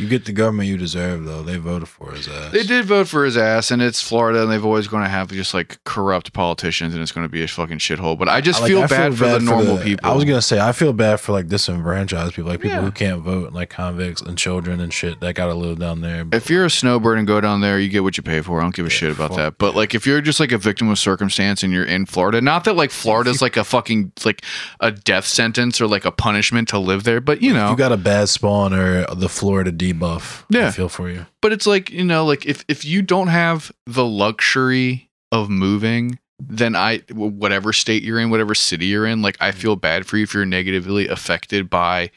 You 0.00 0.08
get 0.08 0.24
the 0.24 0.32
government 0.32 0.68
you 0.68 0.76
deserve 0.76 1.24
though. 1.24 1.44
They 1.44 1.56
voted 1.56 1.88
for 1.88 2.10
his 2.10 2.26
ass. 2.26 2.50
They 2.52 2.64
did 2.64 2.84
vote 2.84 3.06
for 3.06 3.24
his 3.24 3.36
ass, 3.36 3.70
and 3.70 3.80
it's 3.80 4.02
Florida, 4.02 4.42
and 4.42 4.50
they've 4.50 4.64
always 4.64 4.88
going 4.88 5.04
to 5.04 5.08
have 5.08 5.30
just 5.30 5.54
like 5.54 5.78
corrupt 5.84 6.32
politicians, 6.32 6.94
and 6.94 7.00
it's 7.02 7.12
going 7.12 7.24
to 7.24 7.28
be 7.30 7.44
a 7.44 7.46
fucking 7.46 7.78
shithole. 7.78 8.18
But 8.18 8.28
I 8.28 8.40
just 8.40 8.60
Like, 8.60 8.70
feel 8.72 8.82
I 8.82 8.86
bad 8.88 9.16
for 9.16 9.28
the 9.28 9.38
normal 9.38 9.78
people. 9.78 10.04
I 10.10 10.12
was 10.12 10.24
gonna 10.24 10.42
say 10.42 10.58
I 10.58 10.72
feel 10.72 10.92
bad 10.92 11.20
for 11.20 11.30
like 11.30 11.46
disenfranchised 11.46 12.34
people, 12.34 12.50
like 12.50 12.60
people 12.60 12.78
Yeah. 12.78 12.82
who 12.82 12.90
can't 12.90 13.20
vote, 13.22 13.52
like 13.52 13.70
convicts 13.70 14.20
and 14.20 14.36
children 14.36 14.80
and 14.80 14.92
shit 14.92 15.20
that 15.20 15.36
gotta 15.36 15.54
live 15.54 15.78
down 15.78 16.00
there. 16.00 16.26
if 16.32 16.50
you're 16.50 16.64
a 16.64 16.70
snowbird 16.70 17.18
and 17.18 17.26
go 17.28 17.40
down 17.40 17.60
there, 17.60 17.78
you 17.78 17.88
get 17.88 18.02
what 18.02 18.16
you 18.16 18.24
pay 18.24 18.40
for. 18.40 18.58
I 18.58 18.64
don't 18.64 18.74
give 18.74 18.86
a 18.86 18.88
Yeah, 18.88 18.94
shit 18.96 19.12
about 19.12 19.28
fuck 19.30 19.36
that. 19.38 19.58
But 19.58 19.76
like, 19.76 19.94
if 19.94 20.08
you're 20.08 20.20
just 20.20 20.40
like 20.40 20.50
a 20.50 20.58
victim 20.58 20.88
of 20.88 20.98
circumstance 20.98 21.62
and 21.62 21.72
you're 21.72 21.84
in 21.84 22.06
Florida, 22.06 22.40
not 22.40 22.64
that 22.64 22.74
like 22.74 22.90
Florida's 22.90 23.40
like 23.46 23.56
a 23.56 23.62
fucking 23.62 24.10
like 24.24 24.42
a 24.80 24.90
death 24.90 25.24
sentence 25.26 25.80
or 25.80 25.86
like 25.86 26.04
a 26.04 26.10
punishment 26.10 26.66
to 26.70 26.80
live 26.80 27.04
there, 27.04 27.20
but 27.20 27.42
you 27.42 27.54
know, 27.54 27.70
you 27.70 27.76
got 27.76 27.92
a 27.92 27.96
bad 27.96 28.28
spawn 28.28 28.74
or 28.74 29.06
the 29.14 29.28
Florida 29.28 29.70
debuff, 29.92 30.44
Yeah. 30.50 30.68
I 30.68 30.70
feel 30.70 30.88
for 30.88 31.10
you. 31.10 31.26
but 31.40 31.52
it's 31.52 31.66
like 31.66 31.90
you 31.90 32.04
know, 32.04 32.24
like 32.24 32.46
if 32.46 32.64
if 32.68 32.84
you 32.84 33.02
don't 33.02 33.28
have 33.28 33.72
the 33.86 34.04
luxury 34.04 35.10
of 35.32 35.50
moving. 35.50 36.18
Then 36.40 36.74
I, 36.74 36.98
whatever 37.12 37.72
state 37.72 38.02
you're 38.02 38.18
in, 38.18 38.28
whatever 38.28 38.56
city 38.56 38.86
you're 38.86 39.06
in, 39.06 39.22
like 39.22 39.36
I 39.40 39.52
mm. 39.52 39.54
feel 39.54 39.76
bad 39.76 40.04
for 40.04 40.16
you 40.16 40.24
if 40.24 40.34
you're 40.34 40.44
negatively 40.44 41.06
affected 41.06 41.70
by 41.70 42.10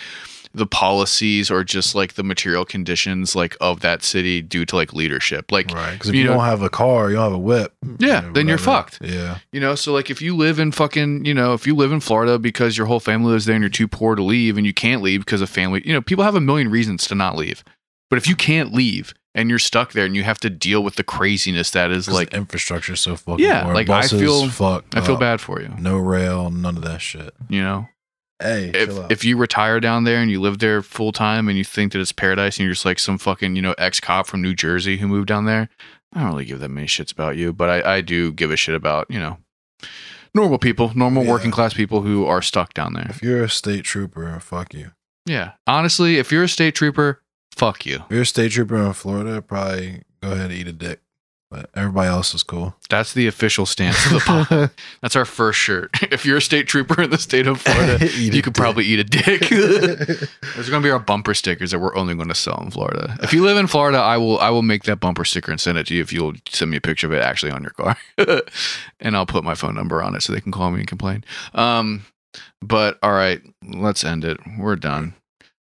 the 0.58 0.66
policies 0.66 1.50
or 1.52 1.64
just 1.64 1.96
like 1.96 2.14
the 2.14 2.24
material 2.24 2.66
conditions 2.66 3.36
like 3.36 3.56
of 3.62 3.80
that 3.82 4.04
city 4.04 4.42
due 4.42 4.66
to 4.66 4.76
like 4.76 4.94
leadership. 4.94 5.52
Like 5.52 5.72
Right. 5.72 5.94
Because 5.94 6.10
if 6.10 6.16
you 6.16 6.22
you, 6.22 6.28
know- 6.28 6.34
don't 6.36 6.46
have 6.46 6.62
a 6.62 6.70
car, 6.70 7.10
you 7.10 7.16
don't 7.16 7.24
have 7.26 7.34
a 7.34 7.38
whip. 7.38 7.74
Yeah, 8.00 8.28
or 8.28 8.32
then 8.34 8.48
you're 8.48 8.58
fucked. 8.58 9.00
Yeah. 9.02 9.40
You 9.52 9.60
know, 9.60 9.76
so 9.76 9.94
like 9.94 10.10
if 10.10 10.22
you 10.22 10.36
live 10.36 10.60
in 10.60 10.72
fucking, 10.72 11.26
you 11.26 11.34
know, 11.34 11.54
if 11.54 11.66
you 11.66 11.76
live 11.76 11.92
in 11.92 12.00
Florida 12.00 12.38
because 12.40 12.78
your 12.78 12.88
whole 12.88 13.00
family 13.00 13.32
lives 13.32 13.46
there 13.46 13.56
and 13.56 13.64
you're 13.64 13.70
too 13.70 13.88
poor 13.88 14.16
to 14.16 14.24
leave 14.24 14.58
and 14.58 14.66
you 14.66 14.74
can't 14.74 15.02
leave 15.02 15.22
because 15.22 15.42
of 15.42 15.50
family, 15.50 15.82
you 15.86 15.94
know, 15.94 16.02
people 16.02 16.24
have 16.24 16.36
a 16.36 16.42
million 16.42 16.70
reasons 16.70 17.06
to 17.08 17.16
not 17.16 17.36
leave. 17.38 17.64
But 18.10 18.18
if 18.18 18.28
you 18.28 18.36
can't 18.36 18.74
leave 18.74 19.14
and 19.36 19.50
you're 19.50 19.60
stuck 19.60 19.92
there 19.92 20.06
and 20.06 20.16
you 20.16 20.24
have 20.24 20.40
to 20.40 20.50
deal 20.50 20.82
with 20.84 20.96
the 20.96 21.04
craziness 21.04 21.70
that 21.72 21.92
is 21.92 22.08
like, 22.10 22.34
infrastructure 22.34 22.96
so 22.96 23.16
fucking 23.16 23.44
Yeah, 23.46 23.64
poor. 23.66 23.74
like, 23.76 23.90
I 23.90 24.02
feel- 24.08 24.50
fucked 24.50 24.96
I 24.98 25.02
feel 25.02 25.16
up. 25.16 25.20
bad 25.20 25.42
for 25.42 25.62
you. 25.62 25.70
No 25.78 25.98
rail, 25.98 26.50
none 26.50 26.78
of 26.78 26.84
that 26.84 27.02
shit. 27.02 27.34
You 27.50 27.62
know, 27.62 27.88
Hey, 28.42 28.70
if 28.74 28.96
if 29.12 29.26
you 29.26 29.36
retire 29.38 29.80
down 29.80 30.04
there 30.04 30.22
and 30.22 30.30
you 30.30 30.40
live 30.40 30.60
there 30.60 30.82
full 30.84 31.12
time 31.12 31.48
and 31.50 31.58
you 31.58 31.64
think 31.64 31.94
that 31.94 32.00
it's 32.00 32.12
paradise 32.12 32.58
and 32.58 32.66
you're 32.66 32.74
just 32.74 32.86
like 32.86 33.00
some 33.00 33.18
fucking 33.18 33.56
you 33.56 33.62
know 33.62 33.74
ex 33.80 34.00
cop 34.00 34.28
from 34.28 34.42
New 34.44 34.54
Jersey 34.54 34.98
who 34.98 35.08
moved 35.08 35.28
down 35.28 35.46
there, 35.46 35.70
I 36.14 36.20
don't 36.22 36.30
really 36.30 36.46
give 36.46 36.60
that 36.60 36.70
many 36.70 36.86
shits 36.88 37.12
about 37.12 37.36
you, 37.38 37.52
but 37.52 37.70
I, 37.86 37.96
I 37.96 38.02
do 38.02 38.32
give 38.32 38.52
a 38.52 38.56
shit 38.58 38.76
about 38.76 39.10
you 39.10 39.20
know 39.20 39.38
normal 40.36 40.60
people, 40.60 40.92
normal 40.96 41.24
Yeah. 41.24 41.32
working 41.32 41.50
class 41.52 41.74
people 41.74 42.02
who 42.04 42.26
are 42.26 42.42
stuck 42.44 42.74
down 42.76 42.94
there. 42.94 43.08
if 43.10 43.24
you're 43.24 43.44
a 43.44 43.50
state 43.50 43.86
trooper, 43.86 44.40
fuck 44.40 44.74
you. 44.74 44.92
Yeah, 45.26 45.54
honestly, 45.66 46.18
if 46.18 46.32
you're 46.32 46.44
a 46.44 46.50
state 46.50 46.76
trooper, 46.76 47.22
fuck 47.56 47.86
you. 47.88 47.96
If 47.96 48.12
you're 48.12 48.22
a 48.22 48.26
state 48.26 48.52
trooper 48.52 48.78
in 48.78 48.94
Florida, 48.94 49.42
probably 49.42 50.04
go 50.22 50.32
ahead 50.32 50.52
and 50.52 50.54
eat 50.54 50.68
a 50.68 50.74
dick. 50.74 51.02
But 51.50 51.70
everybody 51.76 52.10
else 52.10 52.34
is 52.34 52.44
cool. 52.44 52.76
That's 52.90 53.14
the 53.14 53.26
official 53.28 53.66
stance 53.66 54.06
of 54.08 54.12
the 54.12 54.20
pod. 54.20 54.72
That's 55.02 55.16
our 55.16 55.24
first 55.24 55.58
shirt. 55.60 55.92
If 56.12 56.26
you're 56.26 56.38
a 56.38 56.42
state 56.42 56.68
trooper 56.68 57.02
in 57.02 57.10
the 57.10 57.18
state 57.18 57.48
of 57.48 57.62
Florida, 57.62 58.06
you 58.18 58.42
could 58.42 58.54
dick. 58.54 58.62
probably 58.62 58.84
eat 58.86 59.00
a 59.00 59.04
dick. 59.04 59.48
Those 59.50 60.68
are 60.68 60.72
gonna 60.72 60.84
be 60.84 60.90
our 60.90 61.00
bumper 61.00 61.34
stickers 61.34 61.72
that 61.72 61.80
we're 61.80 61.96
only 61.96 62.16
going 62.16 62.28
to 62.28 62.36
sell 62.36 62.60
in 62.64 62.72
Florida. 62.72 63.18
If 63.22 63.32
you 63.34 63.44
live 63.46 63.58
in 63.58 63.68
Florida, 63.68 63.98
I 64.00 64.18
will 64.18 64.40
I 64.40 64.50
will 64.50 64.62
make 64.62 64.84
that 64.84 65.00
bumper 65.00 65.24
sticker 65.26 65.52
and 65.52 65.60
send 65.62 65.78
it 65.78 65.88
to 65.88 65.96
you 65.96 66.02
if 66.02 66.12
you'll 66.12 66.34
send 66.50 66.72
me 66.72 66.78
a 66.78 66.82
picture 66.82 67.08
of 67.08 67.14
it 67.14 67.22
actually 67.22 67.52
on 67.52 67.62
your 67.62 67.72
car, 67.72 67.98
and 69.00 69.16
I'll 69.16 69.26
put 69.26 69.44
my 69.44 69.56
phone 69.56 69.76
number 69.76 70.02
on 70.04 70.16
it 70.16 70.24
so 70.24 70.34
they 70.34 70.42
can 70.42 70.52
call 70.52 70.72
me 70.72 70.80
and 70.80 70.88
complain. 70.88 71.24
Um, 71.54 72.06
but 72.62 72.98
all 73.04 73.14
right, 73.14 73.42
let's 73.64 74.04
end 74.04 74.26
it. 74.26 74.38
We're 74.60 74.76
done. 74.76 75.14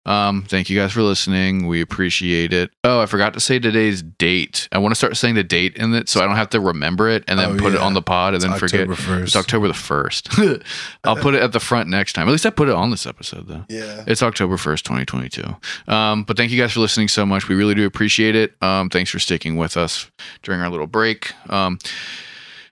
Um, 0.06 0.43
thank 0.43 0.70
you 0.70 0.78
guys 0.78 0.91
for 0.91 1.01
listening. 1.01 1.66
We 1.68 1.80
appreciate 1.80 2.51
it. 2.51 2.72
Oh, 2.84 2.99
I 2.99 3.06
forgot 3.06 3.34
to 3.36 3.39
say 3.39 3.58
today's 3.58 4.01
date. 4.01 4.68
I 4.72 4.78
want 4.80 4.91
to 4.91 4.95
start 4.95 5.16
saying 5.16 5.36
the 5.36 5.43
date 5.43 5.78
in 5.78 5.93
it 5.93 6.10
so 6.10 6.22
I 6.22 6.26
don't 6.26 6.36
have 6.36 6.49
to 6.49 6.60
remember 6.60 7.08
it 7.10 7.24
and 7.28 7.39
then 7.39 7.51
Oh, 7.51 7.58
put 7.58 7.74
it 7.74 7.80
on 7.80 7.93
the 7.93 8.01
pod 8.01 8.34
and 8.34 8.43
It's 8.43 8.51
then 8.51 8.60
forget. 8.60 8.82
October 8.89 8.95
1st. 8.95 9.24
It's 9.24 9.36
October 9.38 9.68
the 9.70 9.74
first. 9.74 10.30
I'll 11.06 11.16
put 11.16 11.36
it 11.36 11.41
at 11.41 11.54
the 11.54 11.60
front 11.62 11.88
next 11.89 12.14
time. 12.14 12.28
At 12.28 12.32
least 12.32 12.45
I 12.45 12.49
put 12.49 12.68
it 12.68 12.76
on 12.76 12.89
this 12.91 13.06
episode 13.06 13.47
though. 13.47 13.64
Yeah. 13.70 14.04
It's 14.06 14.22
October 14.22 14.58
1st, 14.58 14.84
2022. 14.84 15.56
Um, 15.93 16.24
but 16.24 16.36
thank 16.36 16.52
you 16.52 16.60
guys 16.61 16.73
for 16.73 16.82
listening 16.82 17.07
so 17.07 17.26
much. 17.26 17.48
We 17.48 17.56
really 17.56 17.76
do 17.76 17.86
appreciate 17.86 18.36
it. 18.36 18.61
Um, 18.61 18.90
thanks 18.90 19.10
for 19.10 19.19
sticking 19.19 19.56
with 19.56 19.78
us 19.78 20.11
during 20.41 20.60
our 20.61 20.69
little 20.69 20.88
break. 20.88 21.32
Um, 21.49 21.80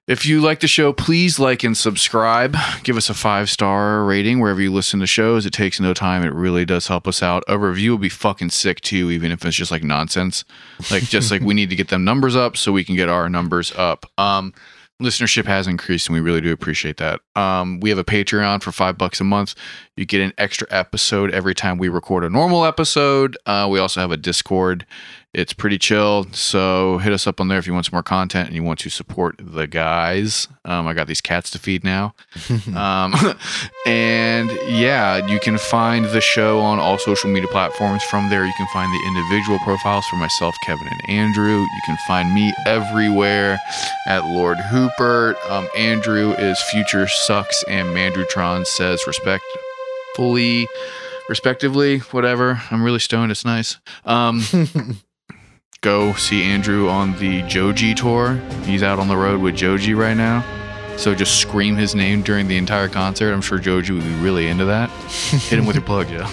if 0.08 0.26
you 0.26 0.42
like 0.42 0.60
the 0.60 0.68
show, 0.68 0.92
please 0.94 1.40
like 1.40 1.64
and 1.64 1.78
subscribe. 1.78 2.58
Give 2.84 2.98
us 2.98 3.10
a 3.10 3.14
five 3.14 3.50
star 3.50 4.04
rating 4.04 4.40
wherever 4.40 4.60
you 4.62 4.72
listen 4.72 5.00
to 5.00 5.08
shows. 5.08 5.46
It 5.46 5.54
takes 5.54 5.80
no 5.80 5.94
time. 5.94 6.24
It 6.24 6.34
really 6.34 6.66
does 6.66 6.88
help 6.88 7.08
us 7.08 7.22
out. 7.22 7.44
A 7.48 7.58
review 7.58 7.92
will 7.92 7.98
be 7.98 8.10
fucking 8.10 8.50
sick 8.50 8.82
too, 8.82 9.12
even 9.12 9.32
if 9.32 9.46
it's 9.46 9.56
just 9.56 9.72
like 9.72 9.84
nonsense. 9.84 10.44
Like 10.90 11.04
just 11.04 11.30
like 11.32 11.42
we 11.42 11.54
need 11.54 11.70
to 11.70 11.76
get 11.76 11.90
them 11.90 12.04
numbers 12.04 12.36
up 12.36 12.58
so 12.58 12.72
we 12.72 12.84
can 12.84 12.96
get 12.96 13.10
our 13.10 13.30
numbers 13.30 13.72
up. 13.74 14.06
Um, 14.18 14.54
listenership 15.02 15.46
has 15.46 15.68
increased 15.68 16.08
and 16.08 16.14
we 16.14 16.20
really 16.20 16.42
do 16.42 16.52
appreciate 16.52 16.98
that. 16.98 17.20
Um, 17.36 17.80
we 17.80 17.90
have 17.90 18.00
a 18.00 18.04
Patreon 18.04 18.62
for 18.62 18.72
five 18.72 18.98
bucks 18.98 19.20
a 19.20 19.24
month. 19.24 19.56
You 19.96 20.06
get 20.06 20.22
an 20.22 20.34
extra 20.38 20.68
episode 20.70 21.32
every 21.32 21.56
time 21.56 21.78
we 21.78 21.90
record 21.90 22.24
a 22.24 22.30
normal 22.30 22.66
episode. 22.66 23.38
Uh, 23.46 23.68
we 23.70 23.80
also 23.80 24.00
have 24.00 24.12
a 24.12 24.18
Discord 24.18 24.86
It's 25.34 25.54
pretty 25.54 25.78
chill. 25.78 26.28
So 26.34 26.98
hit 26.98 27.14
us 27.14 27.26
up 27.26 27.40
on 27.40 27.48
there 27.48 27.58
if 27.58 27.66
you 27.66 27.72
want 27.72 27.86
some 27.86 27.96
more 27.96 28.04
content 28.04 28.48
and 28.48 28.56
you 28.56 28.64
want 28.64 28.80
to 28.80 28.90
support 28.90 29.36
the 29.40 29.66
guys. 29.66 30.50
Um, 30.66 30.88
I 30.88 30.94
got 30.94 31.08
these 31.08 31.22
cats 31.22 31.50
to 31.52 31.60
feed 31.60 31.86
now. 31.86 32.14
um, 32.76 33.16
and 33.86 34.52
yeah, 34.68 35.26
you 35.26 35.40
can 35.40 35.58
find 35.58 36.04
the 36.04 36.20
show 36.20 36.60
on 36.60 36.80
all 36.80 36.98
social 36.98 37.30
media 37.30 37.48
platforms. 37.48 38.04
From 38.04 38.30
there, 38.30 38.46
you 38.46 38.52
can 38.58 38.68
find 38.74 38.92
the 38.92 39.08
individual 39.08 39.58
profiles 39.60 40.06
for 40.08 40.18
myself, 40.18 40.54
Kevin, 40.66 40.88
and 40.88 41.10
Andrew. 41.10 41.62
You 41.62 41.82
can 41.86 41.98
find 42.08 42.34
me 42.34 42.54
everywhere 42.66 43.58
at 44.08 44.26
Lord 44.26 44.58
Hooper. 44.58 45.38
Um, 45.48 45.70
Andrew 45.78 46.34
is 46.34 46.60
Future 46.64 47.08
Sucks, 47.08 47.64
and 47.70 47.96
Mandrutron 47.96 48.68
says 48.68 49.02
respectfully, 49.08 50.68
respectively, 51.30 52.00
whatever. 52.00 52.62
I'm 52.70 52.84
really 52.84 53.00
stoned. 53.00 53.32
It's 53.32 53.46
nice. 53.46 53.78
Um, 54.04 54.44
go 55.82 56.14
see 56.14 56.44
Andrew 56.44 56.90
on 56.90 57.18
the 57.18 57.42
Joji 57.44 57.96
tour. 57.96 58.36
He's 58.66 58.84
out 58.84 59.00
on 59.00 59.08
the 59.08 59.18
road 59.18 59.42
with 59.42 59.56
Joji 59.56 59.96
right 59.96 60.16
now. 60.16 60.46
So 60.96 61.16
just 61.16 61.40
scream 61.40 61.76
his 61.76 61.96
name 61.96 62.22
during 62.22 62.48
the 62.48 62.56
entire 62.56 62.88
concert. 62.88 63.34
I'm 63.34 63.42
sure 63.42 63.58
Joji 63.58 63.94
would 63.94 64.04
be 64.04 64.14
really 64.18 64.48
into 64.48 64.66
that. 64.66 64.92
Hit 65.32 65.58
him 65.58 65.66
with 65.66 65.76
your 65.76 65.84
plug, 65.84 66.12
yeah. 66.12 66.30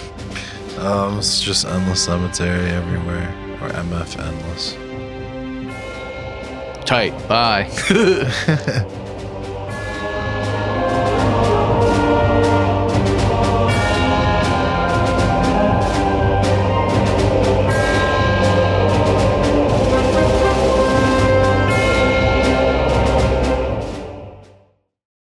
Um, 0.77 1.17
it's 1.17 1.41
just 1.41 1.65
endless 1.65 2.05
cemetery 2.05 2.69
everywhere, 2.69 3.27
or 3.59 3.69
MF 3.69 4.19
endless. 4.19 4.75
Tight. 6.85 7.27
Bye. 7.27 7.71